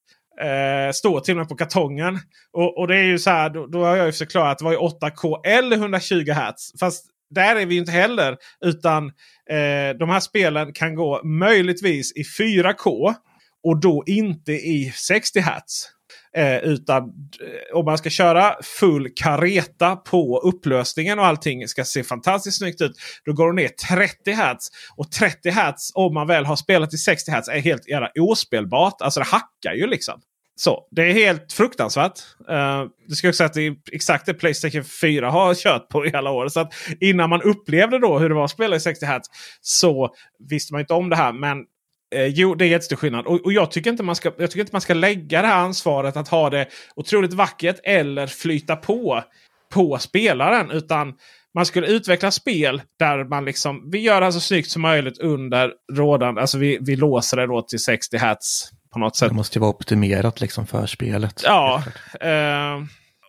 Uh, 0.43 0.91
står 0.91 1.19
till 1.19 1.33
och 1.33 1.37
med 1.37 1.49
på 1.49 1.55
kartongen. 1.55 2.19
Och, 2.53 2.77
och 2.77 2.87
det 2.87 2.95
är 2.97 3.03
ju 3.03 3.19
så 3.19 3.29
här, 3.29 3.49
då, 3.49 3.67
då 3.67 3.85
har 3.85 3.95
jag 3.95 4.05
ju 4.05 4.11
förklarat 4.11 4.51
att 4.51 4.57
det 4.57 4.65
var 4.65 4.71
ju 4.71 4.77
8K 4.77 5.45
eller 5.45 5.77
120 5.77 6.31
Hz. 6.31 6.79
Fast 6.79 7.05
där 7.29 7.55
är 7.55 7.65
vi 7.65 7.77
inte 7.77 7.91
heller. 7.91 8.37
Utan 8.65 9.05
uh, 9.05 9.97
de 9.99 10.09
här 10.09 10.19
spelen 10.19 10.73
kan 10.73 10.95
gå 10.95 11.21
möjligtvis 11.23 12.13
i 12.15 12.23
4K. 12.23 13.15
Och 13.63 13.79
då 13.79 14.03
inte 14.07 14.51
i 14.51 14.91
60 14.95 15.39
Hz. 15.39 15.96
Eh, 16.35 16.57
utan 16.57 17.03
eh, 17.03 17.77
om 17.77 17.85
man 17.85 17.97
ska 17.97 18.09
köra 18.09 18.55
full 18.63 19.09
kareta 19.15 19.95
på 19.95 20.39
upplösningen 20.39 21.19
och 21.19 21.25
allting 21.25 21.67
ska 21.67 21.83
se 21.83 22.03
fantastiskt 22.03 22.57
snyggt 22.57 22.81
ut. 22.81 22.91
Då 23.25 23.33
går 23.33 23.53
det 23.53 23.61
ner 23.61 23.67
30 23.67 24.31
Hz. 24.31 24.69
Och 24.95 25.11
30 25.11 25.49
Hz 25.49 25.91
om 25.93 26.13
man 26.13 26.27
väl 26.27 26.45
har 26.45 26.55
spelat 26.55 26.93
i 26.93 26.97
60 26.97 27.31
Hz 27.31 27.47
är 27.47 27.59
helt 27.59 27.89
jävla 27.89 28.09
ospelbart. 28.19 29.01
Alltså 29.01 29.19
det 29.19 29.25
hackar 29.25 29.73
ju 29.73 29.87
liksom. 29.87 30.21
Så 30.59 30.87
Det 30.91 31.01
är 31.01 31.13
helt 31.13 31.53
fruktansvärt. 31.53 32.19
Eh, 32.49 32.55
uh, 32.55 32.87
det 33.07 33.15
ska 33.15 33.27
också 33.27 33.37
säga 33.37 33.45
att 33.45 33.53
det 33.53 33.67
är 33.67 33.75
exakt 33.91 34.25
det 34.25 34.33
Playstation 34.33 34.83
4 34.83 35.29
har 35.29 35.55
kört 35.55 35.89
på 35.89 36.05
i 36.05 36.13
alla 36.13 36.31
år. 36.31 36.47
Så 36.47 36.59
att 36.59 36.73
innan 36.99 37.29
man 37.29 37.41
upplevde 37.41 37.99
då 37.99 38.19
hur 38.19 38.29
det 38.29 38.35
var 38.35 38.45
att 38.45 38.51
spela 38.51 38.75
i 38.75 38.79
60 38.79 39.05
Hz 39.05 39.21
så 39.61 40.15
visste 40.49 40.73
man 40.73 40.81
inte 40.81 40.93
om 40.93 41.09
det 41.09 41.15
här. 41.15 41.33
Men 41.33 41.57
Eh, 42.15 42.25
jo, 42.25 42.55
det 42.55 42.65
är 42.65 42.69
jättestor 42.69 42.95
skillnad. 42.95 43.25
Och, 43.25 43.45
och, 43.45 43.53
jag, 43.53 43.71
tycker 43.71 43.89
inte 43.89 44.03
man 44.03 44.15
ska, 44.15 44.31
jag 44.37 44.51
tycker 44.51 44.61
inte 44.61 44.75
man 44.75 44.81
ska 44.81 44.93
lägga 44.93 45.41
det 45.41 45.47
här 45.47 45.59
ansvaret 45.59 46.17
att 46.17 46.27
ha 46.27 46.49
det 46.49 46.67
otroligt 46.95 47.33
vackert 47.33 47.79
eller 47.83 48.27
flyta 48.27 48.75
på 48.75 49.23
på 49.73 49.97
spelaren. 49.97 50.71
Utan 50.71 51.13
man 51.53 51.65
skulle 51.65 51.87
utveckla 51.87 52.31
spel 52.31 52.81
där 52.99 53.23
man 53.23 53.45
liksom, 53.45 53.89
vi 53.91 53.99
gör 53.99 54.21
det 54.21 54.33
så 54.33 54.39
snyggt 54.39 54.69
som 54.69 54.81
möjligt 54.81 55.19
under 55.19 55.71
rådande, 55.93 56.41
alltså 56.41 56.57
vi, 56.57 56.77
vi 56.81 56.95
låser 56.95 57.37
det 57.37 57.47
då 57.47 57.61
till 57.61 57.79
60 57.79 58.17
Hz 58.17 58.71
på 58.93 58.99
något 58.99 59.15
sätt. 59.15 59.29
Det 59.29 59.35
måste 59.35 59.57
ju 59.57 59.61
vara 59.61 59.69
optimerat 59.69 60.41
liksom 60.41 60.67
för 60.67 60.85
spelet. 60.85 61.41
Ja. 61.45 61.83
Eh, 62.21 62.83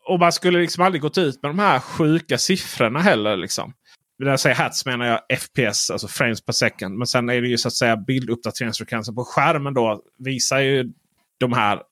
och 0.09 0.18
man 0.18 0.32
skulle 0.32 0.59
liksom 0.59 0.84
aldrig 0.84 1.02
gått 1.02 1.18
ut 1.18 1.42
med 1.42 1.50
de 1.50 1.59
här 1.59 1.78
sjuka 1.78 2.38
siffrorna 2.38 3.00
heller. 3.00 3.36
Liksom. 3.36 3.72
När 4.19 4.31
jag 4.31 4.40
säger 4.40 4.57
hats 4.57 4.86
menar 4.86 5.07
jag 5.07 5.39
FPS, 5.40 5.90
alltså 5.90 6.09
frames 6.09 6.45
per 6.45 6.53
second. 6.53 6.99
Men 6.99 7.07
sen 7.07 7.28
är 7.28 7.40
det 7.40 7.49
ju 7.49 7.59
så 7.59 7.69
att 7.69 7.74
säga 7.74 7.97
bilduppdateringsfrekvensen 7.97 9.15
på 9.15 9.24
skärmen 9.24 9.74
då 9.74 10.03
visar 10.19 10.59
ju 10.59 10.93
de 11.40 11.53
här 11.53 11.82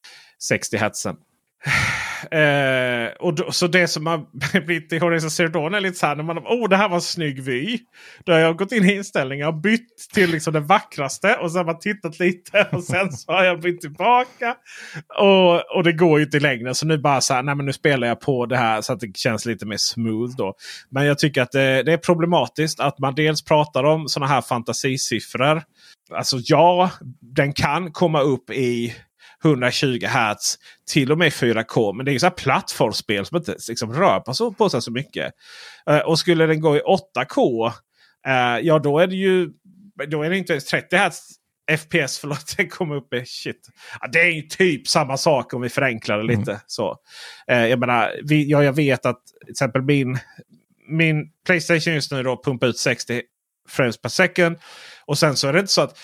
60 0.42 0.76
hertzen. 0.76 1.16
Eh, 2.30 3.08
och 3.20 3.34
då, 3.34 3.52
så 3.52 3.66
det 3.66 3.88
som 3.88 4.06
har 4.06 4.26
blivit 4.66 4.92
i 4.92 4.98
Horizon 4.98 5.30
Zero 5.30 5.48
Dawn 5.48 5.74
är 5.74 5.80
lite 5.80 5.98
så 5.98 6.06
här 6.06 6.16
när 6.16 6.24
man 6.24 6.38
oh 6.38 6.68
det 6.68 6.76
här 6.76 6.88
var 6.88 6.96
en 6.96 7.02
snygg 7.02 7.42
vy. 7.42 7.78
Då 8.24 8.32
har 8.32 8.38
jag 8.38 8.56
gått 8.56 8.72
in 8.72 8.84
i 8.84 8.94
inställningar 8.94 9.46
och 9.46 9.54
bytt 9.54 10.08
till 10.14 10.30
liksom 10.30 10.52
det 10.52 10.60
vackraste. 10.60 11.34
Och 11.34 11.52
sen 11.52 11.58
har 11.58 11.64
man 11.64 11.78
tittat 11.78 12.18
lite 12.18 12.68
och 12.72 12.84
sen 12.84 13.12
så 13.12 13.32
har 13.32 13.44
jag 13.44 13.60
bytt 13.60 13.80
tillbaka. 13.80 14.54
Och, 15.18 15.76
och 15.76 15.84
det 15.84 15.92
går 15.92 16.18
ju 16.18 16.24
inte 16.24 16.40
längre. 16.40 16.74
Så 16.74 16.86
nu 16.86 16.98
bara 16.98 17.20
så 17.20 17.34
här, 17.34 17.42
nej 17.42 17.54
men 17.54 17.66
nu 17.66 17.72
spelar 17.72 18.08
jag 18.08 18.20
på 18.20 18.46
det 18.46 18.56
här 18.56 18.80
så 18.80 18.92
att 18.92 19.00
det 19.00 19.16
känns 19.16 19.46
lite 19.46 19.66
mer 19.66 19.76
smooth 19.76 20.36
då. 20.36 20.54
Men 20.90 21.06
jag 21.06 21.18
tycker 21.18 21.42
att 21.42 21.52
det, 21.52 21.82
det 21.82 21.92
är 21.92 21.96
problematiskt 21.98 22.80
att 22.80 22.98
man 22.98 23.14
dels 23.14 23.44
pratar 23.44 23.84
om 23.84 24.08
sådana 24.08 24.32
här 24.32 24.40
fantasisiffror. 24.40 25.62
Alltså 26.10 26.36
ja, 26.40 26.90
den 27.20 27.52
kan 27.52 27.92
komma 27.92 28.20
upp 28.20 28.50
i 28.50 28.94
120 29.46 30.06
Hz 30.06 30.58
till 30.90 31.12
och 31.12 31.18
med 31.18 31.32
4K. 31.32 31.92
Men 31.92 32.04
det 32.04 32.10
är 32.10 32.12
ju 32.12 32.18
så 32.18 32.26
här 32.26 32.34
plattformsspel 32.34 33.26
som 33.26 33.36
inte 33.36 33.56
liksom 33.68 33.92
rör 33.92 34.20
på, 34.20 34.34
så, 34.34 34.52
på 34.52 34.70
sig 34.70 34.82
så 34.82 34.90
mycket. 34.90 35.32
Uh, 35.90 35.98
och 35.98 36.18
skulle 36.18 36.46
den 36.46 36.60
gå 36.60 36.76
i 36.76 36.80
8K, 36.80 37.66
uh, 37.66 37.72
eh, 38.32 38.58
ja 38.58 38.78
då 38.78 38.98
är 38.98 39.06
det 39.06 39.16
ju 39.16 39.50
då 40.08 40.22
är 40.22 40.30
det 40.30 40.38
inte 40.38 40.52
ens 40.52 40.64
30 40.64 40.96
Hz 40.96 41.20
FPS. 41.78 42.18
Förlåt, 42.18 42.54
det 42.56 42.66
kommer 42.66 42.96
upp 42.96 43.14
i 43.14 43.24
shit. 43.26 43.68
Ja, 44.00 44.08
det 44.12 44.20
är 44.20 44.30
ju 44.30 44.42
typ 44.42 44.88
samma 44.88 45.16
sak 45.16 45.54
om 45.54 45.60
vi 45.62 45.68
förenklar 45.68 46.18
det 46.18 46.24
lite. 46.24 46.50
Mm. 46.50 46.62
Så, 46.66 46.96
uh, 47.52 47.66
jag 47.66 47.78
menar, 47.78 48.12
vi, 48.24 48.50
ja, 48.50 48.64
jag 48.64 48.72
vet 48.72 49.06
att 49.06 49.20
till 49.44 49.50
exempel 49.50 49.82
min, 49.82 50.18
min 50.88 51.30
Playstation 51.46 51.94
just 51.94 52.12
nu 52.12 52.22
då 52.22 52.42
pumpar 52.42 52.66
ut 52.66 52.78
60 52.78 53.22
frames 53.68 54.00
per 54.00 54.08
second. 54.08 54.56
Och 55.04 55.18
sen 55.18 55.36
så 55.36 55.48
är 55.48 55.52
det 55.52 55.60
inte 55.60 55.72
så 55.72 55.80
att 55.80 55.98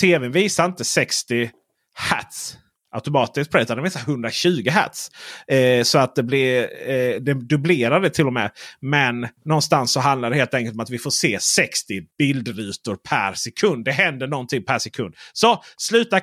tvn 0.00 0.32
visar 0.32 0.64
inte 0.64 0.84
60 0.84 1.50
Hz 1.94 2.56
automatiskt 2.90 3.50
på 3.50 3.58
det. 3.58 3.64
Den 3.64 3.82
visar 3.82 4.00
120 4.00 4.70
Hz. 4.70 5.10
Eh, 5.54 5.82
så 5.82 5.98
att 5.98 6.14
det 6.14 6.22
blir 6.22 6.62
eh, 6.62 7.20
det 7.20 7.34
dubblerar 7.34 8.00
det 8.00 8.10
till 8.10 8.26
och 8.26 8.32
med. 8.32 8.50
Men 8.80 9.28
någonstans 9.44 9.92
så 9.92 10.00
handlar 10.00 10.30
det 10.30 10.36
helt 10.36 10.54
enkelt 10.54 10.74
om 10.74 10.80
att 10.80 10.90
vi 10.90 10.98
får 10.98 11.10
se 11.10 11.40
60 11.40 12.02
bildrutor 12.18 12.96
per 12.96 13.32
sekund. 13.32 13.84
Det 13.84 13.92
händer 13.92 14.26
någonting 14.26 14.64
per 14.64 14.78
sekund. 14.78 15.14
Så 15.32 15.62
sluta 15.76 16.20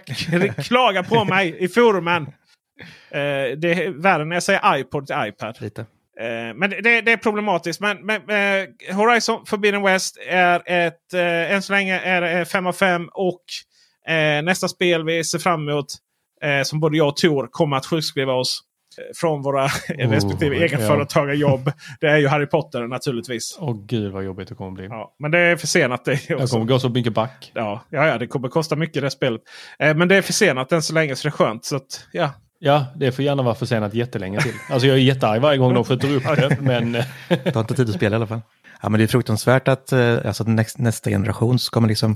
klaga 0.63 1.03
på 1.03 1.25
mig 1.29 1.55
i 1.59 1.67
forumen. 1.67 2.23
Eh, 3.11 3.57
det 3.57 3.73
är 3.73 4.01
värre 4.01 4.25
när 4.25 4.35
jag 4.35 4.43
säger 4.43 4.77
iPod 4.77 5.07
till 5.07 5.15
iPad. 5.27 5.57
Lite. 5.59 5.85
Eh, 6.19 6.53
men 6.55 6.69
det, 6.69 7.01
det, 7.01 7.11
är 7.11 7.17
problematiskt. 7.17 7.79
Men, 7.79 7.97
men 8.05 8.21
eh, 8.21 8.95
Horizon 8.95 9.45
Forbidden 9.45 9.81
West 9.81 10.17
är 10.27 10.61
ett, 10.65 11.13
eh, 11.13 11.51
än 11.51 11.61
så 11.61 11.73
länge 11.73 11.99
är 11.99 12.45
5 12.45 12.67
av 12.67 12.73
5. 12.73 13.09
Och 13.13 13.43
nästa 14.43 14.67
spel 14.67 15.05
vi 15.05 15.23
ser 15.23 15.39
fram 15.39 15.69
emot 15.69 15.85
eh, 16.43 16.63
som 16.63 16.79
både 16.79 16.97
jag 16.97 17.07
och 17.07 17.17
Tor 17.17 17.47
kommer 17.51 17.77
att 17.77 17.85
sjukskriva 17.85 18.33
oss 18.33 18.61
eh, 18.97 19.03
från 19.15 19.41
våra 19.41 19.65
oh, 19.65 20.09
respektive 20.09 20.55
egenföretagarjobb. 20.55 21.71
Det 22.01 22.07
är 22.07 22.17
ju 22.17 22.27
Harry 22.27 22.45
Potter 22.45 22.87
naturligtvis. 22.87 23.57
Åh 23.59 23.69
oh, 23.69 23.85
gud 23.85 24.11
vad 24.11 24.23
jobbigt 24.23 24.47
det 24.47 24.55
kommer 24.55 24.71
bli. 24.71 24.85
Ja, 24.85 25.15
men 25.19 25.31
det 25.31 25.39
är 25.39 25.55
försenat 25.55 26.05
det 26.05 26.13
också. 26.13 26.33
Jag 26.33 26.49
kommer 26.49 26.65
gå 26.65 26.79
så 26.79 26.89
mycket 26.89 27.13
back. 27.13 27.51
Ja, 27.53 27.85
ja, 27.89 28.07
ja 28.07 28.17
det 28.17 28.27
kommer 28.27 28.49
kosta 28.49 28.75
mycket 28.75 29.01
det 29.01 29.11
spelet. 29.11 29.41
Eh, 29.79 29.95
men 29.95 30.07
det 30.07 30.15
är 30.15 30.21
försenat 30.21 30.71
än 30.71 30.81
så 30.81 30.93
länge 30.93 31.15
så 31.15 31.27
det 31.27 31.29
är 31.29 31.31
skönt. 31.31 31.65
Så 31.65 31.75
att, 31.75 32.07
ja. 32.11 32.29
Ja, 32.59 32.85
det 32.95 33.11
får 33.11 33.25
gärna 33.25 33.43
vara 33.43 33.55
försenat 33.55 33.93
jättelänge 33.93 34.41
till. 34.41 34.53
Alltså 34.69 34.87
jag 34.87 34.97
är 34.97 35.01
jättearg 35.01 35.41
varje 35.41 35.57
gång 35.57 35.73
de 35.73 35.83
skjuter 35.83 36.15
upp 36.15 36.23
det. 36.23 36.57
men... 36.61 36.91
det 37.43 37.55
har 37.55 37.61
inte 37.61 37.75
tid 37.75 37.89
att 37.89 37.95
spela 37.95 38.15
i 38.15 38.17
alla 38.17 38.27
fall. 38.27 38.41
Ja, 38.81 38.89
men 38.89 38.97
det 38.97 39.03
är 39.03 39.07
fruktansvärt 39.07 39.67
att 39.67 39.91
eh, 39.91 40.17
alltså, 40.25 40.43
nästa, 40.43 40.83
nästa 40.83 41.09
generation 41.09 41.59
ska 41.59 41.79
man 41.79 41.87
liksom 41.87 42.15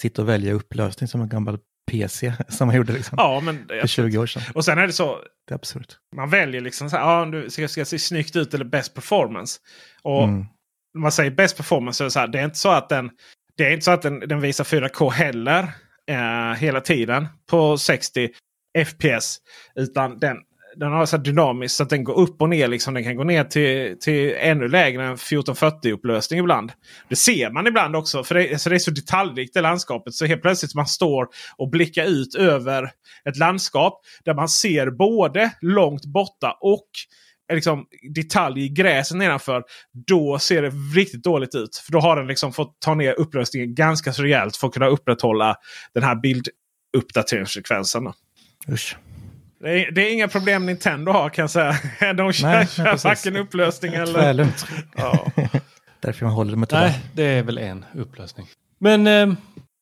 sitta 0.00 0.22
och 0.22 0.28
välja 0.28 0.52
upplösning 0.52 1.08
som 1.08 1.20
en 1.20 1.28
gammal 1.28 1.58
PC 1.86 2.32
som 2.48 2.66
man 2.66 2.76
gjorde 2.76 2.92
liksom 2.92 3.14
ja, 3.18 3.40
men 3.40 3.68
för 3.68 3.86
20 3.86 4.18
år 4.18 4.26
sedan. 4.26 4.42
Och 4.54 4.64
sen 4.64 4.78
är 4.78 4.86
det 4.86 4.92
så. 4.92 5.18
Det 5.48 5.54
är 5.54 5.56
absurt. 5.56 5.96
Man 6.16 6.30
väljer 6.30 6.60
liksom 6.60 6.90
så 6.90 6.96
här, 6.96 7.04
ja, 7.04 7.24
du 7.24 7.50
ska, 7.50 7.68
ska 7.68 7.84
se 7.84 7.98
snyggt 7.98 8.36
ut 8.36 8.54
eller 8.54 8.64
best 8.64 8.94
performance. 8.94 9.60
Och 10.02 10.24
mm. 10.24 10.46
när 10.94 11.00
man 11.00 11.12
säger 11.12 11.30
best 11.30 11.56
performance 11.56 11.96
så 11.96 12.04
är 12.04 12.06
det 12.06 12.10
så 12.10 12.20
här, 12.20 12.28
det 12.28 12.40
är 12.40 12.44
inte 12.44 12.58
så 12.58 12.70
att 12.70 12.88
den, 12.88 13.10
det 13.56 13.66
är 13.66 13.70
inte 13.70 13.84
så 13.84 13.90
att 13.90 14.02
den, 14.02 14.20
den 14.20 14.40
visar 14.40 14.64
4K 14.64 15.10
heller 15.10 15.62
eh, 16.10 16.54
hela 16.58 16.80
tiden 16.80 17.28
på 17.50 17.78
60 17.78 18.30
FPS. 18.84 19.38
Utan 19.74 20.18
den, 20.18 20.36
den 20.76 20.92
har 20.92 21.06
så 21.06 21.16
dynamiskt 21.16 21.76
så 21.76 21.82
att 21.82 21.90
den 21.90 22.04
går 22.04 22.18
upp 22.18 22.42
och 22.42 22.48
ner. 22.48 22.68
Liksom. 22.68 22.94
Den 22.94 23.04
kan 23.04 23.16
gå 23.16 23.24
ner 23.24 23.44
till, 23.44 23.98
till 23.98 24.34
ännu 24.38 24.68
lägre 24.68 25.04
än 25.04 25.12
1440 25.12 25.92
upplösning 25.92 26.40
ibland. 26.40 26.72
Det 27.08 27.16
ser 27.16 27.50
man 27.50 27.66
ibland 27.66 27.96
också. 27.96 28.24
För 28.24 28.34
det, 28.34 28.52
alltså 28.52 28.70
det 28.70 28.76
är 28.76 28.78
så 28.78 28.90
detaljrikt 28.90 29.54
det 29.54 29.60
landskapet. 29.60 30.14
Så 30.14 30.26
helt 30.26 30.42
plötsligt 30.42 30.74
man 30.74 30.86
står 30.86 31.28
och 31.56 31.70
blickar 31.70 32.04
ut 32.04 32.34
över 32.34 32.90
ett 33.28 33.36
landskap. 33.36 34.00
Där 34.24 34.34
man 34.34 34.48
ser 34.48 34.90
både 34.90 35.50
långt 35.60 36.04
borta 36.04 36.58
och 36.60 36.88
liksom, 37.52 37.86
detalj 38.14 38.64
i 38.64 38.68
gräset 38.68 39.16
nedanför. 39.16 39.62
Då 40.06 40.38
ser 40.38 40.62
det 40.62 40.70
riktigt 40.94 41.24
dåligt 41.24 41.54
ut. 41.54 41.76
För 41.76 41.92
då 41.92 42.00
har 42.00 42.16
den 42.16 42.26
liksom 42.26 42.52
fått 42.52 42.80
ta 42.80 42.94
ner 42.94 43.12
upplösningen 43.12 43.74
ganska 43.74 44.12
så 44.12 44.22
rejält 44.22 44.56
för 44.56 44.66
att 44.66 44.74
kunna 44.74 44.86
upprätthålla 44.86 45.56
den 45.94 46.02
här 46.02 46.14
bilduppdateringsfrekvensen. 46.14 48.12
Usch. 48.68 48.96
Det 49.60 49.70
är, 49.70 49.90
det 49.90 50.08
är, 50.08 50.12
inga 50.12 50.28
problem 50.28 50.66
Nintendo 50.66 51.12
har 51.12 51.28
kan 51.28 51.42
jag 51.42 51.50
säga. 51.50 51.74
De 52.14 52.32
kör, 52.32 52.48
Nej, 52.48 52.66
kör 52.66 53.04
varken 53.04 53.36
upplösning 53.36 53.94
eller... 53.94 54.34
lugnt. 54.34 54.66
Ja. 54.96 55.26
Därför 56.00 56.24
man 56.24 56.34
håller 56.34 56.50
det 56.50 56.56
med 56.56 56.68
Nej, 56.72 56.98
det 57.14 57.24
är 57.24 57.42
väl 57.42 57.58
en 57.58 57.84
upplösning. 57.94 58.46
Men 58.78 59.06
eh, 59.06 59.36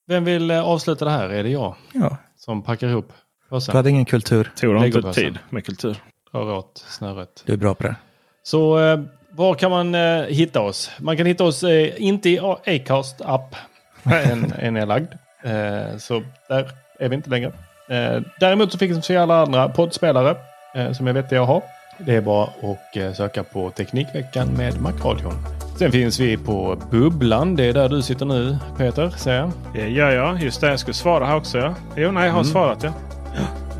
vem 0.06 0.24
vill 0.24 0.50
eh, 0.50 0.60
avsluta 0.60 1.04
det 1.04 1.10
här? 1.10 1.28
Är 1.28 1.42
det 1.42 1.50
jag? 1.50 1.74
Ja. 1.92 2.16
Som 2.36 2.62
packar 2.62 2.88
ihop 2.88 3.12
påsen? 3.48 3.72
Du 3.72 3.76
hade 3.76 3.90
ingen 3.90 4.04
kultur. 4.04 4.50
Tor 4.56 4.74
har 4.74 4.86
inte 4.86 5.12
tid 5.12 5.38
med 5.50 5.66
kultur. 5.66 5.96
rör 6.32 6.52
åt 6.52 6.84
snöret. 6.88 7.42
Du 7.46 7.52
är 7.52 7.56
bra 7.56 7.74
på 7.74 7.82
det. 7.82 7.96
Så 8.42 8.78
eh, 8.78 9.00
var 9.30 9.54
kan 9.54 9.70
man 9.70 9.94
eh, 9.94 10.22
hitta 10.22 10.60
oss? 10.60 10.90
Man 10.98 11.16
kan 11.16 11.26
hitta 11.26 11.44
oss 11.44 11.62
eh, 11.62 12.02
inte 12.02 12.30
i 12.30 12.38
Acast 12.66 13.20
app. 13.20 13.56
en 14.02 14.52
är 14.52 14.70
nedlagd. 14.70 15.12
Eh, 15.42 15.96
så 15.98 16.22
där 16.48 16.70
är 16.98 17.08
vi 17.08 17.16
inte 17.16 17.30
längre. 17.30 17.52
Eh, 17.90 18.20
däremot 18.40 18.72
så 18.72 18.78
finns 18.78 19.06
det 19.06 19.16
alla 19.16 19.42
andra 19.42 19.68
poddspelare 19.68 20.36
eh, 20.74 20.92
som 20.92 21.06
jag 21.06 21.14
vet 21.14 21.32
jag 21.32 21.44
har. 21.46 21.62
Det 21.98 22.14
är 22.16 22.20
bara 22.20 22.44
att 22.44 22.96
eh, 22.96 23.12
söka 23.12 23.42
på 23.44 23.70
Teknikveckan 23.70 24.48
med 24.48 24.80
Macradion. 24.80 25.32
Sen 25.78 25.92
finns 25.92 26.20
vi 26.20 26.36
på 26.36 26.76
Bubblan. 26.90 27.56
Det 27.56 27.64
är 27.64 27.72
där 27.72 27.88
du 27.88 28.02
sitter 28.02 28.26
nu 28.26 28.58
Peter, 28.78 29.10
säger 29.10 29.38
jag. 29.40 29.50
Det 29.74 29.88
gör 29.88 30.10
jag. 30.10 30.42
Just 30.42 30.60
det, 30.60 30.66
jag 30.70 30.78
skulle 30.78 30.94
svara 30.94 31.24
här 31.26 31.36
också. 31.36 31.58
Ja. 31.58 31.74
Jo, 31.96 32.10
nej, 32.10 32.24
jag 32.26 32.32
har 32.32 32.40
Mm. 32.40 32.52
svarat 32.52 32.82
ja. 32.82 32.90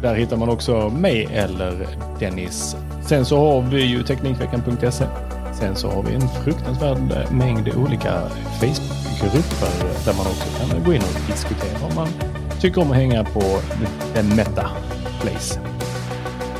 Där 0.02 0.14
hittar 0.14 0.36
man 0.36 0.48
också 0.48 0.88
mig 0.88 1.28
eller 1.32 1.86
Dennis. 2.20 2.76
Sen 3.06 3.24
så 3.24 3.38
har 3.38 3.62
vi 3.62 3.82
ju 3.84 4.02
Teknikveckan.se. 4.02 5.04
Sen 5.54 5.76
så 5.76 5.90
har 5.90 6.02
vi 6.02 6.14
en 6.14 6.28
fruktansvärd 6.44 6.98
mängd 7.32 7.68
olika 7.76 8.12
Facebookgrupper 8.60 10.04
där 10.04 10.16
man 10.16 10.26
också 10.26 10.44
kan 10.58 10.84
gå 10.84 10.92
in 10.94 11.02
och 11.02 11.30
diskutera 11.32 11.86
om 11.88 11.94
man 11.94 12.08
tycker 12.64 12.80
om 12.80 12.90
att 12.90 12.96
hänga 12.96 13.24
på 13.24 13.60
den 14.14 14.36
meta 14.36 14.70
place. 15.20 15.60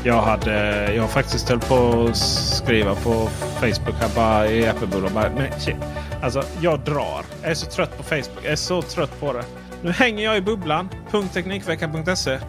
Jag, 0.03 0.21
hade, 0.21 0.93
jag 0.93 1.01
har 1.01 1.09
faktiskt 1.09 1.49
höll 1.49 1.59
på 1.59 2.07
att 2.09 2.17
skriva 2.17 2.95
på 2.95 3.29
Facebook 3.59 3.95
här 3.99 4.09
bara 4.15 4.47
i 4.47 4.67
Apple 4.67 4.87
bara, 4.87 5.29
men 5.29 5.59
shit. 5.59 5.75
Alltså 6.21 6.43
jag 6.61 6.79
drar. 6.79 7.25
Jag 7.41 7.51
är 7.51 7.55
så 7.55 7.65
trött 7.65 7.97
på 7.97 8.03
Facebook. 8.03 8.39
Jag 8.43 8.51
är 8.51 8.55
så 8.55 8.81
trött 8.81 9.19
på 9.19 9.33
det. 9.33 9.43
Nu 9.81 9.91
hänger 9.91 10.23
jag 10.23 10.37
i 10.37 10.41
bubblan. 10.41 10.89
.teknikveckan.se 11.33 12.39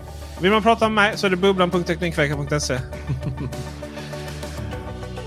Vill 0.40 0.50
man 0.50 0.62
prata 0.62 0.88
med 0.88 0.94
mig 0.94 1.18
så 1.18 1.26
är 1.26 1.30
det 1.30 1.36
bubblan.teknikveckan.se 1.36 2.78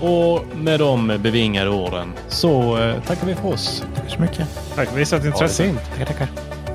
Och 0.00 0.56
med 0.56 0.80
de 0.80 1.06
bevingade 1.06 1.70
orden 1.70 2.12
så 2.28 2.78
eh, 2.78 3.02
tackar 3.02 3.26
vi 3.26 3.34
för 3.34 3.48
oss. 3.48 3.84
Tack 3.96 4.10
så 4.10 4.20
mycket. 4.20 4.48
Tack 4.74 4.88
för 4.88 4.96
visat 4.96 5.24
intresse. 5.24 5.74
Tackar, 5.90 6.06
tackar. 6.06 6.28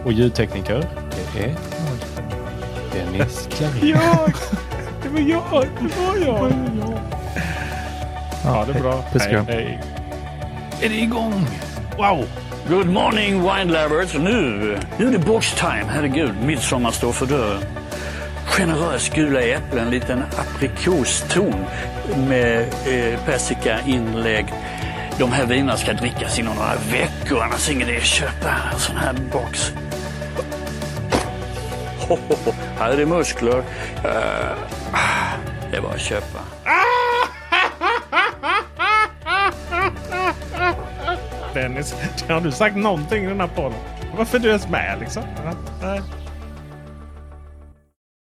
Och 0.05 0.11
ljudtekniker, 0.11 1.04
Dennis 2.93 3.47
Klarin. 3.51 3.87
Ja, 3.87 4.27
det 5.03 5.09
var 5.09 5.19
jag. 5.19 5.67
Det 5.79 5.97
var 5.97 6.17
jag. 6.25 6.51
Ja, 8.43 8.65
det 8.67 8.79
är 8.79 8.81
bra. 8.81 9.03
Puss 9.13 9.25
kram. 9.25 9.45
Hej. 9.47 9.81
Är 10.81 10.89
det 10.89 10.95
igång? 10.95 11.47
Wow! 11.97 12.25
Good 12.69 12.87
morning 12.87 13.41
wine 13.41 13.65
lovers. 13.65 14.13
Nu, 14.13 14.77
nu 14.97 15.07
är 15.07 15.11
det 15.11 15.19
box-time. 15.19 15.85
Herregud, 15.89 16.31
midsommar 16.45 16.91
står 16.91 17.11
för 17.11 17.25
dörren. 17.25 17.61
Generös 18.45 19.09
gula 19.09 19.41
äpplen, 19.41 19.85
en 19.85 19.91
liten 19.91 20.23
aprikoston 20.37 21.65
med 22.27 22.59
eh, 22.61 23.19
persika-inlägg. 23.25 24.45
De 25.19 25.31
här 25.31 25.45
vinerna 25.45 25.77
ska 25.77 25.93
drickas 25.93 26.39
inom 26.39 26.55
några 26.55 26.75
veckor, 26.91 27.41
annars 27.43 27.69
ingen 27.69 27.89
idé 27.89 27.97
att 27.97 28.03
köpa 28.03 28.49
en 28.73 28.79
sån 28.79 28.97
här 28.97 29.13
box. 29.31 29.73
Ho, 32.07 32.17
ho. 32.45 32.51
Här 32.79 32.91
är 32.91 32.97
det 32.97 33.05
muskler. 33.05 33.63
Eh, 34.03 34.51
ah, 34.93 35.37
det 35.71 35.77
är 35.77 35.81
bara 35.81 35.93
att 35.93 35.99
köpa. 35.99 36.39
Dennis, 41.53 41.95
har 42.29 42.41
du 42.41 42.51
sagt 42.51 42.75
någonting 42.75 43.23
i 43.23 43.27
den 43.27 43.39
här 43.39 43.47
podden? 43.47 43.79
Varför 44.17 44.37
är 44.37 44.41
du 44.41 44.47
ens 44.47 44.67
med 44.69 44.97
liksom? 44.99 45.23